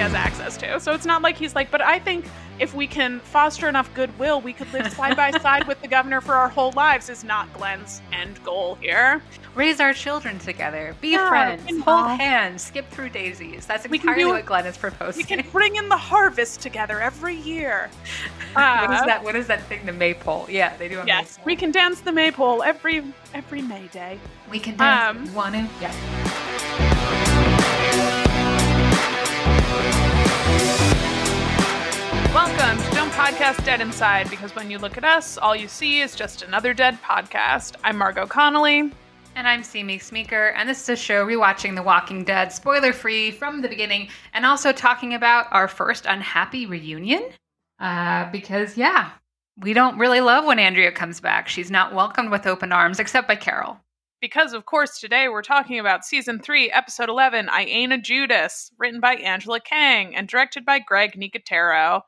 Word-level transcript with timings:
has 0.00 0.14
access 0.14 0.56
to. 0.58 0.80
So 0.80 0.92
it's 0.92 1.06
not 1.06 1.22
like 1.22 1.36
he's 1.36 1.54
like, 1.54 1.70
but 1.70 1.80
I 1.80 1.98
think 1.98 2.24
if 2.58 2.74
we 2.74 2.86
can 2.86 3.20
foster 3.20 3.68
enough 3.68 3.92
goodwill, 3.94 4.40
we 4.40 4.52
could 4.52 4.70
live 4.72 4.92
side 4.92 5.16
by 5.16 5.30
side 5.42 5.66
with 5.66 5.80
the 5.82 5.88
governor 5.88 6.20
for 6.20 6.34
our 6.34 6.48
whole 6.48 6.72
lives, 6.72 7.08
is 7.08 7.24
not 7.24 7.50
Glenn's 7.54 8.02
end 8.12 8.42
goal 8.44 8.74
here. 8.76 9.22
Raise 9.54 9.80
our 9.80 9.92
children 9.94 10.38
together, 10.38 10.94
be 11.00 11.10
Yeah, 11.12 11.28
friends, 11.28 11.62
hold 11.84 12.06
hands, 12.20 12.62
skip 12.62 12.88
through 12.90 13.08
daisies. 13.10 13.66
That's 13.66 13.84
entirely 13.84 14.22
do- 14.22 14.28
what 14.30 14.46
Glenn 14.46 14.66
is 14.66 14.76
proposing. 14.76 15.18
We 15.18 15.24
can 15.24 15.44
bring 15.50 15.76
in 15.76 15.88
the 15.88 15.96
harvest 15.96 16.60
together 16.60 17.00
every 17.00 17.34
year. 17.34 17.90
what 18.52 18.90
is 18.92 19.00
Uh, 19.00 19.06
that? 19.06 19.22
What 19.24 19.36
is 19.36 19.46
that 19.48 19.62
thing? 19.64 19.84
The 19.86 19.92
maypole? 19.92 20.46
Yeah, 20.48 20.76
they 20.76 20.88
do 20.88 21.00
a 21.00 21.06
Yes, 21.06 21.38
maypole. 21.38 21.46
we 21.46 21.56
can 21.56 21.70
dance 21.72 22.00
the 22.00 22.12
maypole 22.12 22.62
every 22.62 23.02
every 23.34 23.62
May 23.62 23.86
Day. 23.88 24.18
We 24.50 24.58
can 24.58 24.76
dance. 24.76 25.18
Um, 25.28 25.34
Wanna? 25.34 25.68
Yeah. 25.80 25.92
Welcome 32.32 32.80
to 32.84 32.90
Don't 32.92 33.10
Podcast 33.10 33.64
Dead 33.64 33.80
Inside, 33.80 34.30
because 34.30 34.54
when 34.54 34.70
you 34.70 34.78
look 34.78 34.96
at 34.96 35.02
us, 35.02 35.36
all 35.36 35.56
you 35.56 35.66
see 35.66 36.00
is 36.00 36.14
just 36.14 36.42
another 36.42 36.72
dead 36.72 36.96
podcast. 37.02 37.74
I'm 37.82 37.98
Margot 37.98 38.28
Connolly. 38.28 38.92
And 39.34 39.48
I'm 39.48 39.64
Simi 39.64 39.98
Smeeker, 39.98 40.52
and 40.54 40.68
this 40.68 40.80
is 40.80 40.88
a 40.90 40.96
show 40.96 41.26
rewatching 41.26 41.74
The 41.74 41.82
Walking 41.82 42.22
Dead, 42.22 42.52
spoiler 42.52 42.92
free 42.92 43.32
from 43.32 43.62
the 43.62 43.68
beginning, 43.68 44.10
and 44.32 44.46
also 44.46 44.70
talking 44.70 45.12
about 45.12 45.48
our 45.50 45.66
first 45.66 46.06
unhappy 46.06 46.66
reunion. 46.66 47.30
Uh, 47.80 48.30
because, 48.30 48.76
yeah, 48.76 49.10
we 49.56 49.72
don't 49.72 49.98
really 49.98 50.20
love 50.20 50.44
when 50.44 50.60
Andrea 50.60 50.92
comes 50.92 51.20
back. 51.20 51.48
She's 51.48 51.70
not 51.70 51.94
welcomed 51.94 52.30
with 52.30 52.46
open 52.46 52.70
arms, 52.70 53.00
except 53.00 53.26
by 53.26 53.34
Carol. 53.34 53.80
Because, 54.20 54.52
of 54.52 54.66
course, 54.66 55.00
today 55.00 55.28
we're 55.28 55.42
talking 55.42 55.80
about 55.80 56.04
Season 56.04 56.38
3, 56.38 56.70
Episode 56.70 57.08
11, 57.08 57.48
I 57.48 57.62
Ain't 57.62 57.92
a 57.92 57.98
Judas, 57.98 58.70
written 58.78 59.00
by 59.00 59.14
Angela 59.14 59.58
Kang 59.58 60.14
and 60.14 60.28
directed 60.28 60.64
by 60.64 60.78
Greg 60.78 61.18
Nicotero. 61.18 62.02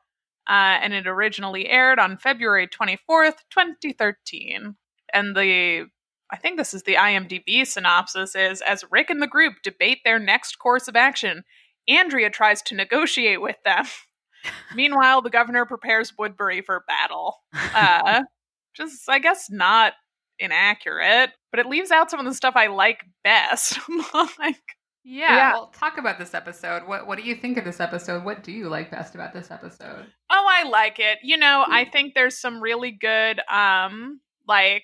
Uh, 0.47 0.77
and 0.81 0.93
it 0.93 1.07
originally 1.07 1.69
aired 1.69 1.99
on 1.99 2.17
February 2.17 2.67
24th, 2.67 3.37
2013. 3.49 4.75
And 5.13 5.35
the, 5.35 5.85
I 6.31 6.37
think 6.37 6.57
this 6.57 6.73
is 6.73 6.83
the 6.83 6.95
IMDb 6.95 7.65
synopsis, 7.65 8.35
is 8.35 8.61
as 8.61 8.83
Rick 8.91 9.09
and 9.09 9.21
the 9.21 9.27
group 9.27 9.55
debate 9.63 9.99
their 10.03 10.19
next 10.19 10.59
course 10.59 10.87
of 10.87 10.95
action, 10.95 11.43
Andrea 11.87 12.29
tries 12.29 12.61
to 12.63 12.75
negotiate 12.75 13.41
with 13.41 13.57
them. 13.63 13.85
Meanwhile, 14.75 15.21
the 15.21 15.29
governor 15.29 15.65
prepares 15.65 16.13
Woodbury 16.17 16.61
for 16.61 16.83
battle. 16.87 17.37
Uh, 17.53 18.23
just, 18.75 19.09
I 19.09 19.19
guess, 19.19 19.49
not 19.49 19.93
inaccurate, 20.39 21.31
but 21.51 21.59
it 21.59 21.67
leaves 21.67 21.91
out 21.91 22.11
some 22.11 22.19
of 22.19 22.25
the 22.25 22.33
stuff 22.33 22.55
I 22.55 22.67
like 22.67 23.01
best. 23.23 23.79
like, 24.39 24.61
Yeah, 25.03 25.35
Yeah. 25.35 25.53
well, 25.53 25.67
talk 25.67 25.97
about 25.97 26.17
this 26.17 26.33
episode. 26.33 26.87
What 26.87 27.07
What 27.07 27.17
do 27.17 27.23
you 27.25 27.35
think 27.35 27.57
of 27.57 27.65
this 27.65 27.79
episode? 27.79 28.23
What 28.23 28.43
do 28.43 28.51
you 28.51 28.69
like 28.69 28.89
best 28.91 29.15
about 29.15 29.33
this 29.33 29.51
episode? 29.51 30.05
oh, 30.29 30.45
I 30.49 30.63
like 30.67 30.99
it. 30.99 31.19
You 31.23 31.37
know, 31.37 31.63
I 31.69 31.85
think 31.85 32.13
there's 32.15 32.39
some 32.39 32.59
really 32.61 32.91
good, 32.91 33.39
um, 33.51 34.19
like, 34.47 34.83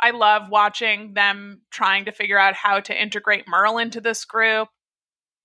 I 0.00 0.10
love 0.10 0.44
watching 0.50 1.12
them 1.14 1.60
trying 1.70 2.06
to 2.06 2.12
figure 2.12 2.38
out 2.38 2.54
how 2.54 2.80
to 2.80 3.02
integrate 3.02 3.46
Merle 3.48 3.78
into 3.78 4.00
this 4.00 4.24
group. 4.24 4.68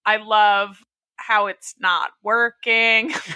I 0.05 0.17
love 0.17 0.77
how 1.17 1.47
it's 1.47 1.75
not 1.79 2.11
working. 2.23 3.13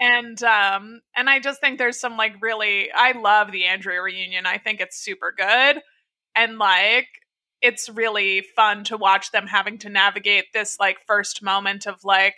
and 0.00 0.42
um 0.42 1.00
and 1.16 1.30
i 1.30 1.38
just 1.40 1.60
think 1.60 1.78
there's 1.78 1.98
some 1.98 2.16
like 2.18 2.34
really 2.42 2.90
i 2.94 3.12
love 3.12 3.50
the 3.52 3.64
andrea 3.64 4.02
reunion 4.02 4.44
i 4.44 4.58
think 4.58 4.80
it's 4.80 4.98
super 5.02 5.32
good 5.34 5.80
and 6.36 6.58
like 6.58 7.06
it's 7.62 7.88
really 7.88 8.42
fun 8.56 8.84
to 8.84 8.96
watch 8.96 9.30
them 9.30 9.46
having 9.46 9.78
to 9.78 9.88
navigate 9.88 10.52
this 10.52 10.78
like 10.80 10.98
first 11.06 11.42
moment 11.42 11.86
of 11.86 12.04
like 12.04 12.36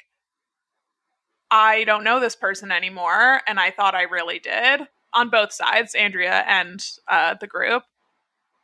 i 1.50 1.84
don't 1.84 2.04
know 2.04 2.20
this 2.20 2.36
person 2.36 2.70
anymore 2.70 3.40
and 3.46 3.58
i 3.58 3.70
thought 3.70 3.94
i 3.94 4.02
really 4.02 4.38
did 4.38 4.82
on 5.12 5.30
both 5.30 5.52
sides 5.52 5.94
andrea 5.94 6.44
and 6.46 6.84
uh 7.08 7.34
the 7.40 7.46
group 7.46 7.82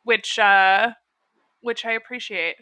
which 0.03 0.39
uh 0.39 0.91
which 1.61 1.85
i 1.85 1.91
appreciate. 1.91 2.55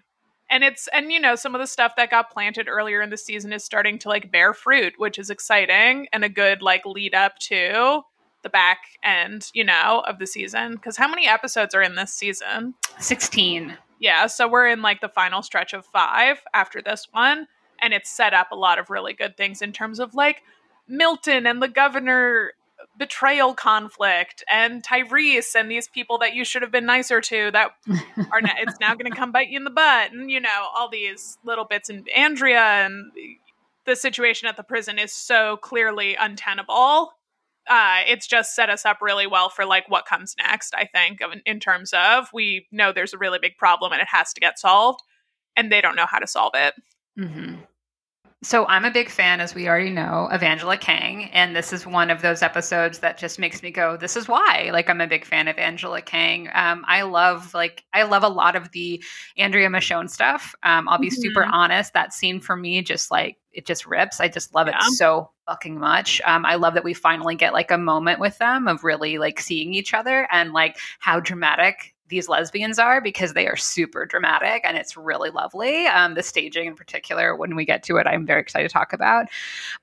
And 0.52 0.64
it's 0.64 0.90
and 0.92 1.12
you 1.12 1.20
know 1.20 1.36
some 1.36 1.54
of 1.54 1.62
the 1.62 1.68
stuff 1.68 1.94
that 1.98 2.10
got 2.10 2.32
planted 2.32 2.68
earlier 2.68 3.02
in 3.02 3.12
the 3.12 3.18
season 3.18 3.54
is 3.54 3.64
starting 3.64 4.00
to 4.00 4.10
like 4.10 4.32
bear 4.32 4.54
fruit 4.54 4.94
which 4.98 5.20
is 5.20 5.30
exciting 5.30 6.08
and 6.12 6.24
a 6.24 6.30
good 6.30 6.64
like 6.64 6.86
lead 6.86 7.14
up 7.14 7.38
to 7.50 8.02
the 8.42 8.50
back 8.50 8.80
end 9.04 9.52
you 9.54 9.64
know 9.64 10.04
of 10.08 10.18
the 10.18 10.26
season. 10.26 10.74
Because 10.74 10.98
how 10.98 11.08
many 11.08 11.28
episodes 11.28 11.76
are 11.76 11.84
in 11.84 11.96
this 11.96 12.14
season? 12.14 12.74
16. 13.00 13.78
Yeah 14.00 14.28
so 14.28 14.48
we're 14.48 14.68
in 14.68 14.82
like 14.82 15.02
the 15.02 15.10
final 15.10 15.42
stretch 15.42 15.74
of 15.74 15.86
five 15.86 16.42
after 16.54 16.82
this 16.82 17.08
one 17.12 17.48
and 17.82 17.94
it's 17.94 18.10
set 18.10 18.34
up 18.34 18.52
a 18.52 18.56
lot 18.56 18.80
of 18.80 18.90
really 18.90 19.14
good 19.14 19.38
things 19.38 19.62
in 19.62 19.72
terms 19.72 20.00
of 20.00 20.16
like 20.16 20.42
milton 20.88 21.46
and 21.46 21.62
the 21.62 21.68
governor 21.68 22.54
betrayal 22.98 23.54
conflict 23.54 24.44
and 24.52 24.84
tyrese 24.84 25.56
and 25.56 25.70
these 25.70 25.88
people 25.88 26.18
that 26.18 26.34
you 26.34 26.44
should 26.44 26.62
have 26.62 26.72
been 26.72 26.86
nicer 26.86 27.22
to 27.22 27.52
that 27.52 27.72
are 28.32 28.42
now 28.42 28.54
it's 28.58 28.80
now 28.80 28.94
going 28.94 29.10
to 29.10 29.18
come 29.18 29.32
bite 29.32 29.50
you 29.50 29.58
in 29.58 29.64
the 29.64 29.70
butt 29.70 30.12
and 30.12 30.32
you 30.32 30.40
know 30.40 30.68
all 30.76 30.90
these 30.90 31.38
little 31.44 31.66
bits 31.66 31.90
and 31.90 32.08
andrea 32.16 32.86
and 32.86 33.12
the 33.86 33.96
situation 33.96 34.48
at 34.48 34.56
the 34.56 34.64
prison 34.64 35.00
is 35.00 35.12
so 35.12 35.58
clearly 35.58 36.16
untenable 36.16 37.14
uh 37.70 38.02
it's 38.08 38.28
just 38.28 38.56
set 38.56 38.70
us 38.70 38.86
up 38.86 38.98
really 39.02 39.28
well 39.28 39.50
for 39.50 39.66
like 39.66 39.88
what 39.90 40.06
comes 40.06 40.36
next 40.38 40.74
i 40.76 40.86
think 40.86 41.20
in 41.46 41.60
terms 41.60 41.94
of 41.94 42.28
we 42.34 42.68
know 42.72 42.92
there's 42.92 43.14
a 43.14 43.18
really 43.18 43.40
big 43.40 43.58
problem 43.58 43.92
and 43.94 44.02
it 44.02 44.08
has 44.12 44.34
to 44.34 44.42
get 44.42 44.60
solved 44.60 45.02
and 45.58 45.72
they 45.72 45.82
don't 45.82 45.96
know 45.96 46.06
how 46.08 46.20
to 46.20 46.28
solve 46.28 46.54
it 46.56 46.74
hmm 47.18 47.56
So 48.44 48.66
I'm 48.68 48.86
a 48.86 48.92
big 48.92 49.10
fan, 49.10 49.42
as 49.42 49.56
we 49.56 49.68
already 49.70 49.92
know, 49.92 50.30
of 50.32 50.44
Angela 50.44 50.78
Kang, 50.78 51.26
and 51.34 51.56
this 51.56 51.74
is 51.74 51.88
one 51.88 52.12
of 52.12 52.22
those 52.22 52.44
episodes 52.44 53.00
that 53.00 53.18
just 53.20 53.40
makes 53.40 53.64
me 53.64 53.72
go, 53.72 53.98
"This 53.98 54.18
is 54.18 54.28
why." 54.30 54.70
Like 54.74 54.90
I'm 54.90 55.02
a 55.02 55.08
big 55.08 55.26
fan 55.26 55.48
of 55.50 55.58
Angela 55.60 56.02
Kang. 56.04 56.50
Um, 56.54 56.86
I 56.88 57.04
love 57.04 57.54
like 57.56 57.86
I 57.94 58.04
love 58.04 58.24
a 58.24 58.30
lot 58.30 58.56
of 58.58 58.72
the 58.74 59.04
Andrea 59.38 59.70
Michonne 59.70 60.10
stuff. 60.12 60.56
Um, 60.64 60.90
I'll 60.90 61.00
be 61.00 61.12
super 61.12 61.48
Mhm. 61.48 61.54
honest; 61.54 61.94
that 61.96 62.14
scene 62.14 62.42
for 62.42 62.58
me 62.58 62.84
just 62.84 63.12
like 63.12 63.39
it 63.52 63.66
just 63.66 63.86
rips. 63.86 64.20
I 64.20 64.28
just 64.28 64.54
love 64.54 64.68
Yeah. 64.68 64.78
it 64.78 64.94
so 64.94 65.32
fucking 65.48 65.80
much. 65.80 66.22
Um, 66.26 66.46
I 66.46 66.56
love 66.56 66.74
that 66.76 66.84
we 66.84 66.94
finally 66.94 67.36
get 67.36 67.54
like 67.54 67.72
a 67.72 67.78
moment 67.78 68.20
with 68.20 68.38
them 68.38 68.68
of 68.68 68.84
really 68.84 69.18
like 69.18 69.40
seeing 69.40 69.74
each 69.74 69.94
other 69.94 70.28
and 70.32 70.54
like 70.54 70.78
how 71.00 71.20
dramatic 71.20 71.96
these 72.08 72.28
lesbians 72.28 72.80
are 72.80 73.02
because 73.02 73.34
they 73.34 73.48
are 73.48 73.56
super 73.56 74.06
dramatic 74.06 74.64
and 74.66 74.78
it's 74.78 74.98
really 74.98 75.30
lovely. 75.30 75.86
Um, 75.88 76.16
the 76.16 76.24
staging 76.24 76.66
in 76.66 76.76
particular, 76.76 77.36
when 77.36 77.56
we 77.56 77.66
get 77.66 77.84
to 77.84 77.98
it, 77.98 78.08
I'm 78.08 78.26
very 78.26 78.42
excited 78.42 78.68
to 78.68 78.74
talk 78.74 78.94
about. 78.94 79.28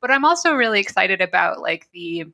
But 0.00 0.10
I'm 0.10 0.24
also 0.24 0.54
really 0.54 0.80
excited 0.80 1.20
about 1.20 1.60
like 1.60 1.88
the 1.92 2.24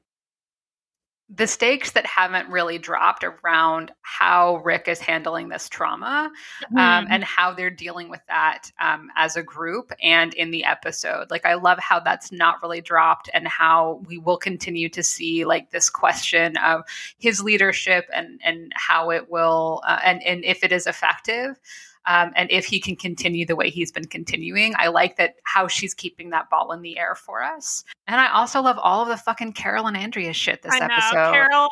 the 1.34 1.46
stakes 1.46 1.92
that 1.92 2.04
haven't 2.04 2.48
really 2.50 2.78
dropped 2.78 3.24
around 3.24 3.90
how 4.02 4.56
Rick 4.58 4.86
is 4.86 5.00
handling 5.00 5.48
this 5.48 5.68
trauma 5.68 6.30
um, 6.76 7.06
and 7.08 7.24
how 7.24 7.54
they're 7.54 7.70
dealing 7.70 8.10
with 8.10 8.20
that 8.28 8.70
um, 8.80 9.08
as 9.16 9.36
a 9.36 9.42
group 9.42 9.92
and 10.02 10.34
in 10.34 10.50
the 10.50 10.64
episode. 10.64 11.30
Like, 11.30 11.46
I 11.46 11.54
love 11.54 11.78
how 11.78 12.00
that's 12.00 12.32
not 12.32 12.62
really 12.62 12.82
dropped 12.82 13.30
and 13.32 13.48
how 13.48 14.02
we 14.06 14.18
will 14.18 14.36
continue 14.36 14.90
to 14.90 15.02
see 15.02 15.44
like 15.44 15.70
this 15.70 15.88
question 15.88 16.56
of 16.58 16.82
his 17.18 17.42
leadership 17.42 18.06
and 18.14 18.40
and 18.44 18.72
how 18.74 19.10
it 19.10 19.30
will 19.30 19.82
uh, 19.86 20.00
and 20.04 20.22
and 20.22 20.44
if 20.44 20.62
it 20.62 20.72
is 20.72 20.86
effective. 20.86 21.58
Um, 22.06 22.32
and 22.34 22.50
if 22.50 22.64
he 22.64 22.80
can 22.80 22.96
continue 22.96 23.46
the 23.46 23.56
way 23.56 23.70
he's 23.70 23.92
been 23.92 24.06
continuing, 24.06 24.74
I 24.76 24.88
like 24.88 25.16
that 25.16 25.34
how 25.44 25.68
she's 25.68 25.94
keeping 25.94 26.30
that 26.30 26.50
ball 26.50 26.72
in 26.72 26.82
the 26.82 26.98
air 26.98 27.14
for 27.14 27.42
us. 27.42 27.84
And 28.08 28.20
I 28.20 28.28
also 28.32 28.60
love 28.60 28.78
all 28.78 29.02
of 29.02 29.08
the 29.08 29.16
fucking 29.16 29.52
Carol 29.52 29.86
and 29.86 29.96
Andrea 29.96 30.32
shit 30.32 30.62
this 30.62 30.74
I 30.74 30.80
know 30.80 30.94
episode. 30.94 31.32
Carol. 31.32 31.68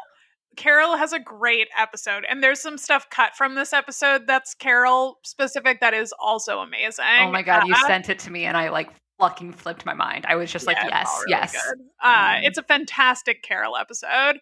Carol 0.57 0.97
has 0.97 1.13
a 1.13 1.21
great 1.21 1.69
episode, 1.79 2.25
and 2.29 2.43
there's 2.43 2.61
some 2.61 2.77
stuff 2.77 3.09
cut 3.11 3.35
from 3.37 3.55
this 3.55 3.73
episode 3.73 4.27
that's 4.27 4.53
Carol 4.55 5.19
specific 5.23 5.81
that 5.81 5.95
is 5.95 6.13
also 6.21 6.59
amazing. 6.59 7.05
oh 7.21 7.31
my 7.31 7.43
god, 7.43 7.67
you 7.67 7.75
Uh, 7.75 7.87
sent 7.87 8.09
it 8.09 8.19
to 8.21 8.31
me, 8.31 8.45
and 8.45 8.57
I 8.57 8.69
like 8.69 8.91
fucking 9.19 9.53
flipped 9.53 9.87
my 9.87 9.95
mind. 9.95 10.27
I 10.29 10.35
was 10.35 10.51
just 10.51 10.67
like, 10.67 10.77
yeah, 10.77 10.85
all 10.85 10.89
yes, 10.91 11.09
really 11.27 11.31
yes. 11.31 11.57
Uh, 12.03 12.37
Um, 12.39 12.45
it's 12.45 12.59
a 12.59 12.63
fantastic 12.65 13.43
Carol 13.43 13.77
episode, 13.77 14.41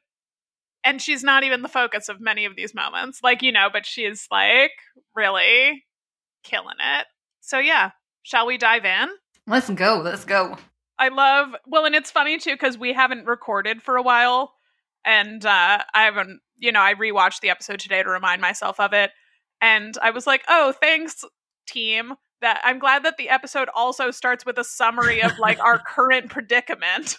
and 0.84 1.00
she's 1.02 1.24
not 1.24 1.44
even 1.44 1.62
the 1.62 1.68
focus 1.68 2.08
of 2.08 2.20
many 2.20 2.44
of 2.44 2.56
these 2.56 2.74
moments, 2.74 3.20
like 3.22 3.42
you 3.42 3.52
know, 3.52 3.68
but 3.72 3.86
she's 3.86 4.26
like 4.30 4.72
really 5.14 5.84
killing 6.44 6.76
it. 6.80 7.06
So 7.40 7.58
yeah, 7.58 7.90
shall 8.22 8.46
we 8.46 8.58
dive 8.58 8.84
in? 8.84 9.08
Let's 9.46 9.70
go. 9.70 10.00
Let's 10.02 10.24
go. 10.24 10.56
I 10.98 11.08
love 11.08 11.54
well, 11.66 11.84
and 11.84 11.94
it's 11.94 12.10
funny 12.10 12.38
too 12.38 12.52
because 12.52 12.76
we 12.76 12.92
haven't 12.92 13.26
recorded 13.26 13.82
for 13.82 13.96
a 13.96 14.02
while, 14.02 14.54
and 15.04 15.44
uh, 15.44 15.78
I 15.94 16.04
haven't, 16.04 16.40
you 16.58 16.72
know, 16.72 16.80
I 16.80 16.94
rewatched 16.94 17.40
the 17.40 17.50
episode 17.50 17.80
today 17.80 18.02
to 18.02 18.08
remind 18.08 18.42
myself 18.42 18.80
of 18.80 18.92
it, 18.92 19.10
and 19.60 19.96
I 20.02 20.10
was 20.10 20.26
like, 20.26 20.44
oh, 20.48 20.72
thanks, 20.80 21.24
team. 21.66 22.14
That 22.40 22.60
I'm 22.62 22.78
glad 22.78 23.04
that 23.04 23.16
the 23.16 23.30
episode 23.30 23.68
also 23.74 24.12
starts 24.12 24.46
with 24.46 24.58
a 24.58 24.64
summary 24.64 25.22
of 25.22 25.38
like 25.40 25.58
our 25.58 25.78
current 25.86 26.30
predicament. 26.30 27.16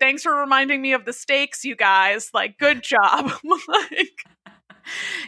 Thanks 0.00 0.22
for 0.22 0.34
reminding 0.34 0.82
me 0.82 0.92
of 0.92 1.04
the 1.04 1.12
stakes, 1.12 1.64
you 1.64 1.76
guys. 1.76 2.30
Like, 2.34 2.58
good 2.58 2.82
job. 2.82 3.30
like, 3.68 4.24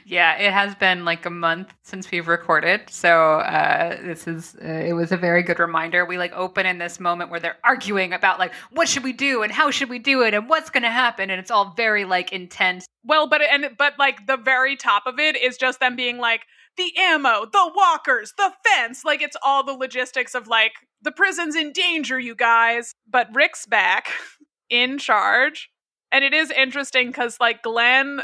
yeah, 0.05 0.37
it 0.37 0.53
has 0.53 0.75
been 0.75 1.05
like 1.05 1.27
a 1.27 1.31
month 1.31 1.75
since 1.83 2.11
we've 2.11 2.29
recorded, 2.29 2.89
so 2.89 3.41
uh, 3.41 4.01
this 4.03 4.27
is 4.27 4.57
uh, 4.63 4.69
it 4.69 4.93
was 4.93 5.13
a 5.13 5.17
very 5.17 5.43
good 5.43 5.59
reminder. 5.59 6.05
We 6.05 6.19
like 6.19 6.33
open 6.33 6.67
in 6.67 6.79
this 6.79 7.01
moment 7.01 7.31
where 7.31 7.41
they're 7.41 7.59
arguing 7.65 8.13
about 8.13 8.39
like 8.39 8.53
what 8.71 8.89
should 8.89 9.05
we 9.05 9.13
do 9.13 9.43
and 9.43 9.53
how 9.53 9.71
should 9.71 9.89
we 9.89 9.99
do 9.99 10.23
it 10.23 10.35
and 10.35 10.49
what's 10.49 10.71
going 10.71 10.85
to 10.85 10.91
happen, 10.91 11.31
and 11.31 11.41
it's 11.41 11.51
all 11.51 11.75
very 11.77 12.05
like 12.05 12.33
intense. 12.33 12.87
Well, 13.05 13.27
but 13.27 13.43
and 13.43 13.71
but 13.77 13.99
like 13.99 14.27
the 14.27 14.37
very 14.37 14.77
top 14.77 15.07
of 15.07 15.19
it 15.19 15.37
is 15.37 15.57
just 15.57 15.81
them 15.81 15.97
being 15.97 16.19
like 16.19 16.43
the 16.77 16.93
ammo, 16.97 17.47
the 17.47 17.73
walkers, 17.75 18.33
the 18.37 18.53
fence, 18.65 19.05
like 19.05 19.21
it's 19.21 19.37
all 19.45 19.65
the 19.65 19.73
logistics 19.73 20.35
of 20.35 20.47
like 20.47 20.73
the 21.03 21.13
prison's 21.13 21.57
in 21.57 21.73
danger, 21.73 22.19
you 22.19 22.35
guys. 22.35 22.93
But 23.09 23.29
Rick's 23.35 23.67
back 23.67 24.09
in 24.71 24.99
charge. 24.99 25.71
And 26.11 26.25
it 26.25 26.33
is 26.33 26.51
interesting 26.51 27.09
because 27.09 27.39
like 27.41 27.63
Glenn 27.63 28.23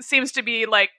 seems 0.00 0.32
to 0.32 0.42
be 0.42 0.66
like 0.66 0.90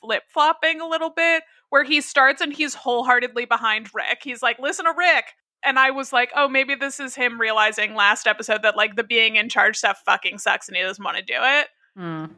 flip 0.00 0.24
flopping 0.28 0.80
a 0.80 0.86
little 0.86 1.10
bit, 1.10 1.42
where 1.70 1.84
he 1.84 2.00
starts 2.00 2.40
and 2.40 2.52
he's 2.52 2.74
wholeheartedly 2.74 3.44
behind 3.44 3.88
Rick. 3.94 4.20
He's 4.22 4.42
like, 4.42 4.58
listen 4.58 4.86
to 4.86 4.94
Rick. 4.96 5.26
And 5.64 5.78
I 5.78 5.90
was 5.90 6.12
like, 6.12 6.30
oh, 6.36 6.48
maybe 6.48 6.74
this 6.74 7.00
is 7.00 7.14
him 7.14 7.40
realizing 7.40 7.94
last 7.94 8.26
episode 8.26 8.62
that 8.62 8.76
like 8.76 8.96
the 8.96 9.04
being 9.04 9.36
in 9.36 9.48
charge 9.48 9.76
stuff 9.76 10.02
fucking 10.06 10.38
sucks 10.38 10.68
and 10.68 10.76
he 10.76 10.82
doesn't 10.82 11.04
want 11.04 11.16
to 11.16 11.22
do 11.22 11.34
it. 11.36 11.66
Mm. 11.98 12.30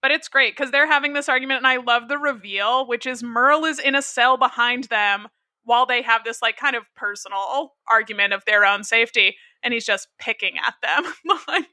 But 0.00 0.12
it's 0.12 0.28
great 0.28 0.56
because 0.56 0.70
they're 0.70 0.86
having 0.86 1.12
this 1.12 1.28
argument, 1.28 1.58
and 1.58 1.66
I 1.66 1.78
love 1.78 2.06
the 2.06 2.18
reveal, 2.18 2.86
which 2.86 3.04
is 3.04 3.22
Merle 3.22 3.64
is 3.64 3.80
in 3.80 3.96
a 3.96 4.02
cell 4.02 4.36
behind 4.36 4.84
them 4.84 5.26
while 5.64 5.86
they 5.86 6.02
have 6.02 6.22
this 6.22 6.40
like 6.40 6.56
kind 6.56 6.76
of 6.76 6.84
personal 6.94 7.74
argument 7.90 8.32
of 8.32 8.44
their 8.44 8.64
own 8.64 8.84
safety, 8.84 9.36
and 9.62 9.74
he's 9.74 9.86
just 9.86 10.08
picking 10.18 10.54
at 10.58 10.74
them. 10.82 11.12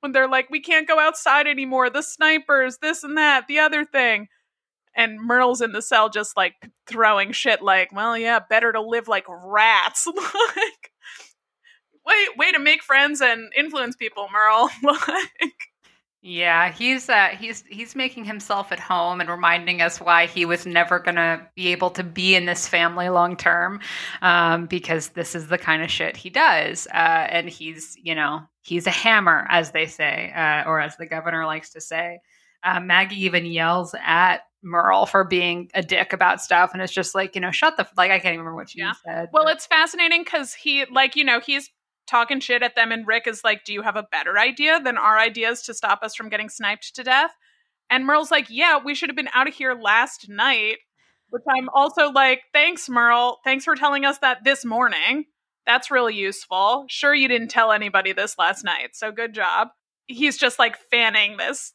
when 0.00 0.12
they're 0.12 0.28
like, 0.28 0.50
we 0.50 0.60
can't 0.60 0.88
go 0.88 0.98
outside 0.98 1.46
anymore, 1.46 1.90
the 1.90 2.02
snipers, 2.02 2.78
this 2.80 3.02
and 3.02 3.16
that, 3.16 3.46
the 3.48 3.58
other 3.58 3.84
thing. 3.84 4.28
And 4.94 5.20
Merle's 5.20 5.62
in 5.62 5.72
the 5.72 5.82
cell 5.82 6.10
just 6.10 6.36
like 6.36 6.54
throwing 6.86 7.32
shit 7.32 7.62
like, 7.62 7.92
well, 7.92 8.16
yeah, 8.16 8.40
better 8.48 8.72
to 8.72 8.80
live 8.80 9.08
like 9.08 9.24
rats. 9.28 10.06
like, 10.16 10.92
way, 12.06 12.26
way 12.36 12.52
to 12.52 12.58
make 12.58 12.82
friends 12.82 13.20
and 13.22 13.50
influence 13.56 13.96
people, 13.96 14.28
Merle. 14.30 14.68
like, 14.82 15.71
yeah, 16.24 16.70
he's 16.70 17.08
uh, 17.08 17.30
he's 17.36 17.64
he's 17.68 17.96
making 17.96 18.24
himself 18.24 18.70
at 18.70 18.78
home 18.78 19.20
and 19.20 19.28
reminding 19.28 19.82
us 19.82 20.00
why 20.00 20.26
he 20.26 20.44
was 20.44 20.64
never 20.64 21.00
gonna 21.00 21.48
be 21.56 21.72
able 21.72 21.90
to 21.90 22.04
be 22.04 22.36
in 22.36 22.46
this 22.46 22.68
family 22.68 23.08
long 23.08 23.36
term, 23.36 23.80
um, 24.22 24.66
because 24.66 25.08
this 25.10 25.34
is 25.34 25.48
the 25.48 25.58
kind 25.58 25.82
of 25.82 25.90
shit 25.90 26.16
he 26.16 26.30
does, 26.30 26.86
uh, 26.94 27.26
and 27.28 27.48
he's 27.48 27.96
you 28.00 28.14
know 28.14 28.40
he's 28.62 28.86
a 28.86 28.90
hammer, 28.90 29.48
as 29.50 29.72
they 29.72 29.86
say, 29.86 30.32
uh, 30.36 30.62
or 30.68 30.78
as 30.78 30.96
the 30.96 31.06
governor 31.06 31.44
likes 31.44 31.70
to 31.70 31.80
say. 31.80 32.20
Uh, 32.62 32.78
Maggie 32.78 33.24
even 33.24 33.44
yells 33.44 33.92
at 34.00 34.42
Merle 34.62 35.06
for 35.06 35.24
being 35.24 35.72
a 35.74 35.82
dick 35.82 36.12
about 36.12 36.40
stuff, 36.40 36.70
and 36.72 36.80
it's 36.80 36.92
just 36.92 37.16
like 37.16 37.34
you 37.34 37.40
know, 37.40 37.50
shut 37.50 37.76
the 37.76 37.88
like 37.96 38.12
I 38.12 38.20
can't 38.20 38.34
even 38.34 38.44
remember 38.44 38.58
what 38.58 38.70
she 38.70 38.78
yeah. 38.78 38.92
said. 39.04 39.30
Well, 39.32 39.46
but. 39.46 39.56
it's 39.56 39.66
fascinating 39.66 40.22
because 40.22 40.54
he 40.54 40.84
like 40.84 41.16
you 41.16 41.24
know 41.24 41.40
he's 41.40 41.68
talking 42.06 42.40
shit 42.40 42.62
at 42.62 42.74
them 42.76 42.92
and 42.92 43.06
Rick 43.06 43.26
is 43.26 43.44
like, 43.44 43.64
"Do 43.64 43.72
you 43.72 43.82
have 43.82 43.96
a 43.96 44.02
better 44.10 44.38
idea 44.38 44.80
than 44.80 44.98
our 44.98 45.18
ideas 45.18 45.62
to 45.62 45.74
stop 45.74 46.02
us 46.02 46.14
from 46.14 46.28
getting 46.28 46.48
sniped 46.48 46.94
to 46.96 47.04
death?" 47.04 47.36
And 47.90 48.06
Merle's 48.06 48.30
like, 48.30 48.46
"Yeah, 48.48 48.78
we 48.78 48.94
should 48.94 49.08
have 49.08 49.16
been 49.16 49.30
out 49.34 49.48
of 49.48 49.54
here 49.54 49.74
last 49.74 50.28
night." 50.28 50.78
Which 51.30 51.42
I'm 51.48 51.68
also 51.70 52.10
like, 52.10 52.42
"Thanks, 52.52 52.88
Merle. 52.88 53.40
Thanks 53.44 53.64
for 53.64 53.74
telling 53.74 54.04
us 54.04 54.18
that 54.18 54.44
this 54.44 54.64
morning. 54.64 55.26
That's 55.66 55.90
really 55.90 56.14
useful. 56.14 56.84
Sure 56.88 57.14
you 57.14 57.28
didn't 57.28 57.48
tell 57.48 57.72
anybody 57.72 58.12
this 58.12 58.36
last 58.38 58.64
night. 58.64 58.94
So 58.94 59.12
good 59.12 59.34
job." 59.34 59.68
He's 60.06 60.36
just 60.36 60.58
like 60.58 60.76
fanning 60.90 61.36
this 61.36 61.72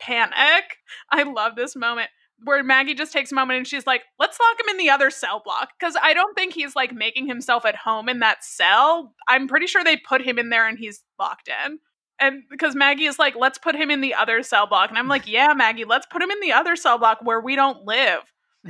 panic. 0.00 0.78
I 1.10 1.22
love 1.22 1.56
this 1.56 1.76
moment 1.76 2.10
where 2.44 2.62
Maggie 2.62 2.94
just 2.94 3.12
takes 3.12 3.32
a 3.32 3.34
moment 3.34 3.58
and 3.58 3.66
she's 3.66 3.86
like, 3.86 4.02
let's 4.18 4.38
lock 4.40 4.60
him 4.60 4.68
in 4.70 4.78
the 4.78 4.90
other 4.90 5.10
cell 5.10 5.42
block. 5.44 5.70
Cause 5.80 5.94
I 6.00 6.14
don't 6.14 6.34
think 6.34 6.54
he's 6.54 6.74
like 6.74 6.92
making 6.92 7.26
himself 7.26 7.64
at 7.64 7.76
home 7.76 8.08
in 8.08 8.20
that 8.20 8.44
cell. 8.44 9.14
I'm 9.28 9.48
pretty 9.48 9.66
sure 9.66 9.84
they 9.84 9.96
put 9.96 10.22
him 10.22 10.38
in 10.38 10.50
there 10.50 10.66
and 10.66 10.78
he's 10.78 11.02
locked 11.18 11.48
in. 11.48 11.78
And 12.18 12.42
because 12.50 12.74
Maggie 12.74 13.06
is 13.06 13.18
like, 13.18 13.34
let's 13.34 13.58
put 13.58 13.74
him 13.74 13.90
in 13.90 14.00
the 14.00 14.14
other 14.14 14.42
cell 14.42 14.66
block. 14.66 14.90
And 14.90 14.98
I'm 14.98 15.08
like, 15.08 15.26
yeah, 15.26 15.52
Maggie, 15.54 15.84
let's 15.84 16.06
put 16.06 16.22
him 16.22 16.30
in 16.30 16.40
the 16.40 16.52
other 16.52 16.76
cell 16.76 16.98
block 16.98 17.18
where 17.22 17.40
we 17.40 17.56
don't 17.56 17.84
live. 17.86 18.20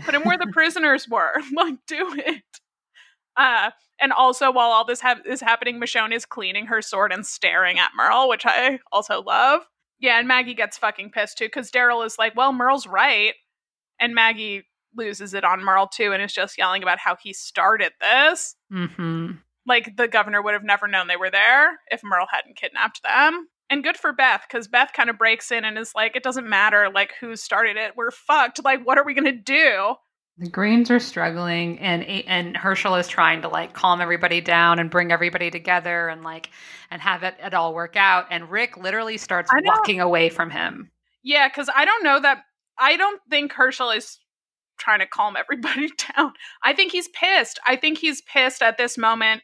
Put 0.05 0.15
him 0.15 0.23
where 0.23 0.39
the 0.39 0.47
prisoners 0.53 1.09
were. 1.09 1.35
like, 1.55 1.79
do 1.87 2.15
it. 2.17 2.43
Uh, 3.37 3.71
and 4.01 4.13
also, 4.13 4.51
while 4.51 4.71
all 4.71 4.85
this 4.85 5.01
ha- 5.01 5.21
is 5.27 5.41
happening, 5.41 5.81
Michonne 5.81 6.15
is 6.15 6.27
cleaning 6.27 6.67
her 6.67 6.83
sword 6.83 7.13
and 7.13 7.27
staring 7.27 7.79
at 7.79 7.91
Merle, 7.97 8.29
which 8.29 8.45
I 8.47 8.81
also 8.93 9.23
love. 9.23 9.63
Yeah, 9.99 10.19
and 10.19 10.27
Maggie 10.27 10.55
gets 10.55 10.79
fucking 10.79 11.11
pissed 11.11 11.39
too 11.39 11.47
because 11.47 11.71
Daryl 11.71 12.05
is 12.07 12.19
like, 12.19 12.35
well, 12.35 12.53
Merle's 12.53 12.87
right 12.87 13.35
and 14.01 14.15
Maggie 14.15 14.65
loses 14.97 15.35
it 15.35 15.45
on 15.45 15.63
Merle 15.63 15.87
too 15.87 16.13
and 16.13 16.23
is 16.23 16.33
just 16.33 16.59
yelling 16.59 16.83
about 16.83 16.99
how 16.99 17.17
he 17.23 17.33
started 17.33 17.93
this. 18.01 18.57
Mm-hmm. 18.73 19.33
Like 19.67 19.97
the 19.97 20.09
governor 20.09 20.43
would 20.43 20.55
have 20.55 20.65
never 20.65 20.89
known 20.89 21.07
they 21.07 21.17
were 21.17 21.31
there 21.31 21.79
if 21.91 22.03
Merle 22.03 22.27
hadn't 22.31 22.57
kidnapped 22.57 23.03
them. 23.03 23.47
And 23.69 23.85
good 23.85 23.97
for 23.97 24.13
Beth 24.13 24.45
because 24.49 24.67
Beth 24.67 24.93
kind 24.93 25.09
of 25.09 25.19
breaks 25.19 25.53
in 25.53 25.65
and 25.65 25.79
is 25.79 25.93
like, 25.95 26.17
it 26.17 26.25
doesn't 26.25 26.49
matter 26.49 26.91
like 26.93 27.13
who 27.21 27.37
started 27.37 27.77
it. 27.77 27.93
We're 27.97 28.11
fucked. 28.11 28.65
Like, 28.65 28.85
what 28.85 28.99
are 28.99 29.05
we 29.05 29.15
gonna 29.15 29.31
do? 29.31 29.95
The 30.39 30.49
Greenes 30.49 30.91
are 30.91 30.99
struggling, 30.99 31.79
and 31.81 32.03
and 32.03 32.57
Hershel 32.57 32.99
is 32.99 33.07
trying 33.07 33.43
to 33.43 33.49
like 33.49 33.75
calm 33.75 34.01
everybody 34.01 34.41
down 34.41 34.79
and 34.79 34.91
bring 34.91 35.13
everybody 35.13 35.51
together 35.51 36.09
and 36.09 36.23
like 36.23 36.49
and 36.91 37.03
have 37.03 37.23
it, 37.23 37.35
it 37.45 37.53
all 37.53 37.75
work 37.75 37.95
out. 37.95 38.27
And 38.31 38.51
Rick 38.51 38.79
literally 38.79 39.19
starts 39.19 39.51
walking 39.65 40.01
away 40.01 40.31
from 40.31 40.49
him. 40.49 40.91
Yeah, 41.23 41.47
because 41.49 41.69
I 41.77 41.85
don't 41.85 42.03
know 42.03 42.21
that 42.21 42.45
I 42.79 42.97
don't 42.97 43.21
think 43.29 43.53
Hershel 43.53 43.97
is 43.97 44.19
trying 44.79 45.01
to 45.01 45.07
calm 45.07 45.37
everybody 45.37 45.89
down. 46.17 46.33
I 46.65 46.73
think 46.73 46.93
he's 46.93 47.09
pissed. 47.09 47.59
I 47.67 47.77
think 47.77 47.99
he's 47.99 48.23
pissed 48.23 48.63
at 48.63 48.79
this 48.79 48.99
moment 48.99 49.43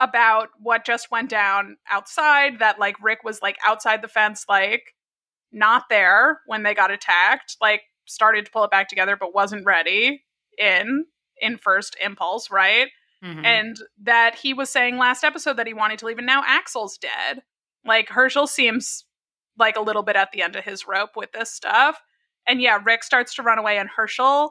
about 0.00 0.48
what 0.60 0.84
just 0.84 1.10
went 1.10 1.30
down 1.30 1.76
outside 1.90 2.58
that 2.58 2.78
like 2.78 2.96
Rick 3.02 3.20
was 3.24 3.40
like 3.40 3.56
outside 3.64 4.02
the 4.02 4.08
fence 4.08 4.44
like 4.48 4.94
not 5.52 5.84
there 5.88 6.40
when 6.46 6.64
they 6.64 6.74
got 6.74 6.90
attacked, 6.90 7.56
like 7.60 7.82
started 8.06 8.44
to 8.44 8.50
pull 8.50 8.64
it 8.64 8.70
back 8.70 8.88
together 8.88 9.16
but 9.18 9.34
wasn't 9.34 9.64
ready 9.64 10.24
in 10.58 11.06
in 11.40 11.56
first 11.58 11.96
impulse, 12.04 12.50
right? 12.50 12.88
Mm-hmm. 13.24 13.44
And 13.44 13.76
that 14.02 14.34
he 14.34 14.52
was 14.52 14.68
saying 14.68 14.98
last 14.98 15.24
episode 15.24 15.56
that 15.56 15.66
he 15.66 15.74
wanted 15.74 16.00
to 16.00 16.06
leave 16.06 16.18
and 16.18 16.26
now 16.26 16.42
Axel's 16.42 16.98
dead. 16.98 17.42
Like 17.86 18.08
Hershel 18.08 18.48
seems 18.48 19.03
like 19.58 19.76
a 19.76 19.80
little 19.80 20.02
bit 20.02 20.16
at 20.16 20.32
the 20.32 20.42
end 20.42 20.56
of 20.56 20.64
his 20.64 20.86
rope 20.86 21.16
with 21.16 21.32
this 21.32 21.50
stuff. 21.50 22.00
And 22.46 22.60
yeah, 22.60 22.78
Rick 22.84 23.04
starts 23.04 23.34
to 23.36 23.42
run 23.42 23.58
away 23.58 23.78
and 23.78 23.88
Hershel 23.88 24.50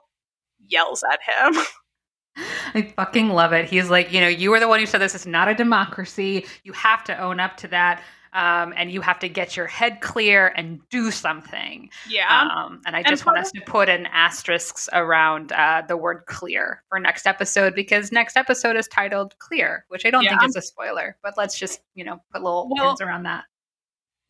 yells 0.67 1.03
at 1.03 1.19
him. 1.21 1.61
I 2.73 2.93
fucking 2.95 3.29
love 3.29 3.53
it. 3.53 3.65
He's 3.65 3.89
like, 3.89 4.11
you 4.11 4.19
know, 4.19 4.27
you 4.27 4.49
were 4.49 4.59
the 4.59 4.67
one 4.67 4.79
who 4.79 4.85
said 4.85 4.99
this 4.99 5.15
is 5.15 5.27
not 5.27 5.47
a 5.47 5.53
democracy. 5.53 6.45
You 6.63 6.73
have 6.73 7.03
to 7.05 7.17
own 7.17 7.39
up 7.39 7.57
to 7.57 7.67
that. 7.69 8.01
Um, 8.33 8.73
and 8.75 8.91
you 8.91 9.01
have 9.01 9.19
to 9.19 9.29
get 9.29 9.55
your 9.55 9.67
head 9.67 10.01
clear 10.01 10.51
and 10.55 10.79
do 10.89 11.11
something. 11.11 11.91
Yeah. 12.09 12.49
Um, 12.51 12.81
and 12.83 12.95
I 12.95 13.03
just 13.03 13.21
and 13.21 13.27
want 13.27 13.37
us 13.37 13.51
to 13.51 13.61
put 13.61 13.89
an 13.89 14.07
asterisk 14.07 14.87
around 14.91 15.51
uh, 15.51 15.83
the 15.87 15.95
word 15.95 16.23
clear 16.25 16.81
for 16.89 16.99
next 16.99 17.27
episode 17.27 17.75
because 17.75 18.11
next 18.11 18.35
episode 18.35 18.75
is 18.75 18.87
titled 18.87 19.37
Clear, 19.37 19.85
which 19.89 20.03
I 20.03 20.09
don't 20.09 20.23
yeah. 20.23 20.31
think 20.31 20.49
is 20.49 20.55
a 20.55 20.63
spoiler, 20.63 21.15
but 21.21 21.35
let's 21.37 21.59
just, 21.59 21.81
you 21.93 22.03
know, 22.03 22.23
put 22.31 22.41
little 22.41 22.67
well, 22.71 22.89
pins 22.89 23.01
around 23.01 23.21
that. 23.23 23.43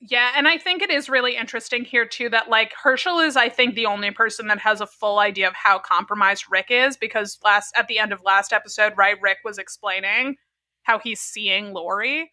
Yeah, 0.05 0.31
and 0.35 0.49
I 0.49 0.57
think 0.57 0.81
it 0.81 0.89
is 0.91 1.07
really 1.07 1.37
interesting 1.37 1.85
here 1.85 2.05
too 2.05 2.27
that 2.29 2.49
like 2.49 2.73
Hershel 2.83 3.25
is 3.25 3.37
I 3.37 3.47
think 3.47 3.73
the 3.73 3.85
only 3.85 4.11
person 4.11 4.47
that 4.47 4.59
has 4.59 4.81
a 4.81 4.87
full 4.87 5.19
idea 5.19 5.47
of 5.47 5.53
how 5.55 5.79
compromised 5.79 6.45
Rick 6.51 6.67
is 6.69 6.97
because 6.97 7.39
last 7.41 7.73
at 7.77 7.87
the 7.87 7.99
end 7.99 8.11
of 8.11 8.21
last 8.21 8.51
episode, 8.51 8.93
right, 8.97 9.15
Rick 9.21 9.37
was 9.45 9.57
explaining 9.57 10.35
how 10.83 10.99
he's 10.99 11.21
seeing 11.21 11.71
Lori. 11.71 12.29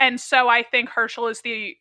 And 0.00 0.18
so 0.18 0.48
I 0.48 0.62
think 0.62 0.88
Hershel 0.88 1.28
is 1.30 1.42
the 1.42 1.76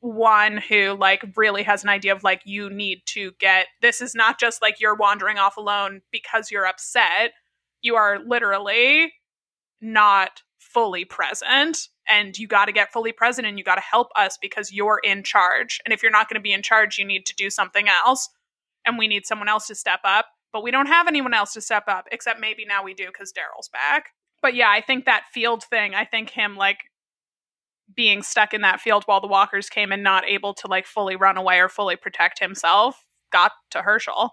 one 0.00 0.58
who 0.58 0.96
like 1.00 1.24
really 1.36 1.64
has 1.64 1.82
an 1.82 1.88
idea 1.88 2.14
of 2.14 2.22
like 2.22 2.42
you 2.44 2.70
need 2.70 3.00
to 3.06 3.32
get 3.40 3.66
this 3.82 4.00
is 4.00 4.14
not 4.14 4.38
just 4.38 4.62
like 4.62 4.80
you're 4.80 4.94
wandering 4.94 5.38
off 5.38 5.56
alone 5.56 6.00
because 6.12 6.52
you're 6.52 6.66
upset. 6.66 7.32
You 7.82 7.96
are 7.96 8.20
literally 8.24 9.12
not 9.80 10.42
fully 10.64 11.04
present 11.04 11.88
and 12.08 12.36
you 12.38 12.46
got 12.46 12.66
to 12.66 12.72
get 12.72 12.92
fully 12.92 13.12
present 13.12 13.46
and 13.46 13.58
you 13.58 13.64
got 13.64 13.76
to 13.76 13.80
help 13.80 14.08
us 14.16 14.38
because 14.40 14.72
you're 14.72 15.00
in 15.04 15.22
charge. 15.22 15.80
And 15.84 15.92
if 15.92 16.02
you're 16.02 16.12
not 16.12 16.28
going 16.28 16.38
to 16.38 16.42
be 16.42 16.52
in 16.52 16.62
charge, 16.62 16.98
you 16.98 17.04
need 17.04 17.26
to 17.26 17.34
do 17.34 17.50
something 17.50 17.86
else. 17.88 18.28
And 18.86 18.98
we 18.98 19.08
need 19.08 19.26
someone 19.26 19.48
else 19.48 19.66
to 19.68 19.74
step 19.74 20.00
up. 20.04 20.26
But 20.52 20.62
we 20.62 20.70
don't 20.70 20.86
have 20.86 21.08
anyone 21.08 21.34
else 21.34 21.52
to 21.54 21.60
step 21.60 21.84
up, 21.88 22.06
except 22.12 22.40
maybe 22.40 22.64
now 22.64 22.84
we 22.84 22.94
do 22.94 23.06
because 23.06 23.32
Daryl's 23.32 23.68
back. 23.68 24.10
But 24.40 24.54
yeah, 24.54 24.70
I 24.70 24.80
think 24.80 25.04
that 25.04 25.24
field 25.32 25.64
thing, 25.64 25.94
I 25.94 26.04
think 26.04 26.30
him 26.30 26.56
like 26.56 26.78
being 27.94 28.22
stuck 28.22 28.54
in 28.54 28.60
that 28.62 28.80
field 28.80 29.04
while 29.04 29.20
the 29.20 29.26
walkers 29.26 29.68
came 29.68 29.90
and 29.90 30.02
not 30.02 30.24
able 30.28 30.54
to 30.54 30.68
like 30.68 30.86
fully 30.86 31.16
run 31.16 31.36
away 31.36 31.58
or 31.58 31.68
fully 31.68 31.96
protect 31.96 32.38
himself 32.38 33.04
got 33.34 33.52
to 33.72 33.82
Hershel. 33.82 34.30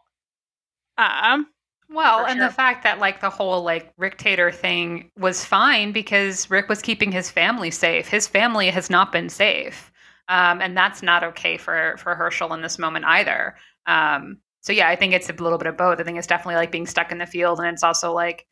Um, 0.98 1.48
well, 1.92 2.26
and 2.26 2.38
sure. 2.38 2.48
the 2.48 2.54
fact 2.54 2.84
that 2.84 3.00
like 3.00 3.22
the 3.22 3.30
whole 3.30 3.64
like 3.64 3.96
Ricktator 3.98 4.54
thing 4.54 5.12
was 5.18 5.44
fine 5.46 5.92
because 5.92 6.50
Rick 6.50 6.70
was 6.70 6.82
keeping 6.82 7.12
his 7.12 7.30
family 7.30 7.72
safe. 7.72 8.08
His 8.08 8.28
family 8.28 8.70
has 8.70 8.90
not 8.90 9.12
been 9.12 9.30
safe. 9.30 9.92
Um, 10.28 10.62
and 10.62 10.78
that's 10.78 11.04
not 11.04 11.24
okay 11.24 11.58
for 11.58 11.96
for 11.98 12.16
Hershel 12.16 12.54
in 12.54 12.62
this 12.62 12.80
moment 12.80 13.06
either. 13.06 13.56
Um, 13.86 14.38
so 14.62 14.72
yeah, 14.72 14.88
I 14.88 14.96
think 14.96 15.14
it's 15.14 15.30
a 15.30 15.34
little 15.34 15.58
bit 15.58 15.68
of 15.68 15.76
both. 15.76 16.00
I 16.00 16.04
think 16.04 16.18
it's 16.18 16.28
definitely 16.28 16.56
like 16.56 16.72
being 16.72 16.86
stuck 16.86 17.12
in 17.12 17.18
the 17.18 17.26
field, 17.26 17.60
and 17.60 17.68
it's 17.68 17.84
also 17.84 18.14
like, 18.14 18.46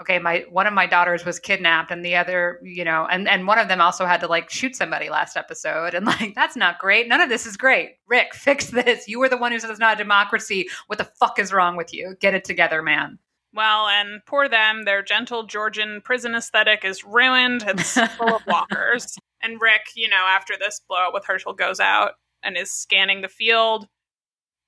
okay, 0.00 0.18
my 0.18 0.44
one 0.50 0.66
of 0.66 0.72
my 0.72 0.86
daughters 0.86 1.24
was 1.24 1.38
kidnapped, 1.38 1.90
and 1.90 2.04
the 2.04 2.16
other, 2.16 2.60
you 2.62 2.84
know, 2.84 3.06
and 3.10 3.28
and 3.28 3.46
one 3.46 3.58
of 3.58 3.68
them 3.68 3.80
also 3.80 4.06
had 4.06 4.20
to 4.20 4.26
like 4.26 4.50
shoot 4.50 4.74
somebody 4.74 5.10
last 5.10 5.36
episode, 5.36 5.94
and 5.94 6.06
like 6.06 6.34
that's 6.34 6.56
not 6.56 6.78
great. 6.78 7.08
None 7.08 7.20
of 7.20 7.28
this 7.28 7.46
is 7.46 7.56
great. 7.56 7.96
Rick, 8.08 8.34
fix 8.34 8.66
this. 8.70 9.08
You 9.08 9.18
were 9.18 9.28
the 9.28 9.36
one 9.36 9.52
who 9.52 9.58
said 9.58 9.70
it's 9.70 9.78
not 9.78 9.94
a 9.94 10.02
democracy. 10.02 10.68
What 10.86 10.98
the 10.98 11.10
fuck 11.18 11.38
is 11.38 11.52
wrong 11.52 11.76
with 11.76 11.92
you? 11.92 12.16
Get 12.20 12.34
it 12.34 12.44
together, 12.44 12.82
man. 12.82 13.18
Well, 13.52 13.88
and 13.88 14.20
poor 14.26 14.48
them, 14.48 14.84
their 14.84 15.02
gentle 15.02 15.44
Georgian 15.44 16.00
prison 16.02 16.34
aesthetic 16.34 16.84
is 16.84 17.04
ruined. 17.04 17.64
It's 17.66 17.98
full 18.16 18.34
of 18.34 18.46
walkers. 18.46 19.18
And 19.42 19.60
Rick, 19.60 19.82
you 19.96 20.08
know, 20.08 20.24
after 20.28 20.54
this 20.58 20.80
blowout 20.88 21.12
with 21.12 21.24
Hershel, 21.26 21.54
goes 21.54 21.80
out 21.80 22.12
and 22.42 22.56
is 22.56 22.70
scanning 22.70 23.22
the 23.22 23.28
field, 23.28 23.88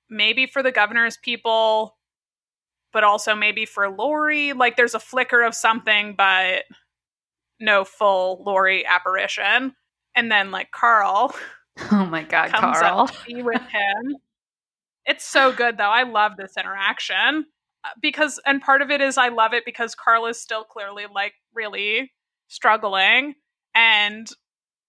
maybe 0.09 0.45
for 0.45 0.61
the 0.61 0.71
governor's 0.71 1.17
people, 1.17 1.95
but 2.93 3.03
also 3.03 3.35
maybe 3.35 3.65
for 3.65 3.89
Lori. 3.89 4.53
Like 4.53 4.77
there's 4.77 4.93
a 4.93 4.99
flicker 4.99 5.41
of 5.41 5.55
something, 5.55 6.13
but 6.15 6.63
no 7.59 7.83
full 7.83 8.43
Lori 8.45 8.85
apparition. 8.85 9.75
And 10.15 10.31
then 10.31 10.51
like 10.51 10.71
Carl. 10.71 11.35
Oh 11.91 12.05
my 12.05 12.21
god, 12.21 12.51
comes 12.51 12.77
Carl. 12.77 12.99
up 12.99 13.09
to 13.09 13.25
be 13.25 13.41
with 13.41 13.59
him. 13.59 14.17
It's 15.07 15.25
so 15.25 15.51
good 15.51 15.79
though. 15.79 15.89
I 15.89 16.03
love 16.03 16.33
this 16.37 16.55
interaction 16.55 17.47
uh, 17.83 17.89
because 17.99 18.39
and 18.45 18.61
part 18.61 18.83
of 18.83 18.91
it 18.91 19.01
is 19.01 19.17
I 19.17 19.29
love 19.29 19.53
it 19.53 19.65
because 19.65 19.95
Carl 19.95 20.27
is 20.27 20.39
still 20.39 20.63
clearly 20.63 21.05
like 21.11 21.33
really 21.51 22.11
struggling 22.47 23.33
and 23.73 24.27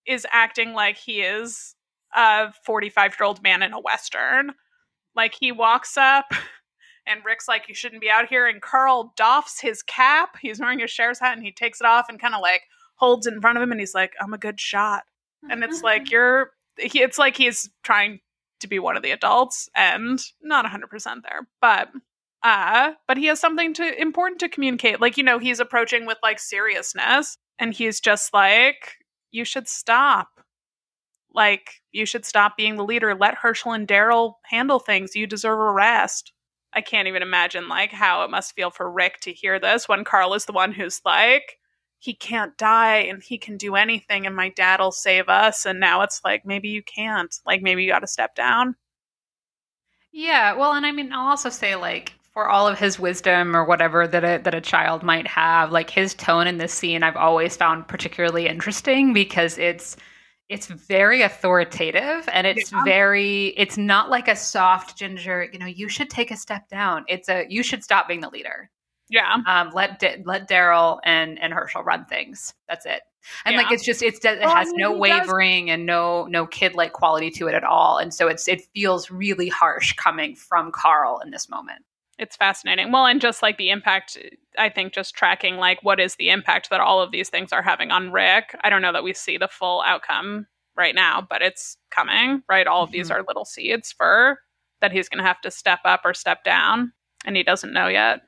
is 0.07 0.27
acting 0.31 0.75
like 0.75 0.99
he 0.99 1.23
is 1.23 1.75
a 2.15 2.53
45 2.67 3.17
year 3.19 3.27
old 3.27 3.43
man 3.43 3.63
in 3.63 3.73
a 3.73 3.81
western. 3.81 4.53
Like 5.17 5.35
he 5.41 5.53
walks 5.53 5.97
up 5.97 6.27
and 7.07 7.25
Rick's 7.25 7.49
like, 7.49 7.69
You 7.69 7.75
shouldn't 7.75 8.01
be 8.01 8.11
out 8.11 8.29
here. 8.29 8.47
And 8.47 8.61
Carl 8.61 9.13
doffs 9.17 9.61
his 9.61 9.83
cap. 9.83 10.37
He's 10.41 10.61
wearing 10.61 10.79
his 10.79 10.91
sheriff's 10.91 11.21
hat 11.21 11.37
and 11.37 11.45
he 11.45 11.53
takes 11.53 11.81
it 11.81 11.87
off 11.87 12.09
and 12.09 12.21
kind 12.21 12.35
of 12.35 12.41
like 12.41 12.63
holds 12.97 13.27
it 13.27 13.35
in 13.35 13.41
front 13.41 13.57
of 13.57 13.63
him 13.63 13.71
and 13.71 13.81
he's 13.81 13.95
like, 13.95 14.13
I'm 14.21 14.35
a 14.35 14.39
good 14.39 14.61
shot. 14.61 15.05
And 15.49 15.63
it's 15.63 15.83
like, 15.85 16.11
You're, 16.11 16.51
he, 16.79 17.03
it's 17.03 17.19
like 17.19 17.37
he's 17.37 17.71
trying 17.83 18.21
to 18.61 18.69
be 18.69 18.79
one 18.79 18.97
of 18.97 19.03
the 19.03 19.11
adults 19.11 19.69
and 19.75 20.19
not 20.43 20.65
100% 20.65 21.23
there. 21.23 21.49
But, 21.61 21.91
uh, 22.43 22.93
but 23.07 23.17
he 23.17 23.27
has 23.27 23.41
something 23.41 23.75
to 23.75 24.01
important 24.01 24.41
to 24.41 24.49
communicate. 24.49 25.01
Like, 25.01 25.17
you 25.17 25.25
know, 25.25 25.39
he's 25.39 25.61
approaching 25.61 26.07
with 26.07 26.19
like 26.23 26.39
seriousness 26.39 27.37
and 27.59 27.75
he's 27.75 28.01
just 28.01 28.33
like, 28.33 28.97
You 29.31 29.45
should 29.45 29.69
stop 29.69 30.29
like 31.35 31.83
you 31.93 32.07
should 32.07 32.25
stop 32.25 32.57
being 32.57 32.77
the 32.77 32.85
leader 32.85 33.15
let 33.15 33.35
hershel 33.35 33.73
and 33.73 33.89
daryl 33.89 34.35
handle 34.45 34.79
things 34.79 35.17
you 35.17 35.27
deserve 35.27 35.59
a 35.59 35.73
rest 35.73 36.33
i 36.75 36.81
can't 36.81 37.09
even 37.09 37.23
imagine 37.23 37.69
like 37.69 37.91
how 37.91 38.23
it 38.25 38.31
must 38.31 38.55
feel 38.55 38.71
for 38.71 38.91
rick 38.91 39.21
to 39.21 39.33
hear 39.33 39.59
this 39.59 39.89
when 39.89 40.05
carl 40.05 40.35
is 40.35 40.45
the 40.45 40.53
one 40.53 40.73
who's 40.73 41.01
like 41.05 41.59
he 42.05 42.13
can't 42.13 42.57
die 42.59 42.99
and 42.99 43.23
he 43.23 43.39
can 43.39 43.57
do 43.57 43.77
anything 43.77 44.27
and 44.27 44.37
my 44.37 44.51
dad'll 44.51 44.93
save 44.93 45.31
us. 45.31 45.65
And 45.65 45.81
now 45.81 46.03
it's 46.03 46.21
like 46.23 46.45
maybe 46.45 46.69
you 46.69 46.83
can't. 46.83 47.35
Like 47.47 47.63
maybe 47.63 47.83
you 47.83 47.91
gotta 47.91 48.07
step 48.07 48.35
down. 48.35 48.77
Yeah, 50.13 50.55
well, 50.55 50.75
and 50.75 50.85
I 50.85 50.93
mean, 50.93 51.15
I'll 51.15 51.29
also 51.29 51.49
say 51.49 51.77
like 51.77 52.13
for 52.31 52.47
all 52.47 52.69
of 52.69 52.79
his 52.79 52.99
wisdom 52.99 53.57
or 53.57 53.65
whatever 53.65 54.07
that 54.07 54.23
a, 54.23 54.43
that 54.43 54.55
a 54.55 54.61
child 54.61 55.03
might 55.03 55.27
have, 55.27 55.73
like 55.73 55.89
his 55.89 56.13
tone 56.13 56.47
in 56.47 56.59
this 56.59 56.75
scene, 56.75 57.03
I've 57.03 57.17
always 57.17 57.57
found 57.57 57.89
particularly 57.89 58.49
interesting 58.49 59.15
because 59.15 59.57
it's 59.57 59.97
it's 60.49 60.67
very 60.67 61.23
authoritative 61.23 62.29
and 62.33 62.47
it's 62.47 62.71
Yeah. 62.71 62.85
very 62.85 63.47
it's 63.57 63.79
not 63.79 64.11
like 64.11 64.29
a 64.29 64.37
soft 64.37 64.97
ginger. 64.97 65.49
You 65.53 65.59
know, 65.59 65.67
you 65.67 65.89
should 65.89 66.11
take 66.11 66.31
a 66.31 66.37
step 66.37 66.69
down. 66.69 67.05
It's 67.09 67.29
a 67.29 67.47
you 67.49 67.63
should 67.63 67.83
stop 67.83 68.09
being 68.09 68.21
the 68.21 68.29
leader. 68.31 68.71
yeah 69.11 69.37
Um, 69.47 69.71
let 69.75 69.99
Da- 69.99 70.23
let 70.25 70.49
Daryl 70.49 70.99
and 71.05 71.39
and 71.39 71.53
Hershel 71.53 71.83
run 71.85 72.05
things. 72.07 72.55
That's 72.69 72.87
it. 72.87 73.03
And 73.47 73.57
like 73.57 73.73
it's 73.73 73.85
just 73.85 74.03
it's 74.03 74.23
it 74.25 74.43
has 74.43 74.71
no 74.75 74.91
does- 74.93 75.01
wavering 75.01 75.71
and 75.71 75.87
no 75.87 76.25
no 76.27 76.47
kid 76.47 76.75
like 76.75 76.93
quality 76.93 77.31
to 77.33 77.49
it 77.49 77.55
at 77.55 77.65
all. 77.65 77.99
And 77.99 78.13
so 78.13 78.29
it's 78.29 78.47
it 78.49 78.63
feels 78.75 79.11
really 79.11 79.49
harsh 79.49 79.93
coming 79.95 80.35
from 80.37 80.73
Carl 80.73 81.21
in 81.25 81.31
this 81.31 81.49
moment. 81.49 81.83
It's 82.19 82.37
fascinating 82.37 82.93
well 82.93 83.07
and 83.07 83.21
just 83.21 83.43
like 83.43 83.59
the 83.59 83.71
impact 83.71 84.17
i 84.59 84.69
think 84.69 84.93
just 84.93 85.15
tracking 85.15 85.57
like 85.57 85.83
what 85.83 85.99
is 86.01 86.15
the 86.17 86.31
impact 86.31 86.71
that 86.71 86.81
all 86.81 87.01
of 87.01 87.11
these 87.11 87.29
things 87.29 87.53
are 87.53 87.63
having 87.63 87.91
on 87.91 88.13
rick 88.13 88.55
i 88.63 88.71
don't 88.71 88.83
know 88.83 88.93
that 88.93 89.05
we 89.05 89.13
see 89.13 89.37
the 89.37 89.49
full 89.49 89.83
outcome 89.83 90.47
right 90.77 90.95
now 90.95 91.21
but 91.29 91.43
it's 91.43 91.77
coming 91.91 92.43
right 92.49 92.67
all 92.67 92.83
of 92.85 92.91
these 92.93 93.09
Mhm. 93.11 93.15
are 93.17 93.25
little 93.27 93.45
seeds 93.45 93.93
for 93.93 94.39
that 94.81 94.93
he's 94.93 95.09
going 95.09 95.19
to 95.23 95.27
have 95.27 95.41
to 95.41 95.51
step 95.51 95.81
up 95.85 96.03
or 96.05 96.15
step 96.15 96.45
down 96.45 96.93
and 97.25 97.37
he 97.37 97.43
doesn't 97.43 97.73
know 97.73 97.89
yet 97.89 98.21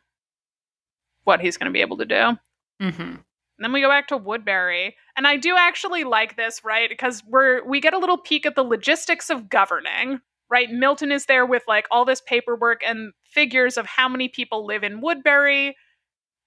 what 1.24 1.40
he's 1.40 1.56
going 1.56 1.66
to 1.70 1.72
be 1.72 1.80
able 1.80 1.96
to 1.98 2.04
do 2.04 2.38
Mm-hmm. 2.82 3.00
and 3.02 3.24
then 3.58 3.72
we 3.72 3.80
go 3.80 3.88
back 3.88 4.08
to 4.08 4.18
Woodbury. 4.18 4.96
And 5.16 5.26
I 5.26 5.38
do 5.38 5.56
actually 5.56 6.04
like 6.04 6.36
this, 6.36 6.62
right? 6.62 6.90
Because 6.90 7.22
we're 7.26 7.64
we 7.64 7.80
get 7.80 7.94
a 7.94 7.98
little 7.98 8.18
peek 8.18 8.44
at 8.44 8.54
the 8.54 8.62
logistics 8.62 9.30
of 9.30 9.48
governing, 9.48 10.20
right? 10.50 10.70
Milton 10.70 11.12
is 11.12 11.26
there 11.26 11.46
with 11.46 11.62
like 11.66 11.86
all 11.90 12.04
this 12.04 12.20
paperwork 12.20 12.82
and 12.86 13.12
figures 13.24 13.76
of 13.76 13.86
how 13.86 14.08
many 14.08 14.28
people 14.28 14.66
live 14.66 14.84
in 14.84 15.00
Woodbury. 15.00 15.76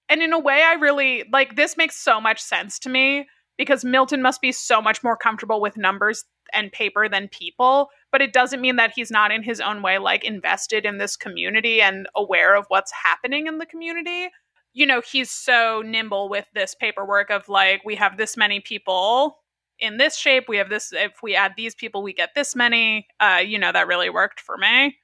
And 0.08 0.22
in 0.22 0.32
a 0.32 0.38
way, 0.38 0.62
I 0.62 0.74
really 0.74 1.24
like 1.32 1.56
this 1.56 1.76
makes 1.76 1.96
so 1.96 2.20
much 2.20 2.40
sense 2.40 2.78
to 2.80 2.88
me 2.88 3.26
because 3.58 3.84
Milton 3.84 4.22
must 4.22 4.40
be 4.40 4.52
so 4.52 4.80
much 4.80 5.04
more 5.04 5.16
comfortable 5.16 5.60
with 5.60 5.76
numbers 5.76 6.24
and 6.52 6.72
paper 6.72 7.08
than 7.08 7.28
people. 7.28 7.88
But 8.10 8.22
it 8.22 8.32
doesn't 8.32 8.60
mean 8.60 8.76
that 8.76 8.92
he's 8.94 9.10
not 9.10 9.30
in 9.30 9.42
his 9.42 9.60
own 9.60 9.82
way 9.82 9.98
like 9.98 10.24
invested 10.24 10.84
in 10.84 10.98
this 10.98 11.16
community 11.16 11.80
and 11.80 12.06
aware 12.16 12.56
of 12.56 12.64
what's 12.68 12.92
happening 13.04 13.46
in 13.46 13.58
the 13.58 13.66
community 13.66 14.30
you 14.72 14.86
know, 14.86 15.00
he's 15.00 15.30
so 15.30 15.82
nimble 15.84 16.28
with 16.28 16.46
this 16.54 16.74
paperwork 16.74 17.30
of 17.30 17.48
like, 17.48 17.82
we 17.84 17.96
have 17.96 18.16
this 18.16 18.36
many 18.36 18.60
people 18.60 19.38
in 19.80 19.96
this 19.96 20.16
shape. 20.16 20.44
We 20.48 20.58
have 20.58 20.68
this, 20.68 20.92
if 20.92 21.22
we 21.22 21.34
add 21.34 21.54
these 21.56 21.74
people, 21.74 22.02
we 22.02 22.12
get 22.12 22.30
this 22.34 22.54
many. 22.54 23.06
Uh, 23.18 23.40
you 23.44 23.58
know, 23.58 23.72
that 23.72 23.86
really 23.86 24.10
worked 24.10 24.40
for 24.40 24.56
me. 24.56 24.96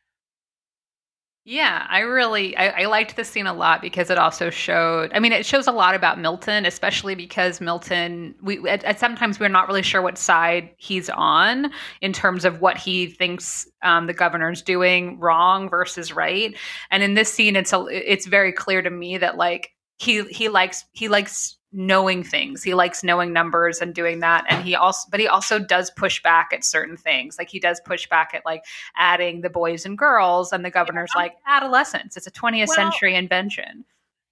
Yeah, 1.48 1.86
I 1.88 2.00
really 2.00 2.56
I, 2.56 2.82
I 2.82 2.86
liked 2.86 3.14
this 3.14 3.28
scene 3.28 3.46
a 3.46 3.54
lot 3.54 3.80
because 3.80 4.10
it 4.10 4.18
also 4.18 4.50
showed. 4.50 5.12
I 5.14 5.20
mean, 5.20 5.30
it 5.30 5.46
shows 5.46 5.68
a 5.68 5.72
lot 5.72 5.94
about 5.94 6.18
Milton, 6.18 6.66
especially 6.66 7.14
because 7.14 7.60
Milton. 7.60 8.34
We 8.42 8.68
at, 8.68 8.82
at 8.82 8.98
sometimes 8.98 9.38
we're 9.38 9.48
not 9.48 9.68
really 9.68 9.84
sure 9.84 10.02
what 10.02 10.18
side 10.18 10.70
he's 10.76 11.08
on 11.08 11.70
in 12.00 12.12
terms 12.12 12.44
of 12.44 12.60
what 12.60 12.76
he 12.76 13.06
thinks 13.06 13.64
um, 13.84 14.08
the 14.08 14.12
governor's 14.12 14.60
doing 14.60 15.20
wrong 15.20 15.70
versus 15.70 16.12
right. 16.12 16.56
And 16.90 17.04
in 17.04 17.14
this 17.14 17.32
scene, 17.32 17.54
it's 17.54 17.72
a, 17.72 17.86
it's 17.90 18.26
very 18.26 18.50
clear 18.50 18.82
to 18.82 18.90
me 18.90 19.16
that 19.16 19.36
like 19.36 19.70
he 19.98 20.24
he 20.24 20.48
likes 20.48 20.84
he 20.94 21.06
likes 21.06 21.55
knowing 21.72 22.22
things. 22.22 22.62
He 22.62 22.74
likes 22.74 23.02
knowing 23.04 23.32
numbers 23.32 23.80
and 23.80 23.94
doing 23.94 24.20
that. 24.20 24.44
And 24.48 24.64
he 24.64 24.74
also, 24.74 25.06
but 25.10 25.20
he 25.20 25.26
also 25.26 25.58
does 25.58 25.90
push 25.90 26.22
back 26.22 26.50
at 26.52 26.64
certain 26.64 26.96
things. 26.96 27.36
Like 27.38 27.48
he 27.50 27.58
does 27.60 27.80
push 27.84 28.08
back 28.08 28.32
at 28.34 28.44
like 28.44 28.64
adding 28.96 29.40
the 29.42 29.50
boys 29.50 29.84
and 29.84 29.98
girls, 29.98 30.52
and 30.52 30.64
the 30.64 30.70
governor's 30.70 31.10
Yeah. 31.14 31.22
like 31.22 31.36
adolescence. 31.46 32.16
It's 32.16 32.26
a 32.26 32.30
20th 32.30 32.68
Well- 32.68 32.76
century 32.76 33.14
invention. 33.14 33.84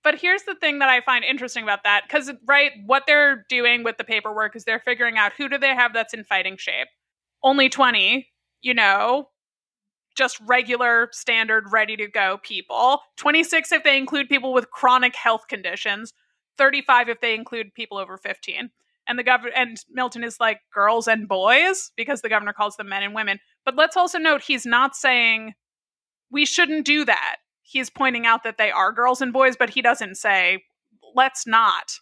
But 0.02 0.16
here's 0.20 0.42
the 0.42 0.54
thing 0.54 0.80
that 0.80 0.90
I 0.90 1.00
find 1.00 1.24
interesting 1.24 1.62
about 1.62 1.82
that 1.84 2.02
because, 2.06 2.30
right, 2.46 2.72
what 2.84 3.04
they're 3.06 3.46
doing 3.48 3.84
with 3.84 3.96
the 3.96 4.04
paperwork 4.04 4.54
is 4.54 4.64
they're 4.64 4.78
figuring 4.78 5.16
out 5.16 5.32
who 5.32 5.48
do 5.48 5.56
they 5.56 5.74
have 5.74 5.94
that's 5.94 6.12
in 6.12 6.24
fighting 6.24 6.58
shape. 6.58 6.88
Only 7.42 7.70
20, 7.70 8.28
you 8.60 8.74
know, 8.74 9.30
just 10.14 10.38
regular, 10.40 11.08
standard, 11.10 11.72
ready 11.72 11.96
to 11.96 12.06
go 12.06 12.38
people. 12.42 13.00
26 13.16 13.72
if 13.72 13.82
they 13.82 13.96
include 13.96 14.28
people 14.28 14.52
with 14.52 14.70
chronic 14.70 15.16
health 15.16 15.48
conditions. 15.48 16.12
35 16.58 17.08
if 17.08 17.20
they 17.20 17.34
include 17.34 17.74
people 17.74 17.98
over 17.98 18.16
15. 18.16 18.70
And 19.06 19.18
the 19.18 19.22
governor 19.22 19.52
and 19.54 19.76
Milton 19.90 20.24
is 20.24 20.40
like 20.40 20.60
girls 20.72 21.06
and 21.06 21.28
boys 21.28 21.90
because 21.96 22.22
the 22.22 22.28
governor 22.28 22.52
calls 22.52 22.76
them 22.76 22.88
men 22.88 23.02
and 23.02 23.14
women. 23.14 23.38
But 23.64 23.76
let's 23.76 23.96
also 23.96 24.18
note 24.18 24.42
he's 24.42 24.64
not 24.64 24.96
saying 24.96 25.54
we 26.30 26.46
shouldn't 26.46 26.86
do 26.86 27.04
that. 27.04 27.36
He's 27.62 27.90
pointing 27.90 28.26
out 28.26 28.44
that 28.44 28.58
they 28.58 28.70
are 28.70 28.92
girls 28.92 29.20
and 29.20 29.32
boys, 29.32 29.56
but 29.56 29.70
he 29.70 29.82
doesn't 29.82 30.16
say 30.16 30.64
let's 31.14 31.46
not. 31.46 31.98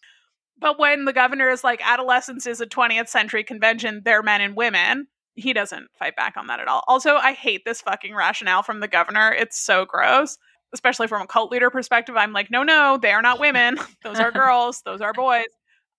But 0.59 0.78
when 0.78 1.04
the 1.04 1.12
governor 1.12 1.49
is 1.49 1.64
like 1.64 1.80
adolescence 1.85 2.47
is 2.47 2.61
a 2.61 2.66
20th 2.66 3.09
century 3.09 3.42
convention, 3.42 4.02
they're 4.04 4.23
men 4.23 4.40
and 4.40 4.56
women, 4.56 5.09
he 5.35 5.52
doesn't 5.52 5.88
fight 5.99 6.14
back 6.14 6.37
on 6.37 6.47
that 6.47 6.61
at 6.61 6.68
all. 6.68 6.85
Also, 6.87 7.16
I 7.16 7.32
hate 7.32 7.64
this 7.64 7.80
fucking 7.80 8.14
rationale 8.14 8.62
from 8.62 8.80
the 8.80 8.88
governor. 8.88 9.32
It's 9.32 9.59
so 9.59 9.85
gross 9.85 10.38
especially 10.73 11.07
from 11.07 11.23
a 11.23 11.26
cult 11.26 11.50
leader 11.50 11.71
perspective 11.71 12.17
i'm 12.17 12.33
like 12.33 12.50
no 12.50 12.62
no 12.62 12.99
they 13.00 13.12
are 13.12 13.23
not 13.23 13.41
women. 13.41 13.79
Those 14.02 14.19
are 14.19 14.31
girls. 14.33 14.83
Those 14.85 15.00
are 15.00 15.12
boys. 15.12 15.47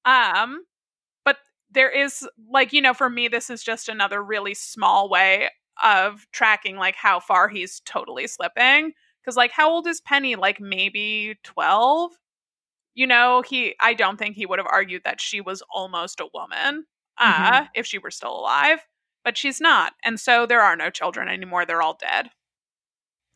Um 0.06 0.64
but 1.26 1.38
there 1.72 1.90
is 1.90 2.28
like 2.50 2.74
you 2.74 2.82
know 2.82 2.94
for 2.94 3.10
me 3.10 3.28
this 3.28 3.50
is 3.50 3.64
just 3.64 3.90
another 3.90 4.24
really 4.24 4.54
small 4.54 5.10
way 5.10 5.50
of 5.84 6.28
tracking 6.32 6.76
like 6.76 6.96
how 6.96 7.20
far 7.20 7.48
he's 7.50 7.82
totally 7.82 8.28
slipping. 8.28 8.94
Because 9.22 9.38
like 9.38 9.52
how 9.52 9.70
old 9.72 9.88
is 9.88 10.02
penny? 10.02 10.36
Like 10.36 10.60
maybe 10.60 11.38
12 11.44 12.12
you 12.96 13.08
know 13.08 13.42
he 13.42 13.74
i 13.80 13.92
don't 13.96 14.18
think 14.18 14.36
he 14.36 14.46
would 14.46 14.60
have 14.60 14.68
argued 14.70 15.02
that 15.04 15.20
she 15.20 15.42
was 15.42 15.64
almost 15.74 16.20
a 16.20 16.28
woman 16.32 16.86
uh 17.18 17.66
if 17.74 17.88
she 17.88 17.98
were 17.98 18.12
still 18.12 18.40
alive 18.40 18.86
but 19.24 19.38
she's 19.38 19.62
not. 19.62 19.94
And 20.04 20.20
so 20.20 20.46
there 20.46 20.62
are 20.62 20.76
no 20.76 20.90
children 20.90 21.28
anymore. 21.28 21.66
They're 21.66 21.82
all 21.82 21.98
dead 22.00 22.30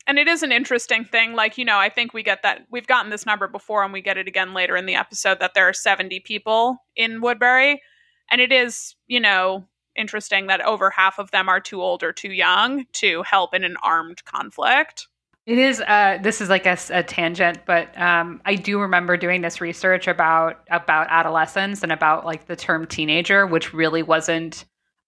And 0.08 0.18
it 0.18 0.26
is 0.26 0.42
an 0.42 0.52
interesting 0.52 1.04
thing. 1.04 1.34
Like, 1.34 1.58
you 1.58 1.66
know, 1.66 1.78
I 1.78 1.90
think 1.90 2.14
we 2.14 2.22
get 2.22 2.42
that 2.42 2.66
we've 2.70 2.86
gotten 2.86 3.10
this 3.10 3.26
number 3.26 3.46
before 3.46 3.84
and 3.84 3.92
we 3.92 4.00
get 4.00 4.16
it 4.16 4.26
again 4.26 4.54
later 4.54 4.74
in 4.74 4.86
the 4.86 4.94
episode 4.94 5.38
that 5.40 5.52
there 5.52 5.68
are 5.68 5.74
70 5.74 6.20
people 6.20 6.82
in 6.96 7.20
Woodbury. 7.20 7.82
And 8.30 8.40
it 8.40 8.50
is, 8.50 8.96
you 9.06 9.20
know, 9.20 9.66
interesting 9.94 10.46
that 10.46 10.62
over 10.62 10.88
half 10.88 11.18
of 11.18 11.30
them 11.30 11.50
are 11.50 11.60
too 11.60 11.82
old 11.82 12.02
or 12.02 12.12
too 12.12 12.32
young 12.32 12.86
to 12.94 13.22
help 13.22 13.52
in 13.52 13.64
an 13.64 13.76
armed 13.82 14.24
conflict. 14.24 15.08
It 15.44 15.58
is. 15.58 15.80
Uh, 15.80 16.18
this 16.22 16.40
is 16.40 16.48
like 16.48 16.66
a, 16.66 16.78
a 16.90 17.02
tangent, 17.02 17.58
but 17.66 17.98
um, 17.98 18.40
I 18.44 18.54
do 18.54 18.80
remember 18.80 19.16
doing 19.16 19.40
this 19.40 19.62
research 19.62 20.06
about 20.06 20.60
about 20.70 21.06
adolescence 21.08 21.82
and 21.82 21.90
about 21.90 22.26
like 22.26 22.46
the 22.46 22.56
term 22.56 22.86
teenager, 22.86 23.46
which 23.46 23.72
really 23.72 24.02
wasn't 24.02 24.66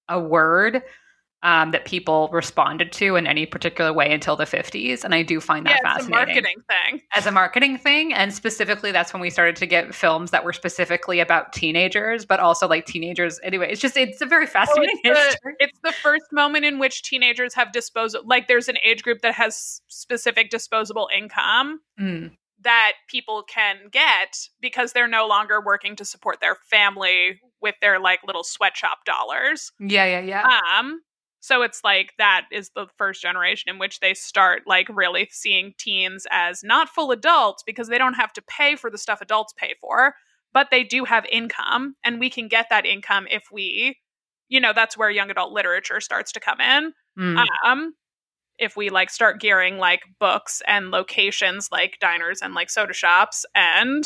a 0.09 0.19
word 0.19 0.83
um, 1.43 1.71
that 1.71 1.87
people 1.87 2.29
responded 2.33 2.93
to 2.93 3.17
in 3.17 3.27
any 3.27 3.47
particular 3.47 3.93
way 3.93 4.13
until 4.13 4.37
the 4.37 4.45
50s. 4.45 5.05
And 5.05 5.15
I 5.15 5.23
do 5.23 5.41
find 5.41 5.65
that 5.67 5.81
yeah, 5.83 5.95
fascinating. 5.95 6.13
a 6.13 6.17
marketing 6.17 6.57
thing. 6.69 7.03
As 7.15 7.27
a 7.27 7.31
marketing 7.31 7.79
thing. 7.79 8.13
And 8.13 8.35
specifically, 8.35 8.93
that's 8.93 9.13
when 9.13 9.23
we 9.23 9.31
started 9.31 9.57
to 9.57 9.67
get 9.67 9.95
films 9.95 10.33
that 10.33 10.45
were 10.45 10.53
specifically 10.53 11.19
about 11.19 11.53
teenagers, 11.53 12.27
but 12.27 12.41
also 12.41 12.69
like 12.69 12.85
teenagers. 12.85 13.41
Anyway, 13.43 13.71
it's 13.71 13.81
just, 13.81 13.97
it's 13.97 14.21
a 14.21 14.27
very 14.27 14.47
fascinating 14.47 14.99
oh, 15.07 15.11
it's, 15.11 15.25
history. 15.27 15.55
The, 15.59 15.65
it's 15.65 15.79
the 15.83 15.93
first 15.93 16.27
moment 16.31 16.67
in 16.67 16.79
which 16.79 17.03
teenagers 17.03 17.55
have 17.55 17.73
disposable, 17.73 18.27
like 18.29 18.47
there's 18.47 18.69
an 18.69 18.77
age 18.85 19.03
group 19.03 19.23
that 19.23 19.35
has 19.35 19.81
specific 19.89 20.51
disposable 20.51 21.09
income. 21.17 21.81
Mm. 21.99 22.33
That 22.63 22.93
people 23.09 23.43
can 23.43 23.89
get 23.91 24.37
because 24.61 24.93
they're 24.93 25.09
no 25.09 25.27
longer 25.27 25.63
working 25.65 25.97
to 25.97 26.05
support 26.05 26.43
their 26.43 26.57
family 26.71 27.41
with 27.63 27.75
their 27.81 27.99
like 27.99 28.21
little 28.27 28.45
sweatshop 28.45 29.07
dollars. 29.07 29.73
Yeah, 29.81 30.05
yeah, 30.05 30.21
yeah. 30.21 30.59
Um, 30.79 31.01
so 31.41 31.63
it's 31.63 31.83
like 31.83 32.13
that 32.19 32.43
is 32.53 32.71
the 32.75 32.87
first 32.97 33.23
generation 33.23 33.71
in 33.71 33.79
which 33.79 34.01
they 34.01 34.13
start 34.13 34.63
like 34.67 34.89
really 34.91 35.29
seeing 35.33 35.73
teens 35.79 36.27
as 36.31 36.63
not 36.63 36.89
full 36.89 37.11
adults 37.11 37.63
because 37.67 37.89
they 37.89 37.99
don't 37.99 38.15
have 38.15 38.33
to 38.35 38.43
pay 38.43 38.77
for 38.77 38.91
the 38.91 38.99
stuff 38.99 39.23
adults 39.23 39.55
pay 39.57 39.75
for, 39.81 40.15
but 40.53 40.69
they 40.71 40.85
do 40.85 41.05
have 41.05 41.25
income 41.33 41.97
and 42.05 42.21
we 42.21 42.29
can 42.29 42.47
get 42.47 42.67
that 42.69 42.85
income 42.85 43.27
if 43.31 43.45
we, 43.51 43.97
you 44.49 44.61
know, 44.61 44.73
that's 44.75 44.99
where 44.99 45.11
young 45.11 45.31
adult 45.31 45.53
literature 45.53 46.01
starts 46.01 46.31
to 46.33 46.41
come 46.41 46.61
in. 46.61 46.93
Mm. 47.19 47.45
Um 47.65 47.95
if 48.59 48.77
we 48.77 48.91
like 48.91 49.09
start 49.09 49.41
gearing 49.41 49.79
like 49.79 50.03
books 50.19 50.61
and 50.69 50.91
locations 50.91 51.71
like 51.73 51.97
diners 51.99 52.43
and 52.43 52.53
like 52.53 52.69
soda 52.69 52.93
shops 52.93 53.47
and 53.55 54.05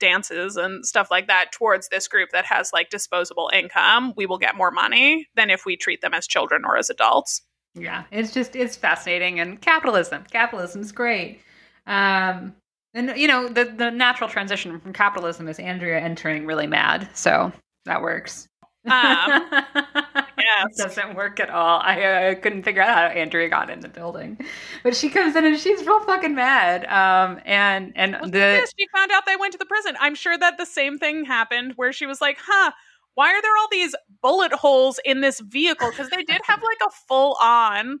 dances 0.00 0.56
and 0.56 0.84
stuff 0.84 1.10
like 1.10 1.26
that 1.28 1.52
towards 1.52 1.88
this 1.88 2.08
group 2.08 2.30
that 2.32 2.44
has 2.46 2.72
like 2.72 2.90
disposable 2.90 3.50
income, 3.52 4.12
we 4.16 4.26
will 4.26 4.38
get 4.38 4.56
more 4.56 4.70
money 4.70 5.26
than 5.34 5.50
if 5.50 5.64
we 5.64 5.76
treat 5.76 6.00
them 6.00 6.14
as 6.14 6.26
children 6.26 6.62
or 6.64 6.76
as 6.76 6.90
adults. 6.90 7.42
Yeah, 7.74 8.04
it's 8.10 8.32
just 8.32 8.54
it's 8.54 8.76
fascinating 8.76 9.40
and 9.40 9.60
capitalism. 9.60 10.24
Capitalism's 10.30 10.92
great. 10.92 11.40
Um 11.86 12.54
and 12.94 13.12
you 13.16 13.26
know, 13.26 13.48
the 13.48 13.64
the 13.64 13.90
natural 13.90 14.30
transition 14.30 14.78
from 14.78 14.92
capitalism 14.92 15.48
is 15.48 15.58
Andrea 15.58 15.98
entering 15.98 16.46
really 16.46 16.68
mad. 16.68 17.08
So 17.14 17.52
that 17.84 18.02
works. 18.02 18.46
Um, 18.86 19.50
yes. 20.56 20.76
doesn't 20.76 21.14
work 21.14 21.40
at 21.40 21.50
all. 21.50 21.80
I 21.82 22.02
uh, 22.02 22.34
couldn't 22.36 22.62
figure 22.62 22.82
out 22.82 22.96
how 22.96 23.18
Andrea 23.18 23.48
got 23.48 23.70
in 23.70 23.80
the 23.80 23.88
building, 23.88 24.38
but 24.82 24.96
she 24.96 25.08
comes 25.08 25.36
in 25.36 25.44
and 25.44 25.58
she's 25.58 25.84
real 25.86 26.00
fucking 26.00 26.34
mad. 26.34 26.84
Um, 26.86 27.40
and 27.44 27.92
and 27.96 28.16
well, 28.20 28.30
the 28.30 28.68
she 28.78 28.86
found 28.94 29.10
out 29.10 29.24
they 29.26 29.36
went 29.36 29.52
to 29.52 29.58
the 29.58 29.66
prison. 29.66 29.96
I'm 30.00 30.14
sure 30.14 30.36
that 30.36 30.58
the 30.58 30.66
same 30.66 30.98
thing 30.98 31.24
happened 31.24 31.74
where 31.76 31.92
she 31.92 32.06
was 32.06 32.20
like, 32.20 32.38
"Huh, 32.44 32.72
why 33.14 33.32
are 33.32 33.42
there 33.42 33.56
all 33.58 33.68
these 33.70 33.94
bullet 34.22 34.52
holes 34.52 35.00
in 35.04 35.20
this 35.20 35.40
vehicle?" 35.40 35.90
Because 35.90 36.10
they 36.10 36.22
did 36.22 36.40
have 36.44 36.62
like 36.62 36.88
a 36.88 36.90
full 37.08 37.36
on 37.40 37.98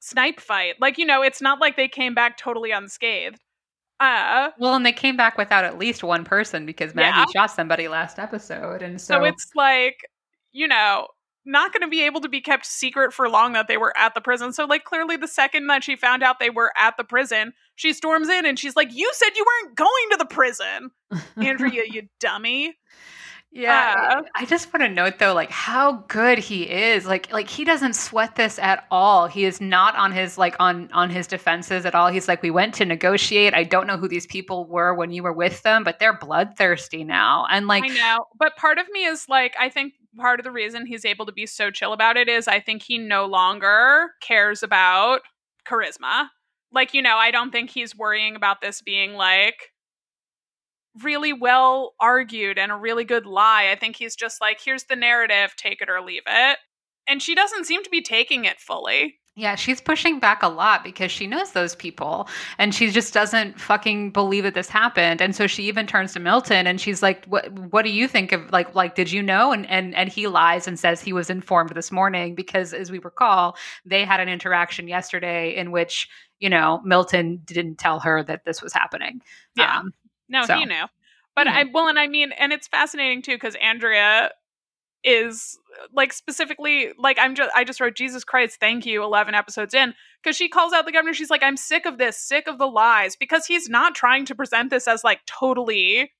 snipe 0.00 0.40
fight. 0.40 0.74
Like 0.80 0.98
you 0.98 1.06
know, 1.06 1.22
it's 1.22 1.40
not 1.40 1.60
like 1.60 1.76
they 1.76 1.88
came 1.88 2.14
back 2.14 2.36
totally 2.36 2.70
unscathed. 2.70 3.40
Uh, 4.00 4.50
well, 4.58 4.74
and 4.74 4.86
they 4.86 4.92
came 4.92 5.16
back 5.16 5.36
without 5.36 5.64
at 5.64 5.76
least 5.76 6.04
one 6.04 6.24
person 6.24 6.64
because 6.64 6.94
Maggie 6.94 7.18
yeah. 7.34 7.40
shot 7.42 7.50
somebody 7.50 7.88
last 7.88 8.18
episode, 8.18 8.80
and 8.80 9.00
so, 9.00 9.14
so 9.14 9.24
it's 9.24 9.50
like 9.56 9.96
you 10.52 10.68
know 10.68 11.08
not 11.48 11.72
going 11.72 11.82
to 11.82 11.88
be 11.88 12.02
able 12.02 12.20
to 12.20 12.28
be 12.28 12.40
kept 12.40 12.66
secret 12.66 13.12
for 13.12 13.28
long 13.28 13.54
that 13.54 13.66
they 13.66 13.78
were 13.78 13.96
at 13.96 14.14
the 14.14 14.20
prison. 14.20 14.52
So, 14.52 14.66
like, 14.66 14.84
clearly, 14.84 15.16
the 15.16 15.26
second 15.26 15.66
that 15.68 15.82
she 15.82 15.96
found 15.96 16.22
out 16.22 16.38
they 16.38 16.50
were 16.50 16.72
at 16.76 16.96
the 16.96 17.04
prison, 17.04 17.54
she 17.74 17.92
storms 17.92 18.28
in 18.28 18.46
and 18.46 18.58
she's 18.58 18.76
like, 18.76 18.92
You 18.92 19.10
said 19.14 19.30
you 19.34 19.44
weren't 19.46 19.76
going 19.76 20.10
to 20.12 20.16
the 20.18 20.26
prison, 20.26 20.90
Andrea, 21.36 21.82
you 21.90 22.08
dummy. 22.20 22.74
Yeah. 23.50 24.18
Uh, 24.18 24.22
I 24.34 24.44
just 24.44 24.72
want 24.74 24.82
to 24.82 24.90
note 24.90 25.18
though, 25.18 25.32
like 25.32 25.50
how 25.50 26.04
good 26.08 26.38
he 26.38 26.64
is. 26.64 27.06
Like, 27.06 27.32
like 27.32 27.48
he 27.48 27.64
doesn't 27.64 27.94
sweat 27.94 28.36
this 28.36 28.58
at 28.58 28.84
all. 28.90 29.26
He 29.26 29.46
is 29.46 29.58
not 29.58 29.96
on 29.96 30.12
his 30.12 30.36
like 30.36 30.54
on 30.60 30.90
on 30.92 31.08
his 31.08 31.26
defenses 31.26 31.86
at 31.86 31.94
all. 31.94 32.08
He's 32.08 32.28
like, 32.28 32.42
we 32.42 32.50
went 32.50 32.74
to 32.74 32.84
negotiate. 32.84 33.54
I 33.54 33.64
don't 33.64 33.86
know 33.86 33.96
who 33.96 34.06
these 34.06 34.26
people 34.26 34.66
were 34.66 34.94
when 34.94 35.12
you 35.12 35.22
were 35.22 35.32
with 35.32 35.62
them, 35.62 35.82
but 35.82 35.98
they're 35.98 36.18
bloodthirsty 36.18 37.04
now. 37.04 37.46
And 37.50 37.66
like, 37.66 37.84
I 37.84 37.88
know. 37.88 38.26
But 38.38 38.56
part 38.56 38.78
of 38.78 38.86
me 38.90 39.06
is 39.06 39.30
like, 39.30 39.54
I 39.58 39.70
think 39.70 39.94
part 40.18 40.40
of 40.40 40.44
the 40.44 40.50
reason 40.50 40.86
he's 40.86 41.04
able 41.04 41.26
to 41.26 41.32
be 41.32 41.46
so 41.46 41.70
chill 41.70 41.92
about 41.92 42.16
it 42.16 42.28
is 42.28 42.48
I 42.48 42.60
think 42.60 42.82
he 42.82 42.98
no 42.98 43.26
longer 43.26 44.10
cares 44.20 44.62
about 44.62 45.20
charisma. 45.66 46.28
Like, 46.72 46.92
you 46.92 47.00
know, 47.00 47.16
I 47.16 47.30
don't 47.30 47.50
think 47.50 47.70
he's 47.70 47.96
worrying 47.96 48.36
about 48.36 48.60
this 48.60 48.82
being 48.82 49.14
like 49.14 49.72
really 51.02 51.32
well 51.32 51.94
argued 52.00 52.58
and 52.58 52.72
a 52.72 52.76
really 52.76 53.04
good 53.04 53.26
lie. 53.26 53.70
I 53.70 53.76
think 53.76 53.96
he's 53.96 54.16
just 54.16 54.40
like, 54.40 54.60
here's 54.62 54.84
the 54.84 54.96
narrative, 54.96 55.54
take 55.56 55.80
it 55.80 55.88
or 55.88 56.00
leave 56.00 56.22
it. 56.26 56.58
And 57.08 57.22
she 57.22 57.34
doesn't 57.34 57.64
seem 57.64 57.82
to 57.84 57.90
be 57.90 58.02
taking 58.02 58.44
it 58.44 58.60
fully. 58.60 59.18
Yeah, 59.38 59.54
she's 59.54 59.80
pushing 59.80 60.18
back 60.18 60.42
a 60.42 60.48
lot 60.48 60.82
because 60.82 61.12
she 61.12 61.28
knows 61.28 61.52
those 61.52 61.76
people 61.76 62.28
and 62.58 62.74
she 62.74 62.90
just 62.90 63.14
doesn't 63.14 63.60
fucking 63.60 64.10
believe 64.10 64.42
that 64.42 64.54
this 64.54 64.68
happened. 64.68 65.22
And 65.22 65.32
so 65.32 65.46
she 65.46 65.62
even 65.68 65.86
turns 65.86 66.12
to 66.14 66.18
Milton 66.18 66.66
and 66.66 66.80
she's 66.80 67.04
like, 67.04 67.24
"What 67.26 67.52
what 67.52 67.84
do 67.84 67.92
you 67.92 68.08
think 68.08 68.32
of 68.32 68.50
like 68.50 68.74
like 68.74 68.96
did 68.96 69.12
you 69.12 69.22
know?" 69.22 69.52
And 69.52 69.64
and 69.70 69.94
and 69.94 70.08
he 70.08 70.26
lies 70.26 70.66
and 70.66 70.76
says 70.76 71.00
he 71.00 71.12
was 71.12 71.30
informed 71.30 71.70
this 71.70 71.92
morning 71.92 72.34
because 72.34 72.74
as 72.74 72.90
we 72.90 72.98
recall, 72.98 73.56
they 73.86 74.04
had 74.04 74.18
an 74.18 74.28
interaction 74.28 74.88
yesterday 74.88 75.54
in 75.54 75.70
which, 75.70 76.08
you 76.40 76.50
know, 76.50 76.80
Milton 76.84 77.40
didn't 77.44 77.76
tell 77.76 78.00
her 78.00 78.24
that 78.24 78.44
this 78.44 78.60
was 78.60 78.72
happening. 78.72 79.22
Yeah. 79.54 79.78
Um, 79.78 79.92
no, 80.28 80.46
so. 80.46 80.58
he 80.58 80.64
knew. 80.64 80.86
But 81.36 81.46
I 81.46 81.62
well, 81.72 81.86
and 81.86 81.96
I 81.96 82.08
mean, 82.08 82.32
and 82.32 82.52
it's 82.52 82.66
fascinating 82.66 83.22
too 83.22 83.36
because 83.36 83.54
Andrea 83.62 84.32
is 85.04 85.58
like 85.92 86.12
specifically 86.12 86.92
like 86.98 87.18
I'm 87.20 87.34
just 87.34 87.50
I 87.54 87.64
just 87.64 87.80
wrote 87.80 87.94
Jesus 87.94 88.24
Christ, 88.24 88.58
thank 88.60 88.84
you, 88.84 89.02
eleven 89.02 89.34
episodes 89.34 89.74
in 89.74 89.94
because 90.22 90.36
she 90.36 90.48
calls 90.48 90.72
out 90.72 90.86
the 90.86 90.92
governor. 90.92 91.14
She's 91.14 91.30
like, 91.30 91.42
I'm 91.42 91.56
sick 91.56 91.86
of 91.86 91.98
this, 91.98 92.18
sick 92.18 92.46
of 92.46 92.58
the 92.58 92.66
lies 92.66 93.16
because 93.16 93.46
he's 93.46 93.68
not 93.68 93.94
trying 93.94 94.24
to 94.26 94.34
present 94.34 94.70
this 94.70 94.88
as 94.88 95.04
like 95.04 95.20
totally 95.26 96.10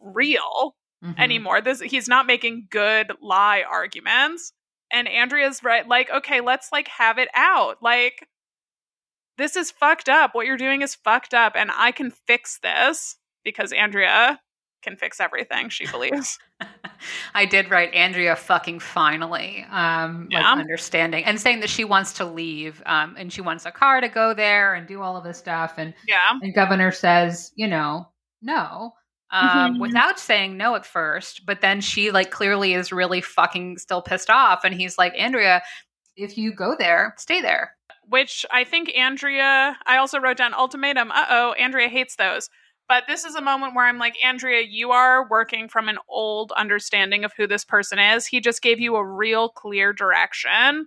real 0.00 0.76
mm-hmm. 1.04 1.20
anymore. 1.20 1.60
This 1.60 1.80
he's 1.80 2.08
not 2.08 2.26
making 2.26 2.66
good 2.70 3.12
lie 3.20 3.64
arguments. 3.68 4.52
And 4.92 5.08
Andrea's 5.08 5.64
right, 5.64 5.86
like, 5.86 6.10
okay, 6.10 6.40
let's 6.40 6.70
like 6.70 6.88
have 6.88 7.18
it 7.18 7.28
out. 7.34 7.82
Like, 7.82 8.28
this 9.36 9.56
is 9.56 9.70
fucked 9.70 10.08
up. 10.08 10.32
What 10.32 10.46
you're 10.46 10.56
doing 10.56 10.82
is 10.82 10.94
fucked 10.94 11.34
up, 11.34 11.54
and 11.56 11.70
I 11.74 11.90
can 11.90 12.10
fix 12.10 12.58
this 12.62 13.16
because 13.44 13.72
Andrea 13.72 14.40
can 14.82 14.96
fix 14.96 15.20
everything, 15.20 15.68
she 15.68 15.86
believes. 15.86 16.38
I 17.34 17.44
did 17.44 17.70
write 17.70 17.92
Andrea 17.92 18.36
fucking 18.36 18.80
finally, 18.80 19.66
um, 19.70 20.28
yeah. 20.30 20.38
like 20.38 20.58
understanding 20.58 21.24
and 21.24 21.40
saying 21.40 21.60
that 21.60 21.70
she 21.70 21.84
wants 21.84 22.12
to 22.14 22.24
leave, 22.24 22.82
um, 22.86 23.16
and 23.18 23.32
she 23.32 23.40
wants 23.40 23.66
a 23.66 23.72
car 23.72 24.00
to 24.00 24.08
go 24.08 24.34
there 24.34 24.74
and 24.74 24.86
do 24.86 25.02
all 25.02 25.16
of 25.16 25.24
this 25.24 25.38
stuff. 25.38 25.74
And 25.76 25.94
yeah, 26.06 26.38
and 26.40 26.54
governor 26.54 26.92
says, 26.92 27.52
you 27.56 27.66
know, 27.66 28.08
no, 28.42 28.92
um, 29.30 29.48
mm-hmm. 29.48 29.80
without 29.80 30.18
saying 30.18 30.56
no 30.56 30.74
at 30.74 30.86
first, 30.86 31.46
but 31.46 31.60
then 31.60 31.80
she 31.80 32.10
like 32.10 32.30
clearly 32.30 32.74
is 32.74 32.92
really 32.92 33.20
fucking 33.20 33.78
still 33.78 34.02
pissed 34.02 34.30
off, 34.30 34.64
and 34.64 34.74
he's 34.74 34.98
like, 34.98 35.14
Andrea, 35.18 35.62
if 36.16 36.38
you 36.38 36.54
go 36.54 36.76
there, 36.78 37.14
stay 37.18 37.40
there. 37.40 37.72
Which 38.08 38.46
I 38.52 38.62
think 38.62 38.96
Andrea, 38.96 39.76
I 39.84 39.96
also 39.96 40.20
wrote 40.20 40.36
down 40.36 40.54
ultimatum. 40.54 41.10
Uh 41.10 41.26
oh, 41.28 41.52
Andrea 41.54 41.88
hates 41.88 42.16
those 42.16 42.48
but 42.88 43.04
this 43.08 43.24
is 43.24 43.34
a 43.34 43.40
moment 43.40 43.74
where 43.74 43.86
I'm 43.86 43.98
like, 43.98 44.16
Andrea, 44.24 44.62
you 44.62 44.92
are 44.92 45.28
working 45.28 45.68
from 45.68 45.88
an 45.88 45.98
old 46.08 46.52
understanding 46.52 47.24
of 47.24 47.32
who 47.36 47.46
this 47.46 47.64
person 47.64 47.98
is. 47.98 48.26
He 48.26 48.40
just 48.40 48.62
gave 48.62 48.78
you 48.78 48.96
a 48.96 49.04
real 49.04 49.48
clear 49.48 49.92
direction 49.92 50.86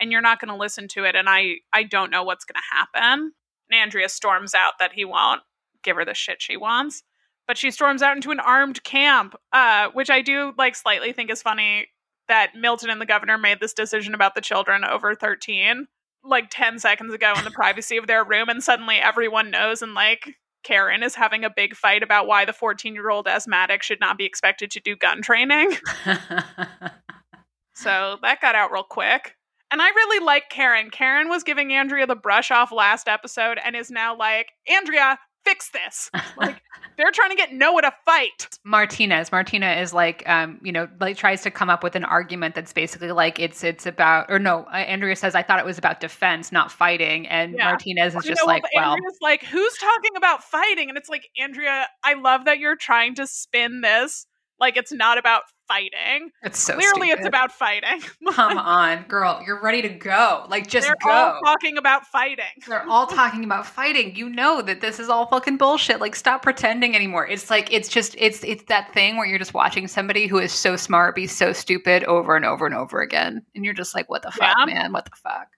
and 0.00 0.12
you're 0.12 0.20
not 0.20 0.40
going 0.40 0.52
to 0.52 0.60
listen 0.60 0.88
to 0.88 1.04
it. 1.04 1.14
And 1.14 1.28
I, 1.28 1.56
I 1.72 1.84
don't 1.84 2.10
know 2.10 2.24
what's 2.24 2.44
going 2.44 2.60
to 2.60 2.76
happen. 2.76 3.32
And 3.70 3.80
Andrea 3.80 4.08
storms 4.08 4.54
out 4.54 4.74
that 4.80 4.92
he 4.92 5.04
won't 5.04 5.42
give 5.82 5.96
her 5.96 6.04
the 6.04 6.14
shit 6.14 6.42
she 6.42 6.56
wants. 6.56 7.02
But 7.46 7.56
she 7.56 7.70
storms 7.70 8.02
out 8.02 8.16
into 8.16 8.32
an 8.32 8.40
armed 8.40 8.82
camp, 8.82 9.36
uh, 9.52 9.88
which 9.92 10.10
I 10.10 10.20
do 10.20 10.52
like 10.58 10.74
slightly 10.74 11.12
think 11.12 11.30
is 11.30 11.42
funny 11.42 11.86
that 12.26 12.56
Milton 12.56 12.90
and 12.90 13.00
the 13.00 13.06
governor 13.06 13.38
made 13.38 13.60
this 13.60 13.72
decision 13.72 14.14
about 14.14 14.34
the 14.34 14.40
children 14.40 14.84
over 14.84 15.14
13 15.14 15.86
like 16.24 16.48
10 16.50 16.80
seconds 16.80 17.14
ago 17.14 17.32
in 17.38 17.44
the 17.44 17.52
privacy 17.52 17.96
of 17.96 18.08
their 18.08 18.24
room 18.24 18.48
and 18.48 18.60
suddenly 18.64 18.96
everyone 18.96 19.48
knows 19.48 19.80
and 19.80 19.94
like 19.94 20.34
Karen 20.66 21.04
is 21.04 21.14
having 21.14 21.44
a 21.44 21.50
big 21.50 21.76
fight 21.76 22.02
about 22.02 22.26
why 22.26 22.44
the 22.44 22.52
14 22.52 22.94
year 22.94 23.08
old 23.08 23.28
asthmatic 23.28 23.82
should 23.82 24.00
not 24.00 24.18
be 24.18 24.24
expected 24.24 24.70
to 24.72 24.80
do 24.80 24.96
gun 24.96 25.22
training. 25.22 25.76
so 27.74 28.16
that 28.22 28.40
got 28.40 28.56
out 28.56 28.72
real 28.72 28.82
quick. 28.82 29.36
And 29.70 29.80
I 29.80 29.88
really 29.88 30.24
like 30.24 30.48
Karen. 30.50 30.90
Karen 30.90 31.28
was 31.28 31.44
giving 31.44 31.72
Andrea 31.72 32.06
the 32.06 32.16
brush 32.16 32.50
off 32.50 32.72
last 32.72 33.08
episode 33.08 33.58
and 33.64 33.76
is 33.76 33.90
now 33.90 34.16
like, 34.16 34.48
Andrea, 34.68 35.18
fix 35.46 35.70
this. 35.70 36.10
Like 36.36 36.60
they're 36.98 37.10
trying 37.12 37.30
to 37.30 37.36
get 37.36 37.52
Noah 37.52 37.82
to 37.82 37.92
fight. 38.04 38.48
Martinez. 38.64 39.32
Martina 39.32 39.72
is 39.74 39.94
like, 39.94 40.22
um, 40.28 40.60
you 40.62 40.72
know, 40.72 40.88
like 41.00 41.16
tries 41.16 41.42
to 41.42 41.50
come 41.50 41.70
up 41.70 41.82
with 41.82 41.94
an 41.96 42.04
argument 42.04 42.54
that's 42.54 42.72
basically 42.72 43.12
like 43.12 43.38
it's 43.38 43.64
it's 43.64 43.86
about, 43.86 44.26
or 44.28 44.38
no, 44.38 44.64
uh, 44.64 44.76
Andrea 44.76 45.16
says 45.16 45.34
I 45.34 45.42
thought 45.42 45.58
it 45.58 45.64
was 45.64 45.78
about 45.78 46.00
defense, 46.00 46.52
not 46.52 46.70
fighting, 46.70 47.26
and 47.28 47.54
Yeah. 47.54 47.64
Martinez 47.64 48.14
is 48.14 48.24
You 48.24 48.32
just 48.32 48.42
know, 48.42 48.46
like, 48.46 48.64
well, 48.74 48.92
Andrea's 48.92 49.18
like, 49.22 49.44
who's 49.44 49.78
talking 49.78 50.16
about 50.16 50.42
fighting? 50.42 50.88
And 50.88 50.98
it's 50.98 51.08
like, 51.08 51.28
Andrea, 51.38 51.86
I 52.04 52.14
love 52.14 52.44
that 52.46 52.58
you're 52.58 52.76
trying 52.76 53.14
to 53.16 53.26
spin 53.26 53.80
this 53.80 54.26
like 54.60 54.76
it's 54.76 54.92
not 54.92 55.18
about 55.18 55.42
fighting. 55.68 56.30
it's 56.44 56.58
so 56.58 56.74
Clearly, 56.74 57.08
it's 57.10 57.26
about 57.26 57.50
fighting. 57.52 58.00
Come 58.32 58.56
on, 58.56 59.02
girl, 59.08 59.42
you're 59.44 59.60
ready 59.60 59.82
to 59.82 59.88
go. 59.88 60.46
Like, 60.48 60.66
just 60.68 60.86
They're 60.86 60.94
go. 61.04 61.10
all 61.10 61.40
talking 61.44 61.76
about 61.76 62.06
fighting. 62.06 62.44
They're 62.68 62.88
all 62.88 63.06
talking 63.06 63.42
about 63.44 63.66
fighting. 63.66 64.14
You 64.14 64.28
know 64.28 64.62
that 64.62 64.80
this 64.80 65.00
is 65.00 65.08
all 65.08 65.26
fucking 65.26 65.56
bullshit. 65.56 66.00
Like, 66.00 66.14
stop 66.14 66.42
pretending 66.42 66.94
anymore. 66.94 67.26
It's 67.26 67.50
like 67.50 67.72
it's 67.72 67.88
just 67.88 68.14
it's 68.18 68.44
it's 68.44 68.64
that 68.68 68.92
thing 68.94 69.16
where 69.16 69.26
you're 69.26 69.38
just 69.38 69.54
watching 69.54 69.88
somebody 69.88 70.26
who 70.26 70.38
is 70.38 70.52
so 70.52 70.76
smart 70.76 71.14
be 71.16 71.26
so 71.26 71.52
stupid 71.52 72.04
over 72.04 72.36
and 72.36 72.44
over 72.44 72.64
and 72.66 72.74
over 72.74 73.00
again, 73.00 73.42
and 73.54 73.64
you're 73.64 73.74
just 73.74 73.94
like, 73.94 74.08
what 74.08 74.22
the 74.22 74.30
fuck, 74.30 74.56
Yeah. 74.58 74.66
man? 74.66 74.92
What 74.92 75.04
the 75.06 75.16
fuck? 75.16 75.48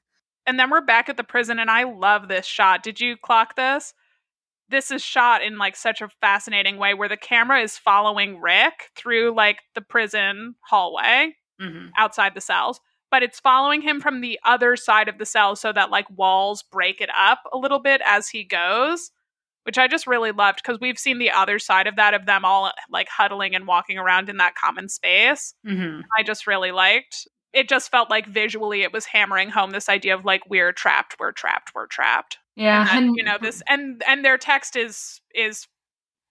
And 0.46 0.58
then 0.58 0.70
we're 0.70 0.80
back 0.80 1.10
at 1.10 1.18
the 1.18 1.24
prison, 1.24 1.58
and 1.58 1.70
I 1.70 1.82
love 1.84 2.28
this 2.28 2.46
shot. 2.46 2.82
Did 2.82 3.00
you 3.00 3.16
clock 3.18 3.54
this? 3.56 3.92
This 4.70 4.90
is 4.90 5.02
shot 5.02 5.42
in 5.42 5.58
like 5.58 5.76
such 5.76 6.00
a 6.00 6.08
fascinating 6.20 6.76
way 6.76 6.94
where 6.94 7.08
the 7.08 7.16
camera 7.16 7.60
is 7.62 7.78
following 7.78 8.40
Rick 8.40 8.90
through 8.96 9.34
like 9.34 9.60
the 9.74 9.80
prison 9.80 10.54
hallway 10.68 11.34
Mm-hmm. 11.60 11.88
outside 11.96 12.36
the 12.36 12.40
cells, 12.40 12.78
but 13.10 13.24
it's 13.24 13.40
following 13.40 13.80
him 13.82 14.00
from 14.00 14.20
the 14.20 14.38
other 14.44 14.76
side 14.76 15.08
of 15.08 15.18
the 15.18 15.26
cell 15.26 15.56
so 15.56 15.72
that 15.72 15.90
like 15.90 16.06
walls 16.16 16.62
break 16.62 17.00
it 17.00 17.10
up 17.18 17.40
a 17.52 17.58
little 17.58 17.80
bit 17.80 18.00
as 18.06 18.28
he 18.28 18.44
goes, 18.44 19.10
which 19.64 19.76
I 19.76 19.88
just 19.88 20.06
really 20.06 20.30
loved 20.30 20.60
because 20.62 20.78
we've 20.80 21.00
seen 21.00 21.18
the 21.18 21.32
other 21.32 21.58
side 21.58 21.88
of 21.88 21.96
that 21.96 22.14
of 22.14 22.26
them 22.26 22.44
all 22.44 22.70
like 22.92 23.08
huddling 23.08 23.56
and 23.56 23.66
walking 23.66 23.98
around 23.98 24.28
in 24.28 24.36
that 24.36 24.54
common 24.54 24.88
space. 24.88 25.52
Mm-hmm. 25.66 26.02
I 26.16 26.22
just 26.22 26.46
really 26.46 26.70
liked. 26.70 27.26
It 27.52 27.68
just 27.68 27.90
felt 27.90 28.08
like 28.08 28.28
visually 28.28 28.82
it 28.82 28.92
was 28.92 29.06
hammering 29.06 29.48
home 29.50 29.72
this 29.72 29.88
idea 29.88 30.14
of 30.14 30.24
like 30.24 30.42
we're 30.48 30.72
trapped, 30.72 31.16
we're 31.18 31.32
trapped, 31.32 31.72
we're 31.74 31.88
trapped. 31.88 32.38
Yeah, 32.58 32.88
And, 32.90 33.06
and 33.06 33.16
you 33.16 33.22
know 33.22 33.38
this 33.40 33.62
and 33.68 34.02
and 34.06 34.24
their 34.24 34.36
text 34.36 34.74
is 34.74 35.20
is 35.32 35.68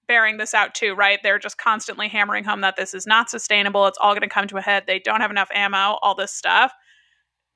bearing 0.10 0.36
this 0.36 0.54
out 0.54 0.76
too, 0.76 0.94
right? 0.94 1.20
They're 1.24 1.40
just 1.40 1.58
constantly 1.58 2.10
hammering 2.10 2.44
home 2.44 2.62
that 2.62 2.76
this 2.76 2.94
is 2.94 3.08
not 3.08 3.30
sustainable. 3.30 3.88
It's 3.88 3.98
all 4.02 4.12
going 4.12 4.22
to 4.22 4.28
come 4.28 4.48
to 4.50 4.58
a 4.58 4.62
head. 4.62 4.84
They 4.88 5.00
don't 5.00 5.22
have 5.22 5.32
enough 5.32 5.50
ammo, 5.54 5.98
all 6.02 6.16
this 6.16 6.34
stuff. 6.34 6.74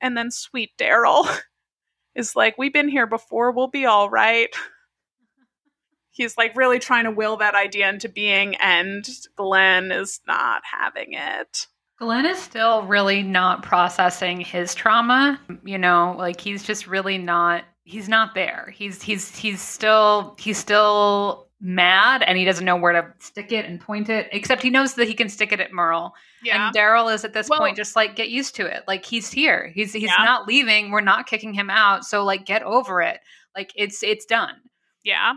And 0.00 0.16
then 0.16 0.30
sweet 0.30 0.70
Daryl 0.78 1.28
is 2.14 2.34
like, 2.34 2.56
"We've 2.56 2.72
been 2.72 2.88
here 2.88 3.06
before. 3.06 3.52
We'll 3.52 3.68
be 3.68 3.84
all 3.84 4.08
right." 4.08 4.48
He's 6.10 6.38
like 6.38 6.56
really 6.56 6.78
trying 6.78 7.04
to 7.04 7.10
will 7.10 7.36
that 7.38 7.54
idea 7.54 7.90
into 7.90 8.08
being, 8.08 8.54
and 8.56 9.06
Glenn 9.36 9.92
is 9.92 10.20
not 10.26 10.62
having 10.70 11.12
it. 11.12 11.66
Glenn 11.98 12.24
is 12.24 12.38
still 12.38 12.84
really 12.84 13.22
not 13.22 13.62
processing 13.62 14.40
his 14.40 14.74
trauma. 14.74 15.38
You 15.62 15.76
know, 15.76 16.14
like 16.18 16.40
he's 16.40 16.62
just 16.62 16.86
really 16.86 17.18
not 17.18 17.64
he's 17.84 18.08
not 18.08 18.34
there. 18.34 18.72
He's 18.74 19.02
he's 19.02 19.34
he's 19.36 19.60
still 19.60 20.36
he's 20.38 20.58
still 20.58 21.48
mad 21.60 22.24
and 22.26 22.36
he 22.36 22.44
doesn't 22.44 22.64
know 22.64 22.74
where 22.76 22.92
to 22.92 23.06
stick 23.20 23.52
it 23.52 23.64
and 23.64 23.80
point 23.80 24.08
it. 24.08 24.28
Except 24.32 24.62
he 24.62 24.70
knows 24.70 24.94
that 24.94 25.06
he 25.06 25.14
can 25.14 25.28
stick 25.28 25.52
it 25.52 25.60
at 25.60 25.72
Merle. 25.72 26.12
Yeah. 26.42 26.66
And 26.66 26.76
Daryl 26.76 27.12
is 27.14 27.24
at 27.24 27.32
this 27.34 27.48
Well- 27.48 27.60
point 27.60 27.76
just 27.76 27.94
like 27.94 28.16
get 28.16 28.30
used 28.30 28.56
to 28.56 28.66
it. 28.66 28.82
Like 28.88 29.04
he's 29.04 29.30
here. 29.30 29.70
He's 29.74 29.92
he's 29.92 30.04
Yeah. 30.04 30.24
not 30.24 30.46
leaving. 30.48 30.90
We're 30.90 31.00
not 31.02 31.26
kicking 31.26 31.54
him 31.54 31.70
out. 31.70 32.04
So 32.04 32.24
like 32.24 32.44
get 32.44 32.62
over 32.62 33.00
it. 33.00 33.20
Like 33.54 33.72
it's 33.76 34.02
it's 34.02 34.24
done. 34.26 34.56
Yeah. 35.04 35.34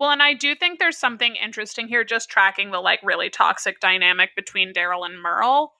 Well, 0.00 0.10
and 0.10 0.22
I 0.22 0.32
do 0.34 0.54
think 0.54 0.78
there's 0.78 0.96
something 0.96 1.34
interesting 1.36 1.88
here 1.88 2.04
just 2.04 2.30
tracking 2.30 2.70
the 2.70 2.78
like 2.80 3.00
really 3.02 3.30
toxic 3.30 3.80
dynamic 3.80 4.30
between 4.36 4.72
Daryl 4.72 5.04
and 5.04 5.20
Merle, 5.20 5.72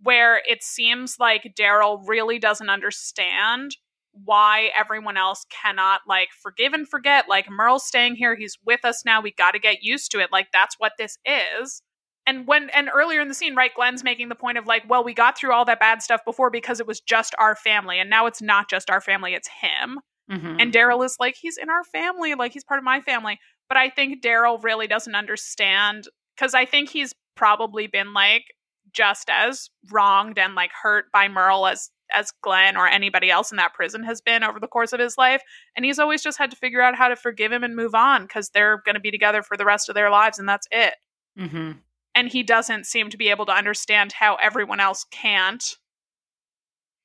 where 0.00 0.40
it 0.48 0.62
seems 0.62 1.18
like 1.20 1.52
Daryl 1.58 2.02
really 2.06 2.38
doesn't 2.38 2.70
understand 2.70 3.76
why 4.24 4.70
everyone 4.78 5.16
else 5.16 5.44
cannot 5.50 6.00
like 6.06 6.28
forgive 6.42 6.72
and 6.72 6.88
forget. 6.88 7.28
Like 7.28 7.50
Merle's 7.50 7.86
staying 7.86 8.16
here, 8.16 8.34
he's 8.34 8.56
with 8.64 8.84
us 8.84 9.04
now. 9.04 9.20
We 9.20 9.32
got 9.32 9.52
to 9.52 9.58
get 9.58 9.82
used 9.82 10.10
to 10.12 10.20
it. 10.20 10.30
Like 10.32 10.48
that's 10.52 10.76
what 10.78 10.92
this 10.98 11.18
is. 11.24 11.82
And 12.26 12.46
when 12.46 12.70
and 12.70 12.90
earlier 12.92 13.20
in 13.20 13.28
the 13.28 13.34
scene, 13.34 13.54
right, 13.54 13.74
Glenn's 13.74 14.02
making 14.02 14.28
the 14.28 14.34
point 14.34 14.58
of 14.58 14.66
like, 14.66 14.82
well, 14.88 15.04
we 15.04 15.14
got 15.14 15.38
through 15.38 15.52
all 15.52 15.64
that 15.66 15.78
bad 15.78 16.02
stuff 16.02 16.22
before 16.24 16.50
because 16.50 16.80
it 16.80 16.86
was 16.86 17.00
just 17.00 17.34
our 17.38 17.54
family, 17.54 18.00
and 18.00 18.10
now 18.10 18.26
it's 18.26 18.42
not 18.42 18.68
just 18.68 18.90
our 18.90 19.00
family, 19.00 19.34
it's 19.34 19.48
him. 19.48 20.00
Mhm. 20.30 20.60
And 20.60 20.72
Daryl 20.72 21.04
is 21.04 21.16
like, 21.20 21.36
he's 21.40 21.56
in 21.56 21.70
our 21.70 21.84
family, 21.84 22.34
like 22.34 22.52
he's 22.52 22.64
part 22.64 22.78
of 22.78 22.84
my 22.84 23.00
family. 23.00 23.38
But 23.68 23.78
I 23.78 23.90
think 23.90 24.22
Daryl 24.22 24.62
really 24.62 24.88
doesn't 24.88 25.14
understand 25.14 26.08
because 26.36 26.52
I 26.52 26.64
think 26.64 26.88
he's 26.90 27.14
probably 27.36 27.86
been 27.86 28.12
like 28.12 28.44
just 28.92 29.30
as 29.30 29.68
wronged 29.90 30.38
and 30.38 30.54
like 30.54 30.72
hurt 30.72 31.06
by 31.12 31.28
Merle 31.28 31.66
as 31.66 31.90
as 32.12 32.32
Glenn 32.42 32.76
or 32.76 32.86
anybody 32.86 33.30
else 33.30 33.50
in 33.50 33.56
that 33.56 33.74
prison 33.74 34.02
has 34.04 34.20
been 34.20 34.42
over 34.44 34.60
the 34.60 34.68
course 34.68 34.92
of 34.92 35.00
his 35.00 35.16
life. 35.18 35.42
And 35.74 35.84
he's 35.84 35.98
always 35.98 36.22
just 36.22 36.38
had 36.38 36.50
to 36.50 36.56
figure 36.56 36.80
out 36.80 36.96
how 36.96 37.08
to 37.08 37.16
forgive 37.16 37.52
him 37.52 37.64
and 37.64 37.76
move 37.76 37.94
on 37.94 38.22
because 38.22 38.50
they're 38.50 38.82
going 38.84 38.94
to 38.94 39.00
be 39.00 39.10
together 39.10 39.42
for 39.42 39.56
the 39.56 39.64
rest 39.64 39.88
of 39.88 39.94
their 39.94 40.10
lives 40.10 40.38
and 40.38 40.48
that's 40.48 40.68
it. 40.70 40.94
Mhm. 41.38 41.80
And 42.14 42.28
he 42.28 42.42
doesn't 42.42 42.86
seem 42.86 43.10
to 43.10 43.16
be 43.16 43.28
able 43.28 43.46
to 43.46 43.52
understand 43.52 44.12
how 44.12 44.36
everyone 44.36 44.80
else 44.80 45.04
can't 45.04 45.76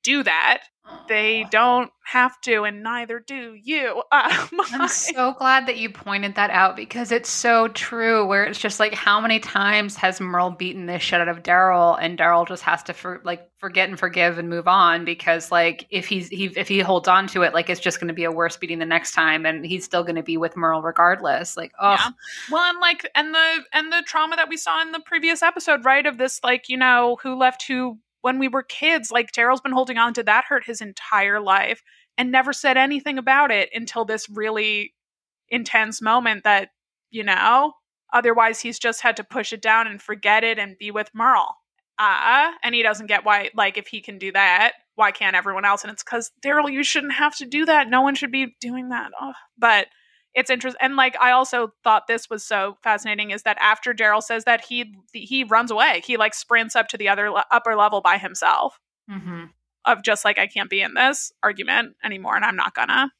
do 0.02 0.22
that. 0.22 0.64
They 1.08 1.46
don't 1.50 1.90
have 2.04 2.40
to, 2.42 2.64
and 2.64 2.82
neither 2.82 3.18
do 3.20 3.54
you. 3.54 4.02
Uh, 4.12 4.46
I'm 4.72 4.88
so 4.88 5.32
glad 5.32 5.66
that 5.66 5.78
you 5.78 5.88
pointed 5.88 6.34
that 6.34 6.50
out 6.50 6.76
because 6.76 7.12
it's 7.12 7.30
so 7.30 7.68
true. 7.68 8.26
Where 8.26 8.44
it's 8.44 8.58
just 8.58 8.78
like, 8.78 8.92
how 8.92 9.20
many 9.20 9.40
times 9.40 9.96
has 9.96 10.20
Merle 10.20 10.50
beaten 10.50 10.84
this 10.84 11.02
shit 11.02 11.20
out 11.20 11.28
of 11.28 11.42
Daryl, 11.42 11.96
and 11.98 12.18
Daryl 12.18 12.46
just 12.46 12.62
has 12.64 12.82
to 12.84 12.92
for, 12.92 13.22
like 13.24 13.48
forget 13.56 13.88
and 13.88 13.98
forgive 13.98 14.38
and 14.38 14.50
move 14.50 14.68
on 14.68 15.04
because 15.06 15.50
like 15.50 15.86
if 15.88 16.06
he's 16.06 16.28
he 16.28 16.46
if 16.56 16.68
he 16.68 16.80
holds 16.80 17.08
on 17.08 17.26
to 17.28 17.42
it, 17.42 17.54
like 17.54 17.70
it's 17.70 17.80
just 17.80 18.00
going 18.00 18.08
to 18.08 18.14
be 18.14 18.24
a 18.24 18.30
worse 18.30 18.56
beating 18.56 18.80
the 18.80 18.86
next 18.86 19.12
time, 19.12 19.46
and 19.46 19.64
he's 19.64 19.84
still 19.84 20.02
going 20.02 20.16
to 20.16 20.22
be 20.22 20.36
with 20.36 20.56
Merle 20.56 20.82
regardless. 20.82 21.56
Like, 21.56 21.72
oh, 21.80 21.92
Yeah. 21.92 22.10
Well, 22.50 22.68
and 22.70 22.80
like, 22.80 23.08
and 23.14 23.34
the 23.34 23.64
and 23.72 23.90
the 23.92 24.02
trauma 24.04 24.36
that 24.36 24.48
we 24.50 24.58
saw 24.58 24.82
in 24.82 24.92
the 24.92 25.00
previous 25.00 25.42
episode, 25.42 25.84
right? 25.86 26.04
Of 26.04 26.18
this, 26.18 26.40
like, 26.44 26.68
you 26.68 26.76
know, 26.76 27.16
who 27.22 27.34
left 27.34 27.66
who 27.66 27.98
when 28.22 28.38
we 28.38 28.48
were 28.48 28.62
kids. 28.62 29.10
Like, 29.12 29.32
Daryl's 29.32 29.60
been 29.60 29.72
holding 29.72 29.98
on 29.98 30.14
to 30.14 30.22
that 30.24 30.46
hurt 30.48 30.64
his 30.64 30.80
entire 30.80 31.40
life 31.40 31.82
and 32.16 32.32
never 32.32 32.52
said 32.52 32.76
anything 32.76 33.18
about 33.18 33.50
it 33.50 33.68
until 33.74 34.04
this 34.04 34.28
really 34.28 34.94
intense 35.48 36.00
moment. 36.00 36.44
That 36.44 36.70
you 37.10 37.22
know, 37.22 37.74
otherwise 38.12 38.60
he's 38.60 38.78
just 38.78 39.02
had 39.02 39.16
to 39.18 39.24
push 39.24 39.52
it 39.52 39.60
down 39.60 39.86
and 39.86 40.00
forget 40.00 40.42
it 40.44 40.58
and 40.58 40.78
be 40.78 40.90
with 40.90 41.10
Merle. 41.14 41.56
Uh, 41.98 42.52
and 42.62 42.74
he 42.74 42.82
doesn't 42.82 43.06
get 43.06 43.24
why, 43.24 43.50
like, 43.54 43.76
if 43.76 43.86
he 43.86 44.00
can 44.00 44.18
do 44.18 44.32
that, 44.32 44.72
why 44.94 45.10
can't 45.10 45.36
everyone 45.36 45.64
else? 45.64 45.84
And 45.84 45.92
it's 45.92 46.02
because 46.02 46.32
Daryl, 46.44 46.72
you 46.72 46.82
shouldn't 46.82 47.12
have 47.12 47.36
to 47.36 47.46
do 47.46 47.66
that. 47.66 47.88
No 47.88 48.00
one 48.00 48.14
should 48.14 48.32
be 48.32 48.56
doing 48.60 48.88
that. 48.88 49.10
Ugh. 49.20 49.34
But 49.58 49.86
it's 50.34 50.50
interesting 50.50 50.78
and 50.80 50.96
like 50.96 51.16
i 51.20 51.30
also 51.30 51.72
thought 51.84 52.06
this 52.06 52.28
was 52.30 52.42
so 52.44 52.76
fascinating 52.82 53.30
is 53.30 53.42
that 53.42 53.56
after 53.60 53.92
daryl 53.92 54.22
says 54.22 54.44
that 54.44 54.64
he 54.64 54.94
he 55.12 55.44
runs 55.44 55.70
away 55.70 56.02
he 56.04 56.16
like 56.16 56.34
sprints 56.34 56.74
up 56.76 56.88
to 56.88 56.96
the 56.96 57.08
other 57.08 57.32
upper 57.50 57.74
level 57.76 58.00
by 58.00 58.18
himself 58.18 58.78
Mhm. 59.10 59.50
of 59.84 60.02
just 60.02 60.24
like 60.24 60.38
i 60.38 60.46
can't 60.46 60.70
be 60.70 60.80
in 60.80 60.94
this 60.94 61.32
argument 61.42 61.96
anymore 62.04 62.36
and 62.36 62.44
i'm 62.44 62.56
not 62.56 62.74
gonna 62.74 63.10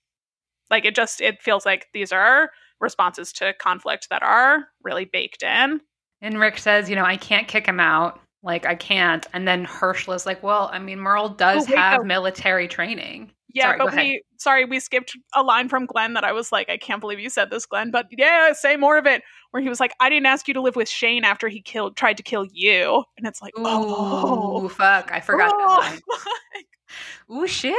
like 0.70 0.84
it 0.84 0.94
just 0.94 1.20
it 1.20 1.42
feels 1.42 1.66
like 1.66 1.86
these 1.92 2.12
are 2.12 2.50
responses 2.80 3.32
to 3.34 3.52
conflict 3.54 4.08
that 4.10 4.22
are 4.22 4.68
really 4.82 5.04
baked 5.04 5.42
in 5.42 5.80
And 6.22 6.38
Rick 6.40 6.58
says, 6.58 6.88
you 6.88 6.94
know, 6.96 7.04
I 7.04 7.16
can't 7.16 7.48
kick 7.48 7.66
him 7.66 7.80
out. 7.80 8.20
Like 8.44 8.64
I 8.66 8.74
can't. 8.76 9.26
And 9.32 9.46
then 9.46 9.64
Hershel 9.64 10.14
is 10.14 10.24
like, 10.26 10.40
well, 10.42 10.70
I 10.72 10.78
mean, 10.78 10.98
Merle 11.00 11.28
does 11.30 11.64
Oh, 11.68 11.70
wait, 11.70 11.78
have 11.78 12.00
no. 12.02 12.06
military 12.06 12.68
training. 12.68 13.32
Yeah 13.54 13.64
Sorry, 13.64 13.78
but 13.78 13.94
we 13.94 14.22
sorry 14.38 14.64
we 14.64 14.80
skipped 14.80 15.16
a 15.34 15.42
line 15.42 15.68
from 15.68 15.86
glenn 15.86 16.14
that 16.14 16.24
i 16.24 16.32
was 16.32 16.52
like 16.52 16.68
i 16.68 16.76
can't 16.76 17.00
believe 17.00 17.20
you 17.20 17.30
said 17.30 17.50
this 17.50 17.66
glenn 17.66 17.90
but 17.90 18.06
yeah 18.10 18.52
say 18.52 18.76
more 18.76 18.98
of 18.98 19.06
it 19.06 19.22
where 19.50 19.62
he 19.62 19.68
was 19.68 19.80
like 19.80 19.92
i 20.00 20.08
didn't 20.08 20.26
ask 20.26 20.48
you 20.48 20.54
to 20.54 20.60
live 20.60 20.76
with 20.76 20.88
shane 20.88 21.24
after 21.24 21.48
he 21.48 21.60
killed 21.60 21.96
tried 21.96 22.16
to 22.16 22.22
kill 22.22 22.46
you 22.52 23.04
and 23.18 23.26
it's 23.26 23.40
like 23.42 23.52
Ooh, 23.58 23.62
oh 23.66 24.68
fuck! 24.68 25.10
I 25.12 25.20
forgot 25.20 25.52
Oh. 25.54 25.80
that 25.82 26.00
line. 26.10 27.40
Ooh, 27.42 27.46
shit! 27.46 27.74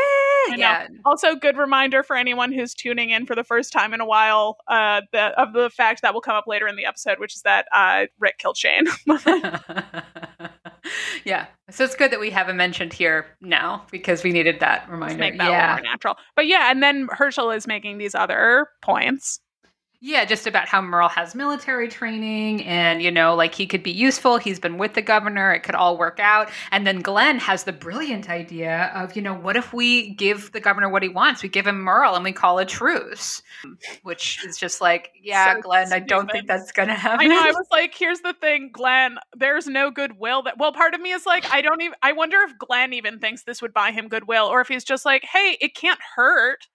Yeah, 0.57 0.87
Also, 1.05 1.35
good 1.35 1.55
reminder 1.57 2.01
for 2.01 2.15
anyone 2.15 2.51
who's 2.51 2.73
tuning 2.73 3.11
in 3.11 3.27
for 3.27 3.35
the 3.35 3.43
first 3.43 3.71
time 3.71 3.93
in 3.93 4.01
a 4.01 4.05
while 4.05 4.57
uh, 4.67 5.01
the, 5.11 5.39
of 5.39 5.53
the 5.53 5.69
fact 5.69 6.01
that 6.01 6.15
will 6.15 6.21
come 6.21 6.35
up 6.35 6.45
later 6.47 6.67
in 6.67 6.75
the 6.75 6.85
episode, 6.85 7.19
which 7.19 7.35
is 7.35 7.43
that 7.43 7.67
uh, 7.71 8.07
Rick 8.19 8.39
killed 8.39 8.57
Shane. 8.57 8.85
yeah. 11.25 11.47
So 11.69 11.83
it's 11.83 11.95
good 11.95 12.11
that 12.11 12.19
we 12.19 12.29
have 12.29 12.49
it 12.49 12.53
mentioned 12.53 12.93
here 12.93 13.25
now 13.41 13.85
because 13.91 14.23
we 14.23 14.31
needed 14.31 14.59
that 14.59 14.85
to 14.85 14.91
reminder. 14.91 15.17
make 15.17 15.37
that 15.37 15.49
yeah. 15.49 15.75
more 15.75 15.83
natural. 15.83 16.15
But 16.35 16.47
yeah, 16.47 16.71
and 16.71 16.83
then 16.83 17.07
Hershel 17.07 17.55
is 17.55 17.67
making 17.67 17.97
these 17.97 18.15
other 18.15 18.67
points. 18.81 19.39
Yeah, 20.05 20.25
just 20.25 20.47
about 20.47 20.67
how 20.67 20.81
Merle 20.81 21.07
has 21.07 21.33
military 21.33 21.87
training 21.87 22.65
and, 22.65 23.01
you 23.01 23.09
know, 23.09 23.35
like 23.35 23.55
he 23.55 23.65
could 23.65 23.83
be 23.83 23.91
useful. 23.91 24.35
He's 24.35 24.59
been 24.59 24.77
with 24.77 24.95
the 24.95 25.01
governor. 25.01 25.53
It 25.53 25.61
could 25.61 25.75
all 25.75 25.97
work 25.97 26.19
out. 26.19 26.49
And 26.71 26.85
then 26.85 26.99
Glenn 26.99 27.39
has 27.39 27.63
the 27.63 27.71
brilliant 27.71 28.29
idea 28.29 28.91
of, 28.93 29.15
you 29.15 29.21
know, 29.21 29.33
what 29.33 29.55
if 29.55 29.71
we 29.71 30.13
give 30.15 30.51
the 30.51 30.59
governor 30.59 30.89
what 30.89 31.03
he 31.03 31.07
wants? 31.07 31.41
We 31.41 31.47
give 31.47 31.65
him 31.65 31.79
Merle 31.79 32.15
and 32.15 32.23
we 32.25 32.33
call 32.33 32.59
a 32.59 32.65
truce, 32.65 33.41
which 34.01 34.43
is 34.45 34.57
just 34.57 34.81
like, 34.81 35.11
yeah, 35.21 35.53
so 35.53 35.61
Glenn, 35.61 35.87
stupid. 35.87 36.03
I 36.03 36.05
don't 36.05 36.29
think 36.29 36.47
that's 36.49 36.73
going 36.73 36.89
to 36.89 36.95
happen. 36.95 37.25
I 37.25 37.29
know. 37.29 37.39
I 37.39 37.51
was 37.51 37.67
like, 37.71 37.95
here's 37.95 38.19
the 38.19 38.33
thing, 38.33 38.71
Glenn, 38.73 39.19
there's 39.37 39.67
no 39.67 39.89
goodwill 39.89 40.41
that, 40.41 40.57
well, 40.57 40.73
part 40.73 40.93
of 40.93 40.99
me 40.99 41.13
is 41.13 41.25
like, 41.25 41.45
I 41.49 41.61
don't 41.61 41.81
even, 41.81 41.95
I 42.01 42.11
wonder 42.11 42.39
if 42.41 42.57
Glenn 42.57 42.91
even 42.91 43.19
thinks 43.19 43.43
this 43.43 43.61
would 43.61 43.73
buy 43.73 43.91
him 43.91 44.09
goodwill 44.09 44.47
or 44.47 44.59
if 44.59 44.67
he's 44.67 44.83
just 44.83 45.05
like, 45.05 45.23
hey, 45.23 45.57
it 45.61 45.75
can't 45.75 45.99
hurt 46.17 46.67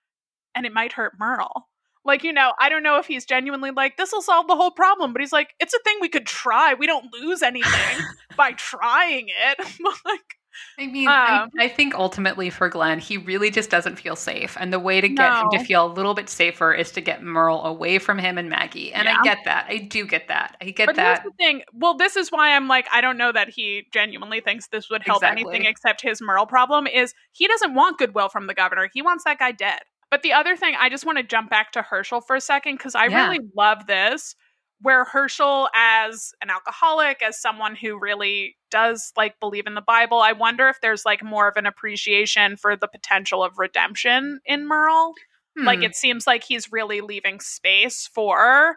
and 0.55 0.65
it 0.65 0.73
might 0.73 0.93
hurt 0.95 1.13
Merle. 1.19 1.69
Like, 2.09 2.25
you 2.25 2.33
know, 2.33 2.55
I 2.59 2.71
don't 2.71 2.83
know 2.83 2.99
if 2.99 3.07
he's 3.07 3.27
genuinely 3.27 3.71
like, 3.71 3.99
this 3.99 4.13
will 4.13 4.23
solve 4.23 4.49
the 4.49 4.57
whole 4.57 4.71
problem, 4.71 5.13
but 5.13 5.21
he's 5.21 5.31
like, 5.31 5.55
it's 5.61 5.75
a 5.75 5.79
thing 5.85 5.99
we 6.01 6.09
could 6.09 6.27
try. 6.27 6.73
We 6.73 6.87
don't 6.87 7.13
lose 7.13 7.43
anything 7.43 8.03
by 8.37 8.53
trying 8.53 9.29
it. 9.29 9.59
like, 10.07 10.39
I 10.79 10.87
mean, 10.87 11.07
um, 11.07 11.15
I, 11.15 11.65
I, 11.65 11.69
think 11.69 11.95
ultimately 11.95 12.49
for 12.49 12.71
Glenn, 12.71 12.99
he 12.99 13.19
really 13.19 13.51
just 13.51 13.69
doesn't 13.69 13.97
feel 13.97 14.17
safe. 14.17 14.57
And 14.59 14.73
the 14.73 14.79
way 14.79 15.03
to 15.03 15.09
get 15.09 15.29
no. 15.29 15.43
him 15.43 15.49
to 15.53 15.65
feel 15.65 15.85
a 15.85 15.93
little 15.93 16.15
bit 16.15 16.31
safer 16.31 16.73
is 16.73 16.91
to 16.93 17.03
get 17.03 17.23
Merle 17.23 17.63
away 17.63 17.99
from 17.99 18.19
him 18.19 18.39
and 18.39 18.49
Maggie. 18.49 18.91
And 18.93 19.05
yeah. 19.05 19.19
I 19.19 19.23
get 19.23 19.39
that. 19.45 19.67
I 19.69 19.77
do 19.77 20.07
get 20.07 20.29
that. 20.29 20.57
I 20.63 20.71
get 20.71 20.87
but 20.87 20.97
that. 20.97 21.21
Here's 21.21 21.33
the 21.33 21.37
thing. 21.37 21.63
Well, 21.75 21.95
this 21.95 22.17
is 22.17 22.31
why 22.31 22.57
I'm 22.57 22.69
like, 22.69 22.89
I 22.91 23.03
don't 23.03 23.19
know 23.19 23.33
that 23.33 23.51
he 23.51 23.87
genuinely 23.93 24.41
thinks 24.41 24.69
this 24.69 24.89
would 24.89 25.03
help 25.03 25.23
exactly. 25.23 25.43
anything 25.43 25.67
except 25.67 26.01
his 26.01 26.23
Merle 26.23 26.47
problem 26.47 26.87
is 26.87 27.13
he 27.33 27.47
doesn't 27.47 27.75
want 27.75 27.99
goodwill 27.99 28.31
from 28.31 28.47
the 28.47 28.55
governor. 28.55 28.89
He 28.93 29.03
wants 29.03 29.25
that 29.25 29.39
guy 29.39 29.53
dead. 29.53 29.81
But 30.11 30.23
the 30.23 30.33
other 30.33 30.57
thing, 30.57 30.75
I 30.79 30.89
just 30.89 31.05
want 31.05 31.19
to 31.19 31.25
jump 31.25 31.51
back 31.51 31.73
to 31.73 31.83
Hershel 31.83 32.23
for 32.23 32.37
a 32.37 32.41
second 32.41 32.77
because 32.77 32.95
I 32.95 33.07
yeah. 33.07 33.27
really 33.27 33.41
love 33.57 33.87
this, 33.87 34.35
where 34.81 35.05
Hershel, 35.05 35.69
as 35.75 36.33
an 36.41 36.51
alcoholic, 36.51 37.23
as 37.23 37.41
someone 37.41 37.77
who 37.77 37.99
really 37.99 38.57
does 38.71 39.13
like 39.17 39.39
believe 39.41 39.67
in 39.67 39.75
the 39.75 39.83
Bible, 39.83 40.21
I 40.21 40.33
wonder 40.33 40.69
if 40.69 40.81
there's 40.81 41.05
like 41.05 41.23
more 41.23 41.49
of 41.49 41.57
an 41.57 41.67
appreciation 41.67 42.57
for 42.57 42.77
the 42.77 42.89
potential 42.89 43.45
of 43.45 43.59
redemption 43.59 44.41
in 44.47 44.67
Merle. 44.67 45.15
Hmm. 45.59 45.67
Like 45.67 45.83
it 45.83 45.95
seems 45.95 46.27
like 46.27 46.45
he's 46.45 46.73
really 46.73 47.01
leaving 47.01 47.41
space 47.41 48.09
for 48.15 48.77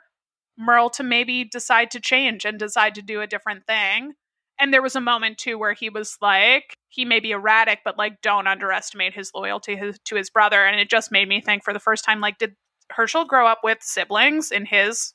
Merle 0.58 0.90
to 0.92 1.04
maybe 1.04 1.46
decide 1.46 1.92
to 1.92 2.00
change 2.00 2.46
and 2.46 2.60
decide 2.60 2.96
to 2.96 3.02
do 3.02 3.22
a 3.22 3.28
different 3.28 3.66
thing. 3.66 4.14
And 4.62 4.72
there 4.72 4.82
was 4.82 4.96
a 4.96 5.02
moment 5.02 5.40
too 5.40 5.58
where 5.58 5.74
he 5.74 5.90
was 5.90 6.18
like, 6.22 6.76
he 6.88 7.04
may 7.04 7.20
be 7.20 7.32
erratic, 7.32 7.80
but 7.84 7.98
like, 7.98 8.22
don't 8.22 8.48
underestimate 8.48 9.14
his 9.14 9.32
loyalty 9.34 9.76
his, 9.76 9.98
to 10.06 10.16
his 10.16 10.30
brother. 10.30 10.64
And 10.64 10.80
it 10.80 10.90
just 10.90 11.12
made 11.12 11.28
me 11.28 11.42
think 11.42 11.64
for 11.64 11.74
the 11.74 11.80
first 11.80 12.06
time, 12.06 12.22
like, 12.22 12.38
did 12.38 12.54
Hershel 12.92 13.26
grow 13.26 13.48
up 13.48 13.60
with 13.64 13.80
siblings 13.82 14.52
in 14.52 14.66
his 14.66 15.14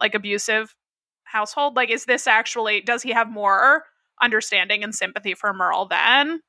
like 0.00 0.14
abusive 0.14 0.74
household? 1.24 1.74
Like, 1.74 1.90
is 1.90 2.04
this 2.04 2.28
actually, 2.28 2.82
does 2.82 3.02
he 3.02 3.10
have 3.10 3.28
more 3.28 3.82
understanding 4.22 4.84
and 4.84 4.94
sympathy 4.94 5.34
for 5.34 5.52
Merle 5.52 5.88
than 5.88 6.40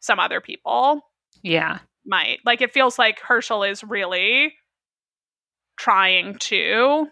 some 0.00 0.18
other 0.18 0.40
people? 0.40 1.02
Yeah. 1.42 1.80
Might. 2.06 2.38
Like, 2.46 2.62
it 2.62 2.72
feels 2.72 2.98
like 2.98 3.20
Hershel 3.20 3.62
is 3.64 3.84
really 3.84 4.54
trying 5.76 6.36
to 6.40 7.08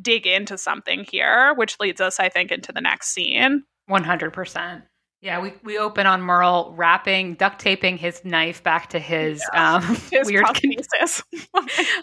dig 0.00 0.26
into 0.26 0.56
something 0.58 1.04
here, 1.10 1.54
which 1.54 1.80
leads 1.80 2.00
us, 2.00 2.20
I 2.20 2.28
think, 2.28 2.52
into 2.52 2.72
the 2.72 2.80
next 2.80 3.08
scene. 3.08 3.64
100%. 3.90 4.82
Yeah, 5.22 5.40
we, 5.40 5.54
we 5.64 5.78
open 5.78 6.06
on 6.06 6.20
Merle 6.20 6.72
wrapping, 6.76 7.34
duct 7.34 7.58
taping 7.58 7.96
his 7.96 8.24
knife 8.24 8.62
back 8.62 8.90
to 8.90 8.98
his, 8.98 9.42
yeah. 9.52 9.76
um, 9.76 9.82
his 10.12 10.26
weird 10.26 10.44
kinesis, 10.44 11.22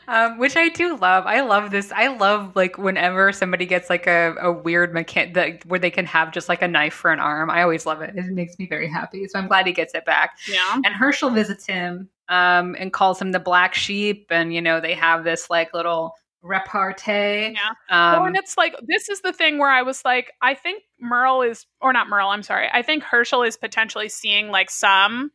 um, 0.07 0.39
which 0.39 0.57
I 0.57 0.69
do 0.69 0.97
love. 0.97 1.25
I 1.25 1.41
love 1.41 1.69
this. 1.69 1.91
I 1.91 2.07
love 2.07 2.55
like 2.55 2.77
whenever 2.77 3.31
somebody 3.31 3.67
gets 3.67 3.89
like 3.89 4.07
a, 4.07 4.35
a 4.41 4.51
weird 4.51 4.93
mechanic 4.93 5.35
that 5.35 5.65
where 5.67 5.79
they 5.79 5.91
can 5.91 6.05
have 6.07 6.33
just 6.33 6.49
like 6.49 6.63
a 6.63 6.67
knife 6.67 6.95
for 6.95 7.13
an 7.13 7.19
arm. 7.19 7.51
I 7.51 7.61
always 7.61 7.85
love 7.85 8.01
it. 8.01 8.15
It 8.15 8.25
makes 8.25 8.57
me 8.57 8.67
very 8.67 8.89
happy. 8.89 9.27
So 9.27 9.37
I'm 9.37 9.47
glad 9.47 9.67
he 9.67 9.73
gets 9.73 9.93
it 9.93 10.05
back. 10.05 10.39
Yeah. 10.47 10.81
And 10.83 10.93
Hershel 10.93 11.33
visits 11.33 11.67
him 11.67 12.09
um, 12.29 12.75
and 12.79 12.91
calls 12.91 13.21
him 13.21 13.31
the 13.31 13.39
black 13.39 13.75
sheep, 13.75 14.27
and 14.31 14.53
you 14.53 14.61
know 14.61 14.79
they 14.81 14.95
have 14.95 15.23
this 15.23 15.49
like 15.49 15.73
little 15.73 16.15
repartee. 16.43 17.55
Yeah. 17.55 17.69
Um, 17.89 18.19
well, 18.19 18.25
and 18.25 18.35
it's 18.35 18.57
like 18.57 18.75
this 18.85 19.09
is 19.09 19.21
the 19.21 19.33
thing 19.33 19.57
where 19.57 19.69
I 19.69 19.81
was 19.81 20.03
like, 20.05 20.31
I 20.41 20.53
think 20.53 20.83
Merle 20.99 21.41
is, 21.41 21.65
or 21.81 21.93
not 21.93 22.09
Merle. 22.09 22.29
I'm 22.29 22.43
sorry. 22.43 22.67
I 22.71 22.81
think 22.81 23.03
Hershel 23.03 23.43
is 23.43 23.57
potentially 23.57 24.09
seeing 24.09 24.49
like 24.49 24.69
some 24.69 25.31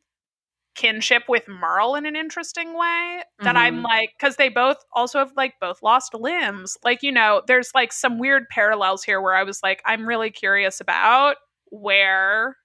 kinship 0.74 1.24
with 1.28 1.42
Merle 1.48 1.96
in 1.96 2.06
an 2.06 2.14
interesting 2.14 2.78
way 2.78 3.20
that 3.40 3.56
mm-hmm. 3.56 3.56
I'm 3.56 3.82
like 3.82 4.10
because 4.16 4.36
they 4.36 4.48
both 4.48 4.76
also 4.92 5.18
have 5.18 5.32
like 5.36 5.54
both 5.60 5.82
lost 5.82 6.14
limbs. 6.14 6.76
Like 6.84 7.02
you 7.02 7.10
know, 7.10 7.42
there's 7.46 7.72
like 7.74 7.92
some 7.92 8.18
weird 8.18 8.48
parallels 8.48 9.02
here 9.02 9.20
where 9.20 9.34
I 9.34 9.42
was 9.42 9.60
like, 9.62 9.82
I'm 9.84 10.06
really 10.06 10.30
curious 10.30 10.80
about 10.80 11.36
where, 11.70 12.56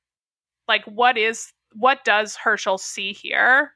like, 0.67 0.83
what 0.85 1.17
is 1.17 1.51
what 1.73 2.03
does 2.05 2.35
Hershel 2.35 2.77
see 2.77 3.13
here 3.13 3.71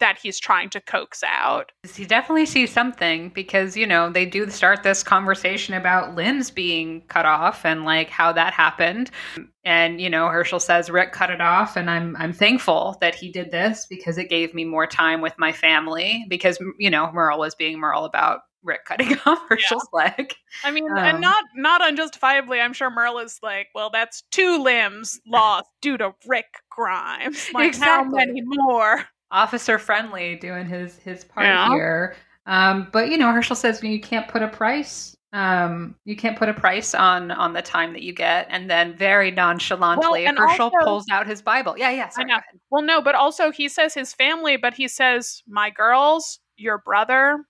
that 0.00 0.18
he's 0.20 0.38
trying 0.38 0.70
to 0.70 0.80
coax 0.80 1.22
out. 1.24 1.70
He 1.94 2.04
definitely 2.04 2.46
sees 2.46 2.72
something 2.72 3.28
because, 3.30 3.76
you 3.76 3.86
know, 3.86 4.10
they 4.10 4.26
do 4.26 4.50
start 4.50 4.82
this 4.82 5.02
conversation 5.02 5.74
about 5.74 6.14
limbs 6.14 6.50
being 6.50 7.02
cut 7.08 7.26
off 7.26 7.64
and 7.64 7.84
like 7.84 8.10
how 8.10 8.32
that 8.32 8.52
happened. 8.52 9.10
And, 9.64 10.00
you 10.00 10.10
know, 10.10 10.26
Hershel 10.26 10.60
says 10.60 10.90
Rick 10.90 11.12
cut 11.12 11.30
it 11.30 11.40
off 11.40 11.76
and 11.76 11.88
I'm 11.88 12.16
I'm 12.16 12.32
thankful 12.32 12.96
that 13.00 13.14
he 13.14 13.30
did 13.30 13.50
this 13.50 13.86
because 13.88 14.18
it 14.18 14.28
gave 14.28 14.52
me 14.52 14.64
more 14.64 14.86
time 14.86 15.20
with 15.20 15.34
my 15.38 15.52
family 15.52 16.26
because, 16.28 16.58
you 16.78 16.90
know, 16.90 17.12
Merle 17.12 17.38
was 17.38 17.54
being 17.54 17.78
Merle 17.78 18.04
about 18.04 18.40
Rick 18.64 18.86
cutting 18.86 19.16
off 19.26 19.46
Hershel's 19.48 19.88
yeah. 19.94 20.12
leg. 20.16 20.34
I 20.64 20.70
mean, 20.70 20.90
um, 20.90 20.98
and 20.98 21.20
not 21.20 21.44
not 21.54 21.82
unjustifiably, 21.82 22.60
I'm 22.60 22.72
sure 22.72 22.90
Merle 22.90 23.18
is 23.18 23.38
like, 23.42 23.68
well, 23.74 23.90
that's 23.90 24.22
two 24.32 24.62
limbs 24.62 25.20
lost 25.26 25.68
due 25.80 25.96
to 25.98 26.14
Rick 26.26 26.46
Grimes. 26.70 27.52
Like, 27.52 27.68
exactly. 27.68 28.18
how 28.18 28.26
many 28.26 28.42
more? 28.44 29.04
Officer 29.34 29.78
friendly 29.78 30.36
doing 30.36 30.64
his 30.64 30.96
his 30.98 31.24
part 31.24 31.46
yeah. 31.46 31.68
here. 31.70 32.16
Um, 32.46 32.88
but 32.92 33.10
you 33.10 33.18
know, 33.18 33.32
Hershel 33.32 33.56
says 33.56 33.82
you 33.82 34.00
can't 34.00 34.28
put 34.28 34.42
a 34.42 34.48
price. 34.48 35.16
Um, 35.32 35.96
you 36.04 36.14
can't 36.14 36.38
put 36.38 36.48
a 36.48 36.54
price 36.54 36.94
on 36.94 37.32
on 37.32 37.52
the 37.52 37.60
time 37.60 37.92
that 37.94 38.02
you 38.02 38.12
get, 38.12 38.46
and 38.48 38.70
then 38.70 38.96
very 38.96 39.32
nonchalantly, 39.32 40.24
well, 40.24 40.34
Hershel 40.36 40.70
also, 40.72 40.76
pulls 40.84 41.06
out 41.10 41.26
his 41.26 41.42
Bible. 41.42 41.76
Yeah, 41.76 41.90
yeah. 41.90 42.08
Sorry, 42.10 42.30
well, 42.70 42.82
no, 42.82 43.02
but 43.02 43.16
also 43.16 43.50
he 43.50 43.68
says 43.68 43.92
his 43.92 44.14
family, 44.14 44.56
but 44.56 44.74
he 44.74 44.86
says 44.86 45.42
my 45.48 45.68
girls, 45.68 46.38
your 46.56 46.78
brother, 46.78 47.44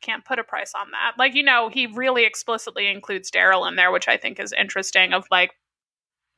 can't 0.00 0.24
put 0.24 0.38
a 0.38 0.44
price 0.44 0.72
on 0.74 0.90
that. 0.92 1.12
Like 1.18 1.34
you 1.34 1.42
know, 1.42 1.68
he 1.68 1.86
really 1.88 2.24
explicitly 2.24 2.86
includes 2.86 3.30
Daryl 3.30 3.68
in 3.68 3.76
there, 3.76 3.92
which 3.92 4.08
I 4.08 4.16
think 4.16 4.40
is 4.40 4.54
interesting. 4.58 5.12
Of 5.12 5.26
like, 5.30 5.50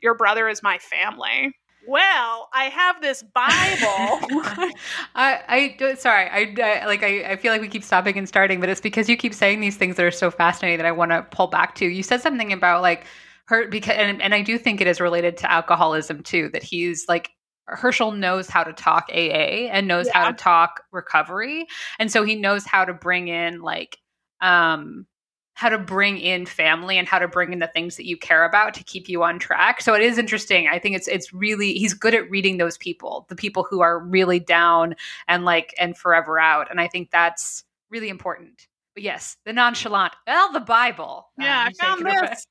your 0.03 0.17
brother 0.17 0.49
is 0.49 0.65
my 0.65 0.79
family 0.79 1.55
well, 1.87 2.49
I 2.53 2.65
have 2.65 3.01
this 3.01 3.23
Bible. 3.23 4.73
I, 5.15 5.77
I, 5.79 5.95
sorry, 5.97 6.29
I, 6.29 6.83
I, 6.83 6.87
like, 6.87 7.03
I, 7.03 7.33
I 7.33 7.37
feel 7.37 7.53
like 7.53 7.61
we 7.61 7.69
keep 7.69 7.85
stopping 7.85 8.17
and 8.19 8.29
starting, 8.29 8.61
but 8.61 8.69
it's 8.69 8.81
because 8.81 9.09
you 9.09 9.17
keep 9.17 9.35
saying 9.35 9.61
these 9.61 9.77
things 9.77 9.97
that 9.97 10.05
are 10.05 10.11
so 10.11 10.31
fascinating 10.31 10.79
that 10.79 10.87
I 10.87 10.93
want 10.93 11.11
to 11.13 11.23
pull 11.31 11.47
back 11.47 11.75
to. 11.77 11.87
You 11.87 12.03
said 12.03 12.21
something 12.21 12.53
about 12.53 12.83
like 12.83 13.07
her 13.47 13.69
because, 13.69 13.97
and, 13.97 14.21
and 14.23 14.35
I 14.35 14.43
do 14.43 14.59
think 14.59 14.81
it 14.81 14.87
is 14.87 15.01
related 15.01 15.37
to 15.39 15.51
alcoholism 15.51 16.23
too. 16.23 16.51
That 16.53 16.63
he's 16.63 17.07
like 17.09 17.31
Hershel 17.69 18.13
knows 18.13 18.49
how 18.49 18.65
to 18.65 18.73
talk 18.73 19.07
AA 19.13 19.69
and 19.71 19.89
knows 19.89 20.07
yeah. 20.07 20.23
how 20.23 20.31
to 20.31 20.37
talk 20.37 20.83
recovery, 20.93 21.67
and 21.99 22.11
so 22.11 22.25
he 22.25 22.37
knows 22.37 22.67
how 22.67 22.85
to 22.85 22.95
bring 22.95 23.29
in 23.29 23.61
like 23.61 23.99
um 24.41 25.07
how 25.55 25.69
to 25.69 25.79
bring 25.79 26.19
in 26.19 26.47
family 26.47 26.97
and 26.97 27.07
how 27.07 27.19
to 27.19 27.29
bring 27.29 27.53
in 27.53 27.59
the 27.59 27.67
things 27.67 27.97
that 27.97 28.07
you 28.07 28.17
care 28.17 28.45
about 28.45 28.73
to 28.75 28.85
keep 28.85 29.09
you 29.09 29.23
on 29.23 29.39
track. 29.39 29.83
So 29.83 29.95
it 29.95 30.03
is 30.03 30.17
interesting. 30.17 30.69
I 30.69 30.79
think 30.79 30.97
it's 30.97 31.09
it's 31.09 31.33
really 31.33 31.75
he's 31.75 31.93
good 31.93 32.15
at 32.15 32.31
reading 32.31 32.57
those 32.57 32.79
people, 32.79 33.27
the 33.29 33.37
people 33.37 33.67
who 33.69 33.81
are 33.81 33.99
really 33.99 34.41
down 34.41 34.95
and 35.29 35.45
like 35.45 35.75
and 35.79 35.97
forever 35.97 36.39
out. 36.39 36.71
And 36.71 36.81
I 36.81 36.89
think 36.89 37.11
that's 37.11 37.65
really 37.91 38.09
important. 38.09 38.69
But 38.95 39.03
yes, 39.03 39.37
the 39.45 39.53
nonchalant. 39.53 40.15
Well, 40.27 40.53
the 40.53 40.61
Bible. 40.61 41.29
Yeah, 41.39 41.63
um, 41.63 41.69
I 41.69 41.85
found 41.85 42.07
this. 42.07 42.47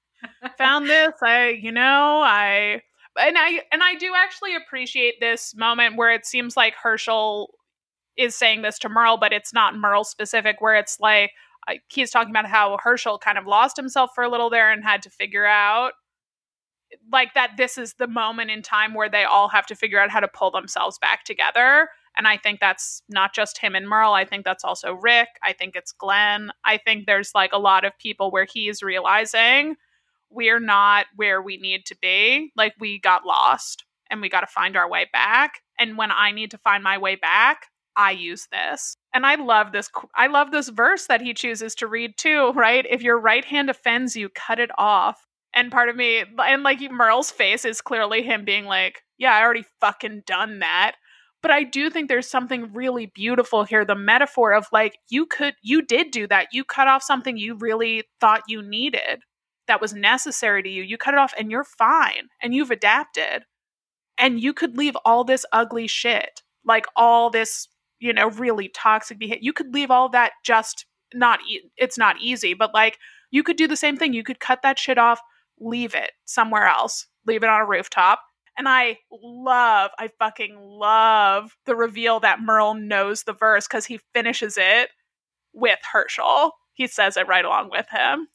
found 0.58 0.90
this. 0.90 1.14
I 1.24 1.50
you 1.50 1.72
know, 1.72 2.22
I 2.24 2.82
and 3.20 3.38
I 3.38 3.62
and 3.72 3.82
I 3.82 3.96
do 3.96 4.14
actually 4.16 4.56
appreciate 4.56 5.20
this 5.20 5.56
moment 5.56 5.96
where 5.96 6.12
it 6.12 6.26
seems 6.26 6.56
like 6.56 6.76
Hershel 6.76 7.48
is 8.18 8.36
saying 8.36 8.62
this 8.62 8.78
to 8.80 8.90
Merle, 8.90 9.18
but 9.18 9.34
it's 9.34 9.54
not 9.54 9.76
Merle 9.76 10.04
specific, 10.04 10.58
where 10.60 10.76
it's 10.76 11.00
like, 11.00 11.32
he's 11.90 12.12
talking 12.12 12.32
about 12.32 12.48
how 12.48 12.78
Hershel 12.84 13.20
kind 13.20 13.38
of 13.38 13.48
lost 13.48 13.78
himself 13.78 14.12
for 14.16 14.24
a 14.24 14.30
little 14.30 14.50
there 14.50 14.72
and 14.72 14.84
had 14.84 15.02
to 15.04 15.10
figure 15.10 15.46
out 15.46 15.94
like 17.12 17.34
that 17.36 17.52
this 17.58 17.78
is 17.78 17.94
the 17.96 18.08
moment 18.08 18.52
in 18.52 18.62
time 18.62 18.94
where 18.94 19.10
they 19.10 19.24
all 19.24 19.48
have 19.50 19.66
to 19.68 19.76
figure 19.76 20.00
out 20.00 20.10
how 20.10 20.20
to 20.20 20.28
pull 20.28 20.52
themselves 20.52 20.98
back 21.00 21.24
together. 21.24 21.90
And 22.18 22.28
I 22.28 22.38
think 22.38 22.60
that's 22.60 23.02
not 23.08 23.34
just 23.34 23.60
him 23.60 23.76
and 23.76 23.88
Merle. 23.88 24.14
I 24.14 24.26
think 24.26 24.44
that's 24.44 24.64
also 24.64 24.94
Rick. 24.94 25.30
I 25.44 25.54
think 25.54 25.76
it's 25.76 25.92
Glenn. 25.92 26.52
I 26.66 26.78
think 26.78 27.06
there's 27.06 27.34
like 27.36 27.54
a 27.54 27.60
lot 27.60 27.86
of 27.86 27.98
people 28.00 28.32
where 28.32 28.48
he's 28.52 28.82
realizing 28.82 29.76
we're 30.30 30.60
not 30.60 31.06
where 31.16 31.42
we 31.42 31.58
need 31.58 31.86
to 31.88 31.98
be. 32.02 32.52
Like 32.56 32.74
we 32.80 33.00
got 33.00 33.26
lost 33.26 33.86
and 34.10 34.22
we 34.22 34.30
got 34.30 34.42
to 34.42 34.48
find 34.48 34.76
our 34.76 34.90
way 34.90 35.08
back. 35.14 35.62
And 35.78 35.98
when 35.98 36.12
I 36.12 36.32
need 36.32 36.52
to 36.52 36.58
find 36.58 36.84
my 36.84 36.98
way 36.98 37.16
back, 37.16 37.68
I 37.96 38.12
use 38.12 38.48
this. 38.52 38.98
And 39.14 39.26
I 39.26 39.36
love 39.36 39.72
this 39.72 39.90
I 40.16 40.28
love 40.28 40.52
this 40.52 40.70
verse 40.70 41.08
that 41.08 41.22
he 41.22 41.34
chooses 41.34 41.76
to 41.76 41.88
read 41.88 42.18
too, 42.18 42.52
right? 42.56 42.86
If 42.90 43.02
your 43.02 43.20
right 43.20 43.44
hand 43.46 43.70
offends 43.70 44.16
you, 44.16 44.30
cut 44.30 44.60
it 44.60 44.70
off. 44.78 45.26
And 45.54 45.72
part 45.72 45.90
of 45.90 45.96
me 45.96 46.24
and 46.40 46.64
like 46.64 46.80
Merle's 46.92 47.32
face 47.32 47.66
is 47.66 47.82
clearly 47.82 48.22
him 48.22 48.46
being 48.46 48.66
like, 48.66 49.02
yeah, 49.18 49.34
I 49.34 49.42
already 49.42 49.66
fucking 49.82 50.24
done 50.26 50.60
that. 50.60 50.96
But 51.42 51.52
I 51.52 51.64
do 51.64 51.90
think 51.90 52.08
there's 52.10 52.30
something 52.30 52.74
really 52.74 53.06
beautiful 53.08 53.64
here. 53.64 53.86
The 53.86 53.96
metaphor 53.96 54.54
of 54.54 54.68
like, 54.72 54.98
you 55.10 55.26
could, 55.26 55.56
you 55.62 55.82
did 55.82 56.12
do 56.12 56.28
that. 56.28 56.48
You 56.52 56.64
cut 56.64 56.88
off 56.88 57.02
something 57.02 57.38
you 57.38 57.56
really 57.56 58.04
thought 58.20 58.44
you 58.48 58.62
needed 58.62 59.22
that 59.68 59.80
was 59.80 59.94
necessary 59.94 60.62
to 60.64 60.70
you. 60.70 60.84
You 60.84 60.98
cut 60.98 61.14
it 61.14 61.20
off 61.20 61.34
and 61.38 61.50
you're 61.50 61.64
fine 61.64 62.28
and 62.42 62.54
you've 62.54 62.72
adapted. 62.72 63.46
And 64.18 64.42
you 64.42 64.54
could 64.54 64.78
leave 64.78 64.98
all 65.06 65.24
this 65.24 65.46
ugly 65.54 65.88
shit, 65.88 66.42
like 66.66 66.86
all 66.98 67.30
this, 67.30 67.70
you 68.00 68.14
know, 68.14 68.30
really 68.30 68.70
toxic 68.70 69.20
behavior. 69.20 69.42
You 69.42 69.54
could 69.54 69.74
leave 69.74 69.92
all 69.92 70.10
that 70.10 70.34
just 70.44 70.86
not, 71.14 71.40
e- 71.50 71.70
it's 71.78 71.98
not 71.98 72.16
easy, 72.22 72.54
but 72.54 72.74
like 72.74 72.98
you 73.32 73.44
could 73.44 73.58
do 73.58 73.68
the 73.68 73.76
same 73.76 73.98
thing. 73.98 74.14
You 74.14 74.24
could 74.24 74.40
cut 74.40 74.62
that 74.64 74.80
shit 74.80 74.98
off, 74.98 75.22
leave 75.60 75.96
it 75.96 76.12
somewhere 76.26 76.66
else, 76.66 77.08
leave 77.26 77.44
it 77.44 77.50
on 77.50 77.62
a 77.62 77.66
rooftop 77.66 78.22
and 78.60 78.68
I 78.68 78.98
love, 79.10 79.92
I 79.98 80.10
fucking 80.20 80.58
love 80.60 81.56
the 81.66 81.78
reveal 81.78 82.20
that 82.20 82.42
Merle 82.42 82.74
knows 82.74 83.24
the 83.24 83.32
verse 83.32 83.66
because 83.66 83.86
he 83.86 84.02
finishes 84.14 84.58
it 84.60 84.90
with 85.54 85.80
Hershel. 85.94 86.52
He 86.74 86.86
says 86.88 87.16
it 87.16 87.26
right 87.26 87.46
along 87.46 87.70
with 87.72 87.88
him. 87.90 88.28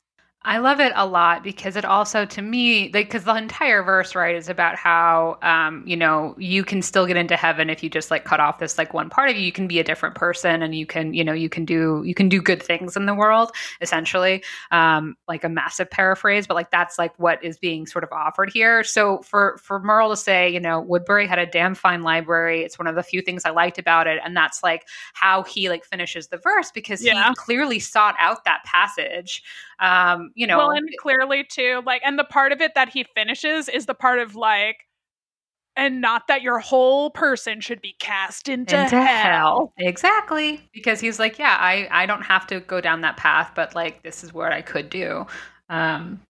I 0.47 0.59
love 0.59 0.79
it 0.79 0.93
a 0.95 1.07
lot 1.07 1.43
because 1.43 1.75
it 1.75 1.87
also, 1.87 2.27
to 2.27 2.43
me, 2.43 2.91
like, 2.93 3.07
because 3.07 3.25
the 3.25 3.35
entire 3.35 3.83
verse, 3.83 4.15
right, 4.15 4.35
is 4.35 4.51
about 4.51 4.77
how, 4.77 5.39
um, 5.41 5.83
you 5.87 5.97
know, 5.97 6.35
you 6.37 6.65
can 6.65 6.83
still 6.83 7.07
get 7.07 7.17
into 7.17 7.35
heaven 7.35 7.71
if 7.71 7.83
you 7.83 7.89
just 7.89 8.11
like 8.11 8.27
cut 8.27 8.41
off 8.41 8.59
this 8.59 8.77
like 8.77 8.93
one 8.93 9.09
part 9.09 9.31
of 9.31 9.37
you. 9.37 9.43
You 9.43 9.53
can 9.53 9.67
be 9.67 9.79
a 9.79 9.85
different 9.85 10.17
person, 10.17 10.61
and 10.61 10.75
you 10.75 10.85
can, 10.85 11.15
you 11.15 11.25
know, 11.25 11.33
you 11.33 11.49
can 11.49 11.65
do 11.65 12.03
you 12.05 12.15
can 12.15 12.29
do 12.29 12.43
good 12.43 12.63
things 12.63 12.95
in 12.95 13.07
the 13.07 13.15
world. 13.15 13.53
Essentially, 13.81 14.45
um, 14.71 15.17
like 15.29 15.45
a 15.45 15.49
massive 15.49 15.91
paraphrase, 15.91 16.47
but 16.47 16.55
like 16.55 16.71
that's 16.71 16.99
like 16.99 17.19
what 17.19 17.43
is 17.43 17.57
being 17.57 17.87
sort 17.87 18.05
of 18.05 18.13
offered 18.13 18.51
here. 18.53 18.85
So 18.85 19.23
for 19.23 19.57
for 19.63 19.81
Merle 19.81 20.11
to 20.11 20.17
say, 20.17 20.51
you 20.51 20.61
know, 20.61 20.79
Woodbury 20.79 21.27
had 21.27 21.39
a 21.39 21.47
damn 21.47 21.75
fine 21.75 22.03
library. 22.03 22.63
It's 22.65 22.79
one 22.79 22.87
of 22.87 22.97
the 22.97 23.03
few 23.03 23.23
things 23.23 23.47
I 23.47 23.51
liked 23.51 23.79
about 23.79 24.07
it, 24.07 24.21
and 24.23 24.37
that's 24.37 24.63
like 24.63 24.87
how 25.15 25.43
he 25.43 25.71
like 25.71 25.87
finishes 25.87 26.29
the 26.29 26.37
verse 26.37 26.71
because 26.71 27.03
yeah. 27.03 27.31
he 27.31 27.35
clearly 27.35 27.79
sought 27.79 28.15
out 28.19 28.45
that 28.45 28.63
passage 28.65 29.43
um, 29.85 30.31
you 30.35 30.47
know, 30.47 30.57
well, 30.57 30.71
and 30.71 30.89
clearly 30.99 31.45
too, 31.45 31.83
like, 31.85 32.01
and 32.05 32.19
the 32.19 32.25
part 32.25 32.53
of 32.53 32.63
it 32.63 32.75
that 32.75 32.89
he 32.89 33.05
finishes 33.15 33.69
is 33.69 33.85
the 33.85 33.95
part 33.95 34.19
of 34.19 34.35
like, 34.35 34.77
and 35.77 36.01
not 36.01 36.29
that 36.29 36.41
your 36.41 36.59
whole 36.59 37.11
person 37.11 37.61
should 37.61 37.83
be 37.83 37.95
cast 37.99 38.49
into, 38.49 38.81
into 38.81 38.97
hell. 38.97 39.07
hell. 39.07 39.73
Exactly, 39.77 40.67
because 40.73 41.01
he's 41.01 41.19
like, 41.19 41.39
yeah, 41.39 41.57
I 41.61 41.87
I 41.91 42.07
don't 42.07 42.23
have 42.23 42.47
to 42.47 42.61
go 42.61 42.81
down 42.81 43.03
that 43.03 43.19
path, 43.19 43.53
but 43.55 43.75
like 43.75 44.03
this 44.03 44.25
is 44.25 44.33
what 44.33 44.53
I 44.53 44.63
could 44.63 44.89
do. 44.89 45.27
Um, 45.69 46.23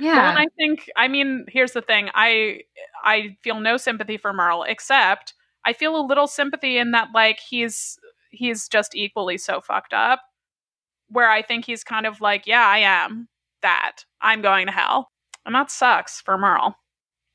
yeah, 0.00 0.16
well, 0.16 0.30
and 0.30 0.38
I 0.38 0.46
think, 0.56 0.90
I 0.96 1.08
mean, 1.08 1.44
here's 1.48 1.72
the 1.72 1.82
thing, 1.82 2.08
I 2.14 2.60
I 3.04 3.36
feel 3.42 3.60
no 3.60 3.76
sympathy 3.76 4.16
for 4.16 4.32
Merle, 4.32 4.62
except 4.62 5.34
I 5.66 5.74
feel 5.74 5.94
a 5.94 6.06
little 6.06 6.26
sympathy 6.26 6.78
in 6.78 6.92
that 6.92 7.08
like 7.14 7.38
he's 7.38 7.98
he's 8.30 8.66
just 8.66 8.94
equally 8.94 9.36
so 9.36 9.60
fucked 9.60 9.92
up 9.92 10.20
where 11.08 11.30
I 11.30 11.42
think 11.42 11.64
he's 11.64 11.84
kind 11.84 12.06
of 12.06 12.20
like, 12.20 12.46
yeah, 12.46 12.66
I 12.66 12.78
am 12.78 13.28
that. 13.62 14.04
I'm 14.20 14.42
going 14.42 14.66
to 14.66 14.72
hell. 14.72 15.10
And 15.46 15.54
that 15.54 15.70
sucks 15.70 16.20
for 16.20 16.38
Merle. 16.38 16.76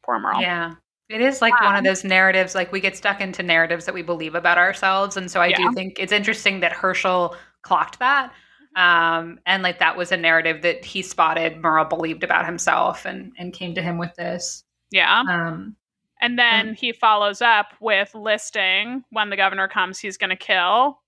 Poor 0.06 0.20
Merle. 0.20 0.42
Yeah. 0.42 0.76
It 1.10 1.22
is 1.22 1.42
like 1.42 1.60
one 1.60 1.76
of 1.76 1.84
those 1.84 2.04
narratives, 2.04 2.54
like 2.54 2.72
we 2.72 2.80
get 2.80 2.96
stuck 2.96 3.20
into 3.20 3.42
narratives 3.42 3.86
that 3.86 3.96
we 3.96 4.04
believe 4.04 4.36
about 4.36 4.60
ourselves. 4.60 5.18
And 5.18 5.30
so 5.30 5.42
I 5.42 5.48
yeah. 5.48 5.58
do 5.58 5.74
think 5.74 5.98
it's 6.00 6.12
interesting 6.12 6.60
that 6.60 6.72
Hershel 6.72 7.36
clocked 7.64 7.98
that. 7.98 8.32
Um, 8.76 9.40
and 9.48 9.64
like 9.64 9.80
that 9.80 9.98
was 9.98 10.12
a 10.12 10.18
narrative 10.18 10.62
that 10.62 10.86
he 10.86 11.02
spotted 11.02 11.58
Merle 11.58 11.86
believed 11.86 12.24
about 12.24 12.46
himself 12.46 13.06
and, 13.06 13.34
and 13.40 13.54
came 13.54 13.74
to 13.74 13.82
him 13.82 13.98
with 13.98 14.14
this. 14.16 14.64
Yeah. 14.92 15.24
Um, 15.28 15.76
and 16.22 16.38
then 16.38 16.70
um, 16.70 16.76
he 16.76 16.92
follows 16.92 17.42
up 17.42 17.74
with 17.80 18.14
listing 18.14 19.04
when 19.10 19.32
the 19.32 19.38
governor 19.38 19.68
comes, 19.68 19.98
he's 19.98 20.18
going 20.18 20.30
to 20.30 20.36
kill 20.36 21.00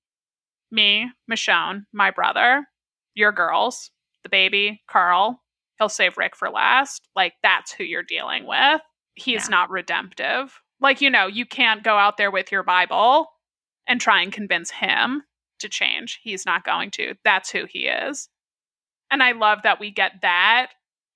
me, 0.71 1.11
Michonne, 1.29 1.85
my 1.93 2.11
brother, 2.11 2.65
your 3.13 3.31
girls, 3.31 3.91
the 4.23 4.29
baby, 4.29 4.81
Carl. 4.87 5.41
He'll 5.77 5.89
save 5.89 6.17
Rick 6.17 6.35
for 6.35 6.49
last. 6.49 7.07
Like, 7.15 7.33
that's 7.41 7.71
who 7.71 7.83
you're 7.83 8.03
dealing 8.03 8.45
with. 8.45 8.81
He's 9.15 9.45
yeah. 9.45 9.49
not 9.49 9.69
redemptive. 9.69 10.61
Like, 10.79 11.01
you 11.01 11.09
know, 11.09 11.27
you 11.27 11.45
can't 11.45 11.83
go 11.83 11.95
out 11.97 12.17
there 12.17 12.31
with 12.31 12.51
your 12.51 12.63
Bible 12.63 13.27
and 13.87 13.99
try 13.99 14.21
and 14.21 14.31
convince 14.31 14.71
him 14.71 15.23
to 15.59 15.69
change. 15.69 16.19
He's 16.23 16.45
not 16.45 16.63
going 16.63 16.91
to. 16.91 17.15
That's 17.23 17.51
who 17.51 17.65
he 17.65 17.87
is. 17.87 18.29
And 19.11 19.21
I 19.21 19.33
love 19.33 19.59
that 19.63 19.79
we 19.79 19.91
get 19.91 20.13
that 20.21 20.67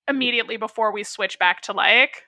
immediately 0.08 0.56
before 0.56 0.92
we 0.92 1.04
switch 1.04 1.38
back 1.38 1.62
to 1.62 1.72
like, 1.72 2.22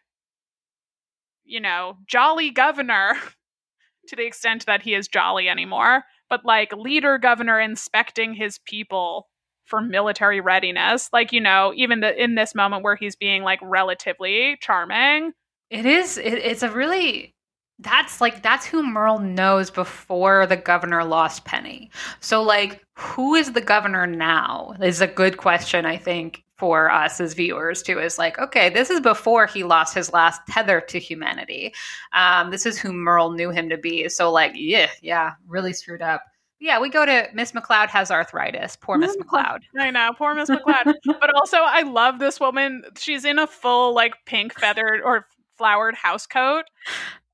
you 1.44 1.60
know, 1.60 1.96
jolly 2.06 2.50
governor 2.50 3.14
to 4.08 4.16
the 4.16 4.26
extent 4.26 4.66
that 4.66 4.82
he 4.82 4.94
is 4.94 5.08
jolly 5.08 5.48
anymore 5.48 6.04
but 6.28 6.44
like 6.44 6.72
leader 6.72 7.18
governor 7.18 7.60
inspecting 7.60 8.34
his 8.34 8.58
people 8.64 9.28
for 9.64 9.80
military 9.82 10.40
readiness 10.40 11.10
like 11.12 11.30
you 11.32 11.40
know 11.40 11.72
even 11.76 12.00
the 12.00 12.22
in 12.22 12.34
this 12.34 12.54
moment 12.54 12.82
where 12.82 12.96
he's 12.96 13.16
being 13.16 13.42
like 13.42 13.60
relatively 13.62 14.56
charming. 14.60 15.32
It 15.70 15.84
is 15.84 16.16
it, 16.16 16.34
it's 16.34 16.62
a 16.62 16.70
really 16.70 17.34
that's 17.80 18.20
like 18.20 18.42
that's 18.42 18.66
who 18.66 18.82
Merle 18.82 19.20
knows 19.20 19.70
before 19.70 20.46
the 20.46 20.56
governor 20.56 21.04
lost 21.04 21.44
Penny. 21.44 21.90
So 22.20 22.42
like 22.42 22.84
who 22.94 23.34
is 23.34 23.52
the 23.52 23.60
governor 23.60 24.06
now? 24.06 24.74
Is 24.82 25.00
a 25.00 25.06
good 25.06 25.36
question 25.36 25.86
I 25.86 25.96
think 25.96 26.44
for 26.58 26.90
us 26.90 27.20
as 27.20 27.34
viewers 27.34 27.82
too 27.82 28.00
is 28.00 28.18
like 28.18 28.36
okay 28.38 28.68
this 28.68 28.90
is 28.90 29.00
before 29.00 29.46
he 29.46 29.62
lost 29.62 29.94
his 29.94 30.12
last 30.12 30.40
tether 30.48 30.80
to 30.80 30.98
humanity 30.98 31.72
um, 32.14 32.50
this 32.50 32.66
is 32.66 32.76
who 32.76 32.92
merle 32.92 33.30
knew 33.30 33.50
him 33.50 33.68
to 33.68 33.78
be 33.78 34.08
so 34.08 34.30
like 34.30 34.50
yeah 34.56 34.90
yeah 35.00 35.34
really 35.46 35.72
screwed 35.72 36.02
up 36.02 36.24
yeah 36.58 36.80
we 36.80 36.90
go 36.90 37.06
to 37.06 37.28
miss 37.32 37.52
McLeod 37.52 37.88
has 37.88 38.10
arthritis 38.10 38.74
poor 38.74 38.98
miss 38.98 39.16
McLeod. 39.18 39.60
i 39.78 39.88
know 39.90 40.10
poor 40.18 40.34
miss 40.34 40.50
McLeod. 40.50 40.94
but 41.20 41.32
also 41.32 41.58
i 41.58 41.82
love 41.82 42.18
this 42.18 42.40
woman 42.40 42.82
she's 42.98 43.24
in 43.24 43.38
a 43.38 43.46
full 43.46 43.94
like 43.94 44.14
pink 44.26 44.52
feathered 44.58 45.00
or 45.00 45.26
flowered 45.56 45.94
house 45.94 46.26
coat 46.26 46.64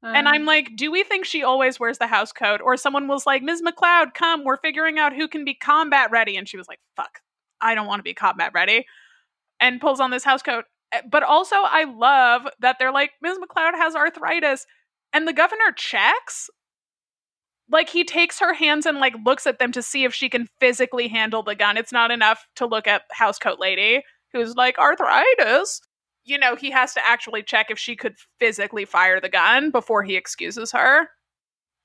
and 0.05 0.29
I'm 0.29 0.43
uh. 0.43 0.47
like, 0.47 0.77
do 0.77 0.91
we 0.91 1.03
think 1.03 1.25
she 1.25 1.43
always 1.43 1.81
wears 1.81 1.99
the 1.99 2.07
house 2.07 2.33
coat? 2.33 2.61
Or 2.63 2.77
someone 2.77 3.09
was 3.09 3.27
like, 3.27 3.43
Ms. 3.43 3.63
McLeod, 3.63 4.15
come, 4.15 4.45
we're 4.45 4.59
figuring 4.59 4.99
out 4.99 5.15
who 5.15 5.29
can 5.29 5.45
be 5.45 5.55
combat 5.55 6.11
ready. 6.11 6.37
And 6.37 6.49
she 6.49 6.57
was 6.57 6.69
like, 6.69 6.81
fuck, 6.97 7.21
I 7.61 7.75
don't 7.75 7.87
want 7.87 8.01
to 8.01 8.05
be 8.05 8.15
combat 8.15 8.53
ready 8.55 8.85
and 9.61 9.81
pulls 9.81 10.01
on 10.01 10.11
this 10.11 10.25
house 10.25 10.43
coat. 10.43 10.65
Eh, 10.93 11.01
but 11.11 11.23
also, 11.23 11.57
I 11.57 11.85
love 11.85 12.43
that 12.61 12.77
they're 12.79 12.93
like, 12.93 13.13
Ms. 13.23 13.39
McLeod 13.39 13.75
has 13.75 13.95
arthritis. 13.95 14.67
And 15.13 15.27
the 15.27 15.33
governor 15.33 15.73
checks. 15.77 16.51
Like 17.71 17.89
he 17.89 18.05
takes 18.05 18.41
her 18.41 18.53
hands 18.53 18.85
and 18.85 18.99
like 18.99 19.15
looks 19.25 19.47
at 19.47 19.59
them 19.59 19.73
to 19.73 19.83
see 19.83 20.05
if 20.05 20.13
she 20.13 20.29
can 20.29 20.49
physically 20.61 21.09
handle 21.09 21.43
the 21.43 21.55
gun. 21.55 21.79
It's 21.79 21.93
not 21.93 22.11
enough 22.11 22.47
to 22.57 22.67
look 22.67 22.87
at 22.87 23.03
house 23.11 23.39
coat 23.39 23.59
lady 23.59 24.03
who's 24.35 24.55
like 24.55 24.79
arthritis. 24.79 25.81
You 26.25 26.39
know, 26.39 26.57
he 26.57 26.71
has 26.71 26.95
to 26.95 27.07
actually 27.07 27.43
check 27.43 27.71
if 27.71 27.79
she 27.79 27.97
could 27.97 28.15
physically 28.39 28.85
fire 28.85 29.21
the 29.21 29.29
gun 29.29 29.71
before 29.71 30.03
he 30.03 30.17
excuses 30.17 30.73
her 30.73 31.09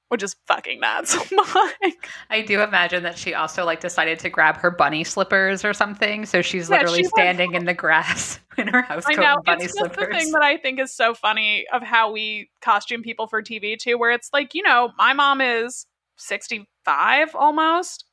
which 0.10 0.23
is 0.23 0.36
fucking 0.47 0.80
nuts. 0.80 1.15
I 2.30 2.41
do 2.41 2.62
imagine 2.62 3.04
that 3.04 3.17
she 3.17 3.36
also 3.36 3.63
like 3.63 3.80
decided 3.80 4.19
to 4.19 4.30
grab 4.30 4.58
her 4.58 4.71
bunny 4.71 5.04
slippers 5.04 5.63
or 5.63 5.73
something. 5.73 6.25
So 6.25 6.41
she's 6.41 6.69
yeah, 6.69 6.78
literally 6.78 7.04
she 7.04 7.10
standing 7.10 7.54
in 7.54 7.65
the 7.65 7.75
grass 7.75 8.39
in 8.58 8.67
her 8.67 8.82
house 8.82 9.04
I 9.08 9.13
know. 9.13 9.38
bunny 9.45 9.65
it's 9.65 9.78
slippers. 9.78 9.97
the 9.97 10.17
thing 10.17 10.32
that 10.32 10.41
I 10.41 10.58
think 10.58 10.80
is 10.80 10.93
so 10.93 11.13
funny 11.13 11.65
of 11.71 11.84
how 11.84 12.12
we 12.12 12.49
costume 12.62 13.04
people 13.04 13.28
for 13.28 13.41
TV 13.41 13.78
too, 13.78 13.97
where 13.97 14.12
it's 14.12 14.30
like, 14.34 14.56
you 14.56 14.63
know, 14.63 14.91
my 14.97 15.13
mom 15.13 15.41
is 15.41 15.86
65 16.17 17.36
almost, 17.36 18.06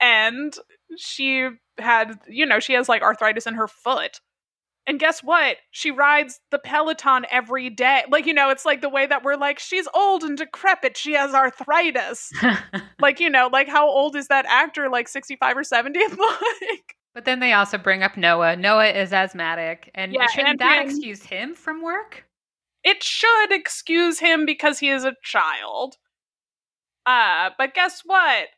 and 0.00 0.56
she 0.96 1.48
had, 1.78 2.18
you 2.26 2.46
know, 2.46 2.58
she 2.58 2.72
has 2.72 2.88
like 2.88 3.02
arthritis 3.02 3.46
in 3.46 3.54
her 3.54 3.68
foot. 3.68 4.20
And 4.86 5.00
guess 5.00 5.22
what? 5.22 5.56
She 5.70 5.90
rides 5.90 6.40
the 6.50 6.58
Peloton 6.58 7.24
every 7.30 7.70
day. 7.70 8.02
Like, 8.10 8.26
you 8.26 8.34
know, 8.34 8.50
it's 8.50 8.66
like 8.66 8.82
the 8.82 8.90
way 8.90 9.06
that 9.06 9.24
we're 9.24 9.36
like, 9.36 9.58
she's 9.58 9.88
old 9.94 10.22
and 10.22 10.36
decrepit. 10.36 10.96
She 10.96 11.14
has 11.14 11.32
arthritis. 11.32 12.30
like, 13.00 13.18
you 13.18 13.30
know, 13.30 13.48
like 13.50 13.68
how 13.68 13.88
old 13.88 14.14
is 14.14 14.28
that 14.28 14.44
actor? 14.46 14.90
Like 14.90 15.08
65 15.08 15.56
or 15.56 15.64
70? 15.64 15.98
like, 16.08 16.96
but 17.14 17.24
then 17.24 17.40
they 17.40 17.52
also 17.52 17.78
bring 17.78 18.02
up 18.02 18.16
Noah. 18.16 18.56
Noah 18.56 18.88
is 18.88 19.12
asthmatic. 19.12 19.90
And 19.94 20.12
yeah, 20.12 20.26
shouldn't 20.26 20.50
and 20.50 20.58
that 20.58 20.84
excuse 20.84 21.22
him 21.22 21.54
from 21.54 21.80
work? 21.80 22.24
It 22.82 23.02
should 23.02 23.52
excuse 23.52 24.18
him 24.18 24.44
because 24.44 24.80
he 24.80 24.90
is 24.90 25.04
a 25.04 25.14
child. 25.22 25.96
Uh, 27.06 27.50
but 27.56 27.72
guess 27.72 28.02
what? 28.04 28.48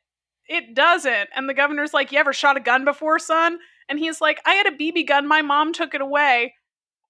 It 0.48 0.74
doesn't. 0.74 1.28
And 1.36 1.48
the 1.48 1.54
governor's 1.54 1.94
like, 1.94 2.10
You 2.10 2.18
ever 2.18 2.32
shot 2.32 2.56
a 2.56 2.60
gun 2.60 2.84
before, 2.84 3.18
son? 3.18 3.58
And 3.88 3.98
he's 3.98 4.20
like, 4.20 4.40
I 4.44 4.54
had 4.54 4.66
a 4.66 4.76
BB 4.76 5.06
gun. 5.06 5.26
My 5.26 5.42
mom 5.42 5.72
took 5.72 5.94
it 5.94 6.00
away. 6.00 6.54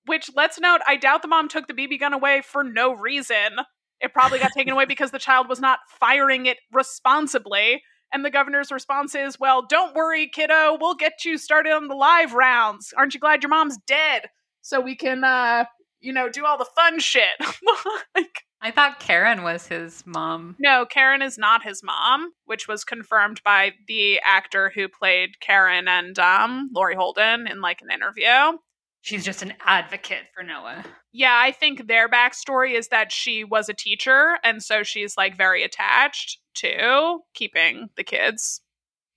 Which, 0.07 0.31
let's 0.37 0.61
note, 0.61 0.81
I 0.87 0.97
doubt 0.97 1.23
the 1.23 1.29
mom 1.29 1.49
took 1.49 1.67
the 1.67 1.75
BB 1.75 1.99
gun 1.99 2.13
away 2.13 2.41
for 2.41 2.63
no 2.63 2.93
reason. 2.93 3.57
It 4.01 4.13
probably 4.13 4.39
got 4.39 4.53
taken 4.53 4.73
away 4.73 4.85
because 4.85 5.11
the 5.11 5.19
child 5.19 5.49
was 5.49 5.59
not 5.61 5.81
firing 5.99 6.47
it 6.47 6.59
responsibly. 6.73 7.83
And 8.13 8.25
the 8.25 8.31
governor's 8.31 8.71
response 8.71 9.15
is, 9.17 9.41
Well, 9.41 9.67
don't 9.69 9.97
worry, 9.97 10.29
kiddo. 10.29 10.79
We'll 10.81 10.95
get 10.95 11.25
you 11.25 11.39
started 11.39 11.73
on 11.73 11.89
the 11.89 11.97
live 11.97 12.35
rounds. 12.35 12.95
Aren't 12.97 13.15
you 13.15 13.21
glad 13.21 13.43
your 13.43 13.51
mom's 13.51 13.79
dead? 13.87 14.27
So 14.63 14.81
we 14.81 14.95
can, 14.95 15.25
uh, 15.25 15.65
you 16.07 16.13
know, 16.13 16.29
do 16.29 16.47
all 16.47 16.57
the 16.57 16.65
fun 16.65 17.01
shit. 17.01 17.35
like, 18.15 18.43
I 18.61 18.71
thought 18.71 19.01
Karen 19.01 19.43
was 19.43 19.67
his 19.67 20.05
mom. 20.07 20.55
no, 20.61 20.87
Karen 20.87 21.21
is 21.21 21.37
not 21.37 21.65
his 21.65 21.83
mom, 21.83 22.31
which 22.45 22.69
was 22.69 22.85
confirmed 22.85 23.43
by 23.45 23.73
the 23.89 24.21
actor 24.27 24.71
who 24.73 24.89
played 24.89 25.41
Karen 25.41 25.89
and 25.89 26.17
um, 26.19 26.71
Laurie 26.73 26.95
Holden 26.95 27.49
in 27.49 27.61
like 27.61 27.83
an 27.83 27.91
interview. 27.91 28.57
She's 29.03 29.25
just 29.25 29.43
an 29.43 29.55
advocate 29.65 30.25
for 30.35 30.43
Noah. 30.43 30.85
Yeah, 31.13 31.37
I 31.37 31.53
think 31.53 31.87
their 31.87 32.09
backstory 32.09 32.75
is 32.75 32.89
that 32.89 33.13
she 33.13 33.45
was 33.45 33.69
a 33.69 33.75
teacher, 33.75 34.39
and 34.45 34.63
so 34.63 34.83
she's 34.85 35.17
like 35.17 35.37
very 35.37 35.63
attached 35.65 36.39
to 36.57 37.21
keeping 37.35 37.89
the 37.97 38.05
kids 38.05 38.63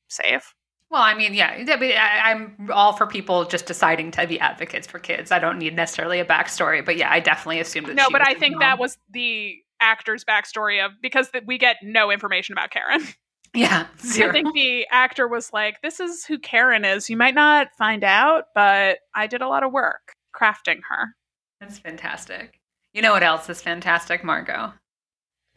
safe. 0.09 0.53
Well, 0.89 1.01
I 1.03 1.13
mean, 1.13 1.35
yeah, 1.35 1.51
I 1.51 2.31
I'm 2.31 2.69
all 2.73 2.93
for 2.93 3.05
people 3.05 3.45
just 3.45 3.67
deciding 3.67 4.09
to 4.11 4.25
be 4.25 4.39
advocates 4.39 4.87
for 4.87 4.97
kids. 4.97 5.31
I 5.31 5.37
don't 5.37 5.59
need 5.59 5.75
necessarily 5.75 6.19
a 6.19 6.25
backstory, 6.25 6.83
but 6.83 6.97
yeah, 6.97 7.11
I 7.11 7.19
definitely 7.19 7.59
assumed 7.59 7.87
that. 7.87 7.95
No, 7.95 8.07
but 8.11 8.27
I 8.27 8.33
think 8.33 8.53
mom. 8.53 8.59
that 8.61 8.79
was 8.79 8.97
the 9.11 9.55
actor's 9.79 10.25
backstory 10.25 10.83
of 10.83 10.93
because 11.01 11.29
th- 11.29 11.43
we 11.45 11.59
get 11.59 11.77
no 11.83 12.09
information 12.11 12.53
about 12.53 12.71
Karen. 12.71 13.05
yeah, 13.53 13.85
zero. 14.03 14.29
I 14.29 14.31
think 14.31 14.53
the 14.55 14.87
actor 14.91 15.27
was 15.27 15.53
like, 15.53 15.79
"This 15.83 15.99
is 15.99 16.25
who 16.25 16.39
Karen 16.39 16.83
is. 16.83 17.07
You 17.07 17.17
might 17.17 17.35
not 17.35 17.67
find 17.77 18.03
out, 18.03 18.45
but 18.55 18.97
I 19.13 19.27
did 19.27 19.41
a 19.41 19.47
lot 19.47 19.63
of 19.63 19.71
work 19.71 20.13
crafting 20.35 20.79
her." 20.89 21.15
That's 21.61 21.77
fantastic. 21.77 22.59
You 22.93 23.03
know 23.03 23.11
what 23.11 23.21
else 23.21 23.47
is 23.47 23.61
fantastic, 23.61 24.23
Margot? 24.23 24.73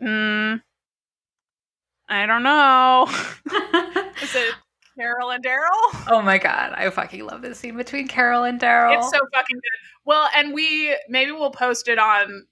Mm, 0.02 0.60
I 2.10 2.26
don't 2.26 2.42
know. 2.42 3.06
is 4.22 4.34
it 4.34 4.54
Carol 4.98 5.30
and 5.30 5.44
Daryl? 5.44 6.06
oh 6.08 6.22
my 6.22 6.38
god, 6.38 6.72
I 6.76 6.88
fucking 6.90 7.24
love 7.24 7.42
this 7.42 7.58
scene 7.58 7.76
between 7.76 8.08
Carol 8.08 8.44
and 8.44 8.60
Daryl. 8.60 8.96
It's 8.96 9.10
so 9.10 9.18
fucking 9.32 9.56
good. 9.56 9.88
Well, 10.04 10.28
and 10.34 10.52
we 10.52 10.96
maybe 11.08 11.32
we'll 11.32 11.50
post 11.50 11.88
it 11.88 11.98
on 11.98 12.46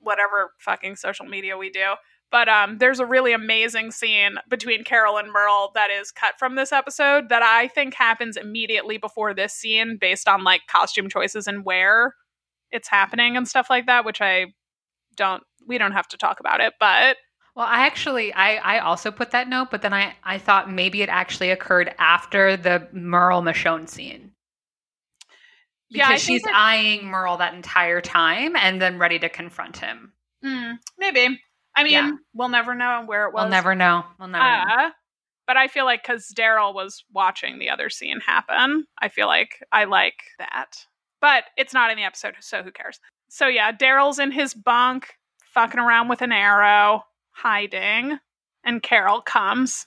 whatever 0.00 0.52
fucking 0.58 0.96
social 0.96 1.26
media 1.26 1.56
we 1.56 1.70
do. 1.70 1.94
But 2.30 2.48
um, 2.48 2.78
there's 2.78 3.00
a 3.00 3.06
really 3.06 3.32
amazing 3.32 3.90
scene 3.90 4.36
between 4.48 4.84
Carol 4.84 5.18
and 5.18 5.32
Merle 5.32 5.72
that 5.74 5.90
is 5.90 6.12
cut 6.12 6.34
from 6.38 6.54
this 6.54 6.70
episode 6.70 7.28
that 7.28 7.42
I 7.42 7.66
think 7.68 7.94
happens 7.94 8.36
immediately 8.36 8.98
before 8.98 9.34
this 9.34 9.52
scene, 9.52 9.98
based 10.00 10.28
on 10.28 10.44
like 10.44 10.62
costume 10.68 11.08
choices 11.08 11.48
and 11.48 11.64
where 11.64 12.14
it's 12.70 12.88
happening 12.88 13.36
and 13.36 13.48
stuff 13.48 13.68
like 13.68 13.86
that. 13.86 14.04
Which 14.04 14.20
I 14.20 14.46
don't. 15.16 15.42
We 15.66 15.76
don't 15.76 15.92
have 15.92 16.08
to 16.08 16.16
talk 16.16 16.40
about 16.40 16.60
it, 16.60 16.74
but 16.80 17.16
Well, 17.56 17.66
I 17.66 17.86
actually, 17.86 18.32
I, 18.32 18.56
I 18.56 18.78
also 18.78 19.10
put 19.10 19.32
that 19.32 19.48
note, 19.48 19.68
but 19.70 19.82
then 19.82 19.92
I, 19.92 20.14
I 20.22 20.38
thought 20.38 20.70
maybe 20.70 21.02
it 21.02 21.08
actually 21.08 21.50
occurred 21.50 21.94
after 21.98 22.56
the 22.56 22.86
Merle 22.92 23.42
Michonne 23.42 23.88
scene. 23.88 24.32
Yeah, 25.88 26.08
Because 26.08 26.24
think 26.24 26.36
she's 26.36 26.42
that- 26.42 26.54
eyeing 26.54 27.06
Merle 27.06 27.38
that 27.38 27.54
entire 27.54 28.00
time 28.00 28.54
and 28.56 28.80
then 28.80 28.98
ready 28.98 29.18
to 29.18 29.28
confront 29.28 29.78
him. 29.78 30.12
mm, 30.44 30.74
maybe. 30.98 31.40
I 31.76 31.84
mean, 31.84 31.92
Yeah. 31.92 32.10
we'll 32.34 32.48
never 32.48 32.74
know 32.74 33.02
where 33.06 33.26
it 33.26 33.32
was. 33.34 33.42
We'll 33.42 33.50
never 33.50 33.74
know. 33.74 34.04
We'll 34.18 34.28
never 34.28 34.44
know. 34.44 34.74
Uh, 34.86 34.90
but 35.46 35.56
I 35.56 35.66
feel 35.68 35.84
like 35.84 36.02
because 36.02 36.32
Daryl 36.36 36.72
was 36.74 37.04
watching 37.12 37.58
the 37.58 37.70
other 37.70 37.90
scene 37.90 38.20
happen, 38.20 38.84
I 39.00 39.08
feel 39.08 39.26
like 39.26 39.62
I 39.72 39.84
like 39.84 40.14
that. 40.38 40.86
But 41.20 41.44
it's 41.56 41.74
not 41.74 41.90
in 41.90 41.96
the 41.96 42.04
episode, 42.04 42.36
so 42.40 42.62
who 42.62 42.70
cares? 42.70 42.98
So 43.28 43.46
yeah, 43.48 43.72
Daryl's 43.72 44.18
in 44.18 44.30
his 44.32 44.54
bunk, 44.54 45.08
fucking 45.52 45.78
around 45.80 46.08
with 46.08 46.22
an 46.22 46.32
arrow, 46.32 47.02
hiding, 47.42 48.18
and 48.64 48.82
Carol 48.82 49.20
comes 49.20 49.86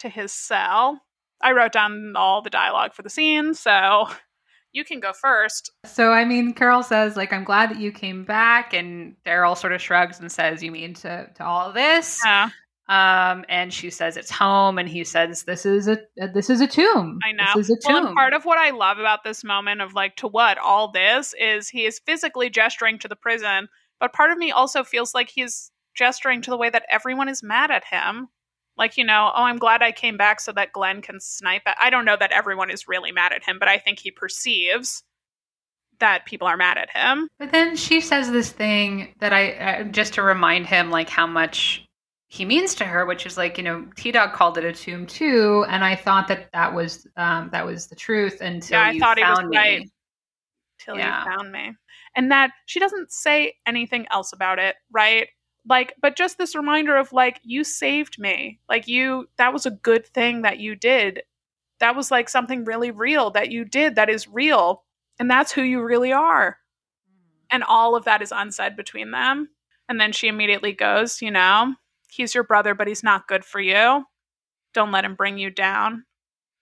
to 0.00 0.08
his 0.08 0.32
cell. 0.32 1.00
I 1.42 1.52
wrote 1.52 1.72
down 1.72 2.14
all 2.16 2.42
the 2.42 2.50
dialogue 2.50 2.94
for 2.94 3.02
the 3.02 3.10
scene, 3.10 3.54
so 3.54 4.08
you 4.72 4.84
can 4.84 5.00
go 5.00 5.12
first. 5.12 5.70
So, 5.84 6.12
I 6.12 6.24
mean, 6.24 6.54
Carol 6.54 6.82
says, 6.82 7.16
like, 7.16 7.32
I'm 7.32 7.44
glad 7.44 7.70
that 7.70 7.78
you 7.80 7.92
came 7.92 8.24
back. 8.24 8.72
And 8.72 9.16
Daryl 9.26 9.56
sort 9.56 9.72
of 9.72 9.82
shrugs 9.82 10.20
and 10.20 10.30
says, 10.30 10.62
You 10.62 10.70
mean 10.70 10.94
to, 10.94 11.28
to 11.34 11.44
all 11.44 11.72
this? 11.72 12.20
Yeah, 12.24 12.50
Um, 12.88 13.44
and 13.48 13.72
she 13.72 13.90
says 13.90 14.16
it's 14.16 14.30
home, 14.30 14.78
and 14.78 14.88
he 14.88 15.04
says 15.04 15.42
this 15.44 15.66
is 15.66 15.88
a 15.88 15.98
uh, 16.20 16.26
this 16.34 16.48
is 16.50 16.60
a 16.60 16.66
tomb. 16.66 17.18
I 17.24 17.32
know. 17.32 17.44
This 17.56 17.68
is 17.68 17.78
a 17.84 17.88
Well, 17.88 17.98
tomb. 17.98 18.06
and 18.08 18.16
part 18.16 18.32
of 18.34 18.44
what 18.44 18.58
I 18.58 18.70
love 18.70 18.98
about 18.98 19.24
this 19.24 19.44
moment 19.44 19.80
of 19.80 19.94
like 19.94 20.16
to 20.16 20.28
what 20.28 20.58
all 20.58 20.90
this 20.92 21.34
is 21.38 21.68
he 21.68 21.84
is 21.84 22.00
physically 22.06 22.50
gesturing 22.50 22.98
to 23.00 23.08
the 23.08 23.16
prison, 23.16 23.68
but 24.00 24.12
part 24.12 24.30
of 24.30 24.38
me 24.38 24.52
also 24.52 24.84
feels 24.84 25.14
like 25.14 25.28
he's 25.30 25.70
gesturing 25.94 26.42
to 26.42 26.50
the 26.50 26.56
way 26.56 26.70
that 26.70 26.86
everyone 26.90 27.28
is 27.28 27.42
mad 27.42 27.70
at 27.70 27.84
him. 27.84 28.28
Like, 28.76 28.96
you 28.96 29.04
know, 29.04 29.30
oh, 29.34 29.42
I'm 29.42 29.58
glad 29.58 29.82
I 29.82 29.92
came 29.92 30.16
back 30.16 30.40
so 30.40 30.50
that 30.52 30.72
Glenn 30.72 31.02
can 31.02 31.20
snipe 31.20 31.62
at. 31.66 31.76
I 31.80 31.90
don't 31.90 32.04
know 32.06 32.16
that 32.18 32.32
everyone 32.32 32.70
is 32.70 32.88
really 32.88 33.12
mad 33.12 33.32
at 33.32 33.44
him, 33.44 33.58
but 33.58 33.68
I 33.68 33.78
think 33.78 33.98
he 33.98 34.10
perceives 34.10 35.02
that 36.00 36.24
people 36.26 36.48
are 36.48 36.56
mad 36.56 36.78
at 36.78 36.90
him. 36.90 37.28
but 37.38 37.52
then 37.52 37.76
she 37.76 38.00
says 38.00 38.30
this 38.30 38.50
thing 38.50 39.14
that 39.20 39.32
I 39.32 39.52
uh, 39.52 39.84
just 39.84 40.14
to 40.14 40.22
remind 40.22 40.66
him 40.66 40.90
like 40.90 41.08
how 41.08 41.26
much 41.26 41.86
he 42.28 42.44
means 42.46 42.74
to 42.76 42.84
her, 42.86 43.04
which 43.04 43.26
is 43.26 43.36
like 43.36 43.58
you 43.58 43.62
know 43.62 43.86
T 43.94 44.10
Dog 44.10 44.32
called 44.32 44.56
it 44.58 44.64
a 44.64 44.72
tomb 44.72 45.06
too, 45.06 45.64
and 45.68 45.84
I 45.84 45.94
thought 45.94 46.26
that 46.28 46.48
that 46.54 46.74
was 46.74 47.06
um, 47.18 47.50
that 47.52 47.64
was 47.66 47.86
the 47.88 47.94
truth 47.94 48.40
until 48.40 48.78
Yeah, 48.80 48.86
I 48.86 48.90
you 48.92 49.00
thought 49.00 49.18
he 49.18 49.24
was 49.24 49.44
me. 49.44 49.56
right. 49.56 49.90
till 50.80 50.96
Yeah. 50.96 51.24
you 51.24 51.30
found 51.30 51.52
me. 51.52 51.72
And 52.16 52.30
that 52.32 52.50
she 52.66 52.80
doesn't 52.80 53.12
say 53.12 53.54
anything 53.66 54.06
else 54.10 54.32
about 54.32 54.58
it, 54.58 54.76
right? 54.90 55.28
Like, 55.68 55.94
but 56.00 56.16
just 56.16 56.38
this 56.38 56.54
reminder 56.56 56.96
of 56.96 57.12
like, 57.12 57.40
you 57.44 57.64
saved 57.64 58.18
me. 58.18 58.58
Like, 58.68 58.88
you, 58.88 59.28
that 59.36 59.52
was 59.52 59.66
a 59.66 59.70
good 59.70 60.06
thing 60.06 60.42
that 60.42 60.58
you 60.58 60.74
did. 60.74 61.22
That 61.78 61.96
was 61.96 62.10
like 62.10 62.28
something 62.28 62.64
really 62.64 62.90
real 62.90 63.30
that 63.30 63.50
you 63.50 63.64
did 63.64 63.94
that 63.94 64.10
is 64.10 64.28
real. 64.28 64.84
And 65.18 65.30
that's 65.30 65.52
who 65.52 65.62
you 65.62 65.82
really 65.82 66.12
are. 66.12 66.58
Mm. 67.08 67.44
And 67.50 67.64
all 67.64 67.94
of 67.94 68.04
that 68.04 68.22
is 68.22 68.32
unsaid 68.34 68.76
between 68.76 69.10
them. 69.12 69.48
And 69.88 70.00
then 70.00 70.12
she 70.12 70.28
immediately 70.28 70.72
goes, 70.72 71.20
you 71.20 71.30
know, 71.30 71.74
he's 72.10 72.34
your 72.34 72.44
brother, 72.44 72.74
but 72.74 72.88
he's 72.88 73.02
not 73.02 73.28
good 73.28 73.44
for 73.44 73.60
you. 73.60 74.04
Don't 74.74 74.92
let 74.92 75.04
him 75.04 75.14
bring 75.14 75.38
you 75.38 75.50
down. 75.50 76.04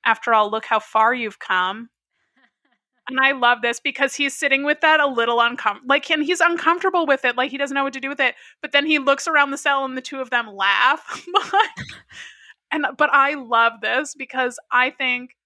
After 0.04 0.34
all, 0.34 0.50
look 0.50 0.64
how 0.64 0.80
far 0.80 1.14
you've 1.14 1.38
come. 1.38 1.90
And 3.08 3.18
I 3.18 3.32
love 3.32 3.62
this 3.62 3.80
because 3.80 4.14
he's 4.14 4.36
sitting 4.36 4.64
with 4.64 4.80
that 4.82 5.00
a 5.00 5.06
little 5.06 5.40
uncomfortable. 5.40 5.88
Like, 5.88 6.10
and 6.10 6.22
he's 6.22 6.40
uncomfortable 6.40 7.06
with 7.06 7.24
it. 7.24 7.36
Like, 7.36 7.50
he 7.50 7.58
doesn't 7.58 7.74
know 7.74 7.82
what 7.82 7.94
to 7.94 8.00
do 8.00 8.08
with 8.08 8.20
it. 8.20 8.34
But 8.62 8.72
then 8.72 8.86
he 8.86 8.98
looks 8.98 9.26
around 9.26 9.50
the 9.50 9.58
cell 9.58 9.84
and 9.84 9.96
the 9.96 10.02
two 10.02 10.20
of 10.20 10.30
them 10.30 10.46
laugh. 10.54 11.26
and, 12.70 12.86
but 12.96 13.10
I 13.12 13.34
love 13.34 13.74
this 13.82 14.14
because 14.14 14.58
I 14.70 14.90
think, 14.90 15.36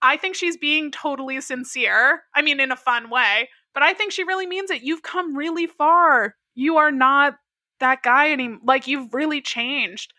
I 0.00 0.16
think 0.16 0.36
she's 0.36 0.56
being 0.56 0.90
totally 0.90 1.40
sincere. 1.40 2.22
I 2.34 2.40
mean, 2.40 2.60
in 2.60 2.72
a 2.72 2.76
fun 2.76 3.10
way, 3.10 3.50
but 3.74 3.82
I 3.82 3.92
think 3.92 4.12
she 4.12 4.24
really 4.24 4.46
means 4.46 4.70
it. 4.70 4.82
You've 4.82 5.02
come 5.02 5.36
really 5.36 5.66
far. 5.66 6.36
You 6.54 6.78
are 6.78 6.92
not 6.92 7.34
that 7.80 8.02
guy 8.02 8.32
anymore. 8.32 8.60
Like, 8.64 8.86
you've 8.86 9.12
really 9.12 9.42
changed. 9.42 10.14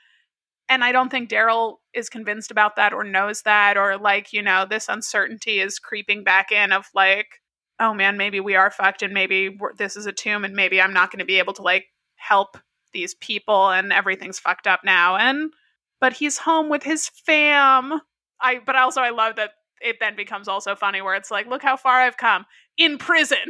And 0.69 0.83
I 0.83 0.91
don't 0.91 1.09
think 1.09 1.29
Daryl 1.29 1.77
is 1.93 2.09
convinced 2.09 2.51
about 2.51 2.75
that 2.75 2.93
or 2.93 3.03
knows 3.03 3.41
that, 3.43 3.77
or 3.77 3.97
like, 3.97 4.33
you 4.33 4.41
know, 4.41 4.65
this 4.69 4.87
uncertainty 4.89 5.59
is 5.59 5.79
creeping 5.79 6.23
back 6.23 6.51
in 6.51 6.71
of 6.71 6.85
like, 6.93 7.41
oh 7.79 7.93
man, 7.93 8.17
maybe 8.17 8.39
we 8.39 8.55
are 8.55 8.71
fucked 8.71 9.01
and 9.01 9.13
maybe 9.13 9.57
this 9.77 9.95
is 9.95 10.05
a 10.05 10.11
tomb 10.11 10.45
and 10.45 10.55
maybe 10.55 10.81
I'm 10.81 10.93
not 10.93 11.11
going 11.11 11.19
to 11.19 11.25
be 11.25 11.39
able 11.39 11.53
to 11.53 11.61
like 11.61 11.87
help 12.15 12.57
these 12.93 13.15
people 13.15 13.69
and 13.69 13.91
everything's 13.91 14.39
fucked 14.39 14.67
up 14.67 14.81
now. 14.83 15.17
And, 15.17 15.51
but 15.99 16.13
he's 16.13 16.37
home 16.37 16.69
with 16.69 16.83
his 16.83 17.09
fam. 17.09 18.01
I, 18.39 18.59
but 18.65 18.75
also 18.75 19.01
I 19.01 19.09
love 19.09 19.35
that 19.37 19.51
it 19.81 19.97
then 19.99 20.15
becomes 20.15 20.47
also 20.47 20.75
funny 20.75 21.01
where 21.01 21.15
it's 21.15 21.31
like, 21.31 21.47
look 21.47 21.63
how 21.63 21.75
far 21.75 21.99
I've 21.99 22.17
come 22.17 22.45
in 22.77 22.97
prison, 22.97 23.49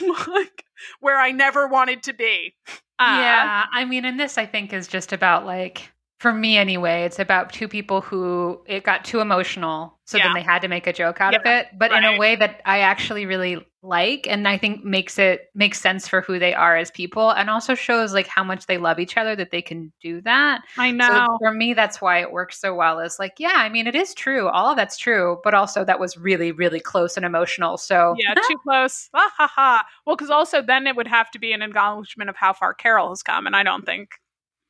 like 0.28 0.64
where 1.00 1.18
I 1.18 1.32
never 1.32 1.66
wanted 1.66 2.02
to 2.04 2.12
be. 2.12 2.54
Uh, 2.98 3.18
yeah, 3.20 3.66
I 3.72 3.84
mean, 3.84 4.04
and 4.04 4.18
this 4.18 4.38
I 4.38 4.46
think 4.46 4.72
is 4.72 4.86
just 4.86 5.12
about 5.12 5.44
like 5.44 5.90
for 6.22 6.32
me 6.32 6.56
anyway, 6.56 7.02
it's 7.02 7.18
about 7.18 7.52
two 7.52 7.66
people 7.66 8.00
who 8.00 8.62
it 8.66 8.84
got 8.84 9.04
too 9.04 9.18
emotional, 9.18 9.98
so 10.04 10.18
Yeah. 10.18 10.26
then 10.28 10.34
they 10.34 10.42
had 10.42 10.62
to 10.62 10.68
make 10.68 10.86
a 10.86 10.92
joke 10.92 11.20
out 11.20 11.34
of 11.34 11.42
it, 11.44 11.66
but 11.76 11.90
in 11.90 12.04
a 12.04 12.16
way 12.16 12.36
that 12.36 12.62
I 12.64 12.78
actually 12.78 13.26
really 13.26 13.66
like, 13.82 14.28
and 14.28 14.46
I 14.46 14.56
think 14.56 14.84
makes 14.84 15.18
it 15.18 15.50
makes 15.56 15.80
sense 15.80 16.06
for 16.06 16.20
who 16.20 16.38
they 16.38 16.54
are 16.54 16.76
as 16.76 16.92
people, 16.92 17.30
and 17.30 17.50
also 17.50 17.74
shows 17.74 18.14
like 18.14 18.28
how 18.28 18.44
much 18.44 18.66
they 18.66 18.78
love 18.78 19.00
each 19.00 19.16
other 19.16 19.34
that 19.34 19.50
they 19.50 19.62
can 19.62 19.92
do 20.00 20.20
that. 20.20 20.62
I 20.78 20.90
So 20.90 20.96
know. 20.96 21.38
for 21.40 21.52
me, 21.52 21.74
that's 21.74 22.00
why 22.00 22.20
it 22.20 22.30
works 22.30 22.60
so 22.60 22.72
well. 22.72 23.00
Is 23.00 23.18
like, 23.18 23.34
yeah, 23.38 23.54
I 23.56 23.68
mean, 23.68 23.88
it 23.88 23.96
is 23.96 24.14
true, 24.14 24.46
all 24.48 24.70
of 24.70 24.76
that's 24.76 24.96
true, 24.96 25.40
but 25.42 25.54
also 25.54 25.84
that 25.84 25.98
was 25.98 26.16
really, 26.16 26.52
really 26.52 26.78
close 26.78 27.16
and 27.16 27.26
emotional. 27.26 27.76
So 27.78 28.14
yeah, 28.16 28.34
too 28.34 28.58
close. 28.62 29.10
Ah, 29.12 29.32
ha, 29.36 29.48
ha. 29.48 29.84
Well, 30.06 30.14
because 30.14 30.30
also 30.30 30.62
then 30.62 30.86
it 30.86 30.94
would 30.94 31.08
have 31.08 31.32
to 31.32 31.40
be 31.40 31.52
an 31.52 31.62
acknowledgement 31.62 32.30
of 32.30 32.36
how 32.36 32.52
far 32.52 32.74
Carol 32.74 33.08
has 33.08 33.24
come, 33.24 33.48
and 33.48 33.56
I 33.56 33.64
don't 33.64 33.84
think 33.84 34.10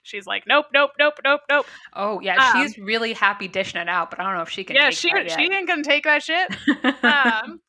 she's 0.03 0.27
like, 0.27 0.45
nope, 0.47 0.67
nope, 0.73 0.91
nope, 0.99 1.15
nope, 1.25 1.41
nope. 1.49 1.67
oh 1.95 2.21
yeah, 2.21 2.53
Um, 2.55 2.63
she's 2.63 2.79
really 2.79 3.13
happy 3.13 3.49
dishing 3.49 3.81
it 3.81 3.89
out, 3.89 4.11
but 4.11 4.21
I 4.21 4.25
don't 4.25 4.35
know 4.35 4.43
if 4.43 4.51
she 4.51 4.65
can. 4.65 4.77
yeah, 4.77 4.91
take 4.91 4.95
she 4.99 5.13
that 5.13 5.31
she 5.31 5.49
gonna 5.67 5.83
take 5.83 6.05
that 6.05 6.23
shit. 6.23 6.55
Um, 7.03 7.61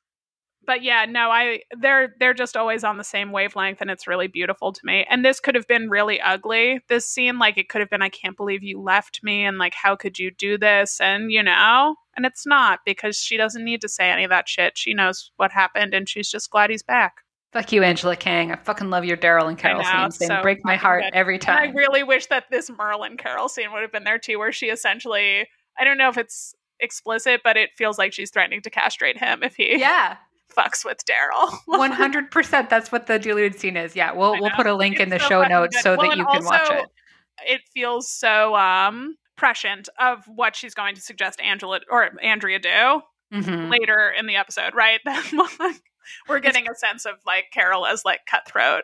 but 0.65 0.81
yeah, 0.83 1.05
no, 1.05 1.29
I 1.29 1.61
they're 1.77 2.13
they're 2.19 2.33
just 2.33 2.55
always 2.55 2.83
on 2.83 2.97
the 2.97 3.03
same 3.03 3.31
wavelength 3.31 3.81
and 3.81 3.89
it's 3.91 4.07
really 4.07 4.27
beautiful 4.27 4.71
to 4.71 4.81
me. 4.83 5.05
And 5.09 5.23
this 5.25 5.39
could 5.39 5.55
have 5.55 5.67
been 5.67 5.89
really 5.89 6.21
ugly. 6.21 6.81
This 6.87 7.05
scene 7.05 7.39
like 7.39 7.57
it 7.57 7.69
could 7.69 7.81
have 7.81 7.89
been 7.89 8.01
I 8.01 8.09
can't 8.09 8.37
believe 8.37 8.63
you 8.63 8.79
left 8.81 9.21
me 9.23 9.43
and 9.43 9.57
like 9.57 9.73
how 9.73 9.95
could 9.95 10.19
you 10.19 10.31
do 10.31 10.57
this 10.57 11.01
and 11.01 11.31
you 11.31 11.43
know, 11.43 11.95
and 12.15 12.25
it's 12.25 12.45
not 12.45 12.79
because 12.85 13.17
she 13.17 13.37
doesn't 13.37 13.63
need 13.65 13.81
to 13.81 13.89
say 13.89 14.09
any 14.09 14.23
of 14.23 14.29
that 14.29 14.47
shit. 14.47 14.77
She 14.77 14.93
knows 14.93 15.31
what 15.35 15.51
happened 15.51 15.93
and 15.93 16.07
she's 16.07 16.29
just 16.29 16.49
glad 16.49 16.69
he's 16.69 16.83
back. 16.83 17.15
Fuck 17.53 17.71
you, 17.71 17.83
Angela 17.83 18.15
Kang. 18.15 18.51
I 18.51 18.55
fucking 18.55 18.89
love 18.89 19.05
your 19.05 19.15
Daryl 19.15 19.47
and 19.47 19.57
Carol 19.57 19.83
know, 19.83 19.89
scenes. 20.09 20.17
They 20.17 20.25
so 20.25 20.41
break 20.41 20.65
my 20.65 20.75
heart 20.75 21.03
good. 21.03 21.13
every 21.13 21.35
And 21.35 21.41
time. 21.43 21.57
I 21.69 21.71
really 21.71 22.03
wish 22.03 22.25
that 22.27 22.45
this 22.49 22.69
Merle 22.69 23.03
and 23.03 23.17
Carol 23.17 23.47
scene 23.47 23.71
would 23.71 23.81
have 23.83 23.91
been 23.91 24.03
there 24.03 24.17
too, 24.19 24.39
where 24.39 24.51
she 24.51 24.67
essentially 24.67 25.47
I 25.77 25.83
don't 25.83 25.97
know 25.97 26.09
if 26.09 26.17
it's 26.17 26.55
explicit, 26.79 27.41
but 27.43 27.55
it 27.55 27.69
feels 27.77 27.97
like 27.97 28.11
she's 28.13 28.31
threatening 28.31 28.61
to 28.63 28.69
castrate 28.69 29.17
him 29.17 29.43
if 29.43 29.55
he 29.55 29.79
yeah, 29.79 30.17
fucks 30.57 30.83
with 30.83 30.97
Daryl. 31.05 31.55
one 31.67 31.91
hundred 31.91 32.31
percent. 32.31 32.69
That's 32.69 32.91
what 32.91 33.05
the 33.07 33.19
deleted 33.19 33.59
scene 33.59 33.77
is. 33.77 33.95
Yeah, 33.95 34.13
we'll 34.13 34.33
we'll 34.41 34.51
put 34.51 34.65
a 34.65 34.73
link 34.75 34.99
in 34.99 35.09
the 35.09 35.19
so 35.19 35.27
show 35.29 35.43
notes 35.43 35.75
good. 35.77 35.83
so 35.83 35.95
Well, 35.97 36.09
that 36.09 36.17
you 36.17 36.25
can 36.25 36.43
watch 36.45 36.69
it. 36.71 36.85
It 37.47 37.61
feels 37.73 38.09
so 38.09 38.55
um 38.55 39.15
prescient 39.35 39.89
of 39.99 40.23
what 40.27 40.55
she's 40.55 40.73
going 40.73 40.95
to 40.95 41.01
suggest 41.01 41.39
Angela 41.41 41.79
or 41.89 42.09
Andrea 42.21 42.59
do 42.59 43.01
Mhm. 43.33 43.69
later 43.71 44.11
in 44.17 44.27
the 44.27 44.35
episode, 44.35 44.75
right? 44.75 44.99
We're 46.29 46.39
getting 46.39 46.67
a 46.69 46.75
sense 46.75 47.05
of 47.05 47.15
like 47.25 47.45
Carol 47.51 47.85
as 47.85 48.03
like 48.05 48.21
cutthroat. 48.25 48.83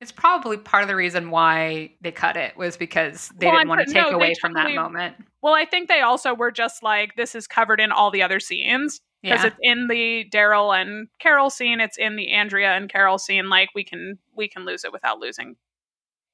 It's 0.00 0.12
probably 0.12 0.58
part 0.58 0.82
of 0.82 0.88
the 0.88 0.96
reason 0.96 1.30
why 1.30 1.92
they 2.02 2.12
cut 2.12 2.36
it 2.36 2.56
was 2.56 2.76
because 2.76 3.30
they 3.38 3.46
Well, 3.46 3.54
didn't 3.54 3.60
I'm 3.62 3.68
want 3.68 3.80
to 3.86 3.92
take 3.92 4.10
no, 4.10 4.10
away 4.10 4.34
from 4.34 4.52
that 4.54 4.74
moment. 4.74 5.16
Well, 5.42 5.54
I 5.54 5.64
think 5.64 5.88
they 5.88 6.00
also 6.02 6.34
were 6.34 6.50
just 6.50 6.82
like 6.82 7.14
this 7.16 7.34
is 7.34 7.46
covered 7.46 7.80
in 7.80 7.92
all 7.92 8.10
the 8.10 8.22
other 8.22 8.38
scenes 8.40 9.00
because 9.22 9.42
Yeah, 9.42 9.46
it's 9.46 9.56
in 9.62 9.88
the 9.88 10.26
Daryl 10.32 10.78
and 10.78 11.08
Carol 11.18 11.48
scene, 11.50 11.80
it's 11.80 11.96
in 11.96 12.16
the 12.16 12.30
Andrea 12.32 12.72
and 12.76 12.90
Carol 12.90 13.18
scene. 13.18 13.48
Like 13.48 13.70
we 13.74 13.84
can 13.84 14.18
we 14.36 14.48
can 14.48 14.64
lose 14.66 14.84
it 14.84 14.92
without 14.92 15.18
losing 15.18 15.56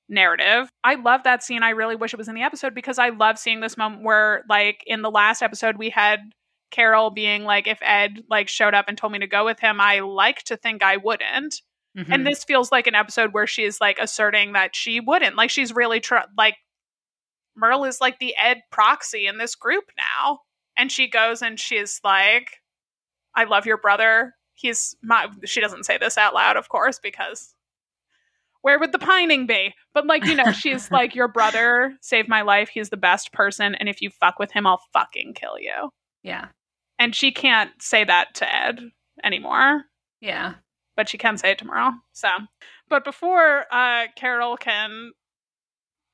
narrative. 0.08 0.68
I 0.84 0.96
love 0.96 1.22
that 1.24 1.42
scene. 1.42 1.62
I 1.62 1.70
really 1.70 1.96
wish 1.96 2.12
it 2.12 2.18
was 2.18 2.28
in 2.28 2.34
the 2.34 2.42
episode 2.42 2.74
because 2.74 2.98
I 2.98 3.10
love 3.10 3.38
seeing 3.38 3.60
this 3.60 3.76
moment 3.76 4.02
where 4.02 4.44
like 4.48 4.82
in 4.86 5.02
the 5.02 5.10
last 5.10 5.42
episode 5.42 5.76
we 5.78 5.90
had 5.90 6.18
Carol 6.72 7.10
being 7.10 7.44
like 7.44 7.68
if 7.68 7.78
Ed 7.82 8.24
like 8.28 8.48
showed 8.48 8.74
up 8.74 8.86
and 8.88 8.98
told 8.98 9.12
me 9.12 9.20
to 9.20 9.28
go 9.28 9.44
with 9.44 9.60
him, 9.60 9.80
I 9.80 10.00
like 10.00 10.42
to 10.44 10.56
think 10.56 10.82
I 10.82 10.96
wouldn't. 10.96 11.54
Mhm. 11.96 12.06
And 12.08 12.26
this 12.26 12.42
feels 12.42 12.72
like 12.72 12.86
an 12.88 12.94
episode 12.96 13.32
where 13.32 13.46
she's 13.46 13.80
like 13.80 13.98
asserting 14.00 14.54
that 14.54 14.74
she 14.74 14.98
wouldn't. 14.98 15.36
Like 15.36 15.50
she's 15.50 15.72
really 15.74 16.00
tr- 16.00 16.16
like 16.36 16.56
Merle 17.54 17.84
is 17.84 18.00
like 18.00 18.18
the 18.18 18.34
Ed 18.36 18.62
proxy 18.72 19.26
in 19.26 19.38
this 19.38 19.54
group 19.54 19.84
now. 19.96 20.40
And 20.76 20.90
she 20.90 21.06
goes 21.08 21.42
and 21.42 21.60
she's 21.60 22.00
like, 22.02 22.48
I 23.36 23.44
love 23.44 23.66
your 23.66 23.76
brother. 23.78 24.34
He's 24.54 24.96
my 25.02 25.28
she 25.44 25.60
doesn't 25.60 25.84
say 25.84 25.98
this 25.98 26.16
out 26.18 26.34
loud, 26.34 26.56
of 26.56 26.68
course, 26.70 26.98
because 26.98 27.54
where 28.62 28.78
would 28.78 28.92
the 28.92 28.98
pining 28.98 29.46
be? 29.46 29.74
But 29.92 30.06
like, 30.06 30.24
you 30.24 30.34
know, 30.36 30.52
she's 30.52 30.90
like, 30.90 31.14
Your 31.14 31.28
brother 31.28 31.94
saved 32.00 32.28
my 32.28 32.42
life. 32.42 32.68
He's 32.68 32.90
the 32.90 32.96
best 32.96 33.32
person. 33.32 33.74
And 33.74 33.88
if 33.88 34.00
you 34.00 34.08
fuck 34.08 34.38
with 34.38 34.52
him, 34.52 34.66
I'll 34.66 34.80
fucking 34.92 35.34
kill 35.34 35.58
you. 35.58 35.90
yeah, 36.22 36.46
And 37.02 37.16
she 37.16 37.32
can't 37.32 37.70
say 37.80 38.04
that 38.04 38.34
to 38.36 38.54
Ed 38.54 38.92
anymore 39.24 39.86
yeah. 40.22 40.54
but 40.96 41.08
she 41.08 41.18
can 41.18 41.36
say 41.36 41.50
it 41.50 41.58
tomorrow. 41.58 41.90
So, 42.12 42.28
but 42.88 43.04
before 43.04 43.64
uh, 43.70 44.06
Carol 44.16 44.56
can 44.56 45.10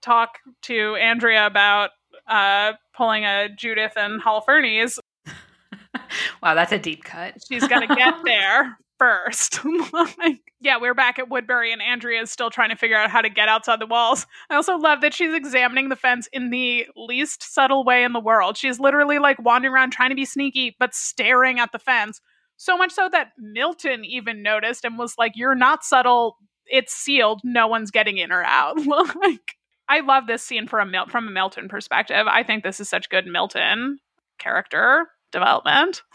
talk 0.03 0.39
to 0.63 0.97
Andrea 0.97 1.47
about 1.47 1.91
uh, 2.27 2.73
pulling 2.97 3.25
a 3.25 3.49
Judith 3.55 3.93
and 3.97 4.21
Holofernes, 4.21 4.99
wow, 6.43 6.55
that's 6.55 6.73
a 6.73 6.79
deep 6.79 7.05
cut. 7.05 7.35
she's 7.47 7.69
got 7.69 7.81
to 7.81 7.95
get 7.95 8.15
there 8.25 8.79
first. 8.99 9.61
like, 10.19 10.41
yeah, 10.61 10.79
we're 10.81 10.95
back 10.95 11.19
at 11.19 11.29
Woodbury, 11.29 11.73
and 11.73 11.81
Andrea 11.81 12.21
is 12.21 12.31
still 12.31 12.51
trying 12.51 12.71
to 12.71 12.77
figure 12.77 12.97
out 12.97 13.11
how 13.11 13.21
to 13.21 13.29
get 13.29 13.49
outside 13.49 13.81
the 13.81 13.87
walls. 13.87 14.27
I 14.51 14.57
also 14.57 14.77
love 14.77 15.01
that 15.01 15.15
she's 15.15 15.35
examining 15.35 15.89
the 15.89 15.97
fence 15.97 16.29
in 16.33 16.51
the 16.51 16.87
least 16.97 17.43
subtle 17.43 17.85
way 17.85 18.05
in 18.05 18.13
the 18.13 18.21
world. 18.21 18.57
She's 18.57 18.81
literally 18.81 19.19
like 19.19 19.41
wandering 19.41 19.73
around 19.73 19.91
trying 19.91 20.11
to 20.11 20.17
be 20.17 20.25
sneaky, 20.25 20.77
but 20.79 20.95
staring 20.95 21.59
at 21.59 21.73
the 21.73 21.79
fence. 21.79 22.21
So 22.57 22.77
much 22.77 22.93
so 22.93 23.09
that 23.11 23.33
Milton 23.39 24.05
even 24.05 24.43
noticed 24.43 24.85
and 24.85 24.99
was 24.99 25.15
like, 25.17 25.33
You're 25.37 25.55
not 25.55 25.85
subtle. 25.85 26.37
It's 26.67 26.93
sealed. 26.93 27.41
No 27.45 27.67
one's 27.67 27.91
getting 27.91 28.19
in 28.19 28.33
or 28.33 28.45
out. 28.45 28.77
like, 28.87 29.55
I 29.89 30.01
love 30.01 30.27
this 30.27 30.43
scene 30.43 30.67
from 30.67 30.89
a, 30.89 30.91
Mil- 30.91 31.07
from 31.07 31.29
a 31.29 31.31
Milton 31.31 31.69
perspective. 31.69 32.27
I 32.29 32.43
think 32.43 32.63
this 32.63 32.81
is 32.81 32.89
such 32.89 33.09
good 33.09 33.27
Milton 33.27 33.99
character 34.39 35.07
development. 35.33 36.03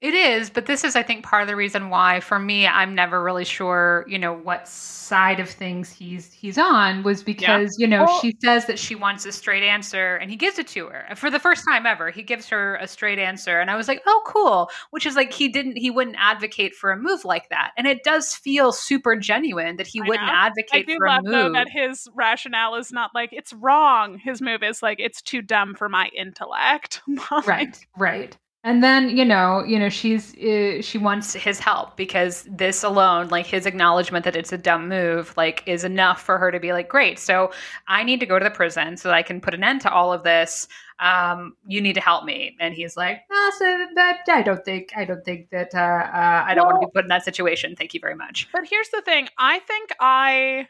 It 0.00 0.12
is, 0.12 0.50
but 0.50 0.66
this 0.66 0.84
is, 0.84 0.96
I 0.96 1.02
think, 1.02 1.24
part 1.24 1.40
of 1.40 1.48
the 1.48 1.56
reason 1.56 1.88
why, 1.88 2.20
for 2.20 2.38
me, 2.38 2.66
I'm 2.66 2.94
never 2.94 3.22
really 3.22 3.44
sure, 3.46 4.04
you 4.06 4.18
know, 4.18 4.34
what 4.34 4.68
side 4.68 5.40
of 5.40 5.48
things 5.48 5.90
he's 5.90 6.30
he's 6.30 6.58
on. 6.58 7.02
Was 7.04 7.22
because 7.22 7.74
you 7.78 7.86
know 7.86 8.04
Well- 8.04 8.20
she 8.20 8.36
says 8.42 8.66
that 8.66 8.78
she 8.78 8.94
wants 8.94 9.24
a 9.24 9.32
straight 9.32 9.62
answer, 9.62 10.16
and 10.16 10.30
he 10.30 10.36
gives 10.36 10.58
it 10.58 10.66
to 10.68 10.88
her 10.88 11.06
for 11.16 11.30
the 11.30 11.38
first 11.38 11.64
time 11.66 11.86
ever. 11.86 12.10
He 12.10 12.22
gives 12.22 12.46
her 12.50 12.76
a 12.76 12.86
straight 12.86 13.18
answer, 13.18 13.60
and 13.60 13.70
I 13.70 13.76
was 13.76 13.88
like, 13.88 14.02
oh, 14.04 14.22
cool. 14.26 14.68
Which 14.90 15.06
is 15.06 15.16
like 15.16 15.32
he 15.32 15.48
didn't, 15.48 15.76
he 15.78 15.90
wouldn't 15.90 16.16
advocate 16.18 16.74
for 16.74 16.90
a 16.92 16.98
move 16.98 17.24
like 17.24 17.48
that, 17.48 17.70
and 17.78 17.86
it 17.86 18.02
does 18.04 18.34
feel 18.34 18.72
super 18.72 19.16
genuine 19.16 19.76
that 19.76 19.86
he 19.86 20.02
I 20.04 20.08
wouldn't 20.08 20.26
know. 20.26 20.32
I 20.34 20.46
advocate 20.48 20.86
do 20.86 20.96
for 20.98 21.06
a 21.06 21.12
love 21.12 21.22
though 21.24 21.44
move. 21.44 21.52
that 21.54 21.68
his 21.70 22.08
rationale 22.14 22.74
is 22.74 22.92
not 22.92 23.12
like 23.14 23.30
it's 23.32 23.54
wrong. 23.54 24.18
His 24.18 24.42
move 24.42 24.62
is 24.62 24.82
like 24.82 24.98
it's 25.00 25.22
too 25.22 25.40
dumb 25.40 25.74
for 25.74 25.88
my 25.88 26.08
intellect. 26.14 27.00
Right 27.46 27.78
right 27.96 28.36
and 28.64 28.82
then 28.82 29.14
you 29.16 29.24
know 29.24 29.62
you 29.64 29.78
know 29.78 29.88
she's 29.88 30.34
uh, 30.38 30.82
she 30.82 30.98
wants 30.98 31.34
his 31.34 31.60
help 31.60 31.96
because 31.96 32.48
this 32.50 32.82
alone 32.82 33.28
like 33.28 33.46
his 33.46 33.66
acknowledgement 33.66 34.24
that 34.24 34.34
it's 34.34 34.52
a 34.52 34.58
dumb 34.58 34.88
move 34.88 35.32
like 35.36 35.62
is 35.66 35.84
enough 35.84 36.20
for 36.22 36.38
her 36.38 36.50
to 36.50 36.58
be 36.58 36.72
like 36.72 36.88
great 36.88 37.18
so 37.18 37.52
i 37.86 38.02
need 38.02 38.18
to 38.18 38.26
go 38.26 38.38
to 38.38 38.44
the 38.44 38.50
prison 38.50 38.96
so 38.96 39.08
that 39.08 39.14
i 39.14 39.22
can 39.22 39.40
put 39.40 39.54
an 39.54 39.62
end 39.62 39.80
to 39.80 39.90
all 39.90 40.12
of 40.12 40.24
this 40.24 40.66
um 41.00 41.54
you 41.66 41.80
need 41.80 41.92
to 41.94 42.00
help 42.00 42.24
me 42.24 42.56
and 42.58 42.74
he's 42.74 42.96
like 42.96 43.20
"Ah, 43.30 43.52
so 43.58 43.86
that, 43.94 44.20
i 44.28 44.42
don't 44.42 44.64
think 44.64 44.90
i 44.96 45.04
don't 45.04 45.24
think 45.24 45.50
that 45.50 45.74
uh, 45.74 45.78
uh 45.78 46.44
i 46.46 46.54
don't 46.54 46.66
want 46.66 46.80
to 46.80 46.86
be 46.86 46.90
put 46.92 47.04
in 47.04 47.08
that 47.08 47.24
situation 47.24 47.76
thank 47.76 47.94
you 47.94 48.00
very 48.00 48.16
much 48.16 48.48
But 48.52 48.64
here's 48.68 48.88
the 48.88 49.02
thing. 49.02 49.28
I 49.38 49.58
think 49.60 49.90
I. 50.00 50.68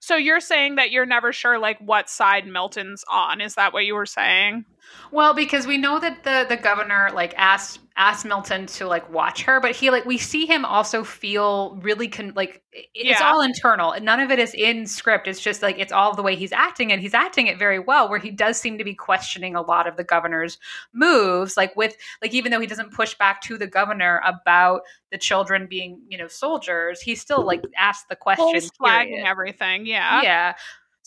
So 0.00 0.16
you're 0.16 0.40
saying 0.40 0.76
that 0.76 0.90
you're 0.90 1.06
never 1.06 1.32
sure 1.32 1.58
like 1.58 1.78
what 1.78 2.08
side 2.08 2.46
Milton's 2.46 3.04
on. 3.10 3.40
Is 3.40 3.54
that 3.54 3.72
what 3.74 3.84
you 3.84 3.94
were 3.94 4.06
saying? 4.06 4.64
Well, 5.12 5.34
because 5.34 5.66
we 5.66 5.76
know 5.76 6.00
that 6.00 6.24
the 6.24 6.46
the 6.48 6.56
governor 6.56 7.10
like 7.14 7.34
asked 7.36 7.79
asked 8.00 8.24
Milton 8.24 8.64
to 8.64 8.86
like 8.86 9.12
watch 9.12 9.42
her, 9.42 9.60
but 9.60 9.76
he 9.76 9.90
like 9.90 10.06
we 10.06 10.16
see 10.16 10.46
him 10.46 10.64
also 10.64 11.04
feel 11.04 11.76
really 11.82 12.08
con- 12.08 12.32
like 12.34 12.62
it's 12.72 13.20
Yeah. 13.20 13.22
all 13.30 13.42
internal. 13.42 13.94
None 14.00 14.20
of 14.20 14.30
it 14.30 14.38
is 14.38 14.54
in 14.54 14.86
script. 14.86 15.28
It's 15.28 15.38
just 15.38 15.60
like 15.60 15.78
it's 15.78 15.92
all 15.92 16.14
the 16.14 16.22
way 16.22 16.34
he's 16.34 16.50
acting, 16.52 16.92
and 16.92 17.02
he's 17.02 17.12
acting 17.12 17.46
it 17.46 17.58
very 17.58 17.78
well. 17.78 18.08
Where 18.08 18.18
he 18.18 18.30
does 18.30 18.58
seem 18.58 18.78
to 18.78 18.84
be 18.84 18.94
questioning 18.94 19.54
a 19.54 19.60
lot 19.60 19.86
of 19.86 19.96
the 19.98 20.04
governor's 20.04 20.56
moves, 20.94 21.58
like 21.58 21.76
with 21.76 21.94
like 22.22 22.32
even 22.32 22.50
though 22.50 22.60
he 22.60 22.66
doesn't 22.66 22.94
push 22.94 23.14
back 23.14 23.42
to 23.42 23.58
the 23.58 23.66
governor 23.66 24.22
about 24.24 24.80
the 25.10 25.18
children 25.18 25.66
being 25.68 26.00
you 26.08 26.16
know 26.16 26.26
soldiers, 26.28 27.02
he 27.02 27.14
still 27.14 27.44
like 27.44 27.60
asks 27.76 28.06
the 28.08 28.16
question. 28.16 28.60
Flagging 28.78 29.26
everything. 29.26 29.84
Yeah. 29.84 30.22
Yeah. 30.22 30.54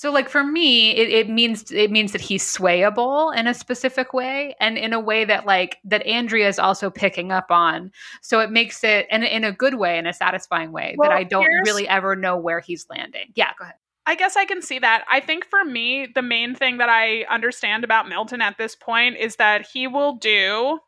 So 0.03 0.11
like 0.11 0.27
for 0.27 0.43
me, 0.43 0.91
it, 0.97 1.07
it 1.07 1.29
means 1.29 1.71
it 1.71 1.89
means 1.89 2.11
that 2.11 2.19
he's 2.19 2.43
swayable 2.43 3.33
in 3.33 3.47
a 3.47 3.53
specific 3.53 4.11
way 4.11 4.53
and 4.59 4.77
in 4.77 4.91
a 4.91 4.99
way 4.99 5.23
that 5.23 5.45
like 5.45 5.77
that 5.85 6.05
Andrea 6.05 6.49
is 6.49 6.59
also 6.59 6.89
picking 6.89 7.31
up 7.31 7.51
on. 7.51 7.89
So 8.21 8.41
it 8.41 8.51
makes 8.51 8.83
it 8.83 9.07
and 9.09 9.23
in 9.23 9.45
a 9.45 9.53
good 9.53 9.75
way, 9.75 9.97
in 9.97 10.05
a 10.05 10.11
satisfying 10.11 10.73
way 10.73 10.95
Well, 10.97 11.09
that 11.09 11.15
I 11.15 11.23
don't 11.23 11.47
really 11.65 11.87
ever 11.87 12.17
know 12.17 12.35
where 12.35 12.59
he's 12.59 12.85
landing. 12.89 13.31
Yeah, 13.35 13.51
go 13.57 13.63
ahead. 13.63 13.77
I 14.05 14.15
guess 14.15 14.35
I 14.35 14.43
can 14.43 14.61
see 14.61 14.77
that. 14.77 15.05
I 15.09 15.21
think 15.21 15.45
for 15.45 15.63
me, 15.63 16.09
the 16.13 16.21
main 16.21 16.53
thing 16.53 16.79
that 16.79 16.89
I 16.89 17.23
understand 17.29 17.85
about 17.85 18.09
Milton 18.09 18.41
at 18.41 18.57
this 18.57 18.75
point 18.75 19.15
is 19.15 19.37
that 19.37 19.65
he 19.71 19.87
will 19.87 20.17
do, 20.17 20.79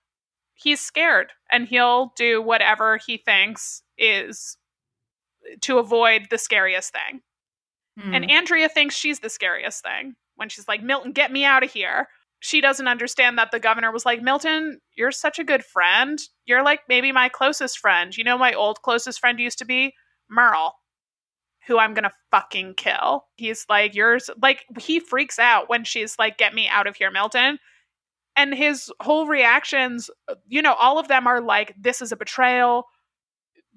he's 0.56 0.82
scared 0.82 1.32
and 1.50 1.70
he'll 1.70 2.12
do 2.18 2.42
whatever 2.42 2.98
he 2.98 3.16
thinks 3.16 3.82
is 3.98 4.58
to 5.62 5.78
avoid 5.78 6.28
the 6.30 6.38
scariest 6.38 6.92
thing. 6.92 7.22
Hmm. 8.00 8.14
And 8.14 8.30
Andrea 8.30 8.70
thinks 8.70 8.96
she's 8.96 9.20
the 9.20 9.30
scariest 9.30 9.84
thing 9.84 10.16
when 10.36 10.50
she's 10.50 10.68
like, 10.68 10.84
Milton, 10.84 11.12
get 11.12 11.32
me 11.32 11.46
out 11.46 11.64
of 11.64 11.72
here. 11.72 12.08
She 12.40 12.62
doesn't 12.62 12.88
understand 12.88 13.38
that 13.38 13.52
the 13.52 13.60
governor 13.60 13.92
was 13.92 14.06
like, 14.06 14.22
Milton, 14.22 14.80
you're 14.96 15.12
such 15.12 15.40
a 15.40 15.44
good 15.44 15.64
friend. 15.64 16.20
You're 16.46 16.64
like 16.64 16.82
maybe 16.88 17.12
my 17.12 17.30
closest 17.30 17.80
friend. 17.80 18.16
You 18.16 18.24
know, 18.24 18.38
my 18.38 18.54
old 18.54 18.82
closest 18.82 19.20
friend 19.20 19.40
used 19.40 19.60
to 19.60 19.66
be 19.66 19.94
Merle, 20.30 20.76
who 21.66 21.80
I'm 21.80 21.94
going 21.94 22.04
to 22.04 22.12
fucking 22.32 22.76
kill. 22.76 23.26
He's 23.36 23.66
like, 23.70 23.96
yours, 23.96 24.30
like, 24.42 24.66
he 24.78 25.00
freaks 25.00 25.40
out 25.40 25.70
when 25.70 25.86
she's 25.86 26.20
like, 26.20 26.38
get 26.38 26.54
me 26.54 26.68
out 26.68 26.88
of 26.88 26.98
here, 26.98 27.10
Milton. 27.10 27.58
And 28.36 28.54
his 28.54 28.92
whole 29.00 29.28
reactions, 29.28 30.10
you 30.46 30.62
know, 30.62 30.74
all 30.74 31.00
of 31.00 31.08
them 31.08 31.26
are 31.26 31.42
like, 31.42 31.74
this 31.80 32.02
is 32.02 32.12
a 32.12 32.18
betrayal. 32.18 32.84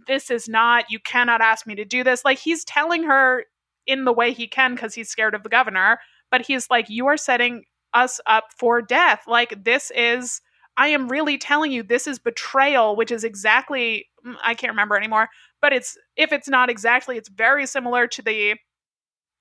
This 0.09 0.31
is 0.31 0.49
not, 0.49 0.87
you 0.91 0.99
cannot 0.99 1.41
ask 1.41 1.67
me 1.67 1.77
to 1.77 1.85
do 1.85 2.03
this. 2.03 2.25
Like, 2.25 2.39
he's 2.39 2.65
telling 2.65 3.05
her 3.05 3.45
in 3.89 4.05
the 4.05 4.13
way 4.13 4.33
he 4.33 4.47
can 4.47 4.75
because 4.75 4.95
he's 4.95 5.09
scared 5.09 5.35
of 5.35 5.43
the 5.43 5.49
governor. 5.49 5.99
But 6.31 6.43
he's 6.43 6.71
like, 6.71 6.89
You 6.89 7.09
are 7.09 7.17
setting 7.17 7.65
us 7.95 8.21
up 8.27 8.45
for 8.57 8.81
death. 8.81 9.23
Like, 9.27 9.65
this 9.65 9.91
is, 9.97 10.41
I 10.77 10.89
am 10.89 11.09
really 11.09 11.39
telling 11.39 11.73
you, 11.73 11.83
this 11.83 12.07
is 12.07 12.19
betrayal, 12.21 12.95
which 12.95 13.11
is 13.11 13.25
exactly 13.25 14.07
mm, 14.25 14.37
I 14.45 14.55
can't 14.55 14.73
remember 14.73 14.97
anymore, 14.97 15.29
but 15.61 15.73
it's 15.73 15.97
if 16.17 16.33
it's 16.33 16.49
not 16.49 16.71
exactly, 16.71 17.17
it's 17.17 17.31
very 17.31 17.67
similar 17.67 18.07
to 18.07 18.23
the 18.23 18.55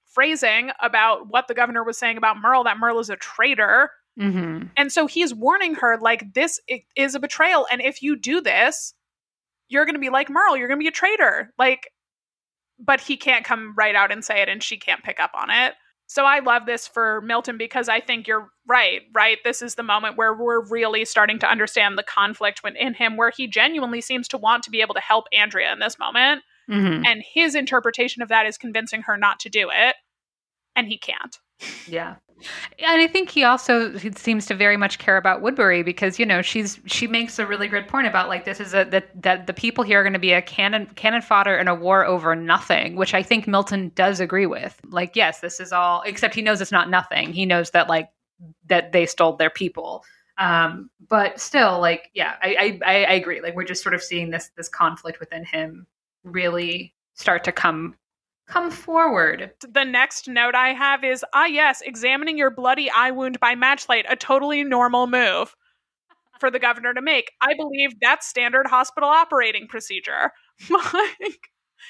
phrasing 0.05 0.71
about 0.81 1.27
what 1.27 1.47
the 1.47 1.53
governor 1.53 1.83
was 1.83 1.97
saying 1.97 2.17
about 2.17 2.37
Merle 2.41 2.63
that 2.63 2.79
Merle 2.79 2.99
is 2.99 3.09
a 3.09 3.17
traitor. 3.17 3.91
Mm-hmm. 4.19 4.67
And 4.75 4.91
so 4.91 5.05
he's 5.05 5.33
warning 5.33 5.75
her 5.75 5.99
like 6.01 6.33
this 6.33 6.59
is 6.95 7.13
a 7.13 7.19
betrayal 7.19 7.67
and 7.69 7.81
if 7.81 8.01
you 8.01 8.15
do 8.15 8.41
this, 8.41 8.95
you're 9.69 9.85
going 9.85 9.95
to 9.95 9.99
be 9.99 10.09
like 10.09 10.29
Merle, 10.29 10.57
you're 10.57 10.67
going 10.67 10.79
to 10.79 10.83
be 10.83 10.87
a 10.87 10.91
traitor. 10.91 11.53
Like 11.59 11.91
but 12.79 13.01
he 13.01 13.17
can't 13.17 13.45
come 13.45 13.73
right 13.77 13.95
out 13.95 14.11
and 14.11 14.23
say 14.23 14.41
it 14.41 14.49
and 14.49 14.61
she 14.61 14.77
can't 14.77 15.03
pick 15.03 15.19
up 15.19 15.31
on 15.33 15.49
it. 15.49 15.73
So 16.09 16.23
I 16.23 16.39
love 16.39 16.65
this 16.65 16.87
for 16.87 17.19
Milton 17.21 17.57
because 17.57 17.89
I 17.89 17.99
think 17.99 18.27
you're 18.27 18.47
right, 18.65 19.01
right? 19.13 19.39
This 19.43 19.61
is 19.61 19.75
the 19.75 19.83
moment 19.83 20.17
where 20.17 20.33
we're 20.33 20.65
really 20.65 21.03
starting 21.03 21.37
to 21.39 21.49
understand 21.49 21.97
the 21.97 22.03
conflict 22.03 22.61
within 22.63 22.93
him 22.93 23.17
where 23.17 23.31
he 23.35 23.45
genuinely 23.47 23.99
seems 23.99 24.27
to 24.29 24.37
want 24.37 24.63
to 24.63 24.69
be 24.69 24.79
able 24.79 24.93
to 24.93 25.01
help 25.01 25.25
Andrea 25.33 25.71
in 25.73 25.79
this 25.79 25.99
moment 25.99 26.43
Mm-hmm. 26.69 27.05
and 27.05 27.23
his 27.33 27.55
interpretation 27.55 28.21
of 28.21 28.27
that 28.27 28.45
is 28.45 28.57
convincing 28.57 29.03
her 29.03 29.15
not 29.15 29.39
to 29.39 29.49
do 29.49 29.69
it 29.71 29.95
and 30.75 30.85
he 30.87 30.97
can't. 30.97 31.37
Yeah. 31.87 32.15
And 32.79 33.01
I 33.01 33.07
think 33.07 33.29
he 33.29 33.43
also 33.43 33.97
seems 33.97 34.45
to 34.45 34.55
very 34.55 34.77
much 34.77 34.99
care 34.99 35.17
about 35.17 35.41
Woodbury 35.41 35.81
because 35.81 36.19
you 36.19 36.25
know 36.25 36.41
she's 36.43 36.79
she 36.85 37.07
makes 37.07 37.39
a 37.39 37.47
really 37.47 37.67
good 37.67 37.87
point 37.87 38.05
about 38.05 38.27
like 38.27 38.45
this 38.45 38.59
is 38.59 38.75
a 38.75 38.83
that 38.85 39.21
that 39.23 39.47
the 39.47 39.53
people 39.53 39.83
here 39.83 40.01
are 40.01 40.03
going 40.03 40.13
to 40.13 40.19
be 40.19 40.33
a 40.33 40.41
cannon 40.41 40.85
cannon 40.95 41.21
fodder 41.21 41.57
in 41.57 41.67
a 41.67 41.73
war 41.73 42.05
over 42.05 42.35
nothing, 42.35 42.95
which 42.95 43.13
I 43.15 43.23
think 43.23 43.47
Milton 43.47 43.91
does 43.95 44.19
agree 44.19 44.45
with. 44.45 44.79
Like 44.89 45.15
yes, 45.15 45.39
this 45.39 45.59
is 45.59 45.71
all 45.71 46.03
except 46.05 46.35
he 46.35 46.43
knows 46.43 46.61
it's 46.61 46.71
not 46.71 46.89
nothing. 46.89 47.33
He 47.33 47.45
knows 47.45 47.71
that 47.71 47.89
like 47.89 48.09
that 48.67 48.91
they 48.91 49.07
stole 49.07 49.35
their 49.35 49.49
people. 49.49 50.03
Um, 50.37 50.91
but 51.09 51.39
still, 51.39 51.79
like 51.79 52.11
yeah, 52.13 52.35
I 52.41 52.79
I 52.85 52.93
I 52.93 53.13
agree. 53.13 53.41
Like 53.41 53.55
we're 53.55 53.63
just 53.63 53.81
sort 53.81 53.95
of 53.95 54.03
seeing 54.03 54.29
this 54.29 54.51
this 54.55 54.69
conflict 54.69 55.19
within 55.19 55.43
him 55.43 55.87
really 56.23 56.93
start 57.15 57.43
to 57.45 57.51
come 57.51 57.95
come 58.47 58.71
forward. 58.71 59.51
The 59.61 59.83
next 59.83 60.27
note 60.27 60.55
I 60.55 60.69
have 60.73 61.03
is 61.03 61.23
ah 61.33 61.45
yes, 61.45 61.81
examining 61.81 62.37
your 62.37 62.51
bloody 62.51 62.89
eye 62.89 63.11
wound 63.11 63.39
by 63.39 63.55
matchlight, 63.55 64.05
a 64.09 64.15
totally 64.15 64.63
normal 64.63 65.07
move 65.07 65.55
for 66.39 66.49
the 66.51 66.59
governor 66.59 66.93
to 66.93 67.01
make. 67.01 67.31
I 67.41 67.53
believe 67.53 67.91
that's 68.01 68.27
standard 68.27 68.67
hospital 68.67 69.09
operating 69.09 69.67
procedure. 69.67 70.31
like 70.69 71.49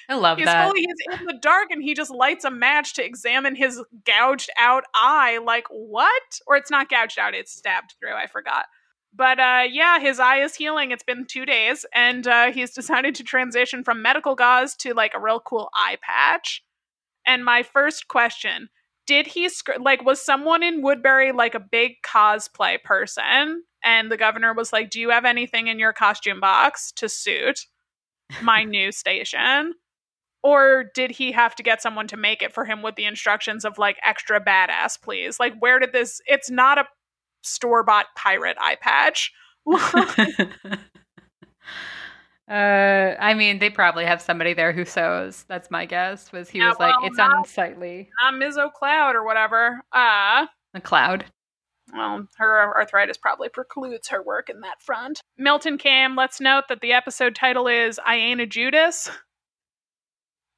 I 0.10 0.16
love 0.16 0.38
He's 0.38 0.46
that. 0.46 0.68
fully 0.68 0.82
he's 0.82 1.20
in 1.20 1.26
the 1.26 1.38
dark 1.42 1.68
and 1.72 1.82
he 1.82 1.94
just 1.94 2.12
lights 2.12 2.44
a 2.44 2.52
match 2.52 2.94
to 2.96 3.06
examine 3.06 3.56
his 3.56 3.82
gouged 4.06 4.50
out 4.58 4.84
eye. 4.94 5.40
Like 5.44 5.66
what? 5.70 6.40
Or 6.46 6.56
it's 6.58 6.72
not 6.72 6.90
gouged 6.90 7.20
out; 7.20 7.34
it's 7.34 7.54
stabbed 7.54 7.96
through. 8.00 8.14
I 8.14 8.28
forgot. 8.28 8.66
But 9.18 9.40
uh, 9.40 9.64
yeah, 9.70 10.00
his 10.00 10.20
eye 10.20 10.42
is 10.42 10.56
healing. 10.56 10.92
It's 10.92 11.04
been 11.04 11.26
two 11.26 11.46
days, 11.46 11.86
and 11.94 12.28
uh, 12.28 12.52
he's 12.52 12.72
decided 12.72 13.16
to 13.16 13.24
transition 13.24 13.84
from 13.84 14.02
medical 14.04 14.36
gauze 14.36 14.76
to 14.78 14.94
like 14.94 15.14
a 15.16 15.20
real 15.20 15.40
cool 15.40 15.70
eye 15.74 15.98
patch. 16.02 16.64
And 17.26 17.44
my 17.44 17.64
first 17.64 18.08
question: 18.08 18.70
Did 19.08 19.26
he 19.26 19.50
sc- 19.50 19.80
like 19.80 20.06
was 20.06 20.24
someone 20.24 20.62
in 20.62 20.84
Woodbury 20.84 21.32
like 21.32 21.56
a 21.56 21.60
big 21.60 21.94
cosplay 22.06 22.82
person? 22.84 23.64
And 23.84 24.12
the 24.12 24.18
governor 24.18 24.54
was 24.54 24.72
like, 24.72 24.92
"Do 24.92 25.00
you 25.00 25.10
have 25.10 25.26
anything 25.26 25.68
in 25.68 25.80
your 25.80 25.94
costume 25.94 26.40
box 26.40 26.92
to 26.98 27.10
suit 27.10 27.62
my 28.42 28.64
new 28.66 28.92
station?" 28.92 29.74
or 30.44 30.86
did 30.94 31.10
he 31.10 31.32
have 31.32 31.56
to 31.56 31.64
get 31.64 31.82
someone 31.82 32.08
to 32.08 32.16
make 32.16 32.44
it 32.44 32.54
for 32.54 32.64
him 32.64 32.84
with 32.84 32.96
the 32.96 33.06
instructions 33.06 33.66
of 33.66 33.80
like 33.80 33.98
extra 34.06 34.40
badass 34.40 35.02
please 35.02 35.40
like 35.40 35.54
where 35.60 35.80
did 35.80 35.92
this 35.94 36.22
it's 36.28 36.50
not 36.52 36.78
a 36.78 36.86
store-bought 37.44 38.08
pirate 38.16 38.58
eye 38.60 38.78
patch 38.82 39.32
uh, 42.50 43.16
I 43.20 43.34
mean, 43.34 43.60
they 43.60 43.70
probably 43.70 44.06
have 44.06 44.22
somebody 44.22 44.54
there 44.54 44.72
who 44.72 44.86
sews. 44.86 45.44
That's 45.50 45.70
my 45.70 45.86
guess. 45.86 46.32
Was 46.32 46.50
he 46.50 46.60
Yeah, 46.60 46.70
was 46.70 46.80
like, 46.80 46.96
it's 47.04 47.18
not- 47.18 47.40
unsightly. 47.40 48.10
not 48.22 48.36
Mizzo 48.36 48.72
Cloud 48.72 49.16
or 49.16 49.26
whatever 49.26 49.82
uh 49.94 50.46
A 50.74 50.82
cloud. 50.82 51.26
well 51.94 52.26
her 52.38 52.74
arthritis 52.78 53.18
probably 53.18 53.50
precludes 53.50 54.08
her 54.10 54.22
work 54.24 54.50
in 54.50 54.60
that 54.62 54.82
front 54.82 55.22
milton 55.38 55.78
cam 55.78 56.16
let's 56.18 56.42
note 56.42 56.66
that 56.68 56.82
the 56.82 56.92
episode 56.92 57.34
title 57.34 57.68
is 57.68 57.98
i 58.06 58.16
ain't 58.16 58.42
a 58.42 58.46
judas 58.46 59.10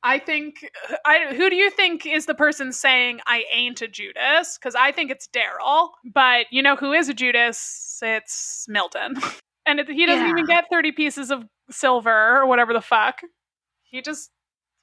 I 0.03 0.19
think 0.19 0.69
I 1.05 1.33
who 1.35 1.49
do 1.49 1.55
you 1.55 1.69
think 1.71 2.05
is 2.05 2.25
the 2.25 2.33
person 2.33 2.71
saying 2.71 3.19
I 3.27 3.43
ain't 3.51 3.81
a 3.81 3.87
Judas? 3.87 4.57
Because 4.57 4.75
I 4.75 4.91
think 4.91 5.11
it's 5.11 5.27
Daryl, 5.27 5.89
but 6.13 6.45
you 6.51 6.61
know 6.63 6.75
who 6.75 6.93
is 6.93 7.09
a 7.09 7.13
Judas? 7.13 7.99
It's 8.01 8.65
Milton, 8.69 9.15
and 9.65 9.79
it, 9.81 9.89
he 9.89 10.05
doesn't 10.05 10.25
Yeah. 10.25 10.31
even 10.31 10.45
get 10.45 10.65
thirty 10.71 10.91
pieces 10.93 11.31
of 11.31 11.43
silver 11.69 12.37
or 12.39 12.45
whatever 12.45 12.71
the 12.73 12.81
fuck. 12.81 13.19
He 13.83 14.01
just 14.01 14.29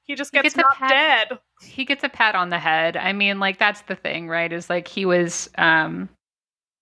he 0.04 0.14
just 0.14 0.32
He 0.34 0.42
gets, 0.42 0.54
gets 0.54 0.56
not 0.56 0.74
pat- 0.76 0.90
dead. 1.30 1.38
He 1.62 1.84
gets 1.86 2.04
a 2.04 2.08
pat 2.10 2.34
on 2.34 2.50
the 2.50 2.58
head. 2.58 2.96
I 2.96 3.12
mean, 3.14 3.40
like 3.40 3.58
that's 3.58 3.80
the 3.82 3.96
thing, 3.96 4.28
right? 4.28 4.52
Is 4.52 4.68
like 4.68 4.86
he 4.86 5.06
was 5.06 5.48
um 5.56 6.10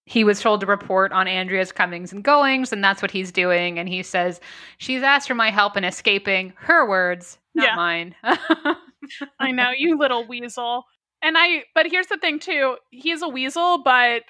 he 0.07 0.25
was 0.25 0.41
told 0.41 0.61
to 0.61 0.67
report 0.67 1.13
on 1.13 1.29
Andrea's 1.29 1.71
comings 1.73 2.13
and 2.13 2.23
goings, 2.25 2.73
and 2.73 2.83
that's 2.83 3.01
what 3.01 3.11
he's 3.13 3.31
doing. 3.33 3.79
And 3.79 3.89
he 3.89 4.03
says, 4.03 4.41
She's 4.79 5.03
asked 5.03 5.29
for 5.29 5.35
my 5.35 5.51
help 5.51 5.77
in 5.79 5.85
escaping. 5.85 6.53
Her 6.57 6.87
words, 6.87 7.39
not 7.55 7.67
Yeah. 7.69 7.77
mine. 7.77 8.15
I 9.39 9.53
know 9.53 9.71
you 9.77 9.99
little 9.99 10.27
weasel. 10.27 10.85
And 11.23 11.37
I 11.39 11.65
but 11.75 11.87
here's 11.91 12.09
the 12.09 12.19
thing 12.19 12.39
too. 12.39 12.77
He's 12.91 13.23
a 13.23 13.29
weasel, 13.29 13.83
but 13.83 14.23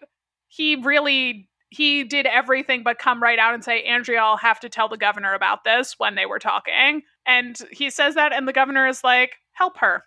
he 0.48 0.76
really 0.76 1.48
he 1.70 2.04
did 2.04 2.26
everything 2.26 2.82
but 2.84 2.98
come 2.98 3.20
right 3.22 3.38
out 3.38 3.54
and 3.54 3.64
say, 3.64 3.82
Andrea, 3.82 4.20
I'll 4.22 4.36
have 4.36 4.60
to 4.60 4.68
tell 4.68 4.88
the 4.88 4.96
governor 4.96 5.34
about 5.34 5.64
this 5.64 5.94
when 5.98 6.14
they 6.14 6.26
were 6.26 6.38
talking. 6.38 7.02
And 7.26 7.56
he 7.72 7.90
says 7.90 8.14
that, 8.14 8.32
and 8.32 8.46
the 8.46 8.52
governor 8.52 8.86
is 8.86 9.02
like, 9.02 9.32
help 9.52 9.78
her. 9.78 10.04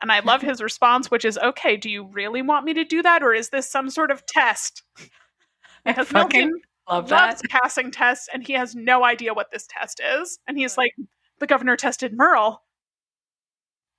And 0.00 0.12
I 0.12 0.20
love 0.20 0.42
his 0.42 0.62
response, 0.62 1.10
which 1.10 1.24
is, 1.24 1.36
okay, 1.38 1.76
do 1.76 1.90
you 1.90 2.08
really 2.12 2.40
want 2.40 2.64
me 2.64 2.72
to 2.74 2.84
do 2.84 3.02
that? 3.02 3.22
Or 3.22 3.34
is 3.34 3.50
this 3.50 3.70
some 3.70 3.90
sort 3.90 4.10
of 4.12 4.24
test? 4.26 4.82
I 5.84 5.92
Because 5.92 6.08
fucking 6.08 6.40
Milton 6.40 6.60
love 6.88 7.08
that. 7.08 7.30
loves 7.30 7.42
passing 7.50 7.90
tests, 7.90 8.28
and 8.32 8.46
he 8.46 8.52
has 8.52 8.74
no 8.74 9.04
idea 9.04 9.34
what 9.34 9.48
this 9.52 9.66
test 9.68 10.00
is. 10.04 10.38
And 10.46 10.56
he's 10.56 10.78
like, 10.78 10.92
the 11.40 11.46
governor 11.46 11.76
tested 11.76 12.12
Merle, 12.16 12.62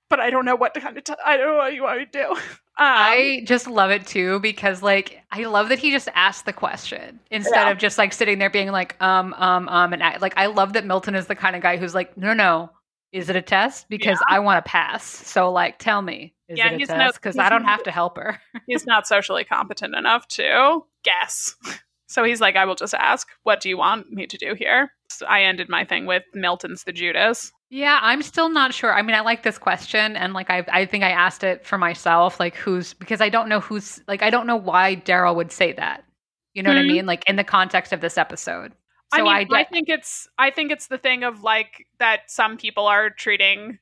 but 0.08 0.20
I 0.20 0.30
don't 0.30 0.44
know 0.44 0.56
what 0.56 0.74
to 0.74 0.80
kind 0.80 0.96
of. 0.96 1.04
T- 1.04 1.14
I 1.24 1.36
don't 1.36 1.46
know 1.52 1.56
what 1.56 1.74
you 1.74 1.82
want 1.82 1.98
me 1.98 2.06
to 2.06 2.10
do. 2.12 2.36
Um, 2.78 2.86
I 2.88 3.42
just 3.46 3.66
love 3.66 3.90
it 3.90 4.06
too 4.06 4.40
because 4.40 4.82
like 4.82 5.20
I 5.30 5.44
love 5.44 5.68
that 5.68 5.78
he 5.78 5.90
just 5.90 6.08
asked 6.14 6.46
the 6.46 6.54
question 6.54 7.20
instead 7.30 7.66
Yeah. 7.66 7.70
of 7.70 7.76
just 7.76 7.98
like 7.98 8.14
sitting 8.14 8.38
there 8.38 8.48
being 8.48 8.72
like 8.72 8.96
um 9.02 9.34
um 9.36 9.68
um 9.68 9.92
and 9.92 10.02
I, 10.02 10.16
like 10.16 10.32
I 10.38 10.46
love 10.46 10.72
that 10.72 10.86
Milton 10.86 11.14
is 11.14 11.26
the 11.26 11.34
kind 11.34 11.54
of 11.54 11.60
guy 11.60 11.76
who's 11.76 11.94
like 11.94 12.16
no 12.16 12.32
no 12.32 12.70
is 13.12 13.28
it 13.28 13.36
a 13.36 13.42
test 13.42 13.90
because 13.90 14.18
I 14.26 14.38
want 14.38 14.64
to 14.64 14.68
pass 14.68 15.04
so 15.04 15.52
like 15.52 15.78
tell 15.80 16.00
me 16.00 16.32
is 16.48 16.56
Yeah, 16.58 16.68
it 16.70 16.76
a 16.76 16.78
he's 16.78 16.88
no- 16.88 16.94
test 16.94 17.16
because 17.16 17.36
I 17.36 17.50
don't 17.50 17.64
have 17.64 17.82
to 17.82 17.90
help 17.90 18.16
her 18.16 18.40
he's 18.66 18.86
not 18.86 19.06
socially 19.06 19.44
competent 19.44 19.94
enough 19.94 20.26
to 20.28 20.86
guess. 21.04 21.54
So 22.12 22.24
he's 22.24 22.40
like, 22.40 22.56
I 22.56 22.64
will 22.64 22.74
just 22.74 22.94
ask, 22.94 23.28
what 23.42 23.60
do 23.60 23.68
you 23.68 23.78
want 23.78 24.10
me 24.12 24.26
to 24.26 24.36
do 24.36 24.54
here? 24.54 24.92
So 25.08 25.26
I 25.26 25.42
ended 25.42 25.68
my 25.68 25.84
thing 25.84 26.06
with 26.06 26.22
Milton's 26.34 26.84
the 26.84 26.92
Judas. 26.92 27.52
yeah 27.70 27.98
I'm 28.02 28.22
still 28.22 28.48
not 28.50 28.72
sure 28.74 28.92
I 28.94 29.02
mean 29.02 29.14
I 29.14 29.20
like 29.20 29.42
this 29.42 29.58
question 29.58 30.16
and 30.16 30.32
like 30.34 30.50
I 30.50 30.64
I 30.72 30.84
think 30.86 31.04
I 31.04 31.10
asked 31.10 31.42
it 31.44 31.64
for 31.66 31.78
myself 31.78 32.38
like 32.40 32.54
who's 32.54 32.94
because 32.94 33.20
I 33.20 33.28
don't 33.30 33.48
know 33.48 33.60
who's 33.60 34.00
like 34.08 34.22
I 34.22 34.30
don't 34.30 34.46
know 34.46 34.56
why 34.56 34.96
Daryl 34.96 35.34
would 35.36 35.52
say 35.52 35.72
that 35.72 36.04
you 36.54 36.62
know 36.62 36.70
what 36.70 36.78
I 36.78 36.82
Hmm. 36.82 36.88
mean 36.88 37.06
like 37.06 37.28
in 37.28 37.36
the 37.36 37.44
context 37.44 37.92
of 37.92 38.00
this 38.00 38.16
episode 38.18 38.72
I 39.12 39.18
so 39.18 39.24
mean, 39.24 39.32
I, 39.34 39.46
I, 39.60 39.64
think 39.64 39.88
it's 39.88 40.28
I 40.38 40.50
think 40.50 40.70
it's 40.72 40.86
the 40.88 40.98
thing 40.98 41.24
of 41.24 41.42
like 41.42 41.86
that 41.98 42.30
some 42.30 42.56
people 42.56 42.86
are 42.86 43.10
treating 43.10 43.78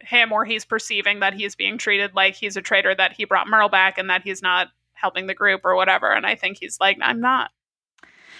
him 0.00 0.32
or 0.32 0.44
he's 0.44 0.64
perceiving 0.64 1.20
that 1.20 1.34
he's 1.34 1.54
being 1.54 1.78
treated 1.78 2.14
like 2.14 2.34
he's 2.34 2.56
a 2.56 2.62
traitor 2.62 2.94
that 2.94 3.12
he 3.12 3.24
brought 3.24 3.46
Merle 3.48 3.68
back 3.68 3.98
and 3.98 4.10
that 4.10 4.22
he's 4.22 4.42
not 4.42 4.68
helping 4.94 5.26
the 5.26 5.34
group 5.34 5.60
or 5.64 5.74
whatever. 5.76 6.10
And 6.12 6.26
I 6.26 6.34
think 6.34 6.58
he's 6.58 6.78
like, 6.80 6.96
I'm 7.02 7.20
not. 7.20 7.50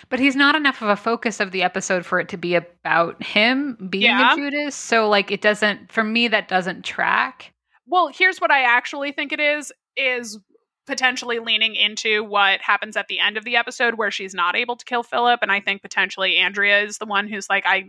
But 0.09 0.21
he's 0.21 0.37
not 0.37 0.55
enough 0.55 0.83
of 0.83 0.89
a 0.89 0.97
focus 0.97 1.41
of 1.41 1.51
the 1.51 1.63
episode 1.65 2.07
for 2.07 2.21
it 2.21 2.29
to 2.29 2.37
be 2.37 2.55
about 2.55 3.21
him 3.23 3.77
being 3.91 4.05
Yeah. 4.05 4.33
a 4.33 4.37
Judas. 4.37 4.75
So 4.77 5.09
like 5.09 5.31
it 5.31 5.41
doesn't 5.41 5.91
for 5.91 6.05
me 6.05 6.29
that 6.29 6.49
doesn't 6.49 6.85
track. 6.85 7.53
Well, 7.87 8.09
here's 8.09 8.41
what 8.41 8.51
I 8.51 8.63
actually 8.63 9.13
think 9.13 9.33
it 9.33 9.41
is 9.41 9.73
is 9.97 10.39
potentially 10.87 11.41
leaning 11.41 11.75
into 11.75 12.23
what 12.23 12.61
happens 12.61 12.97
at 12.97 13.09
the 13.09 13.19
end 13.19 13.37
of 13.37 13.45
the 13.45 13.57
episode 13.57 13.95
where 13.95 14.11
she's 14.13 14.35
not 14.35 14.55
able 14.55 14.77
to 14.77 14.85
kill 14.85 15.03
Philip 15.03 15.41
and 15.43 15.51
I 15.51 15.61
think 15.61 15.83
potentially 15.83 16.37
Andrea 16.37 16.83
is 16.83 16.99
the 16.99 17.07
one 17.07 17.27
who's 17.29 17.49
like 17.51 17.65
I 17.67 17.87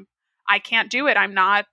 I 0.50 0.58
can't 0.60 0.90
do 0.90 1.06
it. 1.08 1.18
I'm 1.18 1.34
not 1.36 1.66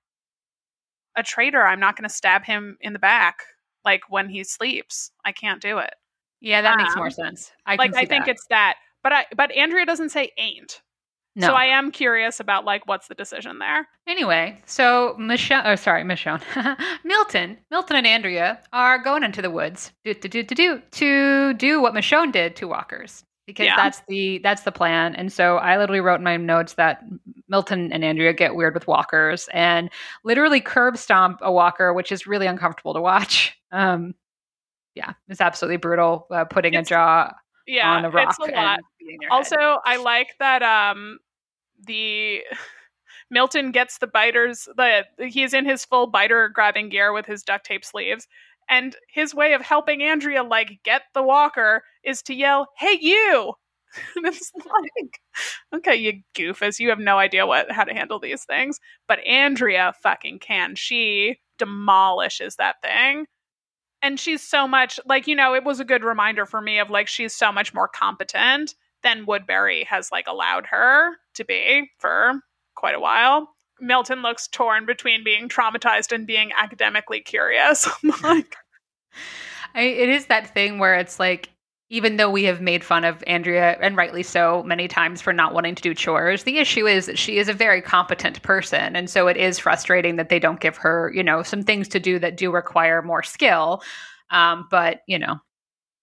a 1.16 1.22
traitor. 1.22 1.64
I'm 1.64 1.80
not 1.80 1.97
going 1.97 2.09
to 2.09 2.14
stab 2.14 2.45
him 2.45 2.76
in 2.80 2.92
the 2.92 2.99
back 2.99 3.36
like 3.84 4.03
when 4.09 4.28
he 4.28 4.45
sleeps. 4.45 5.11
I 5.24 5.32
can't 5.32 5.62
do 5.62 5.78
it. 5.78 5.95
Yeah, 6.40 6.61
that 6.62 6.76
makes 6.76 6.92
Um, 6.95 6.99
more 6.99 7.11
sense. 7.11 7.53
I 7.64 7.76
like 7.76 7.92
can 7.92 8.01
see 8.01 8.05
I 8.05 8.07
think 8.07 8.24
that. 8.26 8.32
it's 8.32 8.47
that. 8.51 8.74
But 9.05 9.12
I 9.12 9.26
but 9.36 9.52
Andrea 9.52 9.86
doesn't 9.86 10.09
say 10.09 10.32
ain't. 10.38 10.82
no. 11.36 11.46
So 11.48 11.55
I 11.55 11.66
am 11.66 11.90
curious 11.92 12.40
about 12.40 12.64
like 12.64 12.86
what's 12.88 13.07
the 13.09 13.14
decision 13.14 13.59
there. 13.61 13.86
anyway, 14.09 14.61
so 14.66 15.14
Michelle 15.18 15.62
oh 15.64 15.76
sorry, 15.76 16.02
Michonne. 16.02 16.42
Milton, 17.05 17.59
Milton 17.70 17.96
and 17.96 18.07
Andrea 18.07 18.61
are 18.72 18.98
going 19.02 19.22
into 19.22 19.42
the 19.42 19.50
woods 19.50 19.92
do, 20.05 20.14
do, 20.14 20.28
do, 20.28 20.42
do, 20.42 20.55
do, 20.55 20.82
to 20.92 21.55
do 21.55 21.80
what 21.80 21.94
Michonne 21.94 22.32
did 22.32 22.57
to 22.57 22.66
walkers. 22.66 23.24
because 23.46 23.66
Yeah. 23.66 23.76
that's 23.76 24.00
the 24.09 24.38
that's 24.38 24.62
the 24.62 24.72
plan. 24.72 25.14
And 25.16 25.30
so 25.32 25.59
I 25.59 25.76
literally 25.76 26.00
wrote 26.00 26.16
in 26.20 26.24
my 26.24 26.36
notes 26.38 26.74
that 26.74 27.02
Milton 27.48 27.92
and 27.92 28.02
Andrea 28.05 28.32
get 28.32 28.55
weird 28.55 28.72
with 28.74 28.86
walkers 28.86 29.48
and 29.52 29.90
literally 30.24 30.61
curb 30.62 30.96
stomp 30.96 31.40
a 31.42 31.52
walker, 31.52 31.92
which 31.92 32.11
is 32.11 32.26
really 32.26 32.46
uncomfortable 32.46 32.94
to 32.94 33.00
watch. 33.02 33.55
Um, 33.70 34.14
yeah, 34.94 35.12
it's 35.28 35.40
absolutely 35.42 35.76
brutal. 35.78 36.26
Uh, 36.30 36.44
putting 36.44 36.72
It's- 36.74 36.86
a 36.86 36.88
jaw 36.90 37.32
Yeah, 37.66 37.90
on 37.90 38.05
a 38.05 38.11
rock 38.11 38.28
it's 38.30 38.38
a 38.38 38.42
lot. 38.42 38.48
beating 38.78 38.84
their 39.05 39.16
head. 39.22 39.28
Also, 39.30 39.57
I 39.84 39.96
like 39.96 40.34
that 40.38 40.62
um 40.62 41.18
the 41.86 42.42
Milton 43.30 43.72
gets 43.72 43.98
the 43.98 44.07
biters 44.07 44.68
the 44.76 45.05
he's 45.18 45.55
in 45.55 45.64
his 45.64 45.84
full 45.84 46.07
biter 46.07 46.48
grabbing 46.48 46.88
gear 46.88 47.12
with 47.12 47.26
his 47.26 47.42
duct 47.42 47.66
tape 47.66 47.84
sleeves. 47.84 48.26
And 48.68 48.96
his 49.12 49.34
way 49.34 49.52
of 49.52 49.61
helping 49.61 50.02
Andrea 50.02 50.42
like 50.42 50.80
get 50.84 51.02
the 51.12 51.22
walker 51.22 51.82
is 52.02 52.22
to 52.22 52.34
yell, 52.34 52.68
"Hey 52.78 52.98
you!" 53.00 53.55
and 54.16 54.26
it's 54.26 54.50
like, 54.55 55.20
okay, 55.74 55.94
you 55.94 56.22
goofus, 56.34 56.80
you 56.80 56.88
have 56.88 56.98
no 56.98 57.18
idea 57.18 57.46
what 57.46 57.70
how 57.70 57.84
to 57.84 57.94
handle 57.94 58.18
these 58.18 58.44
things. 58.44 58.80
But 59.09 59.20
Andrea 59.26 59.92
fucking 60.02 60.40
can. 60.40 60.74
She 60.74 61.38
demolishes 61.59 62.57
that 62.57 62.76
thing. 62.82 63.26
And 64.02 64.20
she's 64.20 64.42
so 64.42 64.68
much 64.68 65.00
like, 65.07 65.26
you 65.26 65.34
know, 65.36 65.55
it 65.55 65.64
was 65.64 65.80
a 65.80 65.84
good 65.84 66.05
reminder 66.05 66.46
for 66.46 66.61
me 66.61 66.78
of 66.78 66.90
like 66.90 67.09
she's 67.09 67.34
so 67.34 67.50
much 67.52 67.72
more 67.72 67.88
competent 67.88 68.74
than 69.05 69.26
Woodbury 69.26 69.84
has 69.84 70.11
like 70.11 70.26
allowed 70.26 70.66
her 70.66 71.12
to 71.34 71.44
be 71.44 71.90
for 71.98 72.40
quite 72.74 72.96
a 72.96 73.00
while. 73.00 73.48
Milton 73.80 74.22
looks 74.22 74.48
torn 74.48 74.86
between 74.86 75.22
being 75.22 75.48
traumatized 75.48 76.12
and 76.12 76.26
being 76.26 76.50
academically 76.57 77.20
curious. 77.20 77.88
Like, 78.22 78.57
I, 79.74 79.82
it 79.82 80.09
is 80.09 80.26
that 80.26 80.52
thing 80.55 80.78
where 80.78 80.94
it's 80.94 81.18
like 81.18 81.50
even 81.90 82.16
though 82.16 82.30
we 82.30 82.44
have 82.44 82.61
made 82.61 82.82
fun 82.82 83.05
of 83.05 83.22
Andrea 83.26 83.76
and 83.80 83.96
rightly 83.96 84.22
so 84.22 84.62
many 84.64 84.88
times 84.88 85.20
for 85.20 85.32
not 85.32 85.52
wanting 85.52 85.74
to 85.74 85.82
do 85.82 85.94
chores, 85.94 86.44
the 86.44 86.59
issue 86.59 86.86
is 86.86 87.07
that 87.07 87.18
she 87.18 87.38
is 87.38 87.48
a 87.48 87.52
very 87.52 87.82
competent 87.82 88.42
person 88.42 88.96
and 88.96 89.11
so 89.11 89.28
it 89.28 89.36
is 89.36 89.59
frustrating 89.59 90.16
that 90.16 90.28
they 90.28 90.38
don't 90.38 90.61
give 90.61 90.76
her, 90.76 91.12
you 91.14 91.22
know, 91.22 91.42
some 91.42 91.62
things 91.62 91.88
to 91.88 92.00
do 92.00 92.18
that 92.18 92.36
do 92.36 92.50
require 92.50 93.02
more 93.02 93.22
skill. 93.22 93.82
Um, 94.30 94.66
but, 94.70 95.02
you 95.07 95.18
know, 95.18 95.38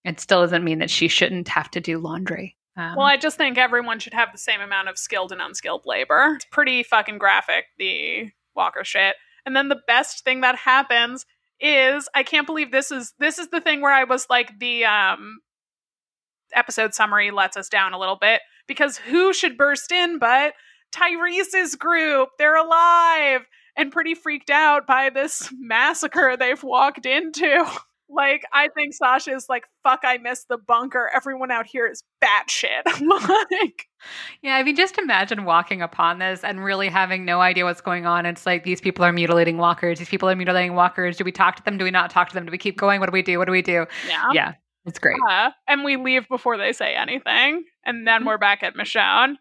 it 0.05 0.19
still 0.19 0.41
doesn't 0.41 0.63
mean 0.63 0.79
that 0.79 0.89
she 0.89 1.07
shouldn't 1.07 1.47
have 1.47 1.71
to 1.71 1.81
do 1.81 1.97
laundry. 1.97 2.55
Um, 2.77 2.95
well, 2.95 3.05
I 3.05 3.17
just 3.17 3.37
think 3.37 3.57
everyone 3.57 3.99
should 3.99 4.13
have 4.13 4.31
the 4.31 4.37
same 4.37 4.61
amount 4.61 4.87
of 4.87 4.97
skilled 4.97 5.31
and 5.31 5.41
unskilled 5.41 5.85
labor. 5.85 6.33
It's 6.35 6.45
pretty 6.45 6.83
fucking 6.83 7.17
graphic, 7.17 7.65
the 7.77 8.31
Walker 8.55 8.83
shit. 8.83 9.15
And 9.45 9.55
then 9.55 9.69
the 9.69 9.81
best 9.87 10.23
thing 10.23 10.41
that 10.41 10.55
happens 10.55 11.25
is 11.59 12.09
I 12.15 12.23
can't 12.23 12.47
believe 12.47 12.71
this 12.71 12.91
is 12.91 13.13
this 13.19 13.37
is 13.37 13.49
the 13.49 13.61
thing 13.61 13.81
where 13.81 13.93
I 13.93 14.03
was 14.03 14.27
like 14.29 14.57
the 14.59 14.85
um 14.85 15.39
episode 16.53 16.93
summary 16.93 17.31
lets 17.31 17.55
us 17.55 17.69
down 17.69 17.93
a 17.93 17.99
little 17.99 18.17
bit 18.19 18.41
because 18.67 18.97
who 18.97 19.33
should 19.33 19.57
burst 19.57 19.91
in 19.91 20.17
but 20.17 20.53
Tyrese's 20.91 21.75
group? 21.75 22.29
They're 22.37 22.57
alive 22.57 23.45
and 23.77 23.91
pretty 23.91 24.15
freaked 24.15 24.49
out 24.49 24.85
by 24.87 25.09
this 25.09 25.49
massacre 25.59 26.35
they've 26.37 26.61
walked 26.63 27.05
into. 27.05 27.65
Like, 28.13 28.43
I 28.53 28.67
think 28.69 28.93
Sasha's 28.93 29.47
like, 29.49 29.63
fuck, 29.83 30.01
I 30.03 30.17
missed 30.17 30.47
the 30.49 30.57
bunker. 30.57 31.09
Everyone 31.15 31.49
out 31.51 31.65
here 31.65 31.87
is 31.87 32.03
batshit. 32.23 32.83
like, 33.61 33.87
Yeah, 34.41 34.55
I 34.55 34.63
mean, 34.63 34.75
just 34.75 34.97
imagine 34.97 35.45
walking 35.45 35.81
upon 35.81 36.19
this 36.19 36.43
and 36.43 36.63
really 36.63 36.89
having 36.89 37.23
no 37.25 37.39
idea 37.41 37.63
what's 37.65 37.81
going 37.81 38.05
on. 38.05 38.25
It's 38.25 38.45
like 38.45 38.63
these 38.63 38.81
people 38.81 39.05
are 39.05 39.11
mutilating 39.13 39.57
walkers. 39.57 39.99
These 39.99 40.09
people 40.09 40.29
are 40.29 40.35
mutilating 40.35 40.75
walkers. 40.75 41.17
Do 41.17 41.23
we 41.23 41.31
talk 41.31 41.55
to 41.57 41.63
them? 41.63 41.77
Do 41.77 41.83
we 41.85 41.91
not 41.91 42.09
talk 42.09 42.27
to 42.29 42.33
them? 42.33 42.45
Do 42.45 42.51
we 42.51 42.57
keep 42.57 42.77
going? 42.77 42.99
What 42.99 43.07
do 43.07 43.13
we 43.13 43.21
do? 43.21 43.37
What 43.39 43.45
do 43.45 43.51
we 43.51 43.61
do? 43.61 43.85
yeah. 44.07 44.29
Yeah, 44.33 44.53
it's 44.85 44.99
great. 44.99 45.17
Uh, 45.29 45.51
and 45.67 45.83
we 45.83 45.97
leave 45.97 46.27
before 46.27 46.57
they 46.57 46.73
say 46.73 46.93
anything. 46.95 47.63
And 47.85 47.97
Mm-hmm. 47.97 48.05
then 48.05 48.25
we're 48.25 48.37
back 48.37 48.61
at 48.63 48.75
Michonne 48.75 49.35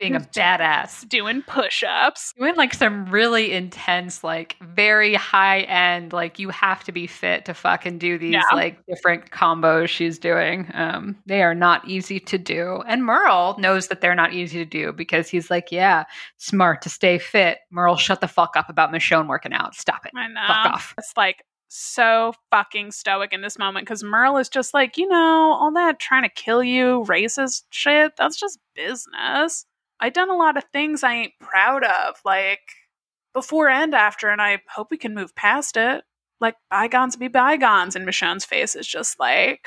Being 0.00 0.16
a 0.16 0.20
badass. 0.20 1.08
doing 1.08 1.42
push 1.42 1.82
ups. 1.86 2.32
Doing 2.38 2.56
like 2.56 2.74
some 2.74 3.06
really 3.06 3.52
intense, 3.52 4.24
like 4.24 4.56
very 4.60 5.14
high 5.14 5.60
end, 5.60 6.12
like 6.12 6.38
you 6.38 6.50
have 6.50 6.82
to 6.84 6.92
be 6.92 7.06
fit 7.06 7.44
to 7.44 7.54
fucking 7.54 7.98
do 7.98 8.18
these 8.18 8.32
Yeah. 8.32 8.42
like 8.52 8.78
different 8.86 9.30
combos 9.30 9.88
she's 9.88 10.18
doing. 10.18 10.68
Um, 10.74 11.16
they 11.26 11.42
are 11.42 11.54
not 11.54 11.88
easy 11.88 12.18
to 12.20 12.38
do. 12.38 12.82
And 12.86 13.04
Merle 13.04 13.56
knows 13.58 13.88
that 13.88 14.00
they're 14.00 14.14
not 14.14 14.32
easy 14.32 14.58
to 14.58 14.64
do 14.64 14.92
because 14.92 15.28
he's 15.28 15.50
like, 15.50 15.68
yeah, 15.70 16.04
smart 16.38 16.82
to 16.82 16.90
stay 16.90 17.18
fit. 17.18 17.58
Merle, 17.70 17.96
shut 17.96 18.20
the 18.20 18.28
fuck 18.28 18.56
up 18.56 18.68
about 18.68 18.92
Michonne 18.92 19.28
working 19.28 19.52
out. 19.52 19.74
Stop 19.74 20.04
it. 20.06 20.12
I 20.16 20.28
know. 20.28 20.40
Fuck 20.46 20.66
off. 20.74 20.94
It's 20.98 21.12
like 21.16 21.44
so 21.68 22.32
fucking 22.50 22.92
stoic 22.92 23.32
in 23.32 23.40
this 23.42 23.58
moment 23.58 23.86
because 23.86 24.04
Merle 24.04 24.36
is 24.36 24.48
just 24.48 24.74
like, 24.74 24.96
you 24.96 25.08
know, 25.08 25.56
all 25.58 25.72
that 25.74 25.98
trying 25.98 26.22
to 26.22 26.28
kill 26.28 26.62
you, 26.62 27.04
racist 27.08 27.62
shit, 27.70 28.12
that's 28.16 28.36
just 28.38 28.58
business. 28.76 29.66
I 30.04 30.10
done 30.10 30.28
a 30.28 30.36
lot 30.36 30.58
of 30.58 30.64
things 30.70 31.02
I 31.02 31.14
ain't 31.14 31.32
proud 31.40 31.82
of, 31.82 32.16
like 32.26 32.60
before 33.32 33.70
and 33.70 33.94
after, 33.94 34.28
and 34.28 34.42
I 34.42 34.58
hope 34.68 34.88
we 34.90 34.98
can 34.98 35.14
move 35.14 35.34
past 35.34 35.78
it. 35.78 36.04
Like 36.42 36.56
bygones 36.70 37.16
be 37.16 37.28
bygones. 37.28 37.96
And 37.96 38.04
Michonne's 38.04 38.44
face 38.44 38.76
is 38.76 38.86
just 38.86 39.18
like, 39.18 39.66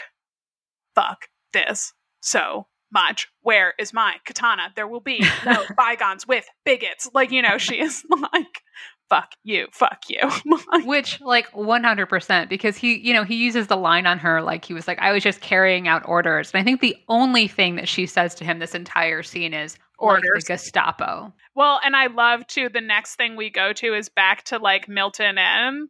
fuck 0.94 1.30
this 1.54 1.92
so 2.22 2.68
much. 2.94 3.28
Where 3.42 3.74
is 3.80 3.94
my 3.94 4.18
katana? 4.28 4.72
There 4.76 4.88
will 4.88 5.00
be 5.00 5.26
no 5.44 5.66
bygones 5.76 6.28
with 6.28 6.46
bigots. 6.64 7.10
Like, 7.16 7.32
you 7.32 7.42
know, 7.42 7.58
she 7.58 7.82
is 7.82 8.06
like, 8.32 8.62
fuck 9.10 9.34
you, 9.44 9.68
fuck 9.72 10.04
you. 10.10 10.20
Which, 10.86 11.22
like, 11.22 11.52
100%, 11.52 12.50
because 12.50 12.78
he, 12.78 12.98
you 12.98 13.14
know, 13.14 13.24
he 13.24 13.36
uses 13.36 13.68
the 13.68 13.78
line 13.78 14.06
on 14.06 14.20
her, 14.20 14.42
like, 14.42 14.66
he 14.66 14.74
was 14.74 14.88
like, 14.88 15.00
I 15.00 15.12
was 15.12 15.24
just 15.24 15.42
carrying 15.42 15.88
out 15.88 16.08
orders. 16.08 16.52
And 16.54 16.62
I 16.62 16.64
think 16.64 16.82
the 16.82 16.96
only 17.10 17.48
thing 17.48 17.76
that 17.76 17.88
she 17.88 18.06
says 18.06 18.36
to 18.36 18.46
him 18.46 18.60
this 18.60 18.76
entire 18.76 19.24
scene 19.24 19.54
is, 19.54 19.78
Orders. 20.00 20.44
the 20.46 20.54
Gestapo. 20.54 21.34
Well, 21.56 21.80
and 21.84 21.96
I 21.96 22.08
love 22.08 22.46
too. 22.46 22.70
The 22.70 22.82
next 22.82 23.16
thing 23.16 23.36
we 23.36 23.50
go 23.50 23.74
to 23.74 23.96
is 23.96 24.10
back 24.10 24.44
to 24.46 24.60
like 24.60 24.88
Milton 24.88 25.38
and 25.40 25.90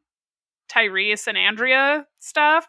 Tyrese 0.72 1.28
and 1.28 1.38
Andrea 1.38 2.06
stuff. 2.20 2.68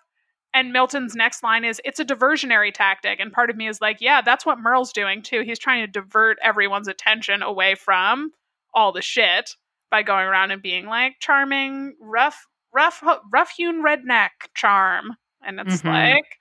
And 0.55 0.72
Milton's 0.72 1.14
next 1.14 1.44
line 1.44 1.64
is, 1.64 1.80
"It's 1.84 2.01
a 2.01 2.05
diversionary 2.05 2.72
tactic." 2.72 3.20
And 3.20 3.32
part 3.32 3.51
of 3.51 3.57
me 3.57 3.68
is 3.68 3.80
like, 3.80 3.99
"Yeah, 4.01 4.22
that's 4.22 4.44
what 4.46 4.59
Merle's 4.59 4.92
doing 4.92 5.22
too. 5.22 5.42
He's 5.42 5.59
trying 5.59 5.86
to 5.86 5.92
divert 6.01 6.38
everyone's 6.42 6.88
attention 6.88 7.42
away 7.42 7.74
from 7.76 8.32
all 8.74 8.90
the 8.90 9.03
shit 9.03 9.55
by 9.91 10.03
going 10.03 10.26
around 10.26 10.51
and 10.51 10.62
being 10.62 10.86
like 10.86 11.16
charming, 11.20 11.97
rough, 12.01 12.47
rough, 12.74 13.03
rough 13.32 13.51
hewn 13.57 13.82
redneck 13.82 14.30
charm." 14.55 15.16
And 15.45 15.61
it's 15.61 15.82
Mhm. 15.82 15.93
like 15.93 16.39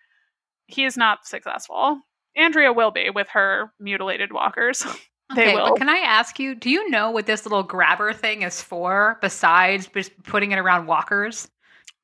he 0.68 0.84
is 0.86 0.98
not 0.98 1.26
successful. 1.26 2.02
Andrea 2.36 2.74
will 2.74 2.92
be 2.92 3.10
with 3.10 3.30
her 3.30 3.74
mutilated 3.80 4.32
walkers. 4.34 4.84
They 5.36 5.42
Okay, 5.50 5.56
will. 5.56 5.72
but 5.72 5.78
can 5.80 5.90
I 5.90 5.98
ask 5.98 6.40
you, 6.40 6.56
do 6.56 6.70
you 6.70 6.90
know 6.90 7.12
what 7.12 7.26
this 7.26 7.46
little 7.46 7.62
grabber 7.62 8.14
thing 8.14 8.44
is 8.44 8.62
for 8.62 9.18
besides 9.22 9.88
just 9.88 10.12
putting 10.24 10.54
it 10.54 10.58
around 10.58 10.88
walkers? 10.88 11.52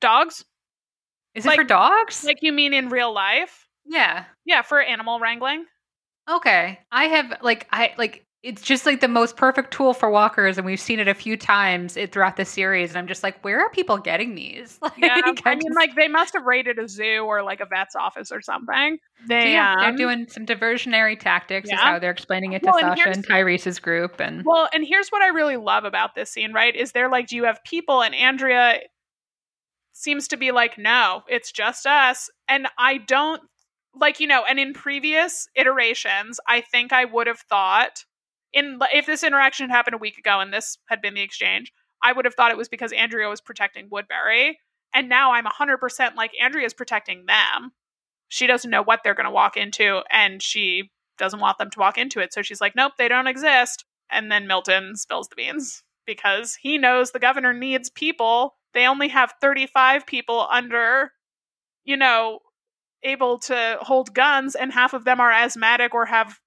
Dogs? 0.01 0.43
Is 1.33 1.45
Like- 1.45 1.57
it 1.57 1.61
for 1.61 1.67
dogs? 1.67 2.25
Like 2.25 2.39
you 2.41 2.51
mean 2.51 2.73
in 2.73 2.89
real 2.89 3.13
life? 3.13 3.69
yeah. 3.85 4.25
Yeah, 4.43 4.61
for 4.61 4.81
animal 4.81 5.21
wrangling. 5.21 5.65
Okay. 6.29 6.81
I 6.91 7.05
have 7.05 7.37
like 7.41 7.65
I 7.71 7.93
like 7.97 8.25
it's 8.43 8.61
just 8.61 8.85
like 8.85 8.99
the 8.99 9.07
most 9.07 9.37
perfect 9.37 9.71
tool 9.71 9.93
for 9.93 10.09
walkers 10.09 10.57
and 10.57 10.65
we've 10.65 10.79
seen 10.79 10.99
it 10.99 11.07
a 11.07 11.13
few 11.13 11.37
times 11.37 11.95
it, 11.95 12.11
throughout 12.11 12.35
the 12.35 12.43
series 12.43 12.89
and 12.89 12.97
I'm 12.97 13.07
just 13.07 13.23
like 13.23 13.41
where 13.41 13.61
are 13.61 13.69
people 13.69 13.97
getting 13.97 14.35
these? 14.35 14.77
Like, 14.81 14.93
Yeah, 14.97 15.21
I 15.23 15.55
mean, 15.55 15.61
just- 15.61 15.75
like 15.75 15.95
they 15.95 16.09
must 16.09 16.33
have 16.33 16.43
raided 16.45 16.77
a 16.77 16.87
zoo 16.87 17.21
or 17.25 17.41
like 17.41 17.61
a 17.61 17.65
vet's 17.65 17.95
office 17.95 18.31
or 18.33 18.41
something. 18.41 18.97
So 19.21 19.27
They, 19.29 19.53
yeah, 19.53 19.73
um, 19.75 19.79
they're 19.79 19.95
doing 19.95 20.27
some 20.27 20.45
diversionary 20.45 21.17
tactics 21.17 21.67
is 21.67 21.71
Yeah. 21.71 21.77
how 21.77 21.99
they're 21.99 22.11
explaining 22.11 22.51
it 22.51 22.63
to 22.63 22.71
Well, 22.71 22.79
Sasha 22.81 23.01
here's- 23.03 23.15
and 23.15 23.25
Tyrese's 23.25 23.79
group 23.79 24.19
and 24.19 24.43
Well, 24.45 24.67
and 24.73 24.85
here's 24.85 25.07
what 25.09 25.21
I 25.21 25.29
really 25.29 25.57
love 25.57 25.85
about 25.85 26.13
this 26.13 26.29
scene, 26.29 26.51
right? 26.51 26.75
Is 26.75 26.91
they're 26.91 27.09
like, 27.09 27.27
do 27.27 27.37
you 27.37 27.45
have 27.45 27.63
people? 27.63 28.03
And 28.03 28.13
Andrea 28.13 28.79
seems 29.93 30.27
to 30.29 30.37
be 30.37 30.51
like, 30.51 30.77
no, 30.77 31.21
it's 31.27 31.51
just 31.51 31.85
us. 31.85 32.29
And 32.49 32.67
I 32.77 32.97
don't 32.97 33.41
like, 33.95 34.19
you 34.19 34.27
know, 34.27 34.43
and 34.49 34.59
in 34.59 34.73
previous 34.73 35.47
iterations, 35.55 36.39
I 36.47 36.61
think 36.61 36.91
I 36.91 37.05
would 37.05 37.27
have 37.27 37.39
thought 37.39 38.03
in 38.53 38.79
if 38.93 39.05
this 39.05 39.23
interaction 39.23 39.69
had 39.69 39.75
happened 39.75 39.95
a 39.95 39.99
week 39.99 40.17
ago 40.17 40.39
and 40.39 40.53
this 40.53 40.77
had 40.87 41.01
been 41.01 41.13
the 41.13 41.21
exchange, 41.21 41.71
I 42.03 42.13
would 42.13 42.25
have 42.25 42.35
thought 42.35 42.51
it 42.51 42.57
was 42.57 42.69
because 42.69 42.91
Andrea 42.91 43.29
was 43.29 43.41
protecting 43.41 43.87
Woodbury. 43.89 44.59
And 44.93 45.09
now 45.09 45.31
I'm 45.33 45.45
100% 45.45 46.15
like 46.15 46.31
Andrea's 46.41 46.73
protecting 46.73 47.25
them. 47.25 47.71
She 48.27 48.45
doesn't 48.45 48.69
know 48.69 48.83
what 48.83 49.01
they're 49.03 49.15
going 49.15 49.25
to 49.25 49.31
walk 49.31 49.57
into 49.57 50.01
and 50.11 50.41
she 50.41 50.91
doesn't 51.17 51.39
want 51.39 51.57
them 51.57 51.69
to 51.71 51.79
walk 51.79 51.97
into 51.97 52.19
it. 52.19 52.33
So 52.33 52.41
she's 52.41 52.61
like, 52.61 52.75
nope, 52.75 52.93
they 52.97 53.07
don't 53.07 53.27
exist. 53.27 53.85
And 54.11 54.31
then 54.31 54.47
Milton 54.47 54.95
spills 54.95 55.27
the 55.27 55.35
beans 55.35 55.83
because 56.05 56.57
he 56.61 56.77
knows 56.77 57.11
the 57.11 57.19
governor 57.19 57.53
needs 57.53 57.89
people. 57.89 58.55
They 58.73 58.85
only 58.85 59.07
have 59.09 59.33
35 59.41 60.05
people 60.05 60.47
under, 60.51 61.11
you 61.83 61.97
know, 61.97 62.39
able 63.03 63.37
to 63.37 63.77
hold 63.81 64.13
guns, 64.13 64.55
and 64.55 64.71
half 64.71 64.93
of 64.93 65.03
them 65.03 65.19
are 65.19 65.31
asthmatic 65.31 65.93
or 65.93 66.05
have 66.05 66.39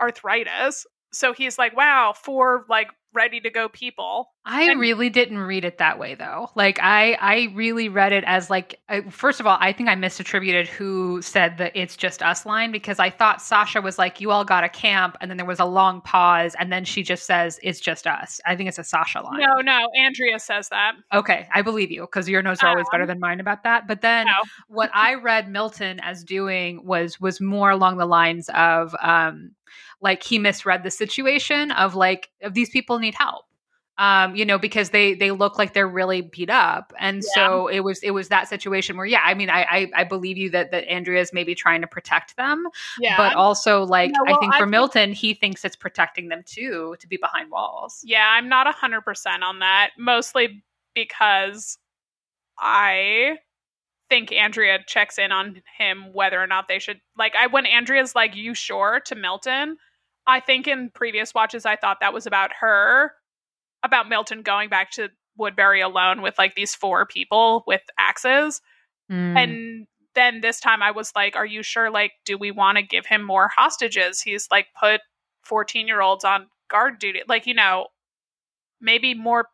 arthritis. 0.00 0.86
So 1.12 1.32
he's 1.32 1.58
like, 1.58 1.76
wow, 1.76 2.12
four 2.16 2.64
like 2.68 2.88
ready 3.14 3.38
to 3.40 3.50
go 3.50 3.68
people. 3.68 4.30
I 4.46 4.62
And- 4.70 4.80
really 4.80 5.10
didn't 5.10 5.36
read 5.38 5.66
it 5.66 5.76
that 5.78 5.98
way 5.98 6.14
though. 6.14 6.48
Like 6.54 6.78
I 6.80 7.12
I 7.20 7.52
really 7.54 7.90
read 7.90 8.12
it 8.12 8.24
as 8.26 8.48
like 8.48 8.80
uh, 8.88 9.02
first 9.10 9.38
of 9.38 9.46
all, 9.46 9.58
I 9.60 9.72
think 9.74 9.90
I 9.90 9.94
misattributed 9.94 10.66
who 10.66 11.20
said 11.20 11.58
the 11.58 11.78
it's 11.78 11.94
just 11.94 12.22
us 12.22 12.46
line 12.46 12.72
because 12.72 12.98
I 12.98 13.10
thought 13.10 13.42
Sasha 13.42 13.82
was 13.82 13.98
like 13.98 14.22
you 14.22 14.30
all 14.30 14.46
got 14.46 14.64
a 14.64 14.68
camp 14.70 15.18
and 15.20 15.30
then 15.30 15.36
there 15.36 15.44
was 15.46 15.60
a 15.60 15.66
long 15.66 16.00
pause 16.00 16.56
and 16.58 16.72
then 16.72 16.86
she 16.86 17.02
just 17.02 17.26
says 17.26 17.60
it's 17.62 17.80
just 17.80 18.06
us. 18.06 18.40
I 18.46 18.56
think 18.56 18.70
it's 18.70 18.78
a 18.78 18.84
Sasha 18.84 19.20
line. 19.20 19.40
No, 19.40 19.60
no, 19.60 19.90
Andrea 19.94 20.38
says 20.38 20.70
that. 20.70 20.92
Okay, 21.12 21.46
I 21.52 21.60
believe 21.60 21.90
you 21.90 22.00
because 22.00 22.30
your 22.30 22.40
notes 22.42 22.62
are 22.62 22.68
always 22.70 22.86
better 22.90 23.04
than 23.06 23.20
mine 23.20 23.40
about 23.40 23.62
that. 23.64 23.86
But 23.86 24.00
then 24.00 24.24
No. 24.26 24.32
what 24.68 24.90
I 24.94 25.14
read 25.16 25.50
Milton 25.50 26.00
as 26.00 26.24
doing 26.24 26.84
was 26.86 27.20
was 27.20 27.42
more 27.42 27.70
along 27.70 27.98
the 27.98 28.06
lines 28.06 28.48
of 28.54 28.96
um 29.02 29.50
like 30.02 30.22
he 30.22 30.38
misread 30.38 30.82
the 30.82 30.90
situation 30.90 31.70
of 31.72 31.94
like 31.94 32.28
of 32.42 32.54
these 32.54 32.70
people 32.70 32.98
need 32.98 33.14
help. 33.14 33.44
Um, 33.98 34.34
you 34.34 34.46
know, 34.46 34.58
because 34.58 34.88
they 34.90 35.14
they 35.14 35.30
look 35.30 35.58
like 35.58 35.74
they're 35.74 35.86
really 35.86 36.22
beat 36.22 36.48
up. 36.48 36.92
And 36.98 37.22
so 37.22 37.68
it 37.68 37.80
was 37.80 38.02
it 38.02 38.12
was 38.12 38.28
that 38.30 38.48
situation 38.48 38.96
where 38.96 39.04
yeah, 39.06 39.20
I 39.22 39.34
mean 39.34 39.50
I 39.50 39.62
I, 39.64 39.90
I 39.98 40.04
believe 40.04 40.38
you 40.38 40.48
that 40.50 40.70
that 40.70 40.88
Andrea's 40.90 41.32
maybe 41.32 41.54
trying 41.54 41.82
to 41.82 41.86
protect 41.86 42.36
them, 42.38 42.66
Yeah. 42.98 43.16
but 43.18 43.34
also 43.36 43.84
like 43.84 44.10
No, 44.12 44.20
well, 44.24 44.36
I 44.36 44.40
think 44.40 44.54
I 44.54 44.58
for 44.58 44.64
think- 44.64 44.70
Milton, 44.70 45.12
he 45.12 45.34
thinks 45.34 45.62
it's 45.64 45.76
protecting 45.76 46.30
them 46.30 46.42
too 46.46 46.96
to 47.00 47.06
be 47.06 47.18
behind 47.18 47.50
walls. 47.50 48.00
Yeah, 48.02 48.26
I'm 48.30 48.48
not 48.48 48.66
100% 48.74 49.42
on 49.42 49.58
that, 49.58 49.90
mostly 49.98 50.64
because 50.94 51.76
I 52.58 53.36
think 54.08 54.32
Andrea 54.32 54.78
checks 54.86 55.18
in 55.18 55.32
on 55.32 55.62
him 55.78 56.12
whether 56.12 56.42
or 56.42 56.46
not 56.46 56.66
they 56.66 56.78
should 56.78 57.00
like 57.16 57.34
I 57.36 57.46
when 57.46 57.66
Andrea's 57.66 58.14
like 58.14 58.34
you 58.34 58.54
sure 58.54 59.00
to 59.04 59.14
Milton, 59.14 59.76
I 60.26 60.40
think 60.40 60.66
in 60.68 60.90
previous 60.94 61.34
watches 61.34 61.66
I 61.66 61.76
thought 61.76 61.98
that 62.00 62.12
was 62.14 62.26
about 62.26 62.50
her 62.60 63.12
about 63.82 64.08
Milton 64.08 64.42
going 64.42 64.68
back 64.68 64.90
to 64.92 65.08
Woodbury 65.36 65.80
alone 65.80 66.22
with 66.22 66.36
like 66.38 66.54
these 66.54 66.74
four 66.74 67.06
people 67.06 67.64
with 67.66 67.82
axes 67.98 68.60
Mm. 69.10 69.36
and 69.36 69.86
then 70.14 70.40
this 70.40 70.60
time 70.60 70.82
I 70.82 70.90
was 70.92 71.12
like, 71.16 71.36
Are 71.36 71.44
you 71.46 71.62
sure? 71.62 71.90
Like, 71.90 72.12
do 72.24 72.38
we 72.38 72.50
want 72.50 72.76
to 72.78 72.82
give 72.82 73.04
him 73.06 73.22
more 73.24 73.48
hostages? 73.54 74.22
He's 74.22 74.46
like 74.50 74.66
put 74.78 75.00
14 75.44 75.88
year 75.88 76.00
olds 76.00 76.24
on 76.24 76.46
guard 76.70 76.98
duty. 76.98 77.20
Like, 77.28 77.46
you 77.46 77.54
know, 77.54 77.88
maybe 78.80 79.14
more. 79.14 79.48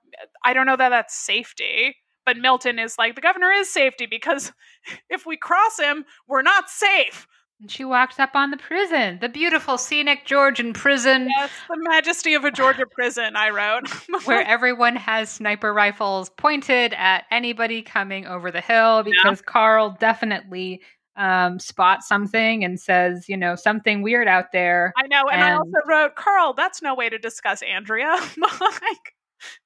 I 0.44 0.52
don't 0.52 0.66
know 0.66 0.76
that 0.76 0.90
that's 0.90 1.14
safety. 1.14 1.96
But 2.26 2.36
Milton 2.36 2.78
is 2.78 2.98
like, 2.98 3.14
the 3.14 3.22
governor 3.22 3.50
is 3.50 3.72
safety 3.72 4.04
because 4.04 4.52
if 5.08 5.24
we 5.24 5.36
cross 5.36 5.78
him, 5.78 6.04
we're 6.28 6.42
not 6.42 6.68
safe. 6.68 7.26
And 7.60 7.70
she 7.70 7.84
walks 7.84 8.20
up 8.20 8.30
on 8.34 8.50
the 8.52 8.56
prison, 8.56 9.18
the 9.20 9.28
beautiful 9.28 9.78
scenic 9.78 10.24
Georgian 10.24 10.72
prison 10.72 11.28
Yes, 11.28 11.50
the 11.68 11.76
majesty 11.90 12.34
of 12.34 12.44
a 12.44 12.52
Georgia 12.52 12.86
prison, 12.86 13.34
I 13.34 13.50
wrote. 13.50 13.88
where 14.26 14.46
everyone 14.46 14.94
has 14.94 15.28
sniper 15.28 15.74
rifles 15.74 16.30
pointed 16.30 16.94
at 16.94 17.24
anybody 17.32 17.82
coming 17.82 18.26
over 18.26 18.52
the 18.52 18.60
hill 18.60 19.02
because 19.02 19.42
Carl 19.42 19.96
definitely 19.98 20.82
um, 21.16 21.58
spots 21.58 22.06
something 22.06 22.64
and 22.64 22.78
says, 22.78 23.28
you 23.28 23.36
know, 23.36 23.56
something 23.56 24.02
weird 24.02 24.28
out 24.28 24.52
there. 24.52 24.92
I 24.96 25.08
know. 25.08 25.24
And, 25.28 25.42
I 25.42 25.54
also 25.54 25.70
wrote, 25.88 26.14
Carl, 26.14 26.52
that's 26.52 26.80
no 26.80 26.94
way 26.94 27.08
to 27.08 27.18
discuss 27.18 27.60
Andrea. 27.62 28.14
like, 28.60 29.14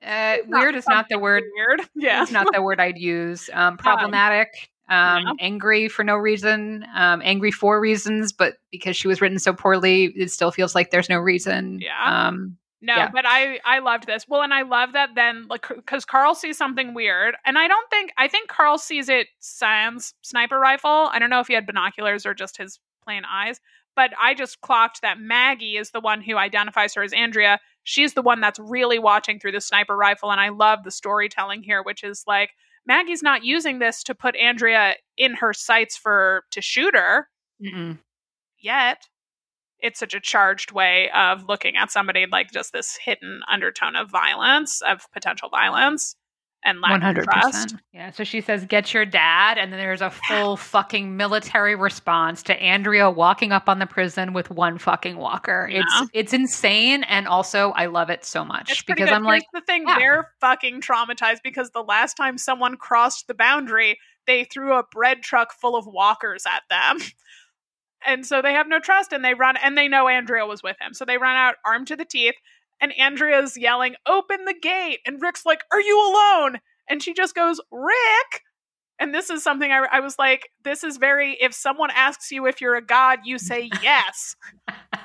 Uh, 0.05 0.39
weird 0.47 0.75
is 0.77 0.87
not 0.89 1.07
the 1.11 1.19
word. 1.19 1.45
weird. 1.55 1.83
Yeah. 1.95 2.23
It's 2.23 2.33
not 2.33 2.47
the 2.53 2.63
word 2.63 2.81
I'd 2.81 2.97
use. 2.99 3.51
Um, 3.53 3.77
problematic. 3.77 4.71
Um. 4.93 5.37
Angry 5.41 5.89
for 5.89 6.05
no 6.05 6.17
reason. 6.17 6.85
Um, 6.95 7.23
angry 7.25 7.51
for 7.51 7.81
reasons, 7.81 8.33
but 8.33 8.55
because 8.71 8.97
she 8.97 9.09
was 9.09 9.21
written 9.21 9.39
so 9.39 9.53
poorly, 9.53 10.07
it 10.17 10.31
still 10.31 10.51
feels 10.51 10.75
like 10.75 10.91
there's 10.91 11.09
no 11.09 11.19
reason. 11.19 11.81
Yeah. 11.81 11.93
Um, 12.29 12.57
No, 12.85 12.97
Yeah. 12.97 13.11
but 13.13 13.25
I 13.25 13.61
I 13.65 13.79
loved 13.79 14.07
this. 14.07 14.27
Well, 14.29 14.43
and 14.43 14.53
I 14.53 14.63
love 14.63 14.93
that 14.95 15.11
then 15.15 15.47
like 15.49 15.67
because 15.69 16.05
Carl 16.05 16.35
sees 16.35 16.59
something 16.59 16.95
weird, 16.95 17.37
and 17.45 17.57
I 17.57 17.69
don't 17.69 17.89
think 17.91 18.13
I 18.19 18.27
think 18.29 18.49
Carl 18.49 18.77
sees 18.77 19.09
it 19.09 19.29
sans 19.39 20.15
sniper 20.23 20.59
rifle. 20.59 21.09
I 21.13 21.19
don't 21.21 21.31
know 21.31 21.39
if 21.41 21.47
he 21.47 21.55
had 21.55 21.65
binoculars 21.67 22.27
or 22.27 22.35
just 22.35 22.57
his 22.57 22.81
plain 23.05 23.23
eyes, 23.25 23.61
but 23.95 24.11
I 24.21 24.35
just 24.35 24.61
clocked 24.63 25.01
that 25.03 25.21
Maggie 25.21 25.77
is 25.77 25.91
the 25.93 26.01
one 26.01 26.21
who 26.23 26.37
identifies 26.37 26.95
her 26.95 27.03
as 27.05 27.13
Andrea. 27.13 27.61
She's 27.85 28.15
the 28.15 28.23
one 28.23 28.41
that's 28.41 28.59
really 28.59 28.99
watching 28.99 29.39
through 29.39 29.53
the 29.53 29.61
sniper 29.61 29.97
rifle, 29.97 30.33
and 30.33 30.41
I 30.41 30.49
love 30.51 30.81
the 30.83 30.91
storytelling 30.91 31.63
here, 31.63 31.83
which 31.85 32.03
is 32.03 32.25
like 32.27 32.51
Maggie's 32.87 33.23
not 33.23 33.45
using 33.45 33.79
this 33.79 34.03
to 34.05 34.15
put 34.15 34.37
Andrea 34.37 34.95
in 35.17 35.35
her 35.35 35.53
sights 35.53 35.97
for 35.97 36.45
to 36.51 36.61
shoot 36.61 36.95
her 36.95 37.29
mm-mm. 37.63 37.99
yet. 38.61 39.03
It's 39.79 39.99
such 39.99 40.15
a 40.15 40.21
charged 40.21 40.73
way 40.73 41.11
of 41.15 41.45
looking 41.49 41.77
at 41.77 41.91
somebody 41.91 42.27
like 42.31 42.53
just 42.53 42.73
this 42.73 42.99
hidden 43.05 43.41
undertone 43.51 43.97
of 43.97 44.11
violence, 44.11 44.81
of 44.83 45.11
potential 45.13 45.49
violence 45.49 46.17
and 46.65 46.81
lack 46.81 46.91
One 46.93 47.01
of 47.01 47.05
hundred 47.05 47.25
trust. 47.25 47.47
percent. 47.69 47.83
Yeah. 47.93 48.11
So 48.11 48.25
she 48.25 48.41
says, 48.41 48.65
"Get 48.67 48.95
your 48.95 49.05
dad," 49.05 49.59
and 49.59 49.73
then 49.73 49.81
there's 49.81 50.01
a 50.01 50.11
full 50.11 50.57
fucking 50.73 51.17
military 51.17 51.75
response 51.75 52.43
to 52.45 52.55
Andrea 52.63 53.11
walking 53.11 53.53
up 53.53 53.69
on 53.69 53.79
the 53.79 53.87
prison 53.87 54.33
with 54.33 54.51
one 54.51 54.79
fucking 54.79 55.17
walker. 55.17 55.69
Yeah. 55.71 55.83
It's 55.83 56.11
it's 56.13 56.33
insane, 56.33 57.03
and 57.05 57.27
also 57.27 57.71
I 57.73 57.87
love 57.87 58.11
it 58.11 58.25
so 58.25 58.45
much 58.45 58.71
It's 58.71 58.83
because 58.83 59.09
good. 59.09 59.15
I'm 59.15 59.25
like, 59.25 59.45
the 59.53 59.61
thing, 59.63 59.85
yeah. 59.87 59.99
they're 59.99 60.31
fucking 60.41 60.81
traumatized 60.81 61.41
because 61.43 61.71
the 61.71 61.83
last 61.83 62.15
time 62.15 62.39
someone 62.39 62.77
crossed 62.77 63.27
the 63.29 63.35
boundary, 63.35 63.99
they 64.27 64.45
threw 64.45 64.75
a 64.79 64.85
bread 64.93 65.23
truck 65.23 65.53
full 65.53 65.77
of 65.77 65.87
walkers 65.87 66.45
at 66.47 66.63
them. 66.71 66.99
And 68.05 68.27
so 68.27 68.43
they 68.43 68.53
have 68.53 68.67
no 68.67 68.81
trust 68.81 69.13
and 69.13 69.25
they 69.25 69.35
run 69.35 69.57
and 69.57 69.79
they 69.79 69.87
know 69.87 70.09
Andrea 70.09 70.45
was 70.45 70.61
with 70.61 70.77
him. 70.81 70.93
So 70.93 71.05
they 71.05 71.19
run 71.19 71.37
out 71.37 71.55
armed 71.65 71.87
to 71.87 71.95
the 71.95 72.05
teeth 72.05 72.35
and 72.83 72.93
Andrea's 72.99 73.57
yelling, 73.57 73.95
"Open 74.05 74.45
the 74.45 74.53
gate." 74.61 74.99
And 75.07 75.23
Rick's 75.23 75.47
like, 75.47 75.63
"Are 75.73 75.81
you 75.81 75.99
alone?" 75.99 76.61
And 76.91 77.03
she 77.03 77.15
just 77.15 77.35
goes, 77.35 77.59
"Rick." 77.71 78.43
And 78.99 79.15
this 79.15 79.31
is 79.31 79.43
something 79.43 79.73
I, 79.73 79.87
I 79.91 80.01
was 80.01 80.17
like, 80.17 80.49
this 80.63 80.85
is 80.85 80.97
very, 80.97 81.37
if 81.41 81.53
someone 81.55 81.91
asks 81.93 82.31
you 82.31 82.47
if 82.47 82.61
you're 82.61 82.77
a 82.77 82.85
god, 82.85 83.21
you 83.25 83.37
say 83.39 83.69
yes. 83.83 84.37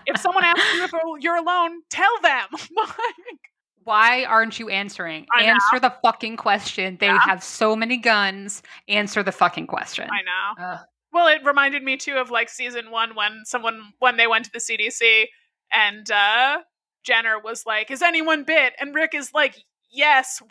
if 0.05 0.19
someone 0.19 0.43
asks 0.43 0.73
you 0.75 0.83
if 0.83 0.91
you're 1.21 1.37
alone, 1.37 1.79
tell 1.89 2.11
them. 2.21 2.47
why 3.83 4.25
aren't 4.25 4.59
you 4.59 4.69
answering? 4.69 5.25
I 5.33 5.43
know. 5.45 5.53
Answer 5.53 5.79
the 5.79 5.93
fucking 6.03 6.37
question. 6.37 6.97
They 6.99 7.07
Yeah. 7.07 7.19
have 7.21 7.41
so 7.43 7.75
many 7.75 7.97
guns. 7.97 8.61
Answer 8.87 9.23
the 9.23 9.31
fucking 9.31 9.65
question. 9.67 10.09
I 10.11 10.21
know. 10.21 10.63
Ugh. 10.73 10.79
Well, 11.13 11.27
it 11.27 11.43
reminded 11.45 11.81
me 11.83 11.97
too 11.97 12.17
of 12.17 12.29
like 12.29 12.49
season 12.49 12.91
one 12.91 13.15
when 13.15 13.43
someone 13.45 13.93
when 13.99 14.17
they 14.17 14.27
went 14.27 14.45
to 14.45 14.51
the 14.51 14.59
CDC 14.59 15.25
and 15.71 16.11
uh 16.11 16.59
Jenner 17.07 17.39
was 17.39 17.65
like, 17.65 17.89
"Is 17.89 18.01
anyone 18.01 18.43
bit?" 18.43 18.73
And 18.79 18.93
Rick 18.93 19.15
is 19.15 19.33
like, 19.33 19.55
"Yes, 19.89 20.41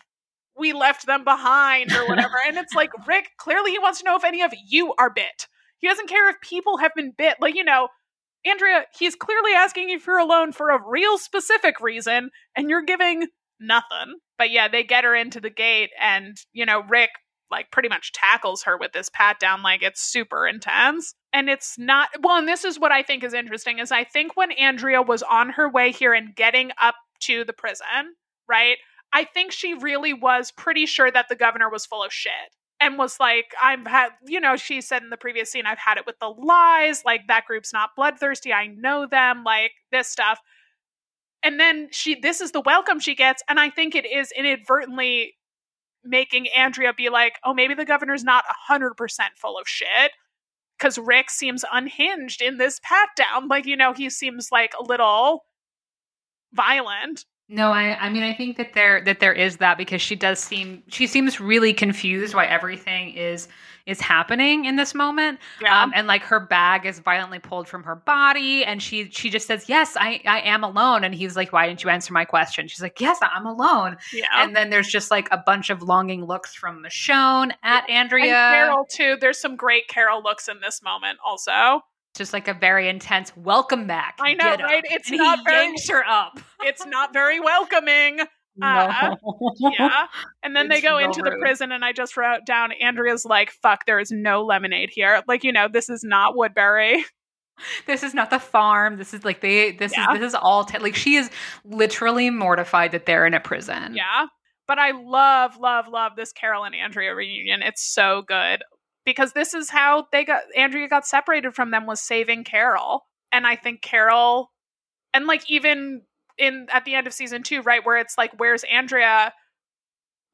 we 0.58 0.72
left 0.72 1.06
them 1.06 1.22
behind 1.22 1.92
or 1.92 2.08
whatever." 2.08 2.34
and 2.46 2.56
it's 2.56 2.74
like 2.74 2.90
Rick 3.06 3.32
clearly 3.38 3.72
he 3.72 3.78
wants 3.78 3.98
to 4.00 4.04
know 4.04 4.16
if 4.16 4.24
any 4.24 4.42
of 4.42 4.52
you 4.66 4.94
are 4.98 5.10
bit. 5.10 5.46
He 5.78 5.86
doesn't 5.86 6.08
care 6.08 6.30
if 6.30 6.40
people 6.40 6.78
have 6.78 6.92
been 6.96 7.12
bit. 7.16 7.36
Like 7.40 7.54
you 7.54 7.64
know, 7.64 7.88
Andrea, 8.44 8.86
he's 8.98 9.14
clearly 9.14 9.52
asking 9.52 9.90
if 9.90 10.06
you're 10.06 10.18
alone 10.18 10.52
for 10.52 10.70
a 10.70 10.82
real 10.84 11.18
specific 11.18 11.80
reason, 11.80 12.30
and 12.56 12.70
you're 12.70 12.82
giving 12.82 13.28
nothing. 13.60 14.16
But 14.38 14.50
yeah, 14.50 14.68
they 14.68 14.82
get 14.82 15.04
her 15.04 15.14
into 15.14 15.40
the 15.40 15.50
gate, 15.50 15.90
and 16.00 16.36
you 16.54 16.64
know, 16.64 16.82
Rick 16.88 17.10
like 17.50 17.70
pretty 17.70 17.88
much 17.88 18.12
tackles 18.12 18.62
her 18.64 18.76
with 18.76 18.92
this 18.92 19.08
pat 19.08 19.38
down 19.38 19.62
like 19.62 19.82
it's 19.82 20.00
super 20.00 20.46
intense. 20.46 21.14
And 21.32 21.48
it's 21.50 21.78
not 21.78 22.08
well 22.22 22.36
and 22.36 22.48
this 22.48 22.64
is 22.64 22.78
what 22.80 22.92
i 22.92 23.02
think 23.02 23.22
is 23.22 23.34
interesting 23.34 23.78
is 23.78 23.92
i 23.92 24.04
think 24.04 24.36
when 24.36 24.52
andrea 24.52 25.02
was 25.02 25.22
on 25.22 25.50
her 25.50 25.68
way 25.68 25.92
here 25.92 26.14
and 26.14 26.34
getting 26.34 26.70
up 26.80 26.94
to 27.20 27.44
the 27.44 27.52
prison 27.52 28.14
right 28.48 28.78
i 29.12 29.22
think 29.24 29.52
she 29.52 29.74
really 29.74 30.14
was 30.14 30.50
pretty 30.50 30.86
sure 30.86 31.10
that 31.10 31.26
the 31.28 31.36
governor 31.36 31.68
was 31.68 31.84
full 31.84 32.02
of 32.02 32.10
shit 32.10 32.32
and 32.80 32.96
was 32.96 33.18
like 33.20 33.52
i've 33.62 33.86
had 33.86 34.10
you 34.26 34.40
know 34.40 34.56
she 34.56 34.80
said 34.80 35.02
in 35.02 35.10
the 35.10 35.16
previous 35.16 35.50
scene 35.50 35.66
i've 35.66 35.78
had 35.78 35.98
it 35.98 36.06
with 36.06 36.18
the 36.20 36.28
lies 36.28 37.04
like 37.04 37.26
that 37.28 37.44
group's 37.46 37.72
not 37.72 37.90
bloodthirsty 37.96 38.52
i 38.52 38.66
know 38.66 39.06
them 39.06 39.44
like 39.44 39.72
this 39.92 40.08
stuff. 40.08 40.40
And 41.42 41.60
then 41.60 41.88
she 41.92 42.18
this 42.18 42.40
is 42.40 42.50
the 42.50 42.60
welcome 42.60 42.98
she 42.98 43.14
gets 43.14 43.42
and 43.48 43.60
i 43.60 43.70
think 43.70 43.94
it 43.94 44.04
is 44.04 44.32
inadvertently 44.36 45.34
making 46.06 46.48
Andrea 46.56 46.92
be 46.94 47.08
like, 47.08 47.38
oh, 47.44 47.54
maybe 47.54 47.74
the 47.74 47.84
governor's 47.84 48.24
not 48.24 48.44
100% 48.70 48.92
full 49.36 49.58
of 49.58 49.68
shit. 49.68 50.12
Because 50.78 50.98
Rick 50.98 51.30
seems 51.30 51.64
unhinged 51.72 52.42
in 52.42 52.58
this 52.58 52.80
pat 52.82 53.08
down. 53.16 53.48
Like, 53.48 53.64
you 53.64 53.76
know, 53.76 53.94
he 53.94 54.10
seems 54.10 54.48
like 54.52 54.72
a 54.78 54.84
little 54.84 55.44
violent. 56.52 57.24
No, 57.48 57.70
I 57.70 57.96
I 58.00 58.10
mean 58.10 58.24
I 58.24 58.34
think 58.34 58.56
that 58.56 58.72
there 58.74 59.00
that 59.02 59.20
there 59.20 59.32
is 59.32 59.58
that 59.58 59.78
because 59.78 60.02
she 60.02 60.16
does 60.16 60.40
seem 60.40 60.82
she 60.88 61.06
seems 61.06 61.40
really 61.40 61.72
confused 61.72 62.34
why 62.34 62.46
everything 62.46 63.10
is 63.14 63.46
is 63.86 64.00
happening 64.00 64.64
in 64.64 64.76
this 64.76 64.94
moment. 64.94 65.38
Yeah. 65.62 65.82
Um, 65.82 65.92
and 65.94 66.06
like 66.06 66.22
her 66.24 66.40
bag 66.40 66.84
is 66.86 66.98
violently 66.98 67.38
pulled 67.38 67.68
from 67.68 67.84
her 67.84 67.94
body 67.94 68.64
and 68.64 68.82
she 68.82 69.08
she 69.10 69.30
just 69.30 69.46
says, 69.46 69.68
Yes, 69.68 69.96
I, 69.96 70.20
I 70.26 70.40
am 70.40 70.64
alone. 70.64 71.04
And 71.04 71.14
he's 71.14 71.36
like, 71.36 71.52
Why 71.52 71.66
didn't 71.68 71.84
you 71.84 71.90
answer 71.90 72.12
my 72.12 72.24
question? 72.24 72.66
She's 72.68 72.82
like, 72.82 73.00
Yes, 73.00 73.18
I'm 73.22 73.46
alone. 73.46 73.96
yeah. 74.12 74.26
And 74.34 74.56
then 74.56 74.70
there's 74.70 74.88
just 74.88 75.10
like 75.10 75.28
a 75.30 75.38
bunch 75.38 75.70
of 75.70 75.82
longing 75.82 76.24
looks 76.24 76.54
from 76.54 76.82
Michonne 76.82 77.52
at 77.62 77.88
Andrea, 77.88 78.34
And. 78.34 78.54
Carol, 78.54 78.86
too. 78.90 79.16
There's 79.20 79.40
some 79.40 79.56
great 79.56 79.86
Carol 79.88 80.22
looks 80.22 80.48
in 80.48 80.60
this 80.60 80.82
moment, 80.82 81.18
also. 81.24 81.80
just 82.16 82.32
like 82.32 82.48
a 82.48 82.54
very 82.54 82.88
intense 82.88 83.30
welcome 83.36 83.86
back. 83.86 84.16
I 84.20 84.34
know, 84.34 84.44
Get 84.44 84.60
up." 84.62 84.66
right? 84.70 84.84
It's 84.90 85.08
And 85.10 85.18
not 85.18 85.38
he 85.40 85.44
very 85.44 85.66
yanks 85.66 85.88
her 85.90 86.04
up. 86.08 86.40
it's 86.62 86.84
not 86.86 87.12
very 87.12 87.38
welcoming. 87.38 88.20
Uh, 88.62 89.14
yeah. 89.58 90.06
And 90.42 90.54
then 90.56 90.68
they 90.68 90.80
go 90.80 90.98
into 90.98 91.20
the 91.22 91.30
rude. 91.32 91.40
prison, 91.40 91.72
and 91.72 91.84
I 91.84 91.92
just 91.92 92.16
wrote 92.16 92.46
down 92.46 92.72
Andrea's 92.72 93.24
like, 93.24 93.50
fuck, 93.62 93.86
there 93.86 93.98
is 93.98 94.10
no 94.10 94.44
lemonade 94.44 94.90
here. 94.92 95.22
Like, 95.28 95.44
you 95.44 95.52
know, 95.52 95.68
this 95.70 95.88
is 95.88 96.02
not 96.04 96.36
Woodbury. 96.36 97.04
this 97.86 98.02
is 98.02 98.14
not 98.14 98.30
the 98.30 98.38
farm. 98.38 98.96
This 98.96 99.12
is 99.14 99.24
like 99.24 99.40
they. 99.40 99.72
This 99.72 99.92
Yeah. 99.96 100.12
is 100.12 100.20
this 100.20 100.28
is 100.28 100.34
all 100.34 100.64
te- 100.64 100.78
like 100.78 100.94
she 100.94 101.16
is 101.16 101.30
literally 101.64 102.30
mortified 102.30 102.92
that 102.92 103.06
they're 103.06 103.26
in 103.26 103.34
a 103.34 103.40
prison. 103.40 103.94
Yeah. 103.94 104.26
But 104.68 104.78
I 104.78 104.90
love, 104.90 105.56
love, 105.58 105.86
love 105.88 106.12
this 106.16 106.32
Carol 106.32 106.64
and 106.64 106.74
Andrea 106.74 107.14
reunion. 107.14 107.62
It's 107.62 107.82
so 107.82 108.22
good. 108.26 108.62
Because 109.04 109.32
this 109.32 109.54
is 109.54 109.70
how 109.70 110.06
they 110.10 110.24
got 110.24 110.42
Andrea 110.56 110.88
got 110.88 111.06
separated 111.06 111.54
from 111.54 111.70
them 111.70 111.86
was 111.86 112.00
saving 112.00 112.42
Carol. 112.44 113.06
And 113.30 113.46
I 113.46 113.54
think 113.54 113.80
Carol 113.80 114.50
and 115.14 115.26
like 115.26 115.48
even 115.48 116.02
in 116.38 116.66
at 116.72 116.84
the 116.84 116.94
end 116.94 117.06
of 117.06 117.12
season 117.12 117.42
2, 117.42 117.62
right, 117.62 117.84
where 117.84 117.96
it's 117.96 118.18
like 118.18 118.32
where's 118.38 118.64
Andrea? 118.64 119.32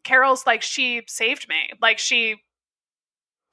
Carol's 0.04 0.46
like 0.46 0.62
she 0.62 1.02
saved 1.06 1.48
me. 1.48 1.70
Like 1.80 1.98
she 1.98 2.36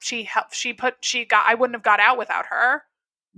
she 0.00 0.24
helped 0.24 0.54
she 0.54 0.72
put 0.72 0.96
she 1.00 1.24
got 1.24 1.44
I 1.46 1.54
wouldn't 1.54 1.76
have 1.76 1.82
got 1.82 2.00
out 2.00 2.18
without 2.18 2.46
her. 2.46 2.82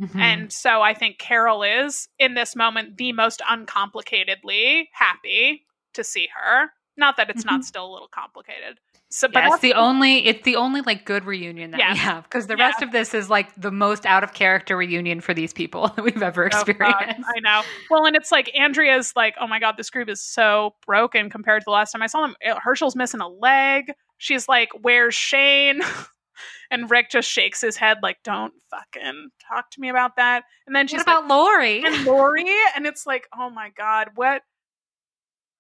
Mhm. 0.01 0.17
And 0.19 0.53
so 0.53 0.81
I 0.81 0.95
think 0.95 1.19
Carol 1.19 1.63
is 1.63 2.09
in 2.19 2.35
this 2.35 2.57
moment 2.57 2.97
the 2.97 3.13
most 3.13 3.41
uncomplicatedly 3.41 4.89
happy 4.93 5.67
to 5.93 6.03
see 6.03 6.29
her. 6.35 6.71
Not 6.97 7.17
that 7.17 7.31
it's 7.31 7.45
not 7.45 7.61
Mhm. 7.61 7.65
still 7.65 7.87
a 7.87 7.93
little 7.93 8.09
complicated. 8.09 8.79
So, 9.09 9.29
but 9.29 9.45
yeah, 9.45 9.49
it's 9.53 9.61
the 9.61 9.75
only 9.75 10.27
it's 10.27 10.43
the 10.43 10.57
only 10.57 10.81
like 10.81 11.05
good 11.05 11.25
reunion 11.25 11.71
that 11.73 11.81
we 11.93 11.99
have 11.99 12.25
because 12.25 12.47
the 12.47 12.57
Yeah. 12.57 12.67
rest 12.67 12.83
of 12.83 12.93
this 12.93 13.13
is 13.15 13.29
like 13.29 13.55
the 13.57 13.71
most 13.71 14.07
out 14.07 14.25
of 14.25 14.33
character 14.33 14.77
reunion 14.77 15.21
for 15.21 15.35
these 15.35 15.53
people 15.53 15.89
that 15.97 16.03
we've 16.03 16.23
ever 16.23 16.45
Oh, 16.45 16.47
experienced. 16.47 17.29
I 17.37 17.41
know. 17.41 17.63
Well, 17.91 18.07
and 18.07 18.17
it's 18.17 18.33
like 18.33 18.51
Andrea's 18.55 19.13
like, 19.15 19.35
oh 19.41 19.47
my 19.47 19.59
god, 19.59 19.77
this 19.77 19.91
group 19.91 20.09
is 20.09 20.23
so 20.23 20.75
broken 20.87 21.29
compared 21.31 21.61
to 21.61 21.65
the 21.67 21.71
last 21.73 21.93
time 21.93 22.03
I 22.03 22.07
saw 22.07 22.23
them. 22.23 22.37
Uh, 22.47 22.59
Hershel's 22.59 22.97
missing 22.97 23.21
a 23.21 23.29
leg. 23.29 23.93
She's 24.19 24.49
like, 24.49 24.71
where's 24.81 25.15
Shane? 25.15 25.81
and 26.71 26.91
Rick 26.91 27.11
just 27.11 27.29
shakes 27.29 27.61
his 27.61 27.77
head 27.77 27.99
like, 28.03 28.19
don't 28.25 28.55
fucking 28.71 29.29
talk 29.47 29.71
to 29.73 29.81
me 29.81 29.89
about 29.91 30.17
that. 30.17 30.45
And 30.67 30.75
then 30.75 30.87
she's 30.89 31.01
what 31.01 31.07
like, 31.07 31.19
about 31.19 31.29
Lori? 31.29 31.85
and 31.85 32.05
Lori, 32.05 32.47
and 32.77 32.87
it's 32.87 33.07
like, 33.07 33.27
oh 33.37 33.51
my 33.51 33.71
god, 33.77 34.11
what? 34.15 34.43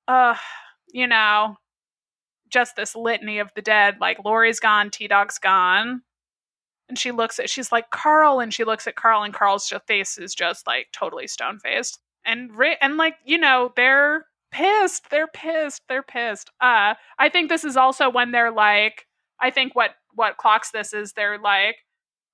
Uh, 0.09 0.37
you 0.93 1.07
know, 1.07 1.57
just 2.51 2.77
this 2.77 2.95
litany 2.95 3.39
of 3.39 3.51
the 3.57 3.63
dead. 3.63 3.97
Like 4.01 4.25
Lori's 4.25 4.61
gone, 4.61 4.91
T 4.91 5.09
Dog's 5.09 5.39
gone, 5.39 6.03
and 6.89 6.99
she 6.99 7.11
looks 7.13 7.39
at, 7.39 7.51
she's 7.51 7.73
like 7.73 7.91
Carl, 7.91 8.41
and 8.41 8.55
she 8.55 8.65
looks 8.65 8.87
at 8.87 8.97
Carl, 8.97 9.23
and 9.23 9.35
Carl's 9.35 9.69
just 9.69 9.87
face 9.87 10.19
is 10.19 10.35
just 10.35 10.67
like 10.67 10.89
totally 10.93 11.27
stone 11.27 11.59
faced, 11.59 11.99
and 12.25 12.51
and 12.81 12.97
like 12.97 13.17
you 13.25 13.39
know 13.39 13.73
they're 13.77 14.27
pissed, 14.53 15.11
they're 15.11 15.29
pissed, 15.29 15.83
they're 15.89 16.03
pissed. 16.03 16.51
Uh, 16.61 16.95
I 17.19 17.29
think 17.31 17.49
this 17.49 17.65
is 17.65 17.77
also 17.77 18.11
when 18.11 18.33
they're 18.33 18.53
like, 18.53 19.07
I 19.41 19.51
think 19.51 19.75
what 19.75 19.93
what 20.15 20.37
clocks 20.37 20.71
this 20.71 20.93
is 20.93 21.15
they're 21.15 21.39
like 21.39 21.77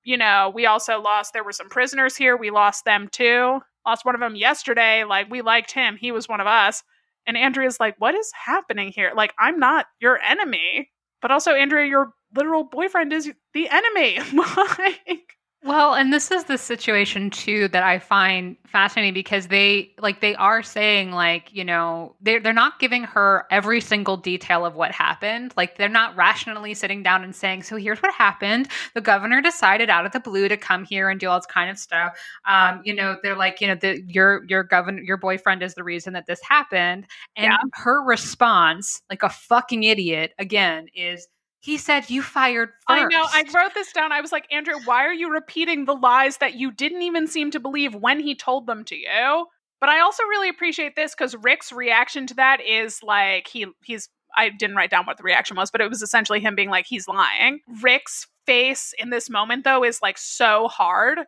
you 0.09 0.17
know, 0.17 0.51
we 0.55 0.65
also 0.65 1.03
lost, 1.03 1.35
there 1.35 1.45
were 1.45 1.53
some 1.53 1.69
prisoners 1.69 2.17
here. 2.17 2.35
We 2.35 2.51
lost 2.51 2.87
them 2.87 3.09
too. 3.13 3.61
Lost 3.87 4.07
one 4.07 4.15
of 4.15 4.23
them 4.23 4.37
yesterday. 4.37 5.05
Like, 5.05 5.31
we 5.31 5.43
liked 5.43 5.71
him. 5.71 5.99
He 6.01 6.13
was 6.13 6.27
one 6.27 6.41
of 6.41 6.47
us. 6.47 6.83
And 7.29 7.37
Andrea's 7.37 7.79
like, 7.79 7.95
what 7.99 8.15
is 8.15 8.33
happening 8.33 8.91
here? 8.91 9.13
Like, 9.15 9.35
I'm 9.39 9.61
not 9.61 9.87
your 10.01 10.19
enemy. 10.19 10.91
But 11.21 11.31
also, 11.31 11.53
Andrea, 11.53 11.87
your 11.87 12.13
literal 12.35 12.65
boyfriend 12.65 13.13
is 13.13 13.31
the 13.53 13.69
enemy. 13.69 14.19
like, 14.79 15.35
Well, 15.65 15.95
and 15.95 16.13
this 16.13 16.31
is 16.31 16.45
the 16.45 16.57
situation 16.57 17.31
too 17.31 17.67
that 17.69 17.83
I 17.83 17.99
find 17.99 18.57
fascinating 18.65 19.13
because 19.13 19.49
they 19.49 19.93
like 19.99 20.21
they 20.21 20.37
are 20.37 20.63
saying 20.63 21.11
like, 21.11 21.53
you 21.53 21.65
know, 21.65 22.15
they're 22.21 22.39
they're 22.39 22.53
not 22.53 22.79
giving 22.79 23.03
her 23.03 23.45
every 23.51 23.81
single 23.81 24.17
detail 24.17 24.65
of 24.65 24.77
what 24.77 24.93
happened. 24.93 25.53
Like 25.57 25.77
they're 25.77 25.89
not 25.89 26.15
rationally 26.15 26.75
sitting 26.75 27.03
down 27.03 27.25
and 27.25 27.35
saying, 27.35 27.65
So 27.65 27.77
here's 27.77 27.99
what 27.99 28.15
happened. 28.15 28.69
The 28.95 29.01
governor 29.01 29.41
decided 29.43 29.91
out 29.91 30.07
of 30.07 30.13
the 30.13 30.21
blue 30.21 30.47
to 30.49 30.57
come 30.57 30.85
here 30.85 31.11
and 31.11 31.19
do 31.19 31.29
all 31.29 31.39
this 31.41 31.47
kind 31.47 31.69
of 31.71 31.77
stuff. 31.77 32.17
Um, 32.47 32.81
you 32.85 32.95
know, 32.95 33.17
they're 33.25 33.37
like, 33.37 33.61
you 33.61 33.67
know, 33.67 33.75
the 33.75 34.01
your 34.07 34.45
your 34.49 34.63
governor 34.63 35.03
your 35.03 35.17
boyfriend 35.17 35.65
is 35.65 35.75
the 35.75 35.83
reason 35.83 36.13
that 36.13 36.27
this 36.27 36.41
happened. 36.49 37.07
And 37.37 37.47
Yeah. 37.51 37.57
her 37.73 38.01
response, 38.05 39.03
like 39.11 39.25
a 39.25 39.29
fucking 39.29 39.83
idiot, 39.83 40.35
again, 40.39 40.87
is 40.95 41.27
he 41.61 41.77
said 41.77 42.09
you 42.09 42.23
fired 42.23 42.71
first. 42.87 43.03
I 43.03 43.05
know. 43.05 43.25
I 43.25 43.45
wrote 43.55 43.75
this 43.75 43.93
down. 43.93 44.13
I 44.13 44.21
was 44.21 44.33
like, 44.33 44.47
Andrea, 44.51 44.77
why 44.85 45.05
are 45.05 45.13
you 45.13 45.31
repeating 45.31 45.85
the 45.85 45.95
lies 45.95 46.37
that 46.39 46.55
you 46.55 46.71
didn't 46.71 47.03
even 47.03 47.27
seem 47.27 47.51
to 47.51 47.61
believe 47.61 47.95
when 47.95 48.21
he 48.21 48.35
told 48.35 48.67
them 48.67 48.85
to 48.85 48.97
you? 48.97 49.47
But 49.81 49.91
I 49.91 50.01
also 50.01 50.23
really 50.25 50.49
appreciate 50.49 50.97
this 50.97 51.15
because 51.15 51.35
Rick's 51.37 51.73
reaction 51.73 52.27
to 52.29 52.35
that 52.35 52.61
is 52.61 53.03
like 53.03 53.49
he 53.49 53.67
he's 53.85 54.09
I 54.37 54.51
didn't 54.51 54.77
write 54.77 54.91
down 54.91 55.07
what 55.07 55.17
the 55.17 55.23
reaction 55.23 55.57
was, 55.57 55.71
but 55.71 55.81
it 55.81 55.89
was 55.89 56.03
essentially 56.03 56.41
him 56.41 56.55
being 56.55 56.71
like 56.71 56.87
he's 56.87 57.09
lying. 57.09 57.61
Rick's 57.83 58.27
face 58.47 58.95
in 58.99 59.11
this 59.11 59.29
moment 59.29 59.65
though 59.65 59.85
is 59.85 60.01
like 60.03 60.19
so 60.19 60.69
hard 60.69 61.21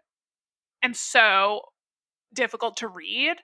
and 0.82 0.96
so 0.96 1.62
difficult 2.32 2.76
to 2.78 2.88
read 2.88 3.36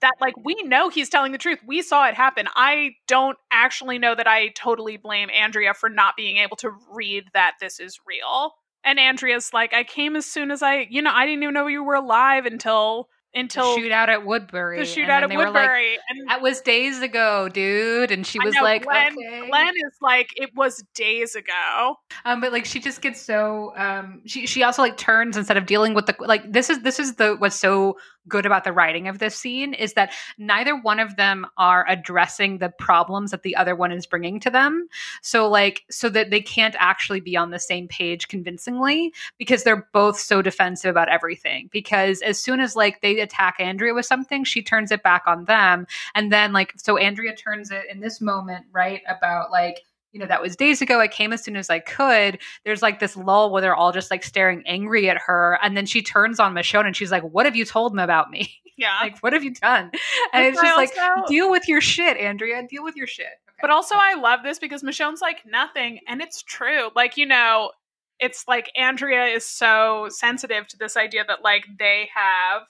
that 0.00 0.14
like 0.20 0.34
we 0.44 0.54
know 0.64 0.88
he's 0.88 1.08
telling 1.08 1.32
the 1.32 1.38
truth. 1.38 1.58
We 1.66 1.82
saw 1.82 2.06
it 2.08 2.14
happen. 2.14 2.46
I 2.54 2.92
don't 3.06 3.36
actually 3.50 3.98
know 3.98 4.14
that 4.14 4.26
I 4.26 4.48
totally 4.48 4.96
blame 4.96 5.28
Andrea 5.30 5.74
for 5.74 5.88
not 5.88 6.16
being 6.16 6.38
able 6.38 6.56
to 6.58 6.70
read 6.92 7.24
that 7.34 7.54
this 7.60 7.80
is 7.80 7.98
real. 8.06 8.52
And 8.82 8.98
Andrea's 8.98 9.52
like, 9.52 9.74
I 9.74 9.84
came 9.84 10.16
as 10.16 10.24
soon 10.24 10.50
as 10.50 10.62
I, 10.62 10.86
you 10.90 11.02
know, 11.02 11.12
I 11.12 11.26
didn't 11.26 11.42
even 11.42 11.54
know 11.54 11.66
you 11.66 11.84
were 11.84 11.94
alive 11.94 12.46
until 12.46 13.08
until 13.34 13.76
the 13.76 13.82
shootout 13.82 14.08
at 14.08 14.26
Woodbury. 14.26 14.78
the 14.78 14.84
shootout 14.84 15.22
at 15.22 15.28
they 15.28 15.36
were 15.36 15.44
like, 15.44 15.54
Woodbury. 15.54 15.98
and 16.08 16.28
That 16.28 16.42
was 16.42 16.60
days 16.62 17.00
ago, 17.00 17.48
dude. 17.48 18.10
And 18.10 18.26
she 18.26 18.40
was 18.40 18.54
know, 18.54 18.62
like, 18.62 18.84
Glenn, 18.84 19.12
okay. 19.12 19.48
Glenn 19.48 19.74
is 19.76 19.96
like, 20.00 20.30
it 20.34 20.50
was 20.56 20.82
days 20.94 21.36
ago. 21.36 21.96
Um, 22.24 22.40
but 22.40 22.52
like 22.52 22.64
she 22.64 22.80
just 22.80 23.02
gets 23.02 23.20
so 23.20 23.72
um 23.76 24.22
she 24.26 24.46
she 24.46 24.62
also 24.62 24.82
like 24.82 24.96
turns 24.96 25.36
instead 25.36 25.56
of 25.56 25.66
dealing 25.66 25.94
with 25.94 26.06
the 26.06 26.16
like 26.20 26.50
this 26.50 26.70
is 26.70 26.80
this 26.82 26.98
is 26.98 27.14
the 27.16 27.36
what's 27.36 27.56
so 27.56 27.96
good 28.28 28.46
about 28.46 28.64
the 28.64 28.72
writing 28.72 29.08
of 29.08 29.18
this 29.18 29.36
scene 29.36 29.74
is 29.74 29.94
that 29.94 30.12
neither 30.38 30.76
one 30.76 31.00
of 31.00 31.16
them 31.16 31.46
are 31.56 31.84
addressing 31.88 32.58
the 32.58 32.68
problems 32.68 33.30
that 33.30 33.42
the 33.42 33.56
other 33.56 33.74
one 33.74 33.92
is 33.92 34.06
bringing 34.06 34.40
to 34.40 34.50
them. 34.50 34.88
So 35.22 35.48
like 35.48 35.84
so 35.90 36.08
that 36.10 36.30
they 36.30 36.40
can't 36.40 36.76
actually 36.78 37.20
be 37.20 37.36
on 37.36 37.50
the 37.50 37.58
same 37.58 37.88
page 37.88 38.28
convincingly 38.28 39.12
because 39.38 39.64
they're 39.64 39.88
both 39.92 40.18
so 40.18 40.42
defensive 40.42 40.90
about 40.90 41.08
everything. 41.08 41.68
Because 41.72 42.20
as 42.22 42.38
soon 42.38 42.60
as 42.60 42.76
like 42.76 43.00
they 43.00 43.20
attack 43.20 43.56
Andrea 43.58 43.94
with 43.94 44.06
something, 44.06 44.44
she 44.44 44.62
turns 44.62 44.90
it 44.90 45.02
back 45.02 45.22
on 45.26 45.44
them. 45.44 45.86
And 46.14 46.32
then 46.32 46.52
like 46.52 46.74
so 46.76 46.96
Andrea 46.96 47.34
turns 47.34 47.70
it 47.70 47.84
in 47.90 48.00
this 48.00 48.20
moment, 48.20 48.66
right, 48.72 49.02
about 49.08 49.50
like 49.50 49.84
you 50.12 50.18
know, 50.20 50.26
that 50.26 50.42
was 50.42 50.56
days 50.56 50.82
ago. 50.82 51.00
I 51.00 51.08
came 51.08 51.32
as 51.32 51.44
soon 51.44 51.56
as 51.56 51.70
I 51.70 51.78
could. 51.78 52.38
There's 52.64 52.82
like 52.82 52.98
this 52.98 53.16
lull 53.16 53.52
where 53.52 53.62
they're 53.62 53.76
all 53.76 53.92
just 53.92 54.10
like 54.10 54.24
staring 54.24 54.62
angry 54.66 55.08
at 55.08 55.18
her. 55.18 55.58
And 55.62 55.76
then 55.76 55.86
she 55.86 56.02
turns 56.02 56.40
on 56.40 56.54
Michonne 56.54 56.86
and 56.86 56.96
she's 56.96 57.12
like, 57.12 57.22
What 57.22 57.46
have 57.46 57.56
you 57.56 57.64
told 57.64 57.92
them 57.92 58.00
about 58.00 58.30
me? 58.30 58.52
Yeah. 58.76 58.96
like, 59.02 59.18
what 59.20 59.32
have 59.32 59.44
you 59.44 59.54
done? 59.54 59.90
And 60.32 60.46
it's 60.46 60.60
just 60.60 60.76
like, 60.76 60.90
also- 60.98 61.26
deal 61.28 61.50
with 61.50 61.68
your 61.68 61.80
shit, 61.80 62.16
Andrea. 62.16 62.62
Deal 62.68 62.84
with 62.84 62.96
your 62.96 63.06
shit. 63.06 63.26
Okay. 63.26 63.58
But 63.60 63.70
also, 63.70 63.94
I 63.96 64.14
love 64.14 64.40
this 64.44 64.58
because 64.58 64.82
Michonne's 64.82 65.20
like 65.20 65.42
nothing, 65.44 66.00
and 66.06 66.20
it's 66.20 66.42
true. 66.42 66.88
Like 66.94 67.16
you 67.16 67.26
know, 67.26 67.72
it's 68.20 68.44
like 68.46 68.70
Andrea 68.76 69.26
is 69.26 69.44
so 69.44 70.08
sensitive 70.10 70.66
to 70.68 70.76
this 70.78 70.96
idea 70.96 71.24
that 71.26 71.42
like 71.42 71.64
they 71.78 72.08
have 72.14 72.62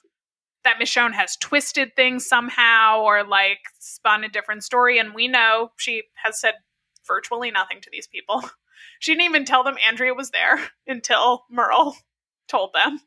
that 0.65 0.79
Michonne 0.81 1.13
has 1.13 1.37
twisted 1.37 1.95
things 1.97 2.27
somehow 2.27 3.01
or 3.03 3.25
like 3.25 3.59
spun 3.79 4.25
a 4.25 4.29
different 4.29 4.65
story, 4.65 4.99
and 4.99 5.15
we 5.15 5.29
know 5.29 5.71
she 5.77 6.05
has 6.25 6.41
said 6.41 6.55
virtually 7.11 7.51
nothing 7.51 7.81
to 7.83 7.91
these 7.91 8.07
people. 8.07 8.43
She 8.99 9.13
didn't 9.13 9.27
even 9.27 9.45
tell 9.45 9.63
them 9.63 9.77
Andrea 9.87 10.15
was 10.15 10.31
there 10.31 10.59
until 10.87 11.45
Merle 11.51 11.95
told 12.49 12.73
them. 12.73 12.99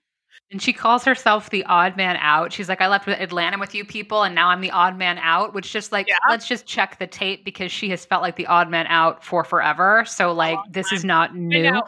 And 0.52 0.62
she 0.62 0.72
calls 0.72 1.04
herself 1.04 1.50
the 1.50 1.64
odd 1.66 1.98
man 1.98 2.16
out. 2.20 2.54
She's 2.54 2.70
like, 2.70 2.80
I 2.80 2.88
left 2.88 3.08
with 3.08 3.20
Atlanta 3.20 3.58
with 3.58 3.74
you 3.74 3.84
people, 3.84 4.22
and 4.22 4.36
now 4.36 4.50
I'm 4.50 4.62
the 4.62 4.70
odd 4.70 4.96
man 4.98 5.18
out, 5.18 5.56
which 5.56 5.72
just 5.72 5.92
like, 5.92 6.08
Yeah. 6.08 6.18
let's 6.30 6.48
just 6.48 6.68
check 6.68 7.00
the 7.00 7.08
tape 7.08 7.44
because 7.44 7.72
she 7.72 7.90
has 7.90 8.06
felt 8.06 8.22
like 8.22 8.36
the 8.36 8.46
odd 8.46 8.70
man 8.70 8.86
out 8.88 9.24
for 9.24 9.44
forever. 9.44 10.06
So, 10.06 10.32
like, 10.32 10.60
this 10.70 10.90
time. 10.90 10.98
is 10.98 11.04
not 11.04 11.36
new. 11.36 11.82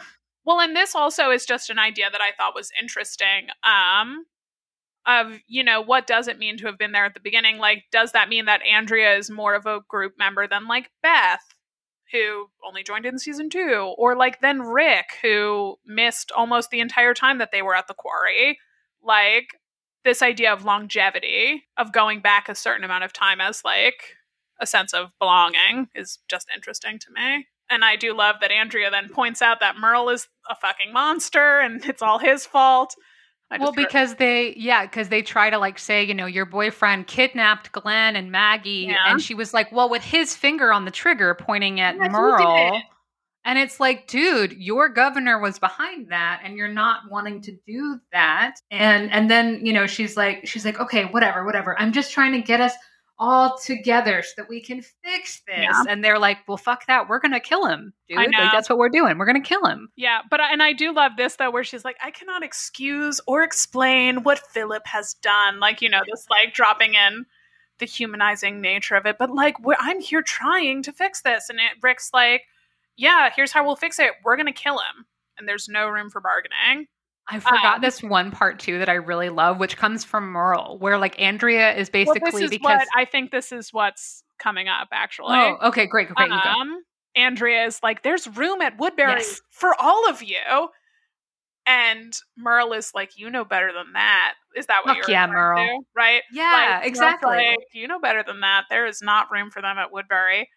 Well, 0.46 0.60
and 0.62 0.76
this 0.76 0.96
also 0.96 1.30
is 1.30 1.46
just 1.46 1.70
an 1.70 1.78
idea 1.78 2.10
that 2.12 2.22
I 2.22 2.32
thought 2.36 2.56
was 2.56 2.72
interesting. 2.82 3.50
Um, 3.64 4.26
of 5.08 5.40
you 5.48 5.64
know 5.64 5.82
what 5.82 6.08
does 6.08 6.28
it 6.28 6.40
mean 6.40 6.58
to 6.58 6.66
have 6.66 6.78
been 6.78 6.92
there 6.92 7.06
at 7.06 7.14
the 7.14 7.20
beginning? 7.20 7.58
Like, 7.58 7.84
does 7.92 8.12
that 8.14 8.30
mean 8.30 8.46
that 8.46 8.62
Andrea 8.64 9.16
is 9.16 9.30
more 9.30 9.54
of 9.54 9.66
a 9.66 9.82
group 9.88 10.14
member 10.18 10.48
than 10.48 10.68
like 10.68 10.90
Beth, 11.04 11.42
who 12.12 12.48
only 12.66 12.84
joined 12.84 13.06
in 13.06 13.20
season 13.20 13.50
two, 13.50 13.94
or 13.98 14.16
like 14.16 14.42
then 14.42 14.62
Rick, 14.62 15.06
who 15.22 15.78
missed 15.86 16.32
almost 16.32 16.70
the 16.70 16.80
entire 16.80 17.14
time 17.14 17.40
that 17.40 17.52
they 17.52 17.62
were 17.62 17.76
at 17.76 17.88
the 17.88 17.94
quarry? 17.94 18.60
Like 19.04 19.48
this 20.04 20.22
idea 20.22 20.54
of 20.54 20.64
longevity 20.64 21.64
of 21.78 21.92
going 21.92 22.22
back 22.22 22.48
a 22.48 22.56
certain 22.56 22.84
amount 22.84 23.04
of 23.04 23.12
time 23.12 23.42
as 23.42 23.64
like 23.66 24.16
a 24.60 24.68
sense 24.68 24.94
of 24.94 25.12
belonging 25.20 25.88
is 25.96 26.20
just 26.30 26.48
interesting 26.56 27.00
to 27.00 27.08
me. 27.14 27.48
And 27.70 27.84
I 27.84 27.96
do 27.96 28.16
love 28.16 28.38
that 28.42 28.52
Andrea 28.52 28.92
then 28.92 29.10
points 29.10 29.42
out 29.42 29.60
that 29.60 29.78
Merle 29.78 30.10
is 30.10 30.28
a 30.50 30.56
fucking 30.56 30.94
monster 30.94 31.60
and 31.60 31.84
it's 31.86 32.02
all 32.02 32.20
his 32.20 32.46
fault. 32.46 32.96
Well, 33.60 33.72
because 33.72 34.16
they, 34.16 34.54
yeah, 34.58 34.86
because 34.86 35.10
they 35.10 35.22
try 35.22 35.50
to 35.50 35.58
like 35.58 35.78
say, 35.80 36.04
you 36.04 36.14
know, 36.14 36.26
your 36.26 36.46
boyfriend 36.46 37.08
kidnapped 37.08 37.72
Glenn 37.72 38.16
and 38.16 38.32
Maggie, 38.32 38.88
Yeah. 38.90 38.98
and 39.06 39.22
she 39.22 39.34
was 39.34 39.54
like, 39.54 39.72
well, 39.72 39.90
with 39.90 40.04
his 40.04 40.36
finger 40.36 40.74
on 40.74 40.86
the 40.86 40.92
trigger 40.92 41.34
pointing 41.36 41.80
at 41.80 41.98
Merle. 41.98 42.82
And 43.48 43.60
it's 43.60 43.80
like, 43.80 44.08
dude, 44.08 44.54
your 44.54 44.90
governor 44.90 45.38
was 45.40 45.60
behind 45.60 46.10
that, 46.10 46.42
and 46.44 46.58
you're 46.58 46.68
not 46.68 47.02
wanting 47.12 47.42
to 47.42 47.56
do 47.68 48.00
that. 48.12 48.56
And 48.72 49.12
and 49.12 49.30
then 49.30 49.64
you 49.64 49.72
know 49.72 49.86
she's 49.86 50.18
like, 50.18 50.48
she's 50.48 50.66
like, 50.66 50.80
okay, 50.80 51.06
whatever, 51.06 51.46
whatever. 51.46 51.80
I'm 51.80 51.92
just 51.94 52.12
trying 52.12 52.32
to 52.32 52.42
get 52.42 52.60
us 52.60 52.74
all 53.18 53.58
together 53.58 54.22
so 54.22 54.32
that 54.38 54.50
we 54.50 54.60
can 54.62 54.82
fix 55.04 55.42
this. 55.48 55.58
Yeah. 55.60 55.84
And 55.88 56.04
they're 56.04 56.20
like, 56.20 56.40
well, 56.48 56.58
fuck 56.58 56.86
that, 56.88 57.08
we're 57.08 57.20
gonna 57.20 57.40
kill 57.40 57.66
him, 57.66 57.94
dude. 58.10 58.18
Like 58.18 58.52
that's 58.52 58.70
what 58.70 58.78
we're 58.78 58.90
doing. 58.90 59.18
We're 59.18 59.26
gonna 59.26 59.42
kill 59.42 59.66
him. 59.66 59.90
Yeah, 59.96 60.20
but 60.30 60.40
I- 60.42 60.52
and 60.52 60.62
I 60.62 60.74
do 60.74 60.94
love 60.94 61.14
this 61.18 61.36
though, 61.38 61.50
where 61.52 61.64
she's 61.64 61.86
like, 61.86 61.96
I 62.04 62.12
cannot 62.12 62.44
excuse 62.44 63.22
or 63.28 63.44
explain 63.44 64.24
what 64.24 64.40
Philip 64.40 64.86
has 64.88 65.14
done. 65.16 65.60
Like 65.62 65.82
you 65.82 65.90
know, 65.90 66.02
this 66.10 66.26
like 66.30 66.54
dropping 66.54 66.96
in 66.96 67.26
the 67.80 67.86
humanizing 67.86 68.62
nature 68.62 68.96
of 68.96 69.06
it. 69.06 69.18
But 69.20 69.30
like, 69.32 69.60
we're, 69.60 69.76
I'm 69.80 70.00
here 70.02 70.22
trying 70.22 70.82
to 70.84 70.92
fix 70.94 71.22
this, 71.22 71.50
and 71.50 71.60
it, 71.60 71.78
Rick's 71.82 72.10
like, 72.14 72.44
Yeah, 72.98 73.30
here's 73.36 73.52
how 73.52 73.66
we'll 73.66 73.76
fix 73.78 73.98
it. 74.00 74.12
We're 74.24 74.38
gonna 74.38 74.52
kill 74.54 74.80
him, 74.80 75.06
and 75.38 75.48
there's 75.48 75.70
no 75.70 75.88
room 75.88 76.10
for 76.10 76.20
bargaining. 76.22 76.88
I 77.28 77.40
forgot 77.40 77.76
Um, 77.76 77.82
this 77.82 78.04
one 78.04 78.30
part 78.32 78.60
too 78.60 78.78
that 78.80 78.90
I 78.90 78.94
really 78.94 79.30
love, 79.30 79.58
which 79.60 79.78
comes 79.78 80.04
from 80.04 80.26
Merle, 80.28 80.78
where 80.80 80.98
like 80.98 81.20
Andrea 81.20 81.74
is 81.76 81.90
basically 81.90 82.20
well, 82.22 82.32
this 82.34 82.42
is 82.44 82.50
because 82.52 82.80
what 82.80 82.88
I 82.96 83.06
think. 83.06 83.32
This 83.32 83.52
is 83.52 83.74
what's 83.74 84.24
coming 84.38 84.68
up. 84.68 84.90
Actually, 84.92 85.38
oh, 85.38 85.58
okay, 85.64 85.88
great, 85.88 86.10
great, 86.10 86.32
um, 86.32 86.84
Andrea 87.16 87.66
is 87.66 87.80
like, 87.82 88.04
"There's 88.04 88.28
room 88.28 88.62
at 88.62 88.78
Woodbury 88.78 89.12
Yes. 89.14 89.42
for 89.50 89.74
all 89.80 90.08
of 90.08 90.22
you," 90.22 90.70
and 91.66 92.14
Merle 92.38 92.74
is 92.74 92.92
like, 92.94 93.18
"You 93.18 93.30
know 93.32 93.44
better 93.44 93.72
than 93.74 93.94
that." 93.94 94.36
Is 94.56 94.68
that 94.68 94.82
what 94.86 94.98
Fuck 94.98 95.08
you're 95.08 95.12
yeah, 95.18 95.26
Merle. 95.28 95.58
to? 95.66 95.80
Right? 95.96 96.22
Yeah, 96.32 96.78
Like, 96.80 96.88
exactly. 96.88 97.36
like, 97.38 97.58
you 97.74 97.88
know 97.88 98.00
better 98.00 98.24
than 98.26 98.42
that. 98.42 98.66
There 98.70 98.86
is 98.86 99.02
not 99.02 99.32
room 99.32 99.50
for 99.50 99.62
them 99.62 99.78
at 99.78 99.92
Woodbury. 99.92 100.50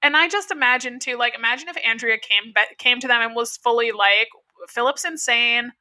And 0.00 0.16
I 0.16 0.28
just 0.28 0.50
imagine 0.50 0.98
too, 1.00 1.16
like, 1.16 1.34
imagine 1.34 1.68
if 1.68 1.76
Andrea 1.84 2.18
came 2.18 2.52
be- 2.54 2.74
came 2.78 3.00
to 3.00 3.08
them 3.08 3.20
and 3.22 3.34
was 3.34 3.56
fully 3.56 3.90
like, 3.90 4.28
"Philip's 4.68 5.04
insane. 5.04 5.72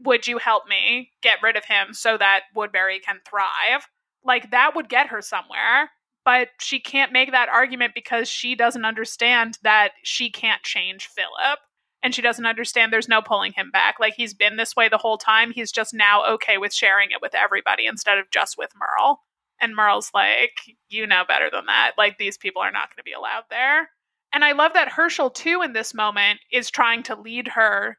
Would 0.00 0.26
you 0.26 0.38
help 0.38 0.66
me 0.66 1.12
get 1.22 1.42
rid 1.42 1.56
of 1.56 1.64
him 1.64 1.92
so 1.92 2.16
that 2.18 2.42
Woodbury 2.54 3.00
can 3.00 3.20
thrive?" 3.26 3.88
Like 4.24 4.50
that 4.50 4.74
would 4.74 4.88
get 4.88 5.08
her 5.08 5.22
somewhere. 5.22 5.90
But 6.24 6.50
she 6.60 6.78
can't 6.78 7.12
make 7.12 7.32
that 7.32 7.48
argument 7.48 7.94
because 7.94 8.28
she 8.28 8.54
doesn't 8.54 8.84
understand 8.84 9.58
that 9.62 9.92
she 10.04 10.30
can't 10.30 10.62
change 10.62 11.08
Philip. 11.08 11.58
And 12.02 12.14
she 12.14 12.22
doesn't 12.22 12.46
understand 12.46 12.92
there's 12.92 13.08
no 13.08 13.22
pulling 13.22 13.52
him 13.52 13.70
back. 13.70 13.96
Like 14.00 14.14
he's 14.16 14.34
been 14.34 14.56
this 14.56 14.74
way 14.74 14.88
the 14.88 14.98
whole 14.98 15.18
time. 15.18 15.52
He's 15.52 15.72
just 15.72 15.94
now 15.94 16.24
okay 16.34 16.58
with 16.58 16.72
sharing 16.72 17.10
it 17.10 17.20
with 17.20 17.34
everybody 17.34 17.86
instead 17.86 18.18
of 18.18 18.30
just 18.30 18.56
with 18.58 18.70
Merle. 18.76 19.20
And 19.60 19.76
Merle's 19.76 20.10
like, 20.12 20.52
you 20.88 21.06
know 21.06 21.22
better 21.26 21.48
than 21.52 21.66
that. 21.66 21.92
Like 21.96 22.18
these 22.18 22.36
people 22.36 22.62
are 22.62 22.72
not 22.72 22.88
going 22.90 22.98
to 22.98 23.04
be 23.04 23.12
allowed 23.12 23.44
there. 23.50 23.88
And 24.34 24.44
I 24.44 24.52
love 24.52 24.72
that 24.74 24.88
Hershel, 24.88 25.30
too, 25.30 25.62
in 25.62 25.72
this 25.72 25.92
moment, 25.92 26.40
is 26.50 26.70
trying 26.70 27.02
to 27.04 27.20
lead 27.20 27.48
her 27.48 27.98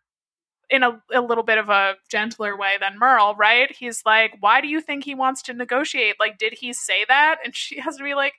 in 0.74 0.82
a, 0.82 1.00
a 1.14 1.22
little 1.22 1.44
bit 1.44 1.60
of 1.60 1.70
a 1.70 1.94
gentler 2.10 2.58
way 2.58 2.72
than 2.80 2.98
Merle, 2.98 3.36
right? 3.36 3.72
He's 3.72 4.02
like, 4.08 4.36
why 4.40 4.60
do 4.60 4.68
you 4.68 4.82
think 4.82 5.04
he 5.04 5.14
wants 5.14 5.44
to 5.44 5.54
negotiate? 5.54 6.16
Like, 6.20 6.40
did 6.40 6.54
he 6.54 6.74
say 6.74 7.06
that? 7.08 7.38
And 7.46 7.56
she 7.56 7.80
has 7.80 7.98
to 7.98 8.04
be 8.04 8.16
like, 8.16 8.34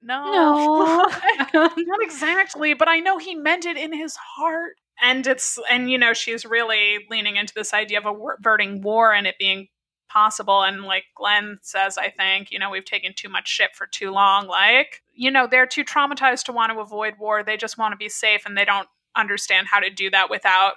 no. 0.00 0.32
no. 0.32 1.06
not 1.76 2.02
exactly, 2.02 2.72
but 2.72 2.88
I 2.88 3.00
know 3.00 3.18
he 3.18 3.34
meant 3.34 3.66
it 3.66 3.76
in 3.76 3.92
his 3.92 4.16
heart. 4.16 4.76
And 5.02 5.26
it's, 5.26 5.58
and 5.70 5.90
you 5.90 5.98
know, 5.98 6.14
she's 6.14 6.46
really 6.46 7.04
leaning 7.10 7.36
into 7.36 7.52
this 7.54 7.74
idea 7.74 8.00
of 8.00 8.06
averting 8.38 8.80
war 8.80 9.12
and 9.12 9.26
it 9.26 9.34
being 9.38 9.68
possible. 10.08 10.62
And 10.62 10.84
like 10.84 11.04
Glenn 11.14 11.58
says, 11.60 11.98
I 11.98 12.08
think, 12.08 12.52
you 12.52 12.58
know, 12.58 12.70
we've 12.70 12.84
taken 12.86 13.12
too 13.14 13.28
much 13.28 13.48
shit 13.48 13.74
for 13.74 13.86
too 13.86 14.12
long. 14.12 14.46
Like, 14.46 15.02
you 15.12 15.30
know, 15.30 15.46
they're 15.46 15.66
too 15.66 15.84
traumatized 15.84 16.44
to 16.44 16.52
want 16.52 16.72
to 16.72 16.78
avoid 16.78 17.14
war. 17.18 17.42
They 17.42 17.58
just 17.58 17.76
want 17.76 17.92
to 17.92 17.98
be 17.98 18.08
safe 18.08 18.46
and 18.46 18.56
they 18.56 18.64
don't 18.64 18.88
understand 19.14 19.66
how 19.70 19.80
to 19.80 19.90
do 19.90 20.08
that 20.10 20.30
without 20.30 20.74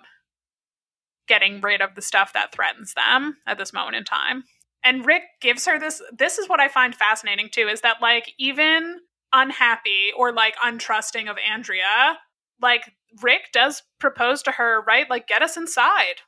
getting 1.28 1.62
rid 1.62 1.82
of 1.82 1.96
the 1.96 2.02
stuff 2.02 2.34
that 2.34 2.52
threatens 2.52 2.94
them 2.94 3.38
at 3.46 3.58
this 3.58 3.74
moment 3.74 3.96
in 3.96 4.04
time. 4.04 4.44
And 4.84 5.06
Rick 5.06 5.24
gives 5.42 5.66
her 5.66 5.80
this 5.80 6.02
this 6.18 6.38
is 6.38 6.48
what 6.48 6.60
I 6.60 6.68
find 6.68 6.96
fascinating 6.96 7.50
too 7.52 7.68
is 7.68 7.82
that 7.82 8.02
like 8.02 8.34
even 8.38 9.00
unhappy 9.34 10.12
or 10.18 10.32
like 10.32 10.56
untrusting 10.58 11.30
of 11.30 11.38
Andrea, 11.38 12.18
like 12.62 12.94
Rick 13.22 13.50
does 13.54 13.84
propose 14.00 14.42
to 14.44 14.52
her, 14.52 14.84
right? 14.88 15.10
Like 15.10 15.28
get 15.28 15.42
us 15.42 15.58
inside. 15.58 16.22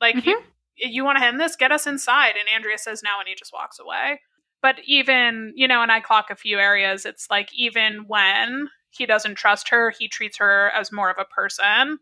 Like 0.00 0.16
mm-hmm. 0.16 0.28
you 0.28 0.42
you 0.76 1.04
want 1.04 1.18
to 1.18 1.24
end 1.24 1.40
this? 1.40 1.56
Get 1.56 1.72
us 1.72 1.86
inside. 1.86 2.34
And 2.38 2.48
Andrea 2.54 2.78
says 2.78 3.02
no 3.02 3.10
and 3.18 3.28
he 3.28 3.34
just 3.34 3.52
walks 3.52 3.78
away. 3.78 4.20
But 4.60 4.76
even, 4.86 5.52
you 5.56 5.66
know, 5.66 5.82
and 5.82 5.90
I 5.90 6.00
clock 6.00 6.26
a 6.30 6.36
few 6.36 6.58
areas, 6.58 7.04
it's 7.04 7.28
like 7.30 7.48
even 7.54 8.04
when 8.06 8.68
he 8.90 9.06
doesn't 9.06 9.34
trust 9.34 9.70
her, 9.70 9.90
he 9.90 10.06
treats 10.06 10.38
her 10.38 10.70
as 10.70 10.92
more 10.92 11.10
of 11.10 11.16
a 11.18 11.24
person 11.24 11.98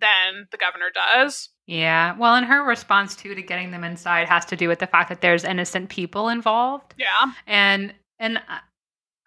than 0.00 0.46
the 0.50 0.56
governor 0.56 0.86
does. 0.94 1.48
Yeah. 1.66 2.16
Well, 2.18 2.34
and 2.34 2.46
her 2.46 2.64
response 2.64 3.14
too 3.14 3.34
to 3.34 3.42
getting 3.42 3.70
them 3.70 3.84
inside 3.84 4.28
has 4.28 4.44
to 4.46 4.56
do 4.56 4.68
with 4.68 4.78
the 4.78 4.86
fact 4.86 5.08
that 5.10 5.20
there's 5.20 5.44
innocent 5.44 5.88
people 5.90 6.28
involved, 6.28 6.94
Yeah. 6.98 7.32
and 7.46 7.94
and 8.18 8.38
uh, 8.38 8.58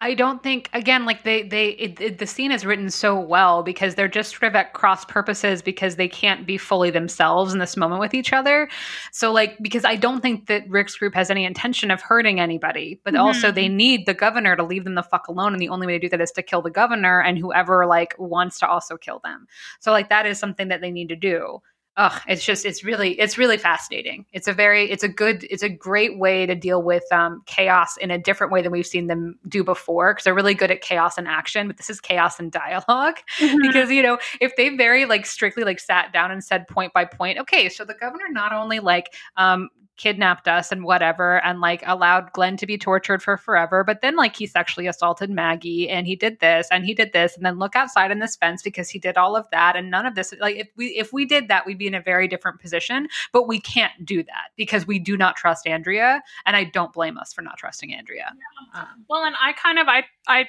I- 0.08 0.14
don't 0.14 0.42
think 0.42 0.68
again 0.72 1.04
like 1.06 1.22
they 1.24 1.42
they 1.42 1.68
it, 1.70 2.00
it, 2.00 2.18
the 2.18 2.26
scene 2.26 2.52
is 2.52 2.66
written 2.66 2.90
so 2.90 3.18
well 3.18 3.62
because 3.62 3.94
they're 3.94 4.08
just 4.08 4.30
sort 4.32 4.44
of 4.44 4.54
at 4.54 4.72
cross 4.74 5.04
purposes 5.06 5.62
because 5.62 5.96
they 5.96 6.08
can't 6.08 6.46
be 6.46 6.58
fully 6.58 6.90
themselves 6.90 7.52
in 7.52 7.58
this 7.58 7.76
moment 7.76 8.00
with 8.00 8.12
each 8.14 8.32
other. 8.32 8.68
So 9.10 9.32
like 9.32 9.56
because 9.62 9.84
I 9.84 9.96
don't 9.96 10.20
think 10.20 10.46
that 10.48 10.68
Rick's 10.68 10.96
group 10.96 11.14
has 11.14 11.30
any 11.30 11.44
intention 11.44 11.90
of 11.90 12.00
hurting 12.02 12.40
anybody, 12.40 13.00
but 13.04 13.16
also 13.16 13.50
Mhm. 13.50 13.54
they 13.54 13.68
need 13.68 14.06
the 14.06 14.14
governor 14.14 14.54
to 14.56 14.62
leave 14.62 14.84
them 14.84 14.94
the 14.96 15.02
fuck 15.02 15.28
alone, 15.28 15.52
and 15.54 15.60
the 15.62 15.68
only 15.70 15.86
way 15.86 15.94
to 15.94 15.98
do 15.98 16.08
that 16.10 16.20
is 16.20 16.32
to 16.32 16.42
kill 16.42 16.62
the 16.62 16.70
governor 16.70 17.20
and 17.22 17.38
whoever 17.38 17.86
like 17.86 18.14
wants 18.18 18.58
to 18.60 18.68
also 18.68 18.96
kill 18.96 19.20
them. 19.24 19.46
So 19.80 19.92
like 19.92 20.08
that 20.10 20.26
is 20.26 20.38
something 20.38 20.68
that 20.68 20.80
they 20.82 20.90
need 20.90 21.08
to 21.08 21.16
do. 21.16 21.62
Ugh, 21.98 22.22
it's 22.26 22.42
just 22.42 22.64
it's 22.64 22.82
really 22.82 23.20
it's 23.20 23.36
really 23.36 23.58
fascinating. 23.58 24.24
It's 24.32 24.48
a 24.48 24.52
very 24.54 24.90
it's 24.90 25.02
a 25.02 25.08
good 25.08 25.44
it's 25.50 25.62
a 25.62 25.68
great 25.68 26.18
way 26.18 26.46
to 26.46 26.54
deal 26.54 26.82
with 26.82 27.04
um, 27.12 27.42
chaos 27.44 27.98
in 27.98 28.10
a 28.10 28.16
different 28.16 28.50
way 28.50 28.62
than 28.62 28.72
we've 28.72 28.86
seen 28.86 29.08
them 29.08 29.38
do 29.46 29.62
before 29.62 30.14
because 30.14 30.24
they're 30.24 30.34
really 30.34 30.54
good 30.54 30.70
at 30.70 30.80
chaos 30.80 31.18
and 31.18 31.28
action, 31.28 31.66
but 31.66 31.76
this 31.76 31.90
is 31.90 32.00
chaos 32.00 32.40
and 32.40 32.50
dialogue 32.50 33.16
because 33.60 33.90
you 33.90 34.02
know 34.02 34.18
if 34.40 34.56
they 34.56 34.74
very 34.74 35.04
like 35.04 35.26
strictly 35.26 35.64
like 35.64 35.78
sat 35.78 36.14
down 36.14 36.30
and 36.30 36.42
said 36.42 36.66
point 36.66 36.94
by 36.94 37.04
point 37.04 37.38
okay 37.38 37.68
so 37.68 37.84
the 37.84 37.94
governor 37.94 38.24
not 38.30 38.54
only 38.54 38.80
like 38.80 39.12
um 39.36 39.68
kidnapped 40.02 40.48
us 40.48 40.72
and 40.72 40.82
whatever 40.82 41.40
and 41.44 41.60
like 41.60 41.84
allowed 41.86 42.32
glenn 42.32 42.56
to 42.56 42.66
be 42.66 42.76
tortured 42.76 43.22
for 43.22 43.36
forever. 43.36 43.84
But 43.84 44.00
then 44.00 44.16
like 44.16 44.34
he 44.34 44.48
sexually 44.48 44.88
assaulted 44.88 45.30
maggie 45.30 45.88
and 45.88 46.08
he 46.08 46.16
did 46.16 46.40
this 46.40 46.66
and 46.72 46.84
he 46.84 46.92
did 46.92 47.12
this 47.12 47.36
and 47.36 47.46
then 47.46 47.60
look 47.60 47.76
outside 47.76 48.10
in 48.10 48.18
this 48.18 48.34
fence 48.34 48.62
because 48.62 48.88
he 48.88 48.98
did 48.98 49.16
all 49.16 49.36
of 49.36 49.46
that 49.52 49.76
and 49.76 49.92
none 49.92 50.04
of 50.04 50.16
this 50.16 50.34
like 50.40 50.56
if 50.56 50.68
we 50.76 50.86
if 50.88 51.12
we 51.12 51.24
did 51.24 51.46
that 51.46 51.66
we'd 51.66 51.78
be 51.78 51.86
in 51.86 51.94
a 51.94 52.00
very 52.00 52.26
different 52.26 52.60
position. 52.60 53.06
But 53.32 53.46
we 53.46 53.60
can't 53.60 54.04
do 54.04 54.24
that 54.24 54.50
because 54.56 54.88
we 54.88 54.98
do 54.98 55.16
not 55.16 55.36
trust 55.36 55.66
andrea 55.66 56.22
and 56.46 56.56
i 56.56 56.64
don't 56.64 56.92
blame 56.92 57.16
us 57.16 57.32
for 57.32 57.42
not 57.42 57.56
trusting 57.56 57.94
andrea. 57.94 58.32
Um, 58.74 59.04
Well, 59.08 59.24
and 59.24 59.36
I 59.40 59.52
kind 59.52 59.78
of 59.78 59.86
I 59.86 60.04
I 60.26 60.48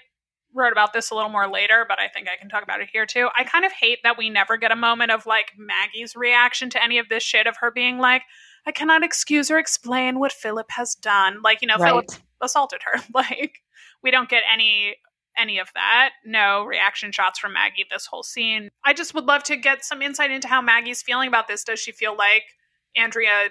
wrote 0.56 0.72
about 0.72 0.94
this 0.94 1.12
a 1.12 1.16
little 1.16 1.30
more 1.30 1.48
later, 1.48 1.86
but 1.88 2.00
I 2.00 2.08
think 2.08 2.28
I 2.28 2.40
can 2.40 2.50
talk 2.50 2.64
about 2.64 2.82
it 2.82 2.90
here 2.92 3.06
too. 3.06 3.30
I 3.38 3.44
kind 3.44 3.66
of 3.66 3.72
hate 3.72 4.00
that 4.04 4.18
we 4.18 4.30
never 4.30 4.58
get 4.58 4.72
a 4.72 4.76
moment 4.76 5.12
of 5.12 5.26
like 5.26 5.52
Maggie's 5.58 6.16
reaction 6.16 6.70
to 6.72 6.84
any 6.84 6.98
of 6.98 7.10
this 7.10 7.24
shit 7.24 7.48
of 7.48 7.58
her 7.58 7.72
being 7.72 8.00
like, 8.00 8.24
I 8.66 8.72
cannot 8.72 9.04
excuse 9.04 9.52
or 9.52 9.58
explain 9.58 10.20
what 10.20 10.32
Philip 10.32 10.72
has 10.72 10.96
done. 10.96 11.42
Like, 11.44 11.62
you 11.62 11.68
know, 11.68 11.78
Philip 11.78 12.06
assaulted 12.42 12.82
her. 12.86 13.02
Like, 13.14 13.60
we 14.02 14.12
don't 14.12 14.30
get 14.30 14.44
any 14.52 14.98
any 15.38 15.58
of 15.60 15.70
that. 15.74 16.12
No 16.26 16.64
reaction 16.64 17.12
shots 17.12 17.40
from 17.40 17.54
Maggie 17.54 17.86
this 17.90 18.06
whole 18.06 18.24
scene. 18.24 18.70
I 18.84 18.94
just 18.94 19.14
would 19.14 19.26
love 19.26 19.44
to 19.44 19.56
get 19.56 19.84
some 19.84 20.02
insight 20.02 20.32
into 20.32 20.48
how 20.48 20.62
Maggie's 20.62 21.02
feeling 21.02 21.28
about 21.28 21.48
this. 21.48 21.64
Does 21.64 21.80
she 21.80 21.92
feel 21.92 22.16
like 22.16 22.44
Andrea 22.96 23.50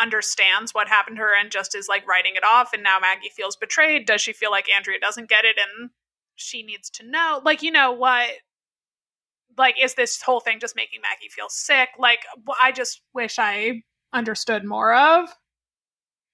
understands 0.00 0.72
what 0.72 0.88
happened 0.88 1.16
to 1.16 1.22
her 1.22 1.38
and 1.38 1.50
just 1.50 1.74
is 1.74 1.88
like 1.88 2.06
writing 2.06 2.32
it 2.36 2.44
off 2.44 2.72
and 2.72 2.82
now 2.82 2.98
Maggie 2.98 3.30
feels 3.34 3.56
betrayed? 3.56 4.06
Does 4.06 4.20
she 4.20 4.32
feel 4.32 4.50
like 4.50 4.66
Andrea 4.74 4.98
doesn't 4.98 5.28
get 5.28 5.44
it 5.44 5.56
and 5.58 5.90
she 6.34 6.62
needs 6.62 6.88
to 6.90 7.06
know? 7.06 7.40
Like, 7.44 7.62
you 7.62 7.70
know 7.70 7.92
what? 7.92 8.30
Like, 9.58 9.74
is 9.78 9.94
this 9.94 10.22
whole 10.22 10.40
thing 10.40 10.58
just 10.60 10.76
making 10.76 11.02
Maggie 11.02 11.28
feel 11.28 11.50
sick? 11.50 11.90
Like, 11.98 12.20
I 12.62 12.72
just 12.72 13.02
wish 13.12 13.38
I 13.38 13.82
understood 14.12 14.64
more 14.64 14.94
of 14.94 15.28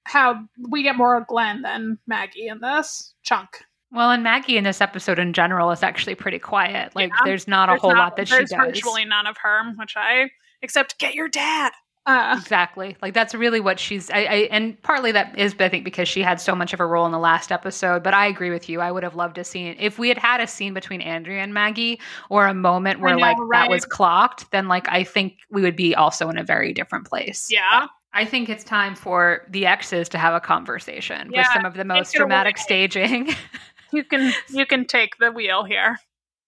how 0.05 0.43
we 0.71 0.83
get 0.83 0.97
more 0.97 1.17
of 1.17 1.27
Glenn 1.27 1.63
than 1.63 1.99
Maggie 2.07 2.49
in 2.49 2.61
this 2.61 3.15
chunk. 3.23 3.49
Well, 3.93 4.11
and 4.11 4.23
Maggie 4.23 4.57
in 4.57 4.65
this 4.65 4.81
episode 4.81 5.19
in 5.19 5.33
general 5.33 5.71
is 5.71 5.83
actually 5.83 6.15
pretty 6.15 6.39
quiet. 6.39 6.95
Like, 6.95 7.11
Yeah. 7.11 7.25
there's 7.25 7.49
not 7.49 7.69
a 7.69 7.77
whole 7.77 7.91
not- 7.93 7.99
lot 7.99 8.17
that 8.17 8.29
she 8.29 8.35
there's 8.35 8.51
does. 8.51 8.59
virtually 8.59 9.05
none 9.05 9.27
of 9.27 9.37
her, 9.39 9.73
which 9.77 9.97
I 9.97 10.31
except 10.63 10.99
get 10.99 11.15
your 11.15 11.29
dad. 11.29 11.73
Uh, 12.09 12.35
exactly. 12.41 12.97
Like 13.03 13.13
that's 13.13 13.35
really 13.35 13.61
what 13.61 13.79
she's. 13.79 14.09
I, 14.09 14.19
I 14.21 14.35
and 14.51 14.81
partly 14.83 15.13
that 15.13 15.39
is, 15.39 15.55
I 15.61 15.69
think, 15.69 15.85
because 15.85 16.09
she 16.09 16.23
had 16.23 16.41
so 16.41 16.55
much 16.55 16.73
of 16.73 16.81
a 16.81 16.87
role 16.87 17.05
in 17.05 17.13
the 17.13 17.19
last 17.19 17.53
episode. 17.53 18.03
But 18.03 18.15
I 18.15 18.27
agree 18.27 18.49
with 18.49 18.67
you. 18.67 18.81
I 18.81 18.91
would 18.91 19.03
have 19.03 19.15
loved 19.15 19.35
to 19.35 19.45
see 19.45 19.69
if 19.79 19.99
we 19.99 20.09
had 20.09 20.17
had 20.17 20.41
a 20.41 20.47
scene 20.47 20.73
between 20.73 21.03
Andrea 21.03 21.43
and 21.43 21.53
Maggie, 21.53 22.01
or 22.31 22.47
a 22.47 22.55
moment 22.55 23.01
where 23.01 23.15
know, 23.15 23.21
like 23.21 23.37
right? 23.39 23.67
that 23.67 23.71
was 23.71 23.85
clocked. 23.85 24.51
Then 24.53 24.69
like 24.69 24.89
I 24.89 25.05
think 25.05 25.35
we 25.51 25.61
would 25.61 25.77
be 25.77 25.95
also 25.95 26.31
in 26.31 26.39
a 26.39 26.45
very 26.45 26.73
different 26.73 27.07
place. 27.07 27.49
yeah. 27.51 27.89
I 28.15 28.25
think 28.25 28.49
it's 28.49 28.65
time 28.65 28.95
for 28.95 29.47
the 29.51 29.67
exes 29.67 30.09
to 30.09 30.19
have 30.19 30.33
a 30.33 30.41
conversation 30.41 31.31
with 31.31 31.47
some 31.53 31.67
of 31.67 31.75
the 31.75 31.85
most 31.85 32.15
away. 32.15 32.21
dramatic 32.21 32.57
staging. 32.57 33.35
You 33.93 34.05
can 34.05 34.33
you 34.51 34.67
can 34.67 34.87
take 34.87 35.17
the 35.19 35.33
wheel 35.33 35.65
here. 35.65 35.99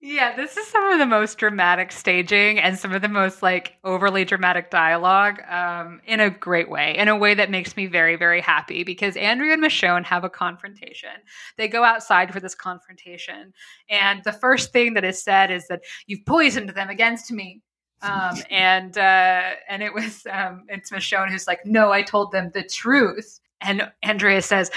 Yeah, 0.02 0.35
this 0.35 0.56
is 0.56 0.66
some 0.66 0.90
of 0.90 0.98
the 0.98 1.05
most 1.05 1.36
dramatic 1.36 1.93
staging 1.93 2.59
and 2.59 2.78
some 2.78 2.94
of 2.94 3.02
the 3.02 3.09
most 3.09 3.43
like 3.43 3.77
overly 3.85 4.24
dramatic 4.24 4.70
dialogue 4.70 5.43
um, 5.47 6.01
in 6.06 6.20
a 6.20 6.31
great 6.31 6.70
way, 6.70 6.97
in 6.97 7.09
a 7.09 7.16
way 7.16 7.35
that 7.35 7.51
makes 7.51 7.77
me 7.77 7.85
very, 7.85 8.16
very 8.16 8.40
happy 8.40 8.82
because 8.82 9.14
Andrea 9.18 9.52
and 9.52 9.62
Michonne 9.62 10.05
have 10.06 10.24
a 10.24 10.31
confrontation. 10.31 11.10
They 11.59 11.68
go 11.68 11.85
outside 11.85 12.32
for 12.32 12.40
this 12.40 12.55
confrontation, 12.55 13.52
and 13.90 14.22
the 14.24 14.32
first 14.32 14.72
thing 14.72 14.94
that 14.94 15.05
is 15.05 15.22
said 15.22 15.51
is 15.51 15.68
that 15.68 15.82
you've 16.06 16.24
poisoned 16.24 16.70
them 16.70 16.89
against 16.89 17.31
me. 17.31 17.60
Um, 18.01 18.36
and 18.51 18.97
uh, 18.97 19.51
and 19.68 19.82
it 19.82 19.93
was 19.93 20.27
um, 20.31 20.64
it's 20.68 20.90
Michonne 20.90 21.28
who's 21.28 21.47
like, 21.47 21.66
no, 21.66 21.93
I 21.93 22.01
told 22.01 22.32
them 22.32 22.51
the 22.55 22.62
truth. 22.64 23.39
And 23.60 23.93
Andrea 24.02 24.40
says, 24.40 24.70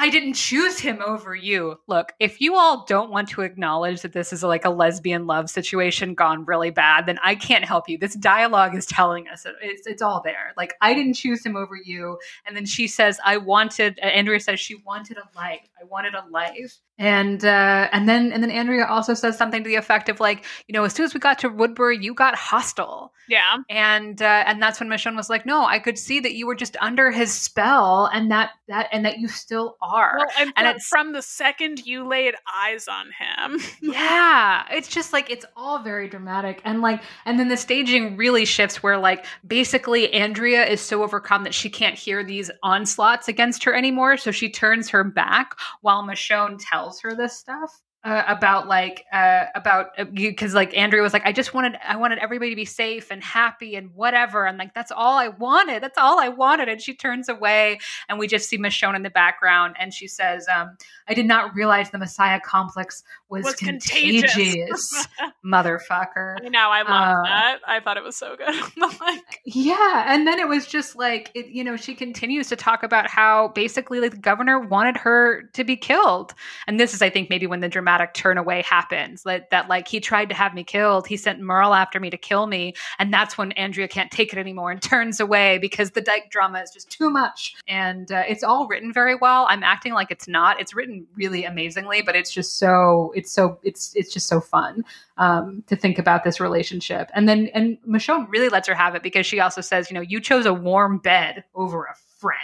I 0.00 0.10
didn't 0.10 0.34
choose 0.34 0.78
him 0.78 1.02
over 1.04 1.34
you. 1.34 1.80
Look, 1.88 2.12
if 2.20 2.40
you 2.40 2.54
all 2.54 2.84
don't 2.86 3.10
want 3.10 3.28
to 3.30 3.42
acknowledge 3.42 4.02
that 4.02 4.12
this 4.12 4.32
is 4.32 4.44
like 4.44 4.64
a 4.64 4.70
lesbian 4.70 5.26
love 5.26 5.50
situation 5.50 6.14
gone 6.14 6.44
really 6.44 6.70
bad, 6.70 7.06
then 7.06 7.18
I 7.22 7.34
can't 7.34 7.64
help 7.64 7.88
you. 7.88 7.98
This 7.98 8.14
dialogue 8.14 8.76
is 8.76 8.86
telling 8.86 9.26
us 9.26 9.44
it. 9.44 9.56
it's, 9.60 9.86
it's 9.88 10.00
all 10.00 10.22
there. 10.24 10.52
Like, 10.56 10.74
I 10.80 10.94
didn't 10.94 11.14
choose 11.14 11.44
him 11.44 11.56
over 11.56 11.74
you. 11.74 12.18
And 12.46 12.56
then 12.56 12.64
she 12.64 12.86
says, 12.86 13.18
I 13.24 13.38
wanted, 13.38 13.98
Andrea 13.98 14.38
says 14.38 14.60
she 14.60 14.76
wanted 14.76 15.16
a 15.18 15.36
life. 15.36 15.68
I 15.80 15.84
wanted 15.84 16.14
a 16.14 16.24
life. 16.30 16.78
And 17.00 17.44
uh, 17.44 17.88
and 17.92 18.08
then 18.08 18.32
and 18.32 18.42
then 18.42 18.50
Andrea 18.50 18.84
also 18.84 19.14
says 19.14 19.38
something 19.38 19.62
to 19.62 19.68
the 19.68 19.76
effect 19.76 20.08
of 20.08 20.18
like, 20.18 20.44
you 20.66 20.72
know, 20.72 20.82
as 20.82 20.92
soon 20.94 21.04
as 21.04 21.14
we 21.14 21.20
got 21.20 21.38
to 21.38 21.48
Woodbury, 21.48 21.96
you 21.96 22.12
got 22.12 22.34
hostile. 22.34 23.12
Yeah. 23.28 23.58
And 23.70 24.20
uh, 24.20 24.42
and 24.46 24.60
that's 24.60 24.80
when 24.80 24.88
Michonne 24.88 25.14
was 25.14 25.30
like, 25.30 25.46
no, 25.46 25.64
I 25.64 25.78
could 25.78 25.96
see 25.96 26.18
that 26.18 26.34
you 26.34 26.48
were 26.48 26.56
just 26.56 26.76
under 26.80 27.12
his 27.12 27.32
spell, 27.32 28.10
and 28.12 28.32
that 28.32 28.50
that 28.66 28.88
and 28.90 29.04
that 29.04 29.18
you 29.18 29.28
still 29.28 29.76
are. 29.80 29.87
Well, 30.18 30.26
and, 30.38 30.52
And 30.56 30.64
from, 30.64 30.66
it's- 30.66 30.86
from 30.88 31.12
the 31.12 31.22
second 31.22 31.86
you 31.86 32.06
laid 32.06 32.34
eyes 32.54 32.88
on 32.88 33.06
him. 33.06 33.60
yeah 33.80 34.64
it's 34.70 34.88
just 34.88 35.12
like 35.12 35.30
it's 35.30 35.44
all 35.56 35.82
very 35.82 36.08
dramatic 36.08 36.60
and 36.64 36.80
like 36.80 37.02
and 37.24 37.38
then 37.38 37.48
the 37.48 37.56
staging 37.56 38.16
really 38.16 38.44
shifts 38.44 38.82
where 38.82 38.98
like 38.98 39.24
basically 39.46 40.12
andrea 40.12 40.64
is 40.66 40.80
so 40.80 41.02
overcome 41.02 41.44
that 41.44 41.54
she 41.54 41.68
can't 41.70 41.96
hear 41.98 42.22
these 42.24 42.50
onslaughts 42.62 43.28
against 43.28 43.64
her 43.64 43.74
anymore 43.74 44.16
so 44.16 44.30
she 44.30 44.50
turns 44.50 44.88
her 44.88 45.04
back 45.04 45.54
while 45.80 46.02
michonne 46.02 46.58
tells 46.60 47.00
her 47.00 47.14
this 47.14 47.36
stuff 47.38 47.80
uh, 48.08 48.24
about 48.26 48.66
like 48.66 49.04
uh, 49.12 49.44
about 49.54 49.90
because 50.14 50.54
like 50.54 50.74
Andrea 50.74 51.02
was 51.02 51.12
like 51.12 51.26
I 51.26 51.32
just 51.32 51.52
wanted 51.52 51.76
I 51.86 51.96
wanted 51.96 52.18
everybody 52.20 52.48
to 52.48 52.56
be 52.56 52.64
safe 52.64 53.10
and 53.10 53.22
happy 53.22 53.76
and 53.76 53.94
whatever 53.94 54.46
and 54.46 54.56
like 54.56 54.72
that's 54.72 54.90
all 54.90 55.18
I 55.18 55.28
wanted 55.28 55.82
that's 55.82 55.98
all 55.98 56.18
I 56.18 56.30
wanted 56.30 56.70
and 56.70 56.80
she 56.80 56.94
turns 56.94 57.28
away 57.28 57.78
and 58.08 58.18
we 58.18 58.26
just 58.26 58.48
see 58.48 58.56
Michonne 58.56 58.96
in 58.96 59.02
the 59.02 59.10
background 59.10 59.76
and 59.78 59.92
she 59.92 60.08
says 60.08 60.46
um, 60.48 60.78
I 61.06 61.12
did 61.12 61.26
not 61.26 61.54
realize 61.54 61.90
the 61.90 61.98
Messiah 61.98 62.40
complex 62.40 63.02
was, 63.30 63.44
Was 63.44 63.54
contagious, 63.56 64.32
contagious. 64.32 65.08
motherfucker 65.44 66.36
I 66.44 66.48
know, 66.48 66.70
I 66.70 66.78
loved 66.82 66.88
Uh, 66.90 67.22
that. 67.24 67.58
I 67.66 67.80
thought 67.80 67.96
it 67.96 68.02
was 68.02 68.16
so 68.16 68.36
good. 68.36 68.54
like, 69.00 69.40
yeah, 69.44 70.04
and 70.12 70.26
then 70.26 70.38
it 70.38 70.48
was 70.48 70.66
just 70.66 70.96
like 70.96 71.30
it, 71.34 71.46
you 71.48 71.62
know, 71.64 71.76
she 71.76 71.94
continues 71.94 72.48
to 72.48 72.56
talk 72.56 72.82
about 72.82 73.08
how 73.08 73.48
basically 73.48 74.00
like 74.00 74.12
the 74.12 74.18
governor 74.18 74.58
wanted 74.58 74.96
her 74.96 75.42
to 75.54 75.64
be 75.64 75.76
killed. 75.76 76.34
And 76.66 76.78
this 76.80 76.94
is 76.94 77.02
I 77.02 77.10
think 77.10 77.30
maybe 77.30 77.46
when 77.46 77.60
the 77.60 77.68
dramatic 77.68 78.14
turn 78.14 78.38
away 78.38 78.62
happens. 78.62 79.24
Like 79.26 79.50
that 79.50 79.68
like 79.68 79.88
he 79.88 80.00
tried 80.00 80.28
to 80.30 80.34
have 80.34 80.54
me 80.54 80.64
killed. 80.64 81.06
He 81.06 81.16
sent 81.16 81.40
Merle 81.40 81.74
after 81.74 82.00
me 82.00 82.10
to 82.10 82.16
kill 82.18 82.46
me, 82.46 82.74
and 82.98 83.12
that's 83.12 83.36
when 83.38 83.52
Andrea 83.52 83.88
can't 83.88 84.10
take 84.10 84.32
it 84.32 84.38
anymore 84.38 84.70
and 84.70 84.80
turns 84.82 85.20
away 85.20 85.58
because 85.58 85.90
the 85.92 86.00
dyke 86.00 86.30
drama 86.30 86.60
is 86.60 86.70
just 86.70 86.90
too 86.90 87.10
much. 87.10 87.56
And 87.66 88.10
uh, 88.10 88.22
it's 88.28 88.42
all 88.42 88.66
written 88.66 88.92
very 88.92 89.14
well. 89.14 89.46
I'm 89.48 89.62
acting 89.62 89.92
like 89.92 90.10
it's 90.10 90.28
not. 90.28 90.60
It's 90.60 90.74
written 90.74 91.06
really 91.14 91.44
amazingly, 91.44 92.02
but 92.02 92.16
it's 92.16 92.30
just 92.32 92.58
so 92.58 93.12
it's 93.18 93.30
so 93.32 93.58
it's 93.62 93.94
it's 93.94 94.12
just 94.12 94.26
so 94.28 94.40
fun 94.40 94.84
um, 95.18 95.62
to 95.66 95.76
think 95.76 95.98
about 95.98 96.24
this 96.24 96.40
relationship. 96.40 97.10
And 97.14 97.28
then, 97.28 97.48
and 97.54 97.76
Michonne 97.86 98.26
really 98.30 98.48
lets 98.48 98.66
her 98.68 98.74
have 98.74 98.94
it 98.94 99.02
because 99.02 99.26
she 99.26 99.40
also 99.40 99.60
says, 99.60 99.90
you 99.90 99.94
know, 99.94 100.00
you 100.00 100.20
chose 100.20 100.46
a 100.46 100.54
warm 100.54 100.98
bed 100.98 101.44
over 101.54 101.84
a 101.84 101.94
friend. 102.18 102.38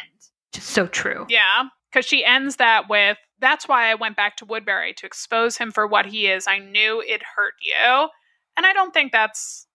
Just 0.52 0.70
so 0.70 0.86
true. 0.86 1.26
yeah. 1.28 1.64
Because 1.90 2.06
she 2.06 2.24
ends 2.24 2.56
that 2.56 2.88
with, 2.88 3.18
that's 3.38 3.68
why 3.68 3.88
I 3.88 3.94
went 3.94 4.16
back 4.16 4.36
to 4.38 4.44
Woodbury 4.44 4.94
to 4.94 5.06
expose 5.06 5.56
him 5.56 5.70
for 5.70 5.86
what 5.86 6.06
he 6.06 6.26
is. 6.26 6.48
I 6.48 6.58
knew 6.58 7.00
it 7.06 7.22
hurt 7.36 7.54
you. 7.62 8.08
And 8.56 8.66
I 8.66 8.72
don't 8.72 8.92
think 8.92 9.12
that's 9.12 9.66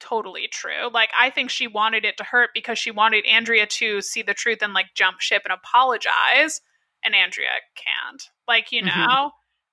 totally 0.00 0.46
true. 0.52 0.90
Like, 0.92 1.08
I 1.18 1.30
think 1.30 1.48
she 1.50 1.66
wanted 1.66 2.04
it 2.04 2.16
to 2.18 2.24
hurt 2.24 2.50
because 2.54 2.78
she 2.78 2.90
wanted 2.90 3.24
Andrea 3.26 3.66
to 3.66 4.00
see 4.02 4.20
the 4.22 4.34
truth 4.34 4.58
and, 4.60 4.74
like, 4.74 4.88
jump 4.94 5.20
ship 5.20 5.42
and 5.46 5.52
apologize. 5.52 6.60
And 7.04 7.14
Andrea 7.14 7.48
can't. 7.76 8.22
Like, 8.46 8.70
you 8.70 8.82
know, 8.82 8.90
Mhm. 8.92 9.30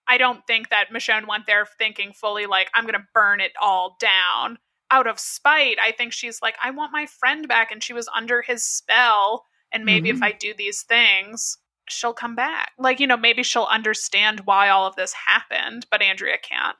I 0.07 0.17
don't 0.17 0.45
think 0.47 0.69
that 0.69 0.89
Michonne 0.93 1.27
went 1.27 1.45
there 1.47 1.65
thinking 1.77 2.13
fully, 2.13 2.45
like, 2.45 2.69
I'm 2.73 2.83
going 2.83 2.93
to 2.93 3.07
burn 3.13 3.39
it 3.41 3.53
all 3.61 3.97
down. 3.99 4.57
Out 4.91 5.07
of 5.07 5.19
spite, 5.19 5.77
I 5.81 5.91
think 5.91 6.13
she's 6.13 6.41
like, 6.41 6.55
I 6.63 6.69
want 6.71 6.91
my 6.93 7.07
friend 7.07 7.47
back, 7.47 7.71
and 7.71 7.81
she 7.83 7.93
was 7.93 8.07
under 8.15 8.41
his 8.41 8.63
spell. 8.63 9.45
And 9.71 9.83
maybe 9.83 10.09
if 10.09 10.17
Mhm. 10.19 10.23
I 10.23 10.31
do 10.31 10.53
these 10.53 10.83
things, 10.83 11.57
she'll 11.89 12.13
come 12.13 12.35
back. 12.35 12.71
Like, 12.77 12.99
you 12.99 13.07
know, 13.07 13.17
maybe 13.17 13.43
she'll 13.43 13.63
understand 13.63 14.41
why 14.41 14.69
all 14.69 14.85
of 14.85 14.95
this 14.95 15.13
happened, 15.13 15.87
but 15.89 16.01
Andrea 16.01 16.37
can't. 16.37 16.77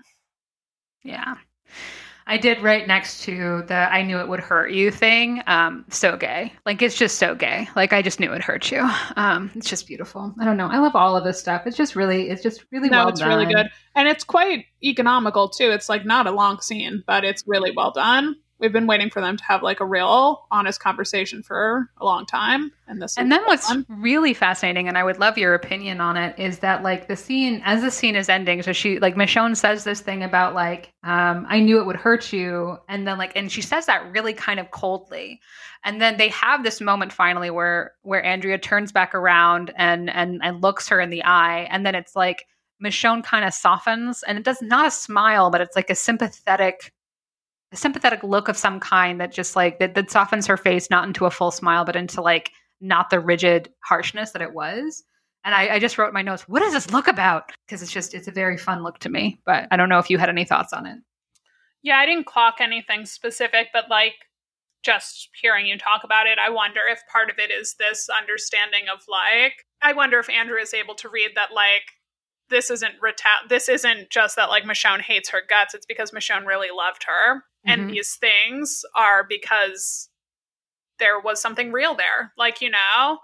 Yeah. 1.03 1.35
I 2.27 2.37
did 2.37 2.63
right 2.63 2.87
next 2.87 3.23
to 3.23 3.63
the 3.67 3.75
I 3.75 4.01
knew 4.01 4.19
it 4.19 4.27
would 4.27 4.39
hurt 4.39 4.71
you 4.71 4.89
thing. 4.89 5.43
Um, 5.45 5.85
so 5.89 6.17
gay. 6.17 6.51
Like 6.65 6.81
it's 6.81 6.97
just 6.97 7.19
so 7.19 7.35
gay. 7.35 7.67
Like 7.75 7.93
I 7.93 8.01
just 8.01 8.19
knew 8.19 8.33
it 8.33 8.41
hurt 8.41 8.71
you. 8.71 8.89
Um, 9.15 9.51
it's 9.55 9.69
just 9.69 9.85
beautiful. 9.85 10.33
I 10.39 10.45
don't 10.45 10.57
know. 10.57 10.67
I 10.67 10.79
love 10.79 10.95
all 10.95 11.15
of 11.15 11.23
this 11.23 11.39
stuff. 11.39 11.63
It's 11.67 11.77
just 11.77 11.95
really, 11.95 12.29
it's 12.29 12.41
just 12.41 12.65
really 12.71 12.89
no, 12.89 12.99
well 12.99 13.09
it's 13.09 13.19
done. 13.19 13.29
really 13.29 13.53
good. 13.53 13.67
And 13.95 14.07
it's 14.07 14.23
quite 14.23 14.65
economical 14.83 15.49
too. 15.49 15.69
It's 15.69 15.87
like 15.87 16.05
not 16.05 16.25
a 16.25 16.31
long 16.31 16.61
scene, 16.61 17.03
but 17.05 17.23
it's 17.23 17.43
really 17.45 17.71
well 17.75 17.91
done. 17.91 18.35
We've 18.57 18.71
been 18.71 18.87
waiting 18.87 19.09
for 19.09 19.19
them 19.19 19.35
to 19.35 19.43
have 19.43 19.63
like 19.63 19.81
a 19.81 19.85
real 19.85 20.45
honest 20.49 20.79
conversation 20.79 21.43
for 21.43 21.89
a 21.97 22.05
long 22.05 22.25
time. 22.25 22.71
And 22.87 23.01
this 23.01 23.17
And 23.17 23.29
then 23.29 23.43
what's 23.45 23.69
really 23.89 24.33
fascinating, 24.33 24.87
and 24.87 24.97
I 24.97 25.03
would 25.03 25.19
love 25.19 25.37
your 25.37 25.53
opinion 25.53 25.99
on 25.99 26.15
it, 26.15 26.39
is 26.39 26.59
that 26.59 26.81
like 26.81 27.07
the 27.09 27.17
scene 27.17 27.61
as 27.65 27.81
the 27.81 27.91
scene 27.91 28.15
is 28.15 28.29
ending, 28.29 28.61
so 28.61 28.71
she 28.71 28.99
like 28.99 29.15
Michonne 29.15 29.57
says 29.57 29.83
this 29.83 29.99
thing 29.99 30.23
about 30.23 30.55
like, 30.55 30.93
um, 31.03 31.45
I 31.49 31.59
knew 31.59 31.79
it 31.79 31.85
would 31.85 31.97
hurt 31.97 32.31
you, 32.31 32.77
and 32.87 33.05
then 33.05 33.17
like 33.17 33.35
and 33.35 33.51
she 33.51 33.61
says 33.61 33.87
that 33.87 34.09
really 34.13 34.33
kind 34.33 34.59
of 34.59 34.71
coldly. 34.71 35.41
And 35.83 36.01
then 36.01 36.17
they 36.17 36.29
have 36.29 36.63
this 36.63 36.79
moment 36.79 37.11
finally 37.11 37.49
where 37.49 37.93
where 38.03 38.23
Andrea 38.23 38.57
turns 38.57 38.91
back 38.91 39.13
around 39.13 39.73
and 39.75 40.09
and 40.09 40.39
and 40.41 40.61
looks 40.61 40.87
her 40.87 41.01
in 41.01 41.09
the 41.09 41.23
eye, 41.25 41.67
and 41.69 41.85
then 41.85 41.93
it's 41.93 42.15
like 42.15 42.47
Michonne 42.81 43.23
kind 43.23 43.43
of 43.43 43.53
softens, 43.53 44.23
and 44.23 44.37
it 44.37 44.45
does 44.45 44.61
not 44.61 44.87
a 44.87 44.91
smile, 44.91 45.49
but 45.49 45.59
it's 45.59 45.75
like 45.75 45.89
a 45.89 45.95
sympathetic 45.95 46.93
a 47.75 47.77
sympathetic 47.77 48.23
look 48.23 48.47
of 48.47 48.57
some 48.57 48.79
kind 48.79 49.19
that 49.19 49.31
just 49.31 49.55
like 49.55 49.79
that, 49.79 49.95
that 49.95 50.09
softens 50.09 50.47
her 50.47 50.57
face 50.57 50.89
not 50.89 51.05
into 51.05 51.25
a 51.25 51.31
full 51.31 51.51
smile 51.51 51.85
but 51.85 51.95
into 51.95 52.21
like 52.21 52.51
not 52.81 53.09
the 53.09 53.19
rigid 53.19 53.69
harshness 53.83 54.31
that 54.31 54.41
it 54.41 54.53
was. 54.53 55.03
And 55.43 55.53
I, 55.53 55.75
I 55.75 55.79
just 55.79 55.97
wrote 55.97 56.13
my 56.13 56.21
notes 56.21 56.47
what 56.47 56.61
is 56.61 56.73
this 56.73 56.91
look 56.91 57.07
about? 57.07 57.51
Because 57.67 57.81
it's 57.81 57.91
just 57.91 58.13
it's 58.13 58.27
a 58.27 58.31
very 58.31 58.57
fun 58.57 58.83
look 58.83 58.99
to 58.99 59.09
me 59.09 59.39
but 59.45 59.67
i 59.71 59.77
don't 59.77 59.89
know 59.89 59.99
if 59.99 60.09
you 60.09 60.17
had 60.17 60.29
any 60.29 60.45
thoughts 60.45 60.73
on 60.73 60.85
it. 60.85 60.97
Yeah, 61.83 61.97
I 61.97 62.07
didn't 62.07 62.25
clock 62.25 62.55
anything 62.61 63.05
specific, 63.05 63.67
but 63.71 63.91
like 63.91 64.15
just 64.83 65.29
hearing 65.39 65.65
you 65.65 65.77
talk 65.77 66.03
about 66.03 66.25
it, 66.27 66.39
I 66.39 66.49
wonder 66.49 66.81
if 66.89 66.99
part 67.11 67.29
of 67.29 67.37
it 67.37 67.51
is 67.51 67.75
this 67.77 68.07
understanding 68.09 68.85
of 68.91 69.01
like, 69.07 69.65
I 69.81 69.93
wonder 69.93 70.19
if 70.19 70.29
Andrea 70.29 70.63
is 70.63 70.73
able 70.73 70.95
to 70.95 71.09
read 71.09 71.31
that 71.35 71.51
like 71.53 71.83
this 72.49 72.69
isn't 72.69 72.95
reta- 73.03 73.47
this 73.49 73.67
isn't 73.69 74.09
just 74.09 74.35
that 74.35 74.49
like 74.49 74.63
Michonne 74.63 75.01
hates 75.01 75.29
her 75.29 75.41
guts. 75.47 75.73
It's 75.73 75.85
because 75.85 76.11
Michonne 76.11 76.45
really 76.45 76.69
loved 76.75 77.03
her, 77.05 77.37
Mhm. 77.67 77.73
and 77.73 77.89
these 77.89 78.15
things 78.15 78.83
are 78.95 79.23
because 79.23 80.09
there 80.99 81.19
was 81.19 81.41
something 81.41 81.71
real 81.71 81.95
there, 81.95 82.33
like 82.37 82.61
you 82.61 82.69
know. 82.69 83.19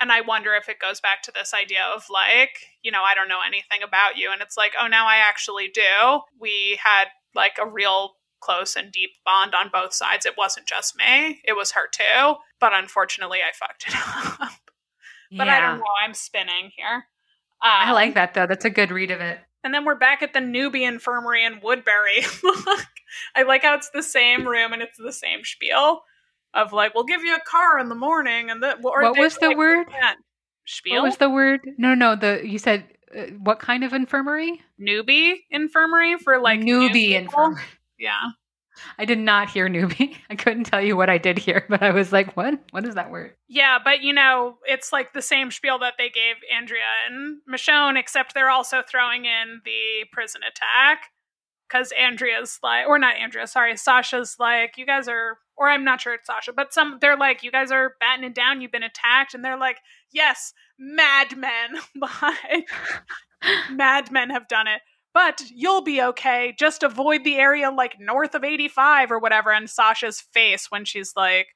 And 0.00 0.12
I 0.12 0.20
wonder 0.20 0.54
if 0.54 0.68
it 0.68 0.78
goes 0.78 1.00
back 1.00 1.22
to 1.22 1.32
this 1.32 1.52
idea 1.52 1.80
of 1.92 2.04
like, 2.08 2.50
you 2.82 2.92
know, 2.92 3.02
I 3.02 3.14
don't 3.14 3.26
know 3.28 3.40
anything 3.44 3.82
about 3.82 4.16
you, 4.16 4.30
and 4.30 4.40
it's 4.40 4.56
like, 4.56 4.74
oh, 4.80 4.86
now 4.86 5.06
I 5.08 5.16
actually 5.16 5.68
do. 5.74 6.20
We 6.40 6.78
had 6.82 7.06
like 7.34 7.58
a 7.60 7.66
real 7.68 8.14
close 8.40 8.76
and 8.76 8.92
deep 8.92 9.10
bond 9.24 9.54
on 9.56 9.68
both 9.72 9.92
sides. 9.92 10.24
It 10.24 10.36
wasn't 10.38 10.68
just 10.68 10.94
me; 10.96 11.40
it 11.44 11.54
was 11.56 11.72
her 11.72 11.88
too. 11.92 12.36
But 12.60 12.72
unfortunately, 12.74 13.38
I 13.40 13.50
fucked 13.52 13.86
it 13.88 13.94
up. 14.40 14.52
But 15.36 15.48
I 15.48 15.60
don't 15.60 15.78
know. 15.78 15.84
I'm 16.02 16.14
spinning 16.14 16.70
here. 16.76 17.06
Um, 17.60 17.70
i 17.70 17.92
like 17.92 18.14
that 18.14 18.34
though 18.34 18.46
that's 18.46 18.64
a 18.64 18.70
good 18.70 18.90
read 18.90 19.10
of 19.10 19.20
it 19.20 19.38
And 19.64 19.74
then 19.74 19.84
we're 19.84 19.96
back 19.98 20.22
at 20.22 20.32
the 20.32 20.38
newbie 20.38 20.86
infirmary 20.86 21.44
in 21.44 21.60
Woodbury. 21.60 22.22
I 23.34 23.42
like 23.42 23.62
how 23.64 23.74
it's 23.74 23.90
the 23.90 24.02
same 24.02 24.46
room 24.46 24.72
and 24.72 24.80
it's 24.82 24.96
the 24.96 25.12
same 25.12 25.40
spiel. 25.44 26.02
of 26.54 26.72
like, 26.72 26.94
we'll 26.94 27.04
give 27.04 27.22
you 27.22 27.34
a 27.34 27.40
car 27.40 27.78
in 27.78 27.88
the 27.88 27.94
morning, 27.94 28.50
and 28.50 28.62
that. 28.62 28.78
Or 28.84 29.02
what 29.02 29.18
was 29.18 29.36
the 29.36 29.48
like, 29.48 29.56
word? 29.56 29.86
Spiel. 30.66 30.96
What 30.96 31.04
was 31.08 31.16
the 31.16 31.30
word? 31.30 31.60
No, 31.78 31.94
no. 31.94 32.14
The 32.14 32.42
you 32.44 32.58
said 32.58 32.84
uh, 33.16 33.22
what 33.38 33.58
kind 33.58 33.84
of 33.84 33.92
infirmary? 33.92 34.60
newbie 34.80 35.34
infirmary 35.50 36.16
for 36.18 36.38
like 36.40 36.60
new 36.60 36.88
newbie 36.88 37.12
infirmary. 37.12 37.62
Yeah. 37.98 38.30
I 38.98 39.04
did 39.04 39.18
not 39.18 39.50
hear 39.50 39.68
newbie. 39.68 40.16
I 40.30 40.36
couldn't 40.36 40.64
tell 40.64 40.80
you 40.80 40.96
what 40.96 41.10
I 41.10 41.18
did 41.18 41.38
hear, 41.38 41.64
but 41.68 41.82
I 41.82 41.90
was 41.90 42.12
like, 42.12 42.36
what? 42.36 42.58
What 42.70 42.86
is 42.86 42.94
that 42.94 43.10
word? 43.10 43.34
Yeah, 43.48 43.78
but 43.82 44.02
you 44.02 44.12
know, 44.12 44.58
it's 44.64 44.92
like 44.92 45.12
the 45.12 45.22
same 45.22 45.50
spiel 45.50 45.78
that 45.80 45.94
they 45.98 46.08
gave 46.08 46.36
Andrea 46.54 46.80
and 47.08 47.38
Michonne, 47.50 47.98
except 47.98 48.34
they're 48.34 48.50
also 48.50 48.82
throwing 48.88 49.24
in 49.24 49.60
the 49.64 50.06
prison 50.12 50.42
attack. 50.42 51.10
Because 51.68 51.92
Andrea's 52.00 52.58
like, 52.62 52.86
or 52.86 52.98
not 52.98 53.16
Andrea, 53.16 53.46
sorry, 53.46 53.76
Sasha's 53.76 54.36
like, 54.38 54.78
you 54.78 54.86
guys 54.86 55.06
are, 55.06 55.36
or 55.54 55.68
I'm 55.68 55.84
not 55.84 56.00
sure 56.00 56.14
it's 56.14 56.26
Sasha, 56.26 56.50
but 56.50 56.72
some, 56.72 56.96
they're 57.02 57.18
like, 57.18 57.42
you 57.42 57.52
guys 57.52 57.70
are 57.70 57.92
battening 58.00 58.30
it 58.30 58.34
down, 58.34 58.62
you've 58.62 58.72
been 58.72 58.82
attacked. 58.82 59.34
And 59.34 59.44
they're 59.44 59.58
like, 59.58 59.76
yes, 60.10 60.54
madmen. 60.78 61.76
Madmen 63.70 64.30
have 64.30 64.48
done 64.48 64.66
it. 64.66 64.80
But 65.14 65.42
you'll 65.54 65.82
be 65.82 66.00
okay. 66.02 66.54
Just 66.58 66.82
avoid 66.82 67.24
the 67.24 67.36
area 67.36 67.70
like 67.70 67.98
north 67.98 68.34
of 68.34 68.44
85 68.44 69.10
or 69.10 69.18
whatever. 69.18 69.50
And 69.50 69.68
Sasha's 69.68 70.20
face 70.20 70.66
when 70.70 70.84
she's 70.84 71.12
like, 71.16 71.48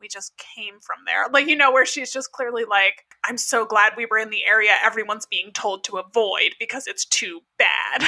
we 0.00 0.08
just 0.08 0.32
came 0.36 0.74
from 0.80 0.98
there. 1.06 1.26
Like, 1.32 1.46
you 1.46 1.56
know, 1.56 1.72
where 1.72 1.86
she's 1.86 2.12
just 2.12 2.32
clearly 2.32 2.64
like, 2.64 3.04
I'm 3.24 3.38
so 3.38 3.64
glad 3.64 3.92
we 3.96 4.06
were 4.10 4.18
in 4.18 4.30
the 4.30 4.44
area 4.44 4.72
everyone's 4.84 5.26
being 5.26 5.52
told 5.52 5.84
to 5.84 5.98
avoid 5.98 6.54
because 6.58 6.86
it's 6.86 7.04
too 7.04 7.40
bad. 7.58 8.02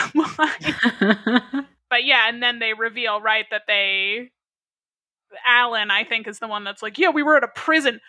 But 1.91 2.05
yeah, 2.05 2.29
and 2.29 2.43
then 2.43 2.59
they 2.59 2.75
reveal, 2.75 3.21
right, 3.21 3.47
that 3.51 3.63
they. 3.67 4.31
Alan, 5.47 5.91
I 5.91 6.05
think, 6.05 6.27
is 6.27 6.39
the 6.39 6.49
one 6.49 6.65
that's 6.65 6.83
like, 6.83 6.99
yeah, 6.99 7.11
we 7.11 7.23
were 7.23 7.37
at 7.37 7.45
a 7.45 7.49
prison 7.49 8.01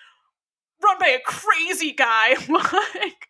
run 0.81 0.97
by 0.99 1.07
a 1.07 1.19
crazy 1.25 1.91
guy. 1.91 2.35
like, 2.49 3.27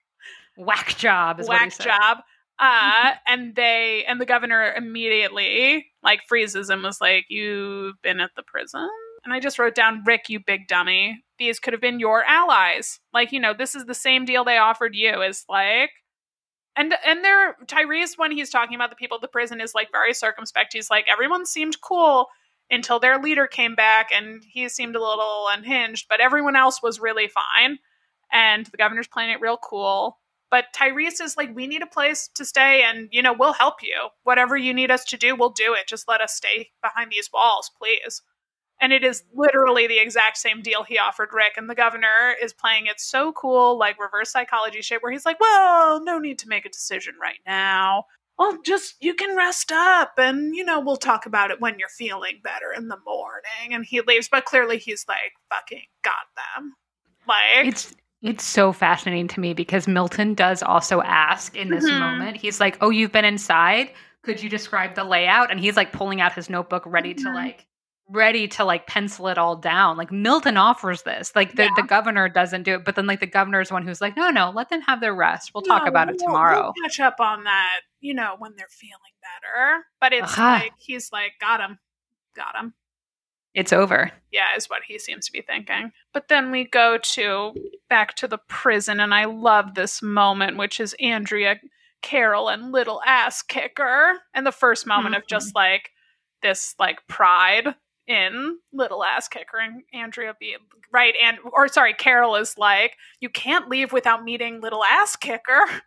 Whack 0.55 0.95
job 0.97 1.39
is 1.39 1.47
whack 1.47 1.77
job. 1.79 2.19
Uh, 2.59 3.11
and 3.25 3.55
they 3.55 4.03
and 4.07 4.19
the 4.19 4.25
governor 4.25 4.73
immediately 4.75 5.87
like 6.03 6.21
freezes 6.27 6.69
and 6.69 6.83
was 6.83 6.99
like, 6.99 7.25
"You've 7.29 8.01
been 8.01 8.19
at 8.19 8.31
the 8.35 8.43
prison." 8.43 8.89
And 9.23 9.33
I 9.33 9.39
just 9.39 9.59
wrote 9.59 9.75
down, 9.75 10.03
"Rick, 10.05 10.29
you 10.29 10.39
big 10.39 10.67
dummy. 10.67 11.23
These 11.37 11.59
could 11.59 11.73
have 11.73 11.81
been 11.81 11.99
your 11.99 12.23
allies. 12.25 12.99
Like, 13.13 13.31
you 13.31 13.39
know, 13.39 13.53
this 13.53 13.75
is 13.75 13.85
the 13.85 13.93
same 13.93 14.25
deal 14.25 14.43
they 14.43 14.57
offered 14.57 14.95
you. 14.95 15.21
Is 15.21 15.45
like." 15.47 15.91
And 16.75 16.93
and 17.05 17.23
they're 17.23 17.55
Tyrese 17.65 18.17
when 18.17 18.31
he's 18.31 18.49
talking 18.49 18.75
about 18.75 18.89
the 18.89 18.95
people 18.95 19.15
at 19.15 19.21
the 19.21 19.27
prison 19.27 19.61
is 19.61 19.75
like 19.75 19.91
very 19.91 20.13
circumspect. 20.13 20.73
He's 20.73 20.89
like 20.89 21.05
everyone 21.11 21.45
seemed 21.45 21.81
cool 21.81 22.27
until 22.71 22.99
their 22.99 23.19
leader 23.19 23.47
came 23.47 23.75
back 23.75 24.09
and 24.13 24.43
he 24.47 24.69
seemed 24.69 24.95
a 24.95 25.03
little 25.03 25.47
unhinged, 25.51 26.07
but 26.09 26.19
everyone 26.19 26.55
else 26.55 26.81
was 26.83 26.99
really 26.99 27.27
fine. 27.27 27.79
And 28.31 28.65
the 28.67 28.77
governor's 28.77 29.07
playing 29.07 29.31
it 29.31 29.41
real 29.41 29.57
cool. 29.57 30.19
But 30.51 30.65
Tyrese 30.75 31.21
is 31.21 31.37
like, 31.37 31.55
we 31.55 31.67
need 31.67 31.83
a 31.83 31.87
place 31.87 32.29
to 32.35 32.43
stay, 32.43 32.83
and 32.83 33.07
you 33.11 33.21
know, 33.21 33.33
we'll 33.33 33.53
help 33.53 33.83
you. 33.83 34.09
Whatever 34.23 34.57
you 34.57 34.73
need 34.73 34.91
us 34.91 35.05
to 35.05 35.17
do, 35.17 35.35
we'll 35.35 35.49
do 35.51 35.73
it. 35.73 35.87
Just 35.87 36.07
let 36.07 36.21
us 36.21 36.33
stay 36.33 36.69
behind 36.81 37.11
these 37.11 37.29
walls, 37.31 37.69
please. 37.77 38.21
And 38.81 38.93
it 38.93 39.03
is 39.03 39.23
literally 39.33 39.87
the 39.87 39.99
exact 39.99 40.37
same 40.37 40.61
deal 40.61 40.83
he 40.83 40.97
offered 40.97 41.29
Rick, 41.33 41.53
and 41.57 41.69
the 41.69 41.75
governor 41.75 42.33
is 42.41 42.53
playing 42.53 42.85
it 42.87 42.99
so 42.99 43.33
cool, 43.33 43.77
like 43.77 43.99
reverse 43.99 44.31
psychology 44.31 44.81
shit, 44.81 45.03
where 45.03 45.11
he's 45.11 45.25
like, 45.25 45.39
"Well, 45.39 46.03
no 46.03 46.17
need 46.17 46.39
to 46.39 46.47
make 46.47 46.65
a 46.65 46.69
decision 46.69 47.15
right 47.21 47.39
now. 47.45 48.05
Well, 48.37 48.59
just 48.63 48.95
you 49.01 49.13
can 49.15 49.35
rest 49.35 49.71
up, 49.71 50.13
and 50.17 50.55
you 50.55 50.63
know, 50.63 50.79
we'll 50.79 50.95
talk 50.97 51.25
about 51.25 51.51
it 51.51 51.59
when 51.59 51.77
you're 51.77 51.89
feeling 51.89 52.39
better 52.43 52.71
in 52.75 52.87
the 52.87 52.99
morning." 53.05 53.73
And 53.73 53.85
he 53.85 54.01
leaves, 54.01 54.29
but 54.29 54.45
clearly 54.45 54.77
he's 54.77 55.05
like, 55.09 55.33
"Fucking 55.49 55.83
got 56.03 56.27
them." 56.37 56.75
Like, 57.27 57.67
It's 57.67 57.95
it's 58.21 58.43
so 58.43 58.71
fascinating 58.73 59.27
to 59.29 59.39
me 59.39 59.53
because 59.53 59.87
Milton 59.87 60.33
does 60.33 60.61
also 60.61 61.01
ask 61.01 61.55
in 61.55 61.69
this 61.69 61.85
Mhm. 61.89 61.99
moment. 61.99 62.37
He's 62.37 62.59
like, 62.59 62.77
"Oh, 62.81 62.89
you've 62.89 63.11
been 63.11 63.25
inside. 63.25 63.93
Could 64.23 64.41
you 64.43 64.49
describe 64.49 64.95
the 64.95 65.03
layout?" 65.05 65.51
And 65.51 65.59
he's 65.59 65.77
like 65.77 65.91
pulling 65.93 66.19
out 66.21 66.33
his 66.33 66.49
notebook, 66.49 66.83
ready 66.85 67.13
to 67.13 67.25
Mhm. 67.29 67.33
like 67.35 67.65
ready 68.11 68.47
to 68.47 68.63
like 68.65 68.87
pencil 68.87 69.27
it 69.27 69.37
all 69.37 69.55
down. 69.55 69.95
Like 69.95 70.11
Milton 70.11 70.57
offers 70.57 71.03
this. 71.03 71.31
Like 71.35 71.53
the, 71.55 71.65
Yeah. 71.65 71.69
the 71.75 71.83
governor 71.83 72.27
doesn't 72.27 72.63
do 72.63 72.73
it, 72.73 72.83
but 72.83 72.95
then 72.95 73.05
like 73.05 73.19
the 73.19 73.27
governor's 73.27 73.71
one 73.71 73.85
who's 73.85 74.01
like, 74.01 74.17
"No, 74.17 74.31
no, 74.31 74.49
let 74.49 74.69
them 74.69 74.81
have 74.81 74.99
their 74.99 75.13
rest. 75.13 75.51
We'll 75.53 75.61
talk 75.61 75.83
No, 75.83 75.89
about 75.89 76.09
it 76.09 76.15
we'll- 76.17 76.25
tomorrow." 76.25 76.73
We'll 76.75 76.83
catch 76.89 76.99
up 76.99 77.19
on 77.19 77.43
that, 77.43 77.81
you 77.99 78.15
know, 78.15 78.35
when 78.39 78.55
they're 78.57 78.65
feeling 78.71 79.13
better. 79.21 79.85
But 80.01 80.13
it's 80.13 80.33
Aha. 80.33 80.53
like 80.63 80.73
he's 80.79 81.11
like, 81.11 81.33
got 81.39 81.61
him, 81.61 81.77
got 82.35 82.55
him. 82.55 82.73
It's 83.59 83.73
over. 83.73 84.09
Yeah, 84.31 84.55
is 84.55 84.69
what 84.69 84.83
he 84.87 84.97
seems 84.97 85.25
to 85.25 85.33
be 85.33 85.41
thinking. 85.41 85.91
But 86.13 86.29
then 86.29 86.49
we 86.49 86.63
go 86.63 86.97
to 86.97 87.53
back 87.89 88.15
to 88.15 88.27
the 88.27 88.37
prison, 88.47 89.01
and 89.01 89.13
I 89.13 89.25
love 89.25 89.75
this 89.75 90.01
moment, 90.01 90.55
which 90.55 90.79
is 90.79 90.95
Andrea, 91.01 91.59
Carol, 92.01 92.47
and 92.47 92.71
little 92.71 93.01
ass 93.05 93.41
kicker, 93.41 94.13
and 94.33 94.45
the 94.45 94.53
first 94.53 94.87
moment 94.87 95.15
of 95.15 95.27
just 95.27 95.49
mm-hmm. 95.49 95.57
like 95.57 95.89
this 96.41 96.73
like 96.79 97.05
pride 97.09 97.75
in 98.07 98.57
little 98.71 99.03
ass 99.03 99.27
kicker 99.27 99.57
and 99.57 99.83
Andrea 99.93 100.33
being 100.39 100.57
right 100.93 101.13
and 101.21 101.37
or 101.51 101.67
sorry, 101.67 101.93
Carol 101.93 102.35
is 102.35 102.57
like, 102.57 102.93
you 103.19 103.27
can't 103.27 103.67
leave 103.67 103.91
without 103.91 104.23
meeting 104.23 104.61
little 104.61 104.85
ass 104.85 105.15
kicker. 105.15 105.65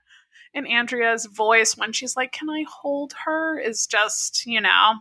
And 0.54 0.68
Andrea's 0.68 1.24
voice 1.24 1.78
when 1.78 1.94
she's 1.94 2.14
like, 2.14 2.30
Can 2.30 2.50
I 2.50 2.66
hold 2.68 3.14
her? 3.24 3.58
is 3.58 3.86
just, 3.86 4.44
you 4.44 4.60
know, 4.60 4.96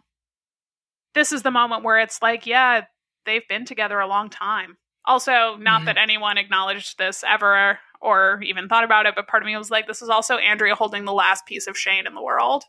this 1.15 1.31
is 1.31 1.43
the 1.43 1.51
moment 1.51 1.83
where 1.83 1.99
it's 1.99 2.21
like, 2.21 2.45
yeah, 2.45 2.81
they've 3.25 3.47
been 3.47 3.65
together 3.65 3.99
a 3.99 4.07
long 4.07 4.29
time. 4.29 4.77
Also, 5.05 5.55
not 5.57 5.81
Yeah. 5.81 5.85
that 5.85 5.97
anyone 5.97 6.37
acknowledged 6.37 6.97
this 6.97 7.23
ever 7.27 7.79
or 8.01 8.41
even 8.43 8.67
thought 8.67 8.83
about 8.83 9.05
it, 9.05 9.15
but 9.15 9.27
part 9.27 9.43
of 9.43 9.47
me 9.47 9.55
was 9.57 9.69
like, 9.71 9.87
this 9.87 10.01
is 10.01 10.09
also 10.09 10.37
Andrea 10.37 10.75
holding 10.75 11.05
the 11.05 11.13
last 11.13 11.45
piece 11.45 11.67
of 11.67 11.77
Shane 11.77 12.07
in 12.07 12.13
the 12.15 12.21
world. 12.21 12.63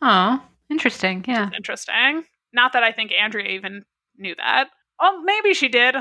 Oh, 0.00 0.42
interesting. 0.70 1.24
Yeah. 1.26 1.50
Interesting. 1.56 2.24
Not 2.52 2.72
that 2.74 2.82
I 2.82 2.92
think 2.92 3.12
Andrea 3.12 3.48
even 3.50 3.84
knew 4.16 4.34
that. 4.36 4.68
Oh, 5.00 5.20
maybe 5.24 5.54
she 5.54 5.68
did. 5.68 5.96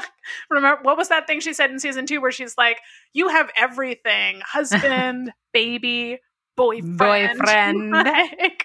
Remember, 0.50 0.80
what 0.82 0.96
was 0.96 1.08
that 1.08 1.26
thing 1.26 1.40
she 1.40 1.52
said 1.52 1.70
in 1.70 1.78
season 1.78 2.06
two 2.06 2.20
where 2.20 2.32
she's 2.32 2.56
like, 2.56 2.78
You 3.12 3.28
have 3.28 3.50
everything 3.56 4.40
husband, 4.44 5.32
baby, 5.52 6.18
boyfriend. 6.56 6.98
Boyfriend. 6.98 7.90
Like, 7.90 8.64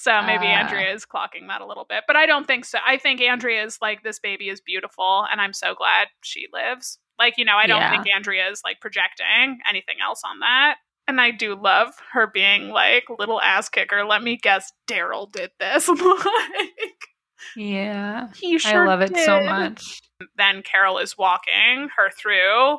so 0.00 0.22
maybe 0.22 0.46
Ah. 0.46 0.60
Andrea 0.60 0.92
is 0.94 1.04
clocking 1.04 1.48
that 1.48 1.60
a 1.60 1.66
little 1.66 1.84
bit. 1.88 2.04
But 2.06 2.16
I 2.16 2.24
don't 2.26 2.46
think 2.46 2.64
so. 2.64 2.78
I 2.86 2.96
think 2.98 3.20
Andrea 3.20 3.64
is 3.64 3.78
like, 3.82 4.02
This 4.02 4.18
baby 4.18 4.48
is 4.48 4.60
beautiful, 4.60 5.26
and 5.30 5.40
I'm 5.40 5.52
so 5.52 5.74
glad 5.74 6.08
she 6.22 6.46
lives. 6.52 6.98
Like, 7.18 7.34
you 7.36 7.44
know, 7.44 7.56
I 7.56 7.66
don't 7.66 7.80
Yeah. 7.80 7.90
think 7.90 8.14
Andrea 8.14 8.48
is 8.48 8.60
like 8.64 8.80
projecting 8.80 9.58
anything 9.68 9.96
else 10.02 10.22
on 10.24 10.38
that. 10.40 10.76
And 11.08 11.20
I 11.20 11.30
do 11.32 11.54
love 11.56 11.94
her 12.12 12.26
being 12.26 12.68
like, 12.68 13.04
little 13.18 13.40
ass 13.40 13.68
kicker. 13.68 14.04
Let 14.04 14.22
me 14.22 14.36
guess, 14.36 14.70
Daryl 14.86 15.30
did 15.32 15.50
this. 15.58 15.88
like, 15.88 17.08
Yeah. 17.56 18.28
he 18.36 18.58
sure 18.58 18.84
I 18.84 18.86
love 18.86 19.00
it 19.00 19.16
so 19.16 19.42
much. 19.42 20.00
Then 20.36 20.62
Carol 20.62 20.98
is 20.98 21.16
walking 21.16 21.88
her 21.96 22.10
through 22.10 22.78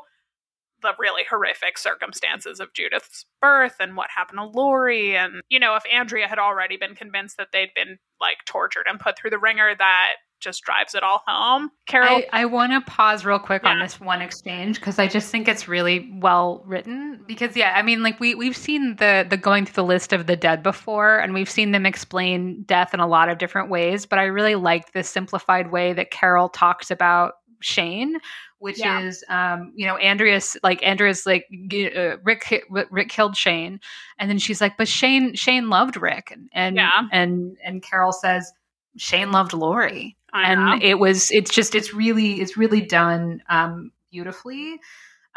the 0.82 0.94
really 1.00 1.24
horrific 1.30 1.78
circumstances 1.78 2.60
of 2.60 2.74
Judith's 2.74 3.26
birth 3.42 3.76
and 3.80 3.96
what 3.96 4.10
happened 4.16 4.40
to 4.40 4.46
Lori. 4.46 5.16
And, 5.16 5.42
you 5.50 5.60
know, 5.60 5.76
if 5.76 5.84
Andrea 5.92 6.28
had 6.28 6.40
already 6.40 6.78
been 6.78 6.96
convinced 6.96 7.38
that 7.38 7.50
they'd 7.52 7.74
been 7.76 7.98
like 8.20 8.38
tortured 8.46 8.86
and 8.88 9.00
put 9.00 9.18
through 9.18 9.32
the 9.32 9.40
ringer, 9.40 9.74
that 9.78 10.14
just 10.40 10.64
drives 10.64 10.96
it 10.96 11.04
all 11.04 11.22
home. 11.28 11.70
Carol, 11.86 12.22
I, 12.32 12.42
I 12.42 12.46
want 12.46 12.72
to 12.72 12.82
pause 12.90 13.26
real 13.26 13.40
quick 13.40 13.64
on 13.66 13.80
this 13.80 14.00
one 14.00 14.22
exchange 14.22 14.80
because 14.80 14.98
I 15.00 15.08
just 15.08 15.30
think 15.30 15.48
it's 15.48 15.68
really 15.68 16.10
well 16.22 16.64
written. 16.66 17.24
Because 17.28 17.56
yeah, 17.56 17.74
I 17.76 17.82
mean, 17.82 18.04
like 18.04 18.20
we 18.20 18.36
we've 18.36 18.58
seen 18.58 18.96
the 18.96 19.26
the 19.30 19.38
going 19.38 19.66
through 19.66 19.74
the 19.74 19.84
list 19.84 20.14
of 20.14 20.28
the 20.28 20.36
dead 20.36 20.64
before, 20.64 21.20
and 21.20 21.34
we've 21.34 21.50
seen 21.50 21.72
them 21.72 21.86
explain 21.86 22.64
death 22.64 22.94
in 22.94 23.00
a 23.00 23.08
lot 23.08 23.30
of 23.30 23.38
different 23.38 23.70
ways. 23.70 24.06
But 24.06 24.20
I 24.20 24.24
really 24.24 24.56
like 24.56 24.94
this 24.94 25.10
simplified 25.10 25.72
way 25.72 25.94
that 25.94 26.12
Carol 26.12 26.50
talks 26.50 26.90
about 26.90 27.34
Shane, 27.62 28.18
which 28.60 28.80
Yeah. 28.80 29.02
is, 29.02 29.24
um, 29.30 29.74
you 29.76 29.86
know, 29.88 29.98
Andrea's 29.98 30.56
like 30.64 30.84
Andrea's 30.84 31.26
like 31.26 31.46
uh, 31.74 32.18
Rick 32.24 32.64
Rick 32.70 33.10
killed 33.10 33.36
Shane, 33.36 33.80
and 34.18 34.30
then 34.30 34.38
she's 34.40 34.62
like, 34.62 34.78
but 34.78 34.88
Shane 34.88 35.34
Shane 35.36 35.70
loved 35.70 35.98
Rick, 35.98 36.30
and 36.32 36.50
and 36.54 36.76
Yeah. 36.76 37.08
and, 37.12 37.58
and 37.64 37.82
Carol 37.84 38.12
says. 38.12 38.52
Shane 38.98 39.32
loved 39.32 39.54
Lori 39.54 40.18
I 40.34 40.56
know. 40.56 40.74
and 40.74 40.84
it 40.84 40.96
was 40.96 41.30
it's 41.32 41.54
just 41.54 41.76
it's 41.76 41.94
really 41.94 42.42
it's 42.42 42.58
really 42.58 42.82
done 42.82 43.42
um 43.48 43.92
beautifully 44.12 44.74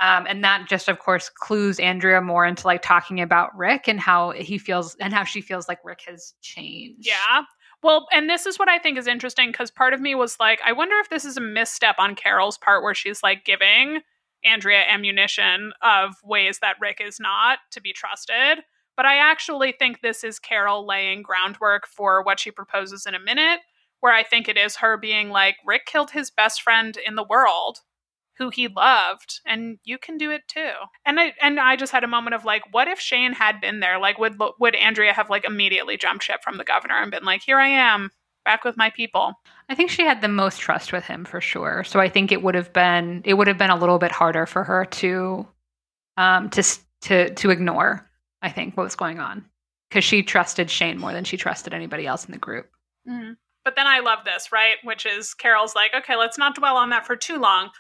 um 0.01 0.27
and 0.27 0.43
that 0.43 0.67
just 0.69 0.89
of 0.89 0.99
course 0.99 1.29
clues 1.29 1.79
andrea 1.79 2.23
more 2.23 2.47
into 2.47 2.67
like 2.67 2.81
talking 2.81 3.21
about 3.21 3.55
rick 3.57 3.89
and 3.89 4.01
how 4.01 4.31
he 4.31 4.57
feels 4.57 4.97
and 4.97 5.13
how 5.13 5.23
she 5.23 5.43
feels 5.43 5.69
like 5.69 5.79
rick 5.85 6.01
has 6.09 6.33
changed 6.41 7.07
Yeah. 7.07 7.43
Well, 7.83 8.07
and 8.13 8.31
this 8.31 8.47
is 8.47 8.59
what 8.59 8.69
I 8.69 8.79
think 8.79 8.97
is 8.97 9.07
interesting 9.07 9.51
because 9.51 9.71
part 9.71 9.93
of 9.93 10.01
me 10.01 10.15
was 10.15 10.37
like, 10.39 10.61
I 10.65 10.73
wonder 10.73 10.97
if 11.01 11.11
this 11.11 11.25
is 11.25 11.37
a 11.37 11.41
misstep 11.41 11.97
on 11.99 12.15
Carol's 12.15 12.59
part 12.59 12.83
where 12.83 12.95
she's 12.95 13.23
like 13.23 13.45
giving 13.45 14.01
Andrea 14.45 14.85
ammunition 14.89 15.73
of 15.83 16.15
ways 16.25 16.61
that 16.61 16.77
Rick 16.81 17.01
is 17.05 17.19
not 17.19 17.59
to 17.73 17.81
be 17.81 17.93
trusted. 17.93 18.65
But 18.97 19.07
I 19.07 19.17
actually 19.17 19.73
think 19.73 20.01
this 20.01 20.23
is 20.23 20.39
Carol 20.39 20.87
laying 20.87 21.23
groundwork 21.23 21.87
for 21.87 22.23
what 22.23 22.39
she 22.39 22.51
proposes 22.51 23.07
in 23.07 23.15
a 23.15 23.21
minute, 23.21 23.61
where 24.01 24.13
I 24.13 24.23
think 24.23 24.49
it 24.49 24.59
is 24.59 24.77
her 24.77 24.97
being 24.97 25.31
like, 25.31 25.57
Rick 25.67 25.87
killed 25.87 26.11
his 26.11 26.31
best 26.31 26.63
friend 26.63 26.97
in 27.05 27.15
the 27.15 27.25
world 27.25 27.79
who 28.39 28.51
he 28.51 28.69
loved 28.69 29.41
and 29.47 29.79
you 29.85 29.99
can 29.99 30.17
do 30.17 30.31
it 30.31 30.43
too. 30.49 30.71
And 31.05 31.21
I 31.21 31.35
and 31.41 31.61
I 31.61 31.77
just 31.77 31.93
had 31.93 32.05
a 32.05 32.09
moment 32.09 32.35
of 32.35 32.45
like 32.45 32.63
what 32.73 32.89
if 32.89 32.99
Shane 32.99 33.33
had 33.33 33.61
been 33.61 33.81
there? 33.81 33.99
Like 33.99 34.19
would 34.19 34.41
would 34.59 34.75
Andrea 34.75 35.13
have 35.13 35.31
like 35.31 35.45
immediately 35.45 35.97
jumped 35.97 36.25
ship 36.25 36.43
from 36.43 36.57
the 36.57 36.65
governor 36.65 36.97
and 36.97 37.11
been 37.11 37.25
like, 37.25 37.43
"Here 37.43 37.59
I 37.59 37.69
am, 37.69 38.11
back 38.45 38.65
with 38.65 38.77
my 38.77 38.91
people." 38.91 39.35
I 39.69 39.75
think 39.75 39.91
she 39.91 40.05
had 40.05 40.21
the 40.21 40.29
most 40.29 40.61
trust 40.61 40.93
with 40.93 41.05
him 41.05 41.25
for 41.25 41.41
sure. 41.41 41.85
So 41.85 42.01
I 42.01 42.09
think 42.09 42.33
it 42.33 42.43
would 42.43 42.55
have 42.55 42.73
been 42.73 43.23
it 43.25 43.35
would 43.35 43.49
have 43.49 43.59
been 43.59 43.71
a 43.71 43.79
little 43.79 43.99
bit 43.99 44.13
harder 44.13 44.47
for 44.47 44.65
her 44.65 44.85
to 44.87 45.47
um 46.17 46.51
to 46.51 46.63
to 47.03 47.35
to 47.35 47.51
ignore, 47.51 48.09
I 48.41 48.51
think 48.51 48.77
what 48.77 48.85
was 48.85 48.97
going 48.97 49.19
on 49.19 49.45
because 49.93 50.05
she 50.05 50.23
trusted 50.23 50.71
Shane 50.71 50.99
more 50.99 51.13
than 51.13 51.25
she 51.25 51.37
trusted 51.37 51.75
anybody 51.75 52.07
else 52.07 52.25
in 52.25 52.33
the 52.33 52.39
group. 52.39 52.71
Mm-hmm. 53.07 53.33
But 53.65 53.77
then 53.77 53.87
I 53.87 54.01
love 54.01 54.21
this, 54.25 54.51
right? 54.51 54.77
Which 54.83 55.05
is 55.05 55.35
Carol's 55.35 55.75
like, 55.75 55.93
okay, 55.95 56.17
let's 56.17 56.39
not 56.39 56.55
dwell 56.55 56.77
on 56.77 56.91
that 56.91 57.07
for 57.07 57.15
too 57.15 57.39
long. 57.39 57.71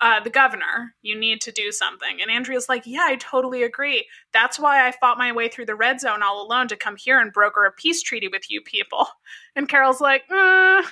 Uh, 0.00 0.20
the 0.20 0.30
governor, 0.30 0.94
you 1.02 1.18
need 1.18 1.40
to 1.40 1.50
do 1.50 1.72
something. 1.72 2.20
And 2.22 2.30
Andrea's 2.30 2.68
like, 2.68 2.84
yeah, 2.86 3.04
I 3.08 3.16
totally 3.16 3.64
agree. 3.64 4.06
That's 4.32 4.56
why 4.56 4.86
I 4.86 4.92
fought 4.92 5.18
my 5.18 5.32
way 5.32 5.48
through 5.48 5.66
the 5.66 5.74
red 5.74 6.00
zone 6.00 6.22
all 6.22 6.40
alone 6.40 6.68
to 6.68 6.76
come 6.76 6.94
here 6.96 7.20
and 7.20 7.32
broker 7.32 7.64
a 7.64 7.72
peace 7.72 8.00
treaty 8.00 8.28
with 8.28 8.50
you 8.50 8.60
people. 8.62 9.06
And 9.56 9.68
Carol's 9.68 10.00
like, 10.00 10.22
uh, 10.30 10.82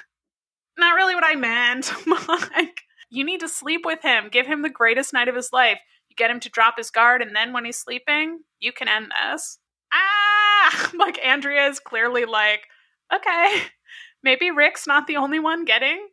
not 0.77 0.95
really 0.97 1.15
what 1.15 1.25
I 1.25 1.37
meant. 1.37 1.93
like, 2.57 2.83
you 3.11 3.25
need 3.25 3.41
to 3.41 3.49
sleep 3.49 3.83
with 3.85 4.03
him, 4.03 4.29
give 4.29 4.47
him 4.47 4.63
the 4.63 4.69
greatest 4.69 5.13
night 5.13 5.29
of 5.29 5.37
his 5.37 5.53
life. 5.53 5.79
You 6.09 6.17
get 6.17 6.31
him 6.31 6.41
to 6.41 6.51
drop 6.51 6.75
his 6.77 6.91
guard, 6.91 7.23
and 7.23 7.35
then 7.35 7.53
when 7.53 7.65
he's 7.65 7.79
sleeping, 7.79 8.41
you 8.59 8.73
can 8.73 8.89
end 8.89 9.13
this. 9.31 9.59
Ah! 9.93 10.91
Like, 10.99 11.25
Andrea 11.25 11.69
is 11.69 11.79
clearly 11.79 12.25
like, 12.25 12.63
okay, 13.15 13.63
maybe 14.25 14.51
Rick's 14.51 14.87
not 14.87 15.07
the 15.07 15.17
only 15.17 15.39
one 15.39 15.65
getting 15.65 16.09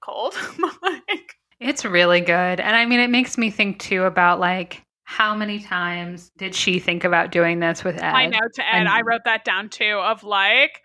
cold. 0.00 0.34
like, 0.82 1.34
it's 1.60 1.84
really 1.84 2.20
good. 2.20 2.60
And 2.60 2.76
I 2.76 2.86
mean, 2.86 3.00
it 3.00 3.10
makes 3.10 3.36
me 3.38 3.50
think 3.50 3.78
too 3.78 4.04
about 4.04 4.40
like, 4.40 4.82
how 5.04 5.34
many 5.34 5.58
times 5.58 6.30
did 6.36 6.54
she 6.54 6.78
think 6.78 7.02
about 7.02 7.32
doing 7.32 7.60
this 7.60 7.82
with 7.82 7.96
Ed? 7.96 8.12
I 8.12 8.26
know 8.26 8.40
to 8.54 8.68
Ed, 8.68 8.80
and- 8.80 8.88
I 8.88 9.00
wrote 9.02 9.22
that 9.24 9.44
down 9.44 9.70
too 9.70 9.98
of 10.02 10.22
like, 10.22 10.82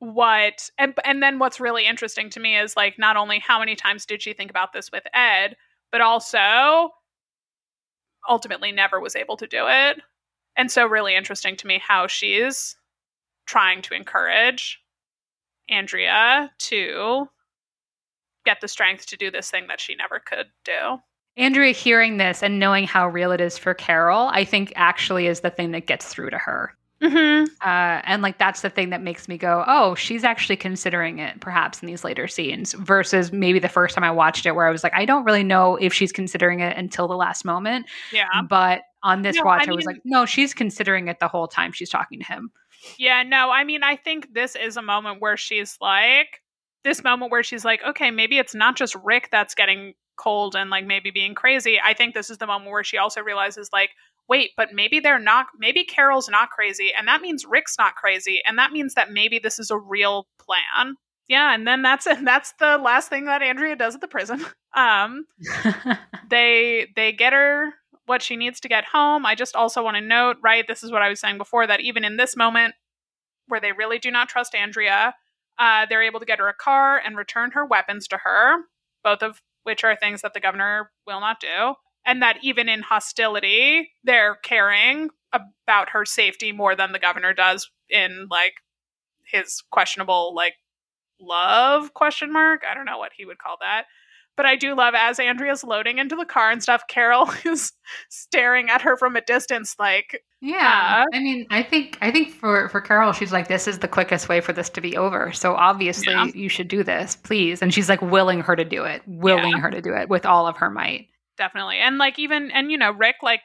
what 0.00 0.68
and 0.78 0.94
and 1.04 1.22
then 1.22 1.38
what's 1.38 1.60
really 1.60 1.86
interesting 1.86 2.28
to 2.30 2.40
me 2.40 2.58
is 2.58 2.76
like 2.76 2.98
not 2.98 3.16
only 3.16 3.38
how 3.38 3.60
many 3.60 3.76
times 3.76 4.04
did 4.04 4.20
she 4.20 4.32
think 4.32 4.50
about 4.50 4.72
this 4.72 4.90
with 4.90 5.04
Ed, 5.14 5.56
but 5.92 6.00
also 6.00 6.90
ultimately 8.28 8.72
never 8.72 8.98
was 9.00 9.14
able 9.14 9.36
to 9.36 9.46
do 9.46 9.66
it. 9.68 10.00
And 10.56 10.72
so 10.72 10.86
really 10.86 11.14
interesting 11.14 11.56
to 11.56 11.66
me 11.68 11.80
how 11.80 12.08
she's 12.08 12.76
trying 13.46 13.80
to 13.82 13.94
encourage 13.94 14.80
Andrea 15.68 16.50
to 16.58 17.28
get 18.44 18.60
the 18.60 18.68
strength 18.68 19.06
to 19.06 19.16
do 19.16 19.30
this 19.30 19.50
thing 19.50 19.66
that 19.68 19.80
she 19.80 19.94
never 19.94 20.18
could 20.18 20.46
do. 20.64 20.98
Andrea 21.36 21.72
hearing 21.72 22.18
this 22.18 22.42
and 22.42 22.58
knowing 22.58 22.86
how 22.86 23.08
real 23.08 23.32
it 23.32 23.40
is 23.40 23.56
for 23.56 23.72
Carol, 23.72 24.28
I 24.32 24.44
think 24.44 24.72
actually 24.76 25.26
is 25.26 25.40
the 25.40 25.50
thing 25.50 25.70
that 25.70 25.86
gets 25.86 26.06
through 26.06 26.30
to 26.30 26.38
her. 26.38 26.76
Mm-hmm. 27.02 27.46
Uh, 27.60 28.00
and 28.04 28.22
like 28.22 28.38
that's 28.38 28.60
the 28.60 28.70
thing 28.70 28.90
that 28.90 29.02
makes 29.02 29.26
me 29.26 29.36
go, 29.36 29.64
oh, 29.66 29.96
she's 29.96 30.22
actually 30.22 30.56
considering 30.56 31.18
it 31.18 31.40
perhaps 31.40 31.82
in 31.82 31.88
these 31.88 32.04
later 32.04 32.28
scenes 32.28 32.74
versus 32.74 33.32
maybe 33.32 33.58
the 33.58 33.68
first 33.68 33.94
time 33.94 34.04
I 34.04 34.10
watched 34.12 34.46
it 34.46 34.54
where 34.54 34.68
I 34.68 34.70
was 34.70 34.84
like, 34.84 34.94
I 34.94 35.04
don't 35.04 35.24
really 35.24 35.42
know 35.42 35.76
if 35.76 35.92
she's 35.92 36.12
considering 36.12 36.60
it 36.60 36.76
until 36.76 37.08
the 37.08 37.16
last 37.16 37.44
moment. 37.44 37.86
Yeah. 38.12 38.28
But 38.48 38.82
on 39.02 39.22
this 39.22 39.36
no, 39.36 39.42
watch, 39.42 39.62
I, 39.62 39.64
mean, 39.64 39.70
I 39.70 39.76
was 39.76 39.86
like, 39.86 40.00
no, 40.04 40.26
she's 40.26 40.54
considering 40.54 41.08
it 41.08 41.18
the 41.18 41.28
whole 41.28 41.48
time 41.48 41.72
she's 41.72 41.90
talking 41.90 42.20
to 42.20 42.26
him. 42.26 42.52
Yeah, 42.98 43.22
no, 43.22 43.50
I 43.50 43.64
mean, 43.64 43.82
I 43.82 43.96
think 43.96 44.34
this 44.34 44.54
is 44.54 44.76
a 44.76 44.82
moment 44.82 45.20
where 45.20 45.36
she's 45.36 45.78
like, 45.80 46.41
this 46.84 47.04
moment 47.04 47.30
where 47.30 47.42
she's 47.42 47.64
like, 47.64 47.82
okay, 47.84 48.10
maybe 48.10 48.38
it's 48.38 48.54
not 48.54 48.76
just 48.76 48.94
Rick 49.04 49.28
that's 49.30 49.54
getting 49.54 49.94
cold 50.16 50.54
and 50.54 50.70
like 50.70 50.86
maybe 50.86 51.10
being 51.10 51.34
crazy. 51.34 51.78
I 51.82 51.94
think 51.94 52.14
this 52.14 52.30
is 52.30 52.38
the 52.38 52.46
moment 52.46 52.70
where 52.70 52.84
she 52.84 52.98
also 52.98 53.22
realizes, 53.22 53.70
like, 53.72 53.90
wait, 54.28 54.50
but 54.56 54.72
maybe 54.72 55.00
they're 55.00 55.18
not, 55.18 55.46
maybe 55.58 55.84
Carol's 55.84 56.28
not 56.28 56.50
crazy. 56.50 56.92
And 56.96 57.08
that 57.08 57.20
means 57.20 57.44
Rick's 57.44 57.76
not 57.78 57.94
crazy. 57.94 58.40
And 58.46 58.58
that 58.58 58.72
means 58.72 58.94
that 58.94 59.12
maybe 59.12 59.38
this 59.38 59.58
is 59.58 59.70
a 59.70 59.78
real 59.78 60.26
plan. 60.38 60.96
Yeah. 61.28 61.54
And 61.54 61.66
then 61.66 61.82
that's, 61.82 62.06
it. 62.06 62.18
that's 62.24 62.52
the 62.58 62.78
last 62.78 63.08
thing 63.08 63.26
that 63.26 63.42
Andrea 63.42 63.76
does 63.76 63.94
at 63.94 64.00
the 64.00 64.08
prison. 64.08 64.44
Um, 64.74 65.26
they, 66.30 66.86
they 66.96 67.12
get 67.12 67.34
her 67.34 67.74
what 68.06 68.22
she 68.22 68.36
needs 68.36 68.58
to 68.60 68.70
get 68.70 68.86
home. 68.86 69.26
I 69.26 69.34
just 69.34 69.54
also 69.54 69.84
want 69.84 69.98
to 69.98 70.00
note, 70.00 70.38
right? 70.42 70.64
This 70.66 70.82
is 70.82 70.90
what 70.90 71.02
I 71.02 71.10
was 71.10 71.20
saying 71.20 71.36
before 71.36 71.66
that 71.66 71.82
even 71.82 72.04
in 72.04 72.16
this 72.16 72.38
moment 72.38 72.74
where 73.48 73.60
they 73.60 73.72
really 73.72 73.98
do 73.98 74.10
not 74.10 74.30
trust 74.30 74.54
Andrea, 74.54 75.14
uh, 75.62 75.86
they're 75.88 76.02
able 76.02 76.18
to 76.18 76.26
get 76.26 76.40
her 76.40 76.48
a 76.48 76.54
car 76.54 76.98
and 76.98 77.16
return 77.16 77.52
her 77.52 77.64
weapons 77.64 78.08
to 78.08 78.18
her, 78.24 78.56
both 79.04 79.22
of 79.22 79.40
which 79.62 79.84
are 79.84 79.94
things 79.94 80.20
that 80.22 80.34
the 80.34 80.40
governor 80.40 80.90
will 81.06 81.20
not 81.20 81.38
do. 81.38 81.74
And 82.04 82.20
that 82.20 82.38
even 82.42 82.68
in 82.68 82.82
hostility, 82.82 83.92
they're 84.02 84.34
caring 84.42 85.10
about 85.32 85.90
her 85.90 86.04
safety 86.04 86.50
more 86.50 86.74
than 86.74 86.90
the 86.90 86.98
governor 86.98 87.32
does 87.32 87.70
in 87.88 88.26
like 88.28 88.54
his 89.24 89.62
questionable 89.70 90.34
like 90.34 90.54
love 91.20 91.94
question 91.94 92.32
mark. 92.32 92.62
I 92.68 92.74
don't 92.74 92.84
know 92.84 92.98
what 92.98 93.12
he 93.16 93.24
would 93.24 93.38
call 93.38 93.56
that. 93.60 93.84
But 94.36 94.46
I 94.46 94.56
do 94.56 94.74
love 94.74 94.94
as 94.96 95.20
Andrea's 95.20 95.62
loading 95.62 95.98
into 95.98 96.16
the 96.16 96.24
car 96.24 96.50
and 96.50 96.62
stuff, 96.62 96.84
Carol 96.88 97.30
is 97.44 97.72
staring 98.08 98.70
at 98.70 98.82
her 98.82 98.96
from 98.96 99.16
a 99.16 99.20
distance 99.20 99.76
like 99.78 100.22
yeah. 100.40 101.04
Uh, 101.04 101.16
I 101.16 101.20
mean, 101.20 101.46
I 101.50 101.62
think 101.62 101.98
I 102.00 102.10
think 102.10 102.32
for 102.32 102.68
for 102.68 102.80
Carol 102.80 103.12
she's 103.12 103.32
like 103.32 103.48
this 103.48 103.68
is 103.68 103.78
the 103.78 103.88
quickest 103.88 104.28
way 104.28 104.40
for 104.40 104.52
this 104.52 104.68
to 104.70 104.80
be 104.80 104.96
over. 104.96 105.32
So 105.32 105.54
obviously 105.54 106.12
yeah. 106.12 106.26
you 106.34 106.48
should 106.48 106.68
do 106.68 106.82
this, 106.82 107.14
please. 107.14 107.62
And 107.62 107.72
she's 107.72 107.88
like 107.88 108.02
willing 108.02 108.40
her 108.40 108.56
to 108.56 108.64
do 108.64 108.84
it, 108.84 109.02
willing 109.06 109.52
yeah. 109.52 109.60
her 109.60 109.70
to 109.70 109.80
do 109.80 109.94
it 109.94 110.08
with 110.08 110.26
all 110.26 110.46
of 110.46 110.56
her 110.56 110.70
might. 110.70 111.08
Definitely. 111.36 111.78
And 111.78 111.98
like 111.98 112.18
even 112.18 112.50
and 112.50 112.72
you 112.72 112.78
know, 112.78 112.90
Rick 112.90 113.16
like 113.22 113.42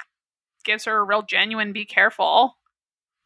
gives 0.66 0.86
her 0.86 0.98
a 0.98 1.04
real 1.04 1.22
genuine 1.22 1.72
be 1.72 1.86
careful, 1.86 2.58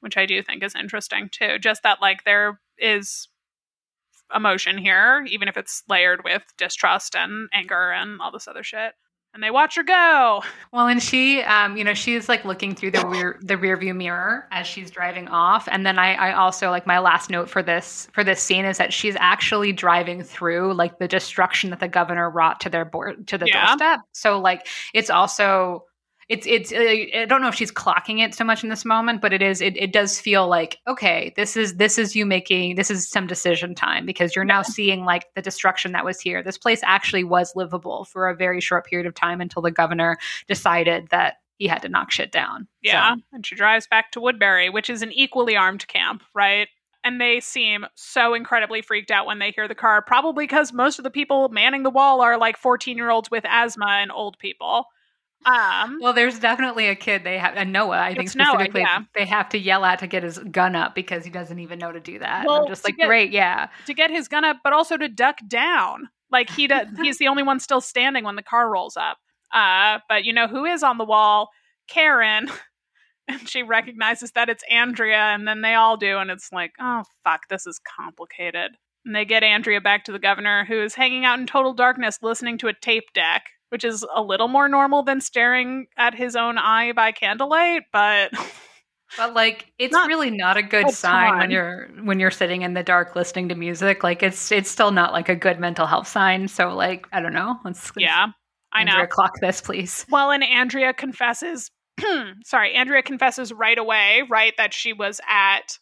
which 0.02 0.18
I 0.18 0.26
do 0.26 0.42
think 0.44 0.64
is 0.64 0.76
interesting 0.76 1.30
too. 1.32 1.58
Just 1.60 1.84
that 1.84 2.02
like 2.02 2.24
there 2.24 2.60
is 2.78 3.28
emotion 4.36 4.78
here, 4.78 5.26
even 5.30 5.48
if 5.48 5.58
it's 5.58 5.84
layered 5.88 6.24
with 6.24 6.44
distrust 6.58 7.16
and 7.16 7.50
anger 7.54 7.92
and 7.92 8.22
all 8.22 8.32
this 8.32 8.48
other 8.48 8.64
shit. 8.64 8.94
And 9.34 9.42
they 9.42 9.50
watch 9.50 9.76
her 9.76 9.84
go. 9.84 10.44
Well, 10.74 10.88
and 10.88 11.02
she, 11.02 11.42
um, 11.42 11.78
you 11.78 11.86
know, 11.86 11.94
she's 11.94 12.28
like 12.28 12.44
looking 12.44 12.76
through 12.76 12.92
the 12.92 13.08
rear 13.08 13.40
the 13.42 13.56
rear 13.58 13.78
view 13.78 13.94
mirror 13.94 14.46
as 14.52 14.68
she's 14.68 14.92
driving 14.92 15.30
off. 15.30 15.70
And 15.72 15.86
then 15.86 15.98
I, 15.98 16.16
I 16.16 16.34
also 16.34 16.70
like 16.70 16.86
my 16.86 17.00
last 17.00 17.30
note 17.30 17.50
for 17.50 17.64
this 17.64 18.10
for 18.12 18.26
this 18.26 18.42
scene 18.42 18.66
is 18.66 18.78
that 18.78 18.92
she's 18.92 19.16
actually 19.18 19.72
driving 19.72 20.22
through 20.22 20.74
like 20.74 21.00
the 21.00 21.08
destruction 21.08 21.70
that 21.70 21.80
the 21.80 21.88
governor 21.88 22.30
wrought 22.30 22.60
to 22.62 22.70
their 22.70 22.84
board 22.84 23.26
to 23.28 23.38
the 23.38 23.48
yeah. 23.48 23.68
doorstep. 23.68 24.00
So 24.12 24.38
like 24.38 24.68
it's 24.94 25.10
also 25.10 25.86
it's 26.30 26.48
it's 26.48 26.72
uh, 26.72 26.78
I 26.78 27.26
don't 27.28 27.42
know 27.42 27.48
if 27.48 27.56
she's 27.56 27.72
clocking 27.72 28.24
it 28.24 28.34
so 28.34 28.44
much 28.44 28.64
in 28.64 28.70
this 28.70 28.86
moment, 28.86 29.22
but 29.22 29.34
it 29.34 29.42
is 29.42 29.62
it, 29.62 29.76
it 29.78 29.92
does 29.92 30.20
feel 30.20 30.48
like 30.48 30.80
okay, 30.88 31.34
this 31.36 31.58
is 31.58 31.76
this 31.76 31.98
is 31.98 32.16
you 32.16 32.26
making 32.26 32.76
this 32.76 32.90
is 32.92 33.08
some 33.08 33.28
decision 33.28 33.76
time 33.76 34.06
because 34.06 34.36
you're 34.36 34.46
now 34.46 34.62
seeing 34.62 35.04
like 35.04 35.28
the 35.36 35.42
destruction 35.42 35.92
that 35.92 36.06
was 36.06 36.20
here. 36.20 36.42
This 36.44 36.58
place 36.58 36.82
actually 36.84 37.24
was 37.24 37.56
livable 37.56 38.06
for 38.06 38.30
a 38.30 38.36
very 38.36 38.62
short 38.62 38.86
period 38.86 39.08
of 39.08 39.14
time 39.14 39.42
until 39.42 39.62
the 39.62 39.72
governor 39.72 40.18
decided 40.48 41.10
that 41.10 41.36
he 41.58 41.68
had 41.68 41.82
to 41.82 41.90
knock 41.90 42.12
shit 42.12 42.32
down. 42.32 42.68
Yeah, 42.82 43.16
so. 43.16 43.22
and 43.34 43.46
she 43.46 43.56
drives 43.56 43.88
back 43.88 44.12
to 44.12 44.22
Woodbury, 44.22 44.70
which 44.70 44.90
is 44.90 45.02
an 45.02 45.12
equally 45.12 45.56
armed 45.56 45.88
camp, 45.88 46.24
right? 46.34 46.68
and 47.04 47.20
they 47.20 47.40
seem 47.40 47.86
so 47.96 48.34
incredibly 48.34 48.82
freaked 48.82 49.12
out 49.12 49.26
when 49.26 49.40
they 49.40 49.52
hear 49.52 49.68
the 49.68 49.76
car 49.76 50.02
probably 50.02 50.46
because 50.46 50.72
most 50.72 51.00
of 51.00 51.04
the 51.04 51.10
people 51.10 51.50
manning 51.50 51.84
the 51.84 51.90
wall 51.90 52.22
are 52.22 52.38
like 52.38 52.58
14 52.58 52.98
year 52.98 53.10
olds 53.10 53.32
with 53.32 53.44
asthma 53.48 53.88
and 53.88 54.12
old 54.12 54.38
people 54.40 54.86
um, 55.46 55.98
well, 56.02 56.14
there's 56.14 56.38
definitely 56.38 56.88
a 56.88 56.96
kid 56.96 57.24
they 57.24 57.38
have, 57.40 57.56
and 57.56 57.74
Noah, 57.74 58.00
I 58.00 58.14
think 58.14 58.30
specifically, 58.30 58.82
Noah, 58.82 58.90
yeah. 58.90 59.04
they 59.16 59.26
have 59.26 59.50
to 59.50 59.58
yell 59.58 59.84
at 59.86 60.00
to 60.00 60.08
get 60.08 60.22
his 60.22 60.38
gun 60.38 60.76
up 60.76 60.94
because 60.94 61.26
he 61.26 61.32
doesn't 61.32 61.58
even 61.58 61.80
know 61.80 61.92
to 61.92 62.00
do 62.00 62.20
that. 62.20 62.46
Well, 62.46 62.62
I'm 62.62 62.68
just 62.68 62.84
like, 62.84 62.98
get, 62.98 63.08
great, 63.08 63.32
yeah, 63.32 63.70
to 63.88 63.94
get 63.94 64.12
his 64.12 64.28
gun 64.28 64.46
up, 64.46 64.58
but 64.64 64.74
also 64.74 64.98
to 64.98 65.08
duck 65.08 65.38
down. 65.48 66.10
Like 66.32 66.50
he 66.50 66.68
does, 66.68 66.88
he's 67.02 67.18
the 67.18 67.28
only 67.28 67.44
one 67.44 67.60
still 67.60 67.82
standing 67.82 68.24
when 68.24 68.36
the 68.36 68.44
car 68.44 68.70
rolls 68.70 68.96
up. 68.96 69.18
Uh, 69.54 70.00
but 70.08 70.26
you 70.26 70.34
know 70.34 70.48
who 70.48 70.66
is 70.66 70.84
on 70.84 70.98
the 70.98 71.06
wall? 71.06 71.50
Karen. 71.88 72.50
And 73.28 73.48
she 73.48 73.62
recognizes 73.62 74.32
that 74.32 74.50
it's 74.50 74.64
Andrea, 74.70 75.16
and 75.16 75.48
then 75.48 75.62
they 75.62 75.76
all 75.76 75.96
do, 75.96 76.18
and 76.18 76.32
it's 76.32 76.52
like, 76.52 76.72
oh 76.82 77.04
fuck, 77.24 77.42
this 77.50 77.66
is 77.68 77.80
complicated. 77.80 78.72
And 79.06 79.16
they 79.16 79.26
get 79.26 79.44
Andrea 79.44 79.80
back 79.80 80.06
to 80.06 80.12
the 80.12 80.20
governor, 80.20 80.66
who 80.66 80.82
is 80.82 80.96
hanging 80.96 81.24
out 81.24 81.40
in 81.40 81.46
total 81.46 81.74
darkness, 81.74 82.18
listening 82.22 82.58
to 82.58 82.68
a 82.68 82.74
tape 82.74 83.14
deck 83.14 83.44
which 83.72 83.86
is 83.86 84.06
a 84.14 84.22
little 84.22 84.50
more 84.50 84.68
normal 84.68 85.02
than 85.02 85.22
staring 85.22 85.88
at 85.98 86.14
his 86.14 86.36
own 86.36 86.58
eye 86.58 86.92
by 86.92 87.14
candlelight, 87.14 87.84
but 87.94 88.32
but 89.18 89.34
like 89.34 89.72
it's 89.80 89.94
not 89.94 90.10
really 90.10 90.30
not 90.30 90.58
a 90.58 90.62
good 90.62 90.90
sign 90.90 91.38
when 91.38 91.52
you're 91.52 91.88
when 92.04 92.20
you're 92.20 92.32
sitting 92.32 92.64
in 92.64 92.74
the 92.74 92.84
dark 92.84 93.16
listening 93.16 93.48
to 93.50 93.56
music. 93.56 94.04
Like 94.04 94.24
it's 94.24 94.52
it's 94.52 94.70
still 94.70 94.92
not 94.92 95.14
like 95.14 95.30
a 95.30 95.36
good 95.36 95.60
mental 95.60 95.86
health 95.86 96.08
sign. 96.08 96.50
So 96.50 96.76
like 96.76 97.08
I 97.14 97.22
don't 97.22 97.34
know. 97.34 97.58
Let's, 97.64 97.96
let's 97.96 97.98
yeah. 97.98 98.28
I 98.74 98.82
Andrea, 98.82 99.00
know. 99.00 99.08
Clock 99.08 99.40
this, 99.42 99.62
please. 99.62 100.06
Well, 100.10 100.32
and 100.32 100.44
Andrea 100.44 100.94
confesses. 100.94 101.72
sorry, 102.46 102.74
Andrea 102.74 103.02
confesses 103.02 103.52
right 103.52 103.78
away, 103.78 104.24
right, 104.30 104.54
that 104.58 104.74
she 104.74 104.94
was 104.94 105.20
at 105.30 105.78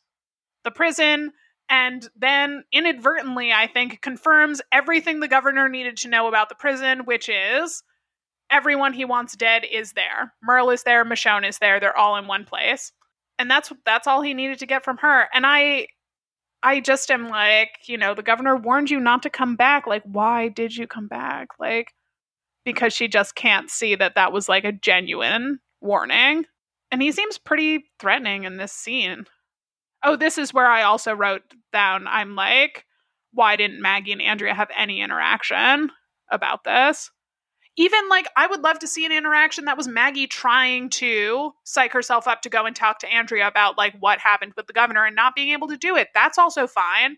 the 0.64 0.72
prison 0.72 1.32
and 1.70 2.10
then 2.16 2.64
inadvertently, 2.72 3.52
I 3.52 3.68
think, 3.68 4.02
confirms 4.02 4.62
everything 4.72 5.20
the 5.20 5.28
governor 5.28 5.70
needed 5.70 5.98
to 5.98 6.10
know 6.10 6.28
about 6.28 6.50
the 6.50 6.56
prison, 6.56 7.06
which 7.06 7.30
is 7.30 7.84
everyone 8.50 8.94
he 8.94 9.06
wants 9.06 9.36
dead 9.36 9.64
is 9.72 9.94
there. 9.94 10.34
Merle 10.42 10.72
is 10.72 10.84
there, 10.84 11.06
Michonne 11.06 11.48
is 11.48 11.60
there, 11.60 11.80
they're 11.80 11.98
all 11.98 12.18
in 12.18 12.28
one 12.28 12.46
place. 12.46 12.92
And 13.38 13.50
that's 13.50 13.72
that's 13.86 14.08
all 14.08 14.22
he 14.22 14.34
needed 14.34 14.60
to 14.60 14.66
get 14.66 14.84
from 14.84 14.98
her. 14.98 15.28
And 15.34 15.46
I 15.46 15.88
I 16.62 16.82
just 16.82 17.10
am 17.10 17.30
like, 17.30 17.70
you 17.86 17.98
know, 17.98 18.14
the 18.14 18.24
governor 18.24 18.56
warned 18.56 18.90
you 18.90 19.00
not 19.00 19.24
to 19.24 19.30
come 19.30 19.56
back. 19.56 19.88
Like, 19.88 20.04
why 20.04 20.50
did 20.50 20.76
you 20.76 20.88
come 20.88 21.08
back? 21.08 21.48
Like, 21.60 21.94
because 22.66 22.94
she 22.94 23.08
just 23.08 23.36
can't 23.36 23.70
see 23.70 23.96
that 23.96 24.16
that 24.16 24.34
was 24.34 24.50
like 24.50 24.66
a 24.66 24.74
genuine 24.74 25.60
warning. 25.80 26.46
And 26.92 27.02
he 27.02 27.12
seems 27.12 27.38
pretty 27.38 27.86
threatening 28.00 28.44
in 28.44 28.58
this 28.58 28.74
scene. 28.74 29.26
Oh, 30.04 30.16
this 30.16 30.38
is 30.38 30.54
where 30.54 30.68
I 30.68 30.84
also 30.84 31.14
wrote 31.14 31.42
down 31.74 32.08
I'm 32.08 32.36
like, 32.36 32.86
why 33.34 33.56
didn't 33.56 33.82
Maggie 33.82 34.12
and 34.12 34.22
Andrea 34.22 34.54
have 34.54 34.70
any 34.76 35.02
interaction 35.02 35.92
about 36.32 36.64
this? 36.64 37.12
Even 37.78 38.10
like, 38.10 38.28
I 38.36 38.48
would 38.48 38.62
love 38.62 38.80
to 38.80 38.88
see 38.88 39.06
an 39.06 39.12
interaction 39.12 39.66
that 39.66 39.78
was 39.78 39.88
Maggie 39.88 40.28
trying 40.28 40.90
to 40.92 41.52
psych 41.64 41.94
herself 41.94 42.28
up 42.28 42.42
to 42.42 42.50
go 42.50 42.66
and 42.66 42.76
talk 42.76 43.00
to 43.00 43.08
Andrea 43.14 43.48
about 43.48 43.78
like 43.78 43.94
what 44.00 44.20
happened 44.20 44.54
with 44.58 44.68
the 44.68 44.74
governor 44.74 45.06
and 45.06 45.16
not 45.16 45.36
being 45.36 45.54
able 45.54 45.68
to 45.70 45.78
do 45.78 45.96
it. 45.96 46.10
That's 46.14 46.38
also 46.38 46.68
fine. 46.68 47.18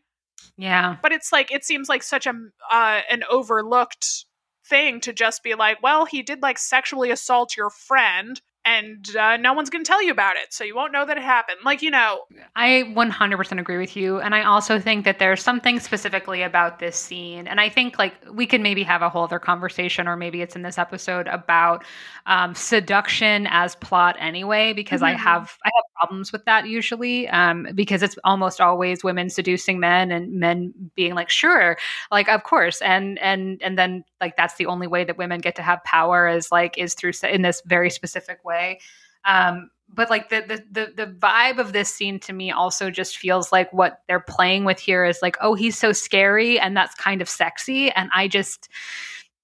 Yeah. 0.58 0.98
But 1.02 1.14
it's 1.14 1.32
like, 1.32 1.52
it 1.52 1.64
seems 1.64 1.90
like 1.90 2.04
such 2.04 2.28
a, 2.28 2.34
uh, 2.70 3.02
an 3.10 3.24
overlooked 3.30 4.26
thing 4.68 5.00
to 5.02 5.14
just 5.14 5.44
be 5.44 5.56
like, 5.56 5.82
well, 5.82 6.06
he 6.06 6.22
did 6.22 6.42
like 6.42 6.60
sexually 6.60 7.10
assault 7.10 7.58
your 7.58 7.70
friend 7.70 8.42
and 8.66 9.16
uh, 9.16 9.38
no 9.38 9.54
one's 9.54 9.70
going 9.70 9.84
to 9.84 9.88
tell 9.88 10.04
you 10.04 10.12
about 10.12 10.36
it 10.36 10.54
so 10.54 10.64
you 10.64 10.76
won't 10.76 10.92
know 10.92 11.06
that 11.06 11.18
it 11.18 11.24
happened 11.24 11.58
like 11.66 11.82
you 11.82 11.90
know 11.90 12.22
i 12.56 12.84
100% 12.96 13.60
agree 13.60 13.78
with 13.78 13.96
you 13.96 14.20
and 14.20 14.36
i 14.36 14.44
also 14.44 14.80
think 14.80 15.06
that 15.06 15.20
there's 15.20 15.42
something 15.42 15.80
specifically 15.80 16.42
about 16.44 16.80
this 16.80 16.96
scene 16.96 17.48
and 17.48 17.60
i 17.60 17.68
think 17.68 17.98
like 17.98 18.14
we 18.32 18.46
could 18.46 18.62
maybe 18.62 18.84
have 18.84 19.02
a 19.02 19.10
whole 19.10 19.24
other 19.24 19.40
conversation 19.40 20.08
or 20.08 20.16
maybe 20.16 20.42
it's 20.42 20.56
in 20.56 20.62
this 20.62 20.78
episode 20.78 21.28
about 21.28 21.84
um, 22.28 22.54
seduction 22.54 23.48
as 23.50 23.76
plot 23.76 24.16
anyway 24.20 24.74
because 24.74 25.02
mm-hmm. 25.02 25.16
i 25.16 25.20
have 25.20 25.58
i 25.66 25.70
have 25.76 25.91
problems 26.02 26.32
with 26.32 26.44
that 26.46 26.68
usually 26.68 27.28
um, 27.30 27.68
because 27.76 28.02
it's 28.02 28.18
almost 28.24 28.60
always 28.60 29.04
women 29.04 29.30
seducing 29.30 29.80
men 29.80 30.12
and 30.12 30.34
men 30.34 30.74
being 30.96 31.14
like 31.14 31.30
sure 31.30 31.78
like 32.12 32.28
of 32.28 32.44
course 32.44 32.82
and 32.82 33.20
and 33.20 33.62
and 33.62 33.78
then 33.78 34.04
like 34.20 34.36
that's 34.36 34.56
the 34.56 34.66
only 34.66 34.88
way 34.88 35.04
that 35.04 35.18
women 35.18 35.40
get 35.40 35.56
to 35.56 35.62
have 35.62 35.84
power 35.84 36.28
is 36.28 36.52
like 36.52 36.78
is 36.78 36.94
through 36.94 37.12
in 37.30 37.42
this 37.42 37.62
very 37.66 37.90
specific 37.90 38.44
way. 38.44 38.80
Um, 39.26 39.70
but 39.94 40.10
like 40.10 40.30
the, 40.30 40.42
the 40.48 40.64
the 40.72 41.06
the 41.06 41.12
vibe 41.12 41.60
of 41.60 41.74
this 41.74 41.94
scene 41.94 42.20
to 42.22 42.34
me 42.34 42.52
also 42.52 42.90
just 42.90 43.18
feels 43.18 43.52
like 43.52 43.72
what 43.74 44.02
they're 44.08 44.20
playing 44.22 44.66
with 44.66 44.80
here 44.80 45.06
is 45.06 45.20
like 45.22 45.36
oh 45.42 45.54
he's 45.54 45.78
so 45.78 45.92
scary 45.92 46.60
and 46.60 46.76
that's 46.76 46.96
kind 46.96 47.22
of 47.22 47.28
sexy 47.28 47.92
and 47.92 48.10
i 48.16 48.28
just 48.28 48.70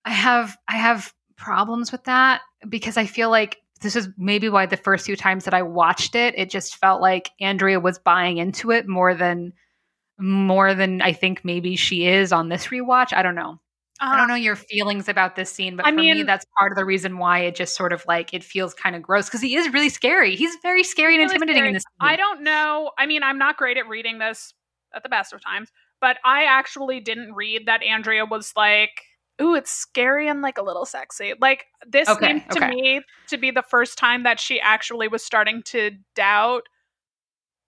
i 0.05 0.09
have 0.11 0.57
i 0.69 0.77
have 0.77 1.13
problems 1.35 1.91
with 1.91 2.03
that 2.05 2.41
because 2.69 2.95
i 2.95 3.05
feel 3.05 3.29
like 3.29 3.61
this 3.77 3.95
is 3.95 4.09
maybe 4.17 4.49
why 4.49 4.65
the 4.65 4.77
first 4.77 5.05
few 5.05 5.15
times 5.15 5.45
that 5.45 5.53
I 5.53 5.61
watched 5.61 6.15
it, 6.15 6.33
it 6.37 6.49
just 6.49 6.75
felt 6.75 7.01
like 7.01 7.31
Andrea 7.39 7.79
was 7.79 7.99
buying 7.99 8.37
into 8.37 8.71
it 8.71 8.87
more 8.87 9.13
than 9.13 9.53
more 10.19 10.73
than 10.73 11.01
I 11.01 11.13
think 11.13 11.45
maybe 11.45 11.75
she 11.75 12.07
is 12.07 12.31
on 12.31 12.49
this 12.49 12.67
rewatch. 12.67 13.13
I 13.13 13.21
don't 13.21 13.35
know. 13.35 13.59
Uh, 13.99 14.11
I 14.13 14.17
don't 14.17 14.27
know 14.27 14.35
your 14.35 14.55
feelings 14.55 15.09
about 15.09 15.35
this 15.35 15.51
scene, 15.51 15.75
but 15.75 15.85
I 15.85 15.89
for 15.89 15.95
mean, 15.95 16.17
me, 16.17 16.23
that's 16.23 16.45
part 16.57 16.71
of 16.71 16.75
the 16.75 16.85
reason 16.85 17.17
why 17.17 17.39
it 17.39 17.55
just 17.55 17.75
sort 17.75 17.93
of 17.93 18.03
like 18.07 18.33
it 18.33 18.43
feels 18.43 18.73
kind 18.73 18.95
of 18.95 19.01
gross 19.01 19.25
because 19.25 19.41
he 19.41 19.55
is 19.55 19.73
really 19.73 19.89
scary. 19.89 20.35
He's 20.35 20.55
very 20.61 20.83
scary 20.83 21.15
and 21.15 21.21
really 21.21 21.35
intimidating 21.35 21.57
scary. 21.57 21.67
in 21.69 21.73
this. 21.73 21.83
Movie. 21.99 22.13
I 22.13 22.15
don't 22.15 22.43
know. 22.43 22.91
I 22.97 23.07
mean, 23.07 23.23
I'm 23.23 23.39
not 23.39 23.57
great 23.57 23.77
at 23.77 23.87
reading 23.87 24.19
this 24.19 24.53
at 24.95 25.01
the 25.01 25.09
best 25.09 25.33
of 25.33 25.43
times, 25.43 25.71
but 25.99 26.17
I 26.23 26.43
actually 26.43 26.99
didn't 26.99 27.33
read 27.33 27.65
that 27.65 27.81
Andrea 27.81 28.25
was 28.25 28.53
like 28.55 29.01
ooh, 29.41 29.55
it's 29.55 29.71
scary 29.71 30.27
and 30.27 30.41
like 30.41 30.57
a 30.57 30.63
little 30.63 30.85
sexy. 30.85 31.33
Like 31.39 31.65
this 31.85 32.09
okay, 32.09 32.27
seemed 32.27 32.51
to 32.51 32.57
okay. 32.57 32.69
me 32.69 33.01
to 33.27 33.37
be 33.37 33.51
the 33.51 33.63
first 33.63 33.97
time 33.97 34.23
that 34.23 34.39
she 34.39 34.59
actually 34.59 35.07
was 35.07 35.23
starting 35.23 35.61
to 35.63 35.91
doubt. 36.15 36.63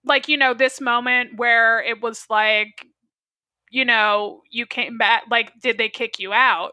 Like, 0.04 0.28
you 0.28 0.36
know, 0.36 0.54
this 0.54 0.80
moment 0.80 1.36
where 1.36 1.82
it 1.82 2.02
was 2.02 2.26
like, 2.30 2.86
you 3.70 3.84
know, 3.84 4.40
you 4.50 4.66
came 4.66 4.98
back, 4.98 5.24
like, 5.30 5.52
did 5.60 5.78
they 5.78 5.88
kick 5.88 6.18
you 6.18 6.32
out? 6.32 6.72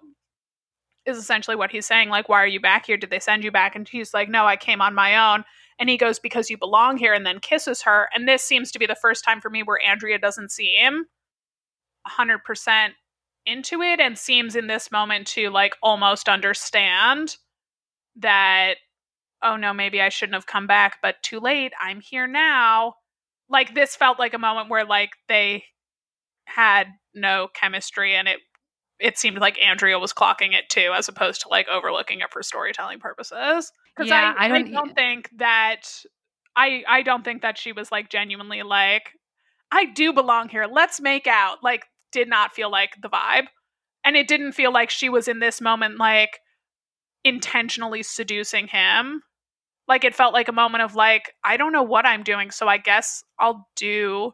Is 1.05 1.17
essentially 1.17 1.55
what 1.55 1.71
he's 1.71 1.85
saying. 1.85 2.09
Like, 2.09 2.27
why 2.27 2.41
are 2.41 2.47
you 2.47 2.59
back 2.59 2.85
here? 2.85 2.97
Did 2.97 3.09
they 3.11 3.19
send 3.19 3.43
you 3.43 3.51
back? 3.51 3.75
And 3.75 3.87
she's 3.87 4.13
like, 4.13 4.29
no, 4.29 4.45
I 4.45 4.55
came 4.55 4.81
on 4.81 4.95
my 4.95 5.33
own. 5.33 5.43
And 5.79 5.89
he 5.89 5.97
goes, 5.97 6.17
because 6.17 6.49
you 6.49 6.57
belong 6.57 6.97
here, 6.97 7.13
and 7.13 7.25
then 7.25 7.39
kisses 7.39 7.83
her. 7.83 8.09
And 8.15 8.27
this 8.27 8.43
seems 8.43 8.71
to 8.71 8.79
be 8.79 8.87
the 8.87 8.95
first 8.95 9.23
time 9.23 9.41
for 9.41 9.49
me 9.49 9.61
where 9.61 9.79
Andrea 9.79 10.17
doesn't 10.17 10.51
see 10.51 10.75
him 10.75 11.05
100% 12.09 12.89
into 13.47 13.81
it 13.81 13.99
and 13.99 14.17
seems 14.17 14.55
in 14.55 14.67
this 14.67 14.91
moment 14.91 15.25
to 15.25 15.49
like 15.49 15.75
almost 15.81 16.27
understand 16.27 17.37
that 18.17 18.75
oh 19.41 19.55
no 19.55 19.73
maybe 19.73 20.01
i 20.01 20.09
shouldn't 20.09 20.35
have 20.35 20.45
come 20.45 20.67
back 20.67 20.97
but 21.01 21.15
too 21.23 21.39
late 21.39 21.71
i'm 21.81 22.01
here 22.01 22.27
now. 22.27 22.93
Like 23.49 23.73
this 23.73 23.95
felt 23.95 24.19
like 24.19 24.33
a 24.33 24.39
moment 24.39 24.69
where 24.69 24.83
like 24.83 25.11
they 25.29 25.63
had 26.45 26.87
no 27.15 27.47
chemistry 27.53 28.13
and 28.13 28.27
it 28.27 28.39
it 28.99 29.17
seemed 29.17 29.37
like 29.37 29.57
andrea 29.65 29.97
was 29.97 30.11
clocking 30.11 30.53
it 30.53 30.69
too 30.69 30.91
as 30.93 31.07
opposed 31.07 31.41
to 31.41 31.49
like 31.49 31.67
overlooking 31.69 32.19
it 32.19 32.31
for 32.31 32.43
storytelling 32.43 32.99
purposes. 32.99 33.71
Because 33.95 34.09
yeah, 34.09 34.33
I, 34.37 34.45
I, 34.45 34.47
don't, 34.49 34.67
I 34.67 34.71
don't 34.71 34.93
think 34.95 35.29
that 35.37 36.03
i 36.57 36.83
i 36.87 37.01
don't 37.01 37.23
think 37.23 37.43
that 37.43 37.57
she 37.57 37.71
was 37.71 37.91
like 37.91 38.09
genuinely 38.09 38.63
like 38.63 39.11
i 39.71 39.85
do 39.85 40.11
belong 40.11 40.49
here 40.49 40.65
let's 40.69 40.99
make 40.99 41.27
out. 41.27 41.63
Like 41.63 41.85
did 42.11 42.27
not 42.27 42.53
feel 42.53 42.71
like 42.71 42.91
the 43.01 43.09
vibe. 43.09 43.47
And 44.03 44.15
it 44.15 44.27
didn't 44.27 44.53
feel 44.53 44.71
like 44.71 44.89
she 44.89 45.09
was 45.09 45.27
in 45.27 45.39
this 45.39 45.59
moment 45.59 45.97
like 45.97 46.39
intentionally 47.23 48.03
seducing 48.03 48.67
him. 48.67 49.21
Like 49.87 50.03
it 50.03 50.15
felt 50.15 50.33
like 50.33 50.47
a 50.47 50.53
moment 50.53 50.83
of 50.83 50.95
like, 50.95 51.33
I 51.43 51.57
don't 51.57 51.71
know 51.71 51.83
what 51.83 52.05
I'm 52.05 52.23
doing, 52.23 52.51
so 52.51 52.67
I 52.67 52.77
guess 52.77 53.23
I'll 53.39 53.67
do 53.75 54.33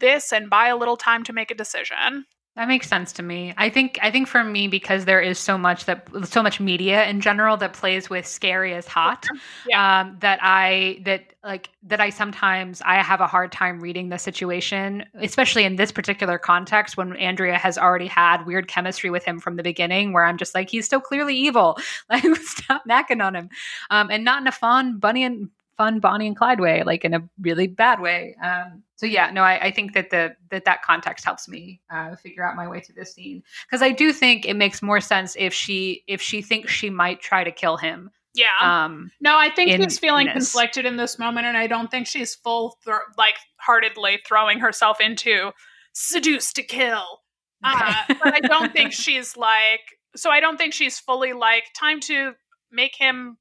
this 0.00 0.32
and 0.32 0.50
buy 0.50 0.68
a 0.68 0.76
little 0.76 0.96
time 0.96 1.24
to 1.24 1.32
make 1.32 1.50
a 1.50 1.56
decision. 1.56 2.24
That 2.58 2.66
makes 2.66 2.88
sense 2.88 3.12
to 3.12 3.22
me. 3.22 3.54
I 3.56 3.70
think 3.70 4.00
I 4.02 4.10
think 4.10 4.26
for 4.26 4.42
me 4.42 4.66
because 4.66 5.04
there 5.04 5.20
is 5.20 5.38
so 5.38 5.56
much 5.56 5.84
that 5.84 6.08
so 6.24 6.42
much 6.42 6.58
media 6.58 7.04
in 7.04 7.20
general 7.20 7.56
that 7.58 7.72
plays 7.72 8.10
with 8.10 8.26
scary 8.26 8.74
as 8.74 8.84
hot. 8.84 9.28
Yeah. 9.68 10.00
Um, 10.00 10.16
that 10.18 10.40
I 10.42 10.98
that 11.04 11.34
like 11.44 11.68
that 11.84 12.00
I 12.00 12.10
sometimes 12.10 12.82
I 12.84 12.96
have 12.96 13.20
a 13.20 13.28
hard 13.28 13.52
time 13.52 13.78
reading 13.78 14.08
the 14.08 14.18
situation, 14.18 15.04
especially 15.14 15.62
in 15.62 15.76
this 15.76 15.92
particular 15.92 16.36
context 16.36 16.96
when 16.96 17.14
Andrea 17.18 17.56
has 17.56 17.78
already 17.78 18.08
had 18.08 18.44
weird 18.44 18.66
chemistry 18.66 19.10
with 19.10 19.24
him 19.24 19.38
from 19.38 19.54
the 19.54 19.62
beginning, 19.62 20.12
where 20.12 20.24
I'm 20.24 20.36
just 20.36 20.52
like 20.52 20.68
he's 20.68 20.88
so 20.88 20.98
clearly 20.98 21.36
evil. 21.36 21.78
Like 22.10 22.24
stop 22.42 22.82
macking 22.88 23.24
on 23.24 23.36
him, 23.36 23.50
um, 23.90 24.10
and 24.10 24.24
not 24.24 24.40
in 24.40 24.48
a 24.48 24.52
fun 24.52 24.98
bunny 24.98 25.22
and 25.22 25.48
fun 25.76 26.00
Bonnie 26.00 26.26
and 26.26 26.36
Clyde 26.36 26.58
way, 26.58 26.82
like 26.82 27.04
in 27.04 27.14
a 27.14 27.22
really 27.40 27.68
bad 27.68 28.00
way. 28.00 28.34
Um, 28.42 28.82
so 28.98 29.06
yeah, 29.06 29.30
no, 29.30 29.42
I, 29.42 29.66
I, 29.66 29.70
think 29.70 29.92
that 29.94 30.10
the 30.10 30.34
that 30.50 30.64
that 30.64 30.82
context 30.82 31.24
helps 31.24 31.46
me 31.46 31.80
uh, 31.88 32.16
figure 32.16 32.44
out 32.44 32.56
my 32.56 32.66
way 32.66 32.80
through 32.80 32.96
this 32.96 33.14
scene 33.14 33.44
because 33.64 33.80
I 33.80 33.92
do 33.92 34.12
think 34.12 34.44
it 34.44 34.54
makes 34.54 34.82
more 34.82 35.00
sense 35.00 35.36
if 35.38 35.54
she 35.54 36.02
if 36.08 36.20
she 36.20 36.42
thinks 36.42 36.72
she 36.72 36.90
might 36.90 37.20
try 37.20 37.44
to 37.44 37.52
kill 37.52 37.76
him. 37.76 38.10
Yeah. 38.34 38.48
Um, 38.60 39.12
no, 39.20 39.38
I 39.38 39.50
think 39.50 39.70
in, 39.70 39.80
she's 39.80 40.00
feeling 40.00 40.28
conflicted 40.28 40.84
in 40.84 40.96
this 40.96 41.16
moment, 41.16 41.46
and 41.46 41.56
I 41.56 41.68
don't 41.68 41.88
think 41.92 42.08
she's 42.08 42.34
full 42.34 42.76
thro- 42.84 42.98
like 43.16 43.36
heartedly 43.58 44.18
throwing 44.26 44.58
herself 44.58 45.00
into 45.00 45.52
seduce 45.92 46.52
to 46.54 46.64
kill. 46.64 47.20
Uh, 47.62 47.94
but 48.08 48.34
I 48.34 48.40
don't 48.40 48.72
think 48.74 48.92
she's 48.92 49.36
like. 49.36 49.80
So 50.16 50.30
I 50.30 50.40
don't 50.40 50.56
think 50.56 50.74
she's 50.74 50.98
fully 50.98 51.34
like 51.34 51.64
time 51.78 52.00
to 52.00 52.32
make 52.72 52.96
him 52.98 53.38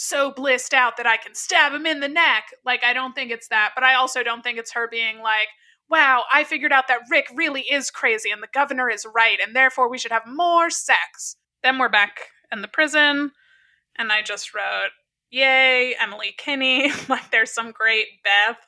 so 0.00 0.30
blissed 0.30 0.72
out 0.72 0.96
that 0.96 1.08
I 1.08 1.16
can 1.16 1.34
stab 1.34 1.72
him 1.72 1.84
in 1.84 1.98
the 1.98 2.08
neck. 2.08 2.44
Like, 2.64 2.84
I 2.84 2.92
don't 2.92 3.14
think 3.14 3.32
it's 3.32 3.48
that. 3.48 3.72
But 3.74 3.82
I 3.82 3.94
also 3.94 4.22
don't 4.22 4.42
think 4.42 4.56
it's 4.56 4.72
her 4.74 4.86
being 4.88 5.18
like, 5.18 5.48
wow, 5.90 6.22
I 6.32 6.44
figured 6.44 6.72
out 6.72 6.86
that 6.86 7.00
Rick 7.10 7.26
really 7.34 7.62
is 7.62 7.90
crazy 7.90 8.30
and 8.30 8.40
the 8.40 8.48
governor 8.54 8.88
is 8.88 9.04
right, 9.12 9.38
and 9.44 9.56
therefore 9.56 9.90
we 9.90 9.98
should 9.98 10.12
have 10.12 10.22
more 10.26 10.70
sex. 10.70 11.36
Then 11.64 11.78
we're 11.78 11.88
back 11.88 12.18
in 12.52 12.62
the 12.62 12.68
prison, 12.68 13.32
and 13.98 14.12
I 14.12 14.22
just 14.22 14.54
wrote, 14.54 14.90
yay, 15.30 15.96
Emily 16.00 16.32
Kinney. 16.38 16.92
like, 17.08 17.32
there's 17.32 17.52
some 17.52 17.72
great 17.72 18.06
Beth 18.22 18.58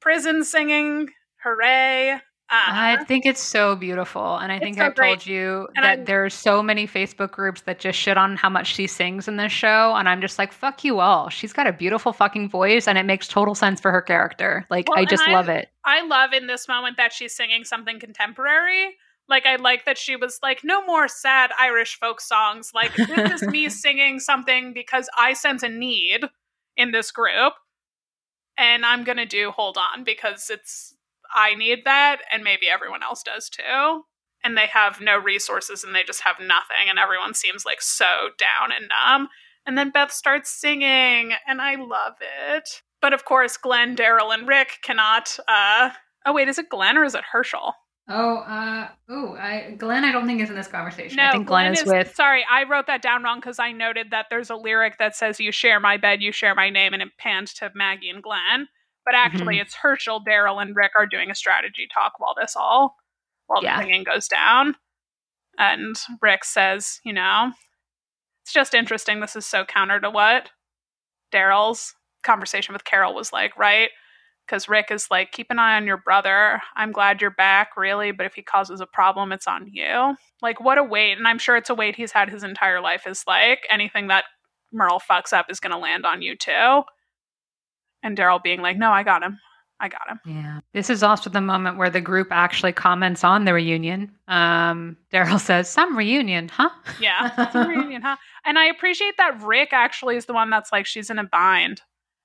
prison 0.00 0.44
singing. 0.44 1.08
Hooray. 1.42 2.20
Uh-huh. 2.50 3.00
I 3.00 3.04
think 3.04 3.24
it's 3.24 3.42
so 3.42 3.74
beautiful. 3.74 4.36
And 4.36 4.52
I 4.52 4.58
think 4.58 4.76
so 4.76 4.84
I've 4.84 4.94
great. 4.94 5.08
told 5.08 5.26
you 5.26 5.66
and 5.74 5.84
that 5.84 6.06
there 6.06 6.24
are 6.24 6.30
so 6.30 6.62
many 6.62 6.86
Facebook 6.86 7.30
groups 7.30 7.62
that 7.62 7.78
just 7.78 7.98
shit 7.98 8.18
on 8.18 8.36
how 8.36 8.50
much 8.50 8.74
she 8.74 8.86
sings 8.86 9.26
in 9.28 9.36
this 9.36 9.50
show. 9.50 9.94
And 9.96 10.08
I'm 10.08 10.20
just 10.20 10.38
like, 10.38 10.52
fuck 10.52 10.84
you 10.84 11.00
all. 11.00 11.30
She's 11.30 11.54
got 11.54 11.66
a 11.66 11.72
beautiful 11.72 12.12
fucking 12.12 12.50
voice 12.50 12.86
and 12.86 12.98
it 12.98 13.06
makes 13.06 13.28
total 13.28 13.54
sense 13.54 13.80
for 13.80 13.90
her 13.90 14.02
character. 14.02 14.66
Like, 14.68 14.88
well, 14.90 14.98
I 14.98 15.06
just 15.06 15.26
love 15.26 15.48
it. 15.48 15.68
I 15.86 16.06
love 16.06 16.34
in 16.34 16.46
this 16.46 16.68
moment 16.68 16.98
that 16.98 17.12
she's 17.14 17.34
singing 17.34 17.64
something 17.64 17.98
contemporary. 17.98 18.94
Like, 19.26 19.46
I 19.46 19.56
like 19.56 19.86
that 19.86 19.96
she 19.96 20.14
was 20.14 20.38
like, 20.42 20.60
no 20.62 20.84
more 20.84 21.08
sad 21.08 21.50
Irish 21.58 21.98
folk 21.98 22.20
songs. 22.20 22.72
Like, 22.74 22.94
this 22.94 23.42
is 23.42 23.48
me 23.48 23.70
singing 23.70 24.20
something 24.20 24.74
because 24.74 25.08
I 25.18 25.32
sense 25.32 25.62
a 25.62 25.68
need 25.70 26.20
in 26.76 26.92
this 26.92 27.10
group. 27.10 27.54
And 28.58 28.84
I'm 28.84 29.02
going 29.02 29.16
to 29.16 29.26
do 29.26 29.50
Hold 29.50 29.78
On 29.78 30.04
because 30.04 30.50
it's 30.50 30.94
I 31.34 31.54
need 31.54 31.80
that, 31.84 32.20
and 32.30 32.44
maybe 32.44 32.68
everyone 32.68 33.02
else 33.02 33.22
does 33.22 33.48
too. 33.48 34.02
And 34.42 34.56
they 34.56 34.66
have 34.66 35.00
no 35.00 35.16
resources 35.18 35.84
and 35.84 35.94
they 35.94 36.02
just 36.02 36.20
have 36.22 36.36
nothing, 36.38 36.88
and 36.88 36.98
everyone 36.98 37.34
seems 37.34 37.64
like 37.64 37.80
so 37.80 38.30
down 38.38 38.72
and 38.76 38.88
numb. 38.88 39.28
And 39.66 39.78
then 39.78 39.90
Beth 39.90 40.12
starts 40.12 40.50
singing, 40.50 41.32
and 41.46 41.60
I 41.60 41.76
love 41.76 42.14
it. 42.50 42.82
But 43.00 43.12
of 43.14 43.24
course, 43.24 43.56
Glenn, 43.56 43.96
Daryl, 43.96 44.32
and 44.34 44.46
Rick 44.46 44.78
cannot. 44.82 45.38
Uh, 45.48 45.90
oh, 46.26 46.32
wait, 46.34 46.48
is 46.48 46.58
it 46.58 46.68
Glenn 46.68 46.98
or 46.98 47.04
is 47.04 47.14
it 47.14 47.24
Hershel? 47.32 47.72
Oh, 48.06 48.36
uh, 48.38 48.88
oh, 49.08 49.34
I 49.34 49.74
Glenn. 49.78 50.04
I 50.04 50.12
don't 50.12 50.26
think 50.26 50.42
is 50.42 50.50
in 50.50 50.56
this 50.56 50.66
conversation. 50.68 51.16
No, 51.16 51.28
I 51.28 51.32
think 51.32 51.46
Glenn, 51.46 51.72
Glenn 51.72 51.72
is, 51.72 51.80
is- 51.80 51.86
with. 51.86 52.14
Sorry, 52.14 52.44
I 52.50 52.64
wrote 52.64 52.86
that 52.86 53.00
down 53.00 53.22
wrong 53.22 53.40
because 53.40 53.58
I 53.58 53.72
noted 53.72 54.10
that 54.10 54.26
there's 54.28 54.50
a 54.50 54.56
lyric 54.56 54.98
that 54.98 55.16
says 55.16 55.40
"You 55.40 55.50
share 55.52 55.80
my 55.80 55.96
bed, 55.96 56.20
you 56.20 56.30
share 56.30 56.54
my 56.54 56.68
name," 56.68 56.92
and 56.92 57.02
it 57.02 57.08
pans 57.18 57.54
to 57.54 57.70
Maggie 57.74 58.10
and 58.10 58.22
Glenn. 58.22 58.68
But 59.04 59.14
actually, 59.14 59.56
mm-hmm. 59.56 59.62
it's 59.62 59.74
Hershel, 59.74 60.24
Daryl, 60.24 60.62
and 60.62 60.74
Rick 60.74 60.92
are 60.98 61.06
doing 61.06 61.30
a 61.30 61.34
strategy 61.34 61.86
talk 61.92 62.14
while 62.18 62.34
this 62.40 62.56
all 62.56 62.96
while 63.46 63.62
Yeah. 63.62 63.76
the 63.76 63.82
singing 63.82 64.04
goes 64.04 64.28
down. 64.28 64.76
And 65.58 65.96
Rick 66.22 66.44
says, 66.44 67.00
"You 67.04 67.12
know, 67.12 67.52
it's 68.42 68.52
just 68.52 68.74
interesting. 68.74 69.20
This 69.20 69.36
is 69.36 69.46
so 69.46 69.64
counter 69.64 70.00
to 70.00 70.10
what 70.10 70.50
Daryl's 71.32 71.94
conversation 72.22 72.72
with 72.72 72.84
Carol 72.84 73.14
was 73.14 73.32
like, 73.32 73.56
right?" 73.56 73.90
Because 74.46 74.68
Rick 74.68 74.90
is 74.90 75.08
like, 75.10 75.32
keep 75.32 75.46
an 75.50 75.58
eye 75.58 75.76
on 75.76 75.86
your 75.86 75.96
brother. 75.96 76.60
I'm 76.76 76.92
glad 76.92 77.22
you're 77.22 77.30
back, 77.30 77.78
really, 77.78 78.10
but 78.12 78.26
if 78.26 78.34
he 78.34 78.42
causes 78.42 78.78
a 78.78 78.86
problem, 78.86 79.32
it's 79.32 79.46
on 79.46 79.68
you. 79.72 80.16
Like, 80.42 80.60
what 80.60 80.76
a 80.76 80.84
weight. 80.84 81.16
And 81.16 81.26
I'm 81.26 81.38
sure 81.38 81.56
it's 81.56 81.70
a 81.70 81.74
weight 81.74 81.96
he's 81.96 82.12
had 82.12 82.28
his 82.28 82.42
entire 82.42 82.82
life 82.82 83.06
is 83.06 83.24
like, 83.26 83.60
anything 83.70 84.08
that 84.08 84.24
Merle 84.70 85.00
fucks 85.00 85.32
up 85.32 85.46
is 85.48 85.60
going 85.60 85.70
to 85.72 85.78
land 85.78 86.04
on 86.04 86.20
you 86.20 86.36
too. 86.36 86.82
And 88.04 88.16
Daryl 88.16 88.40
being 88.40 88.60
like, 88.60 88.76
no, 88.76 88.92
I 88.92 89.02
got 89.02 89.24
him. 89.24 89.40
I 89.80 89.88
got 89.88 90.08
him. 90.08 90.20
Yeah. 90.24 90.60
This 90.72 90.88
is 90.88 91.02
also 91.02 91.28
the 91.28 91.40
moment 91.40 91.78
where 91.78 91.90
the 91.90 92.00
group 92.00 92.28
actually 92.30 92.72
comments 92.72 93.24
on 93.24 93.44
the 93.44 93.52
reunion. 93.52 94.12
Um, 94.28 94.96
Daryl 95.12 95.40
says, 95.40 95.68
"Some 95.68 95.98
reunion, 95.98 96.48
huh?" 96.48 96.70
Yeah. 97.00 97.50
A 97.52 97.68
reunion, 97.68 98.00
huh? 98.02 98.16
And 98.44 98.56
I 98.56 98.66
appreciate 98.66 99.16
that 99.18 99.42
Rick 99.42 99.70
actually 99.72 100.16
is 100.16 100.26
the 100.26 100.32
one 100.32 100.48
that's 100.48 100.70
like, 100.70 100.86
she's 100.86 101.10
in 101.10 101.18
a 101.18 101.24
bind. 101.24 101.82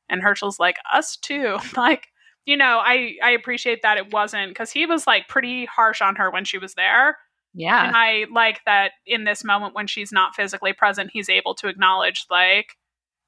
And 0.10 0.22
Hershel's 0.22 0.60
like, 0.60 0.76
us 0.93 1.18
too. 1.18 1.57
like, 1.76 2.07
you 2.45 2.56
know, 2.56 2.80
I, 2.84 3.15
I 3.23 3.31
appreciate 3.31 3.81
that 3.81 3.97
it 3.97 4.14
wasn't 4.14 4.49
because 4.49 4.72
he 4.72 4.85
was 4.85 5.07
like 5.07 5.27
pretty 5.27 5.65
harsh 5.65 6.01
on 6.01 6.15
her 6.18 6.30
when 6.30 6.45
she 6.45 6.60
was 6.60 6.76
there. 6.76 7.18
yeah. 7.56 7.88
And 7.88 7.95
I 7.95 8.26
like 8.31 8.60
that 8.65 8.91
in 9.07 9.23
this 9.23 9.43
moment 9.43 9.73
when 9.76 9.88
she's 9.88 10.11
not 10.11 10.35
physically 10.35 10.73
present, 10.73 11.10
he's 11.14 11.30
able 11.30 11.56
to 11.56 11.68
acknowledge, 11.68 12.26
like, 12.30 12.76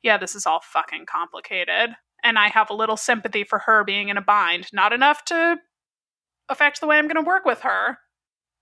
yeah, 0.03 0.17
this 0.17 0.35
is 0.35 0.45
all 0.45 0.61
fucking 0.63 1.05
complicated. 1.11 1.95
And 2.23 2.37
I 2.37 2.49
have 2.49 2.69
a 2.69 2.75
little 2.75 2.97
sympathy 2.97 3.43
for 3.43 3.59
her 3.59 3.83
being 3.83 4.09
in 4.09 4.17
a 4.17 4.21
bind. 4.21 4.67
Not 4.71 4.93
enough 4.93 5.25
to 5.25 5.57
affect 6.49 6.79
the 6.79 6.87
way 6.87 6.97
I'm 6.97 7.07
going 7.07 7.23
to 7.23 7.27
work 7.27 7.45
with 7.45 7.61
her, 7.61 7.97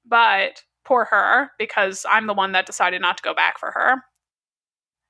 but 0.05 0.63
poor 0.85 1.05
her, 1.05 1.51
because 1.57 2.05
I'm 2.09 2.27
the 2.27 2.33
one 2.33 2.53
that 2.53 2.65
decided 2.65 3.01
not 3.01 3.17
to 3.17 3.23
go 3.23 3.33
back 3.33 3.59
for 3.59 3.71
her. 3.71 4.03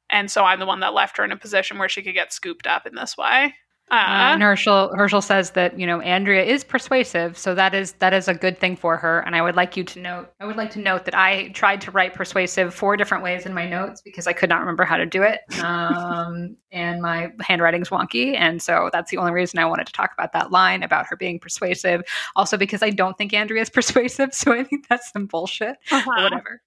And 0.09 0.31
so 0.31 0.43
I'm 0.43 0.59
the 0.59 0.65
one 0.65 0.80
that 0.80 0.93
left 0.93 1.17
her 1.17 1.23
in 1.23 1.31
a 1.31 1.38
position 1.38 1.77
where 1.77 1.89
she 1.89 2.01
could 2.01 2.15
get 2.15 2.34
scooped 2.34 2.65
up 2.65 2.88
in 2.88 2.95
this 2.95 3.15
way. 3.15 3.53
Uh, 3.91 3.95
Uh, 3.95 4.33
and 4.33 4.41
Hershel 4.43 4.95
Hershel 4.95 5.23
says 5.23 5.51
that 5.51 5.79
you 5.79 5.87
know 5.87 5.99
Andrea 6.01 6.43
is 6.43 6.63
persuasive, 6.63 7.37
so 7.37 7.55
that 7.55 7.73
is 7.73 7.93
that 7.93 8.13
is 8.13 8.27
a 8.27 8.33
good 8.33 8.59
thing 8.59 8.75
for 8.75 8.97
her. 8.97 9.21
And 9.21 9.35
I 9.35 9.41
would 9.41 9.55
like 9.55 9.75
you 9.75 9.83
to 9.83 9.99
note, 9.99 10.31
I 10.39 10.45
would 10.45 10.57
like 10.57 10.69
to 10.71 10.79
note 10.79 11.05
that 11.05 11.15
I 11.15 11.49
tried 11.49 11.81
to 11.81 11.91
write 11.91 12.13
persuasive 12.13 12.73
four 12.73 12.97
different 12.97 13.23
ways 13.23 13.45
in 13.45 13.53
my 13.53 13.67
notes 13.67 14.01
because 14.01 14.27
I 14.27 14.33
could 14.33 14.49
not 14.49 14.59
remember 14.59 14.83
how 14.83 14.97
to 14.97 15.05
do 15.05 15.23
it, 15.23 15.41
um, 15.63 16.55
and 16.71 17.01
my 17.01 17.31
handwriting's 17.41 17.89
wonky, 17.89 18.35
and 18.37 18.61
so 18.61 18.89
that's 18.93 19.09
the 19.09 19.17
only 19.17 19.31
reason 19.31 19.59
I 19.59 19.65
wanted 19.65 19.87
to 19.87 19.93
talk 19.93 20.11
about 20.13 20.33
that 20.33 20.51
line 20.51 20.83
about 20.83 21.07
her 21.07 21.15
being 21.15 21.39
persuasive. 21.39 22.03
Also 22.35 22.57
because 22.57 22.83
I 22.83 22.91
don't 22.91 23.17
think 23.17 23.33
Andrea 23.33 23.61
is 23.61 23.69
persuasive, 23.79 24.33
so 24.33 24.53
I 24.53 24.63
think 24.63 24.87
that's 24.87 25.11
some 25.11 25.25
bullshit. 25.25 25.77
uh-huh. 25.91 26.11
Whatever. 26.23 26.61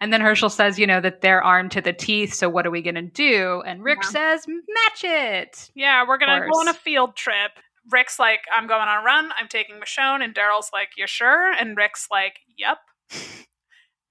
And 0.00 0.12
then 0.12 0.20
Hershel 0.20 0.50
says, 0.50 0.78
you 0.78 0.86
know, 0.86 1.00
that 1.00 1.20
they're 1.20 1.42
armed 1.42 1.72
to 1.72 1.80
the 1.80 1.92
teeth. 1.92 2.34
So 2.34 2.48
what 2.48 2.66
are 2.66 2.70
we 2.70 2.82
going 2.82 2.94
to 2.96 3.02
do? 3.02 3.62
And 3.66 3.82
Rick 3.82 3.98
Yeah. 4.02 4.08
says, 4.08 4.46
match 4.48 5.04
it. 5.04 5.70
Yeah, 5.74 6.04
we're 6.06 6.18
gonna 6.18 6.40
go 6.50 6.58
on 6.58 6.68
a 6.68 6.74
field 6.74 7.16
trip. 7.16 7.52
Rick's 7.90 8.18
like, 8.18 8.40
I'm 8.54 8.66
going 8.66 8.88
on 8.88 9.02
a 9.02 9.04
run. 9.04 9.30
I'm 9.38 9.46
taking 9.48 9.76
Michonne, 9.76 10.22
and 10.24 10.34
Daryl's 10.34 10.70
like, 10.72 10.90
You 10.96 11.06
sure? 11.06 11.52
And 11.52 11.76
Rick's 11.76 12.08
like, 12.10 12.38
Yep. 12.56 12.78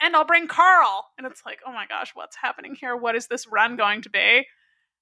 and 0.02 0.16
I'll 0.16 0.26
bring 0.26 0.48
Carl. 0.48 1.06
And 1.18 1.26
it's 1.28 1.42
like, 1.46 1.60
Oh 1.66 1.72
my 1.72 1.86
gosh, 1.88 2.12
what's 2.14 2.36
happening 2.36 2.76
here? 2.76 2.96
What 2.96 3.16
is 3.16 3.28
this 3.28 3.48
run 3.48 3.76
going 3.76 4.02
to 4.04 4.10
be? 4.10 4.46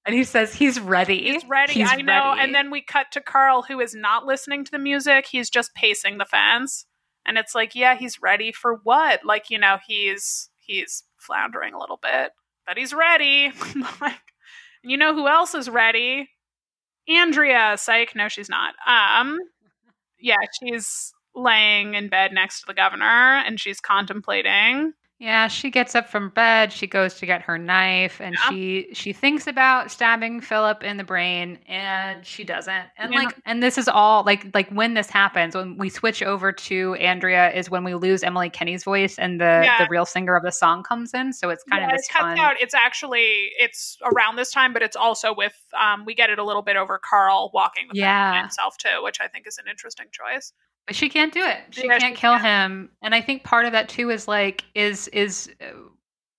And 0.04 0.14
he 0.16 0.24
says 0.24 0.54
he's 0.54 0.80
ready. 0.80 1.22
He's 1.30 1.44
ready. 1.46 1.74
He's 1.74 1.88
I 1.90 1.96
know. 1.96 2.30
ready. 2.30 2.40
And 2.42 2.54
then 2.54 2.70
we 2.72 2.82
cut 2.82 3.06
to 3.12 3.20
Carl, 3.20 3.62
who 3.62 3.78
is 3.78 3.94
not 3.94 4.24
listening 4.26 4.64
to 4.64 4.70
the 4.72 4.78
music. 4.78 5.26
He's 5.30 5.48
just 5.48 5.74
pacing 5.76 6.18
the 6.18 6.24
fence. 6.24 6.86
And 7.24 7.38
it's 7.38 7.54
like, 7.54 7.76
yeah, 7.76 7.94
he's 7.94 8.20
ready 8.20 8.50
for 8.50 8.80
what? 8.82 9.20
Like, 9.24 9.48
you 9.48 9.58
know, 9.58 9.78
he's 9.86 10.48
he's 10.72 11.04
floundering 11.18 11.74
a 11.74 11.78
little 11.78 11.98
bit, 12.02 12.32
but 12.66 12.76
he's 12.76 12.92
ready. 12.92 13.52
and 13.74 14.14
you 14.82 14.96
know 14.96 15.14
who 15.14 15.28
else 15.28 15.54
is 15.54 15.68
ready? 15.68 16.28
Andrea. 17.08 17.76
Psych. 17.76 18.14
No, 18.14 18.28
she's 18.28 18.48
not. 18.48 18.74
Um, 18.86 19.38
yeah, 20.18 20.36
she's 20.60 21.12
laying 21.34 21.94
in 21.94 22.08
bed 22.08 22.32
next 22.32 22.60
to 22.60 22.66
the 22.66 22.74
governor, 22.74 23.04
and 23.44 23.60
she's 23.60 23.80
contemplating. 23.80 24.92
Yeah, 25.22 25.46
she 25.46 25.70
gets 25.70 25.94
up 25.94 26.08
from 26.08 26.30
bed. 26.30 26.72
She 26.72 26.88
goes 26.88 27.14
to 27.20 27.26
get 27.26 27.42
her 27.42 27.56
knife, 27.56 28.20
and 28.20 28.34
Yeah. 28.34 28.50
she 28.50 28.88
she 28.92 29.12
thinks 29.12 29.46
about 29.46 29.88
stabbing 29.92 30.40
Philip 30.40 30.82
in 30.82 30.96
the 30.96 31.04
brain, 31.04 31.60
and 31.68 32.26
she 32.26 32.42
doesn't. 32.42 32.86
And 32.98 33.12
Yeah. 33.12 33.20
like, 33.20 33.36
and 33.46 33.62
this 33.62 33.78
is 33.78 33.86
all 33.86 34.24
like 34.24 34.52
like 34.52 34.68
when 34.70 34.94
this 34.94 35.08
happens, 35.10 35.54
when 35.54 35.76
we 35.78 35.90
switch 35.90 36.24
over 36.24 36.50
to 36.50 36.96
Andrea, 36.96 37.52
is 37.52 37.70
when 37.70 37.84
we 37.84 37.94
lose 37.94 38.24
Emily 38.24 38.50
Kinney's 38.50 38.82
voice, 38.82 39.16
and 39.16 39.40
the 39.40 39.62
Yeah. 39.64 39.78
the 39.78 39.86
real 39.88 40.04
singer 40.04 40.34
of 40.34 40.42
the 40.42 40.50
song 40.50 40.82
comes 40.82 41.14
in. 41.14 41.32
So 41.32 41.50
it's 41.50 41.62
kind 41.70 41.84
of 41.84 41.92
this 41.92 42.08
it 42.08 42.12
cuts 42.12 42.22
fun. 42.24 42.38
out. 42.40 42.60
It's 42.60 42.74
actually 42.74 43.52
it's 43.60 43.98
around 44.02 44.34
this 44.34 44.50
time, 44.50 44.72
but 44.72 44.82
it's 44.82 44.96
also 44.96 45.32
with 45.32 45.54
um 45.80 46.04
we 46.04 46.16
get 46.16 46.30
it 46.30 46.40
a 46.40 46.44
little 46.44 46.62
bit 46.62 46.74
over 46.74 46.98
Carl 46.98 47.52
walking 47.54 47.86
the 47.92 47.98
Yeah. 48.00 48.40
himself 48.40 48.76
too, 48.76 49.04
which 49.04 49.20
I 49.20 49.28
think 49.28 49.46
is 49.46 49.56
an 49.58 49.68
interesting 49.70 50.06
choice. 50.10 50.52
But 50.86 50.96
she 50.96 51.08
can't 51.08 51.32
do 51.32 51.44
it. 51.44 51.58
She 51.70 51.86
Yeah, 51.86 51.98
can't 51.98 52.16
she 52.16 52.20
kill 52.20 52.32
can't. 52.38 52.44
him. 52.44 52.90
And 53.02 53.14
I 53.14 53.20
think 53.20 53.44
part 53.44 53.66
of 53.66 53.72
that 53.72 53.88
too 53.88 54.10
is 54.10 54.26
like 54.26 54.64
is 54.74 55.08
is 55.08 55.50
uh, 55.60 55.66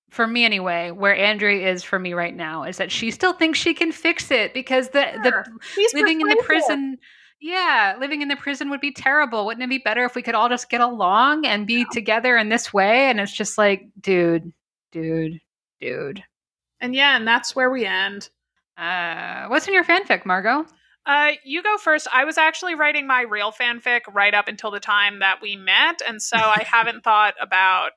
for 0.10 0.28
me 0.28 0.46
anyway, 0.46 0.92
where 0.92 1.16
Andrea 1.16 1.72
is 1.72 1.84
for 1.84 1.98
me 1.98 2.14
right 2.14 2.36
now 2.36 2.64
is 2.64 2.78
that 2.78 2.92
she 2.92 3.10
still 3.10 3.34
thinks 3.34 3.58
she 3.58 3.74
can 3.74 3.92
fix 3.92 4.30
it 4.32 4.54
because 4.54 4.90
the 4.90 5.06
Sure. 5.24 5.46
the 5.46 5.90
living 5.94 6.22
in 6.22 6.28
the 6.28 6.36
prison 6.44 6.98
yeah, 7.40 7.98
living 8.00 8.22
in 8.22 8.30
the 8.30 8.38
prison 8.38 8.70
would 8.70 8.80
be 8.80 8.94
terrible. 8.94 9.46
Wouldn't 9.46 9.64
it 9.64 9.70
be 9.70 9.78
better 9.80 10.06
if 10.06 10.16
we 10.16 10.22
could 10.22 10.34
all 10.34 10.48
just 10.48 10.70
get 10.70 10.80
along 10.80 11.46
and 11.46 11.68
be 11.68 11.86
together 11.92 12.38
in 12.38 12.48
this 12.48 12.72
way? 12.74 13.10
And 13.10 13.20
it's 13.20 13.34
just 13.34 13.58
like, 13.58 13.90
dude, 14.00 14.54
dude, 14.94 15.42
dude. 15.82 16.24
And 16.80 16.96
yeah, 16.96 17.18
and 17.18 17.28
that's 17.28 17.54
where 17.54 17.70
we 17.70 17.86
end. 17.86 18.30
Uh, 18.78 19.48
what's 19.48 19.68
in 19.68 19.74
your 19.74 19.84
fanfic, 19.84 20.26
Margot? 20.26 20.66
Uh, 21.06 21.32
you 21.44 21.62
go 21.62 21.78
first. 21.78 22.08
I 22.14 22.24
was 22.24 22.38
actually 22.38 22.76
writing 22.76 23.08
my 23.08 23.22
real 23.22 23.52
fanfic 23.52 24.02
right 24.12 24.34
up 24.34 24.48
until 24.48 24.72
the 24.72 24.80
time 24.80 25.20
that 25.20 25.42
we 25.42 25.56
met, 25.56 26.02
and 26.08 26.22
so 26.22 26.38
I 26.38 26.64
haven't 26.72 27.04
thought 27.04 27.34
about 27.42 27.92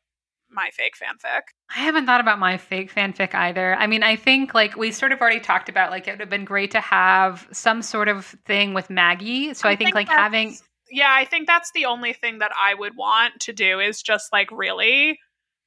my 0.50 0.70
fake 0.72 0.94
fanfic. 1.00 1.42
I 1.74 1.80
haven't 1.80 2.06
thought 2.06 2.20
about 2.20 2.38
my 2.38 2.56
fake 2.56 2.92
fanfic 2.92 3.34
either. 3.34 3.74
I 3.74 3.86
mean, 3.86 4.02
I 4.02 4.16
think 4.16 4.54
like 4.54 4.76
we 4.76 4.92
sort 4.92 5.12
of 5.12 5.20
already 5.20 5.40
talked 5.40 5.68
about, 5.68 5.90
like 5.90 6.08
it 6.08 6.12
would 6.12 6.20
have 6.20 6.30
been 6.30 6.44
great 6.44 6.70
to 6.72 6.80
have 6.80 7.46
some 7.52 7.82
sort 7.82 8.08
of 8.08 8.26
thing 8.44 8.74
with 8.74 8.90
Maggie. 8.90 9.54
So 9.54 9.68
I, 9.68 9.76
think, 9.76 9.94
like 9.94 10.08
having 10.08 10.56
yeah, 10.90 11.12
I 11.12 11.24
think 11.24 11.46
that's 11.46 11.72
the 11.72 11.86
only 11.86 12.12
thing 12.12 12.38
that 12.38 12.52
I 12.64 12.74
would 12.74 12.96
want 12.96 13.40
to 13.40 13.52
do 13.52 13.80
is 13.80 14.02
just 14.02 14.32
like 14.32 14.50
really 14.50 15.18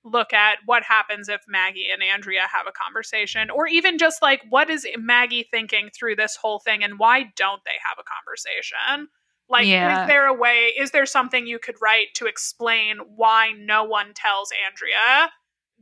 look 0.04 0.34
at 0.34 0.60
what 0.66 0.84
happens 0.84 1.30
if 1.30 1.42
Maggie 1.48 1.88
and 1.92 2.02
Andrea 2.02 2.48
have 2.52 2.68
a 2.68 2.72
conversation, 2.72 3.50
or 3.50 3.68
even 3.68 3.98
just 3.98 4.22
like 4.22 4.42
what 4.50 4.70
is 4.70 4.88
Maggie 4.98 5.48
thinking 5.52 5.90
through 5.98 6.16
this 6.16 6.36
whole 6.36 6.60
thing 6.60 6.84
and 6.84 7.00
why 7.00 7.32
don't 7.36 7.62
they 7.66 7.78
have 7.84 7.98
a 8.00 8.04
conversation? 8.04 9.10
Like, 9.50 9.68
Yeah. 9.68 10.04
is 10.04 10.08
there 10.08 10.28
a 10.28 10.34
way, 10.34 10.74
is 10.78 10.92
there 10.92 11.06
something 11.08 11.48
you 11.48 11.60
could 11.60 11.76
write 11.82 12.14
to 12.16 12.28
explain 12.28 12.98
why 13.16 13.52
no 13.58 13.84
one 13.84 14.14
tells 14.14 14.52
Andrea 14.66 15.32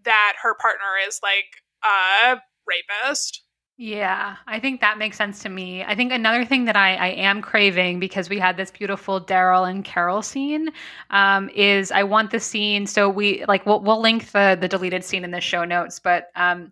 that 0.04 0.36
her 0.42 0.56
partner 0.56 0.96
is 1.06 1.20
like 1.22 1.64
a 1.84 2.42
rapist? 2.66 3.44
Yeah, 3.80 4.38
I 4.48 4.60
think 4.60 4.82
that 4.82 4.98
makes 4.98 5.18
sense 5.18 5.44
to 5.44 5.50
me. 5.50 5.84
I 5.84 5.94
think 5.94 6.12
another 6.12 6.44
thing 6.44 6.66
that 6.66 6.76
I, 6.76 6.96
I 6.96 7.08
am 7.10 7.44
craving 7.44 8.00
because 8.00 8.28
we 8.28 8.40
had 8.40 8.58
this 8.58 8.72
beautiful 8.72 9.22
Daryl 9.22 9.70
and 9.70 9.86
Carol 9.86 10.24
scene 10.24 10.72
um, 11.12 11.48
is 11.50 11.92
I 11.92 12.02
want 12.02 12.32
the 12.32 12.40
scene. 12.40 12.88
So 12.88 13.08
we 13.08 13.46
like 13.48 13.68
we'll, 13.68 13.80
we'll 13.82 14.02
link 14.02 14.32
the 14.32 14.58
the 14.60 14.68
deleted 14.68 15.04
scene 15.04 15.24
in 15.24 15.30
the 15.30 15.42
show 15.42 15.64
notes, 15.64 16.00
but 16.00 16.32
um, 16.36 16.72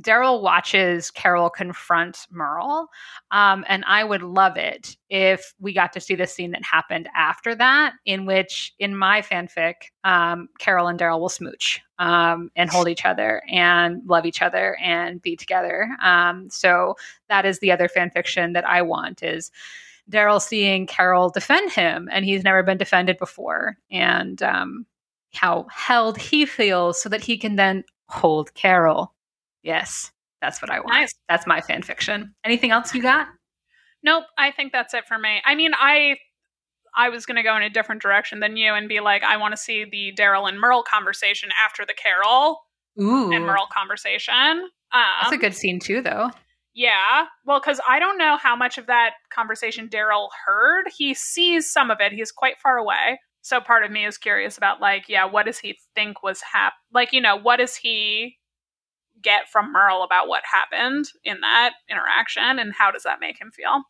Daryl 0.00 0.42
watches 0.42 1.10
Carol 1.10 1.50
confront 1.50 2.26
Merle, 2.30 2.88
um, 3.30 3.64
and 3.68 3.84
I 3.86 4.04
would 4.04 4.22
love 4.22 4.56
it 4.56 4.96
if 5.10 5.54
we 5.58 5.72
got 5.72 5.92
to 5.94 6.00
see 6.00 6.14
the 6.14 6.26
scene 6.26 6.52
that 6.52 6.62
happened 6.62 7.08
after 7.16 7.54
that, 7.56 7.94
in 8.04 8.24
which 8.24 8.74
in 8.78 8.96
my 8.96 9.22
fanfic, 9.22 9.74
um, 10.04 10.48
Carol 10.58 10.86
and 10.86 10.98
Daryl 10.98 11.20
will 11.20 11.28
smooch 11.28 11.80
um, 11.98 12.50
and 12.54 12.70
hold 12.70 12.88
each 12.88 13.04
other 13.04 13.42
and 13.50 14.02
love 14.06 14.24
each 14.24 14.40
other 14.40 14.76
and 14.76 15.20
be 15.20 15.34
together. 15.34 15.88
Um, 16.00 16.48
so 16.48 16.94
that 17.28 17.44
is 17.44 17.58
the 17.58 17.72
other 17.72 17.88
fan 17.88 18.10
fiction 18.10 18.52
that 18.52 18.68
I 18.68 18.82
want 18.82 19.22
is 19.22 19.50
Daryl 20.10 20.40
seeing 20.40 20.86
Carol 20.86 21.28
defend 21.28 21.72
him, 21.72 22.08
and 22.12 22.24
he's 22.24 22.44
never 22.44 22.62
been 22.62 22.78
defended 22.78 23.18
before, 23.18 23.76
and 23.90 24.42
um, 24.42 24.86
how 25.34 25.66
held 25.70 26.18
he 26.18 26.46
feels 26.46 27.02
so 27.02 27.08
that 27.08 27.22
he 27.22 27.36
can 27.36 27.56
then 27.56 27.84
hold 28.06 28.54
Carol. 28.54 29.12
Yes, 29.68 30.10
that's 30.40 30.62
what 30.62 30.70
I 30.70 30.80
want. 30.80 30.94
Nice. 30.94 31.14
That's 31.28 31.46
my 31.46 31.60
fan 31.60 31.82
fiction. 31.82 32.34
Anything 32.42 32.70
else 32.70 32.94
you 32.94 33.02
got? 33.02 33.28
Nope, 34.02 34.24
I 34.38 34.50
think 34.50 34.72
that's 34.72 34.94
it 34.94 35.04
for 35.06 35.18
me. 35.18 35.42
I 35.44 35.54
mean, 35.54 35.72
I 35.74 36.16
I 36.96 37.10
was 37.10 37.26
going 37.26 37.36
to 37.36 37.42
go 37.42 37.54
in 37.54 37.62
a 37.62 37.68
different 37.68 38.00
direction 38.00 38.40
than 38.40 38.56
you 38.56 38.72
and 38.72 38.88
be 38.88 39.00
like, 39.00 39.22
I 39.22 39.36
want 39.36 39.52
to 39.52 39.58
see 39.58 39.84
the 39.84 40.14
Daryl 40.18 40.48
and 40.48 40.58
Merle 40.58 40.82
conversation 40.82 41.50
after 41.62 41.84
the 41.84 41.92
Carol 41.94 42.60
Ooh, 42.98 43.30
and 43.30 43.44
Merle 43.44 43.68
conversation. 43.70 44.32
Um, 44.92 45.02
that's 45.20 45.32
a 45.32 45.36
good 45.36 45.54
scene 45.54 45.80
too, 45.80 46.00
though. 46.00 46.30
Yeah. 46.74 47.26
Well, 47.44 47.60
because 47.60 47.78
I 47.86 47.98
don't 47.98 48.16
know 48.16 48.38
how 48.40 48.56
much 48.56 48.78
of 48.78 48.86
that 48.86 49.14
conversation 49.30 49.88
Daryl 49.88 50.28
heard. 50.46 50.86
He 50.96 51.12
sees 51.12 51.70
some 51.70 51.90
of 51.90 51.98
it. 52.00 52.12
He's 52.12 52.32
quite 52.32 52.58
far 52.62 52.78
away. 52.78 53.20
So 53.42 53.60
part 53.60 53.84
of 53.84 53.90
me 53.90 54.06
is 54.06 54.16
curious 54.16 54.56
about, 54.56 54.80
like, 54.80 55.08
yeah, 55.08 55.24
what 55.24 55.46
does 55.46 55.58
he 55.58 55.76
think 55.94 56.22
was 56.22 56.40
hap? 56.40 56.72
Like, 56.92 57.12
you 57.12 57.20
know, 57.20 57.36
what 57.36 57.58
does 57.58 57.76
he 57.76 58.36
get 59.22 59.48
from 59.48 59.72
Merle 59.72 60.02
about 60.02 60.28
what 60.28 60.42
happened 60.50 61.06
in 61.24 61.40
that 61.40 61.74
interaction, 61.90 62.58
and 62.58 62.72
how 62.72 62.90
does 62.90 63.02
that 63.02 63.20
make 63.20 63.40
him 63.40 63.50
feel? 63.50 63.82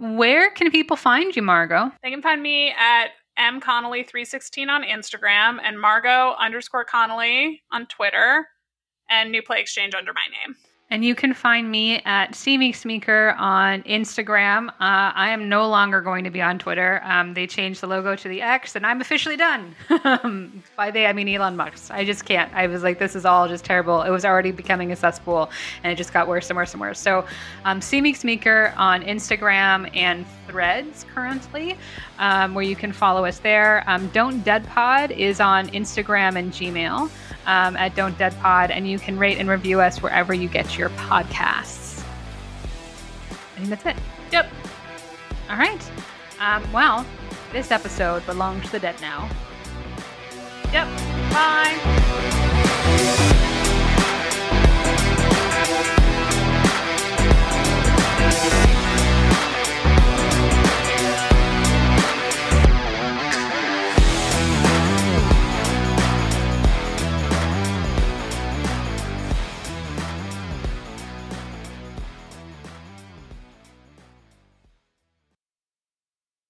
Where 0.00 0.50
can 0.50 0.70
people 0.70 0.96
find 0.96 1.34
you, 1.34 1.42
Margot? 1.42 1.92
They 2.02 2.10
can 2.10 2.22
find 2.22 2.42
me 2.42 2.72
at 2.72 3.08
mconnolly316 3.38 4.68
on 4.68 4.82
Instagram 4.82 5.58
and 5.62 5.80
Margot 5.80 6.34
underscore 6.38 6.84
Connolly 6.84 7.62
on 7.70 7.86
Twitter 7.86 8.46
and 9.08 9.30
New 9.30 9.42
Play 9.42 9.60
Exchange 9.60 9.94
under 9.94 10.12
my 10.12 10.24
name. 10.44 10.56
And 10.88 11.04
you 11.04 11.16
can 11.16 11.34
find 11.34 11.68
me 11.68 12.00
at 12.04 12.30
CMeeksMeeker 12.30 13.36
on 13.40 13.82
Instagram. 13.82 14.68
Uh, 14.68 14.72
I 14.78 15.30
am 15.30 15.48
no 15.48 15.68
longer 15.68 16.00
going 16.00 16.22
to 16.22 16.30
be 16.30 16.40
on 16.40 16.60
Twitter. 16.60 17.00
Um, 17.02 17.34
they 17.34 17.48
changed 17.48 17.80
the 17.80 17.88
logo 17.88 18.14
to 18.14 18.28
the 18.28 18.40
X, 18.40 18.76
and 18.76 18.86
I'm 18.86 19.00
officially 19.00 19.36
done. 19.36 19.74
By 20.76 20.92
they, 20.92 21.06
I 21.06 21.12
mean 21.12 21.28
Elon 21.28 21.56
Musk. 21.56 21.90
I 21.90 22.04
just 22.04 22.24
can't. 22.24 22.54
I 22.54 22.68
was 22.68 22.84
like, 22.84 23.00
this 23.00 23.16
is 23.16 23.24
all 23.24 23.48
just 23.48 23.64
terrible. 23.64 24.02
It 24.02 24.10
was 24.10 24.24
already 24.24 24.52
becoming 24.52 24.92
a 24.92 24.96
cesspool, 24.96 25.50
and 25.82 25.92
it 25.92 25.96
just 25.96 26.12
got 26.12 26.28
worse 26.28 26.50
and 26.50 26.56
worse 26.56 26.72
and 26.72 26.80
worse. 26.80 27.00
So, 27.00 27.26
um, 27.64 27.78
on 27.78 27.82
Instagram 29.02 29.96
and 29.96 30.24
Threads 30.46 31.04
currently, 31.12 31.76
um, 32.20 32.54
where 32.54 32.64
you 32.64 32.76
can 32.76 32.92
follow 32.92 33.24
us 33.24 33.40
there. 33.40 33.82
Um, 33.88 34.06
Don't 34.10 34.44
Dead 34.44 34.64
Pod 34.68 35.10
is 35.10 35.40
on 35.40 35.66
Instagram 35.70 36.36
and 36.38 36.52
Gmail 36.52 37.10
um, 37.46 37.76
at 37.76 37.94
Don't 37.94 38.16
Dead 38.18 38.36
Pod, 38.40 38.70
and 38.70 38.88
you 38.88 38.98
can 38.98 39.18
rate 39.18 39.38
and 39.38 39.48
review 39.48 39.80
us 39.80 40.02
wherever 40.02 40.34
you 40.34 40.48
get 40.48 40.76
your 40.76 40.90
podcasts. 40.90 42.04
I 43.30 43.60
think 43.60 43.70
that's 43.70 43.86
it. 43.86 43.96
Yep. 44.32 44.50
All 45.48 45.56
right. 45.56 45.90
Um, 46.40 46.70
well, 46.72 47.06
this 47.52 47.70
episode 47.70 48.26
belongs 48.26 48.64
to 48.66 48.72
the 48.72 48.80
dead 48.80 49.00
now. 49.00 49.30
Yep. 50.72 50.88
Bye. 51.32 52.02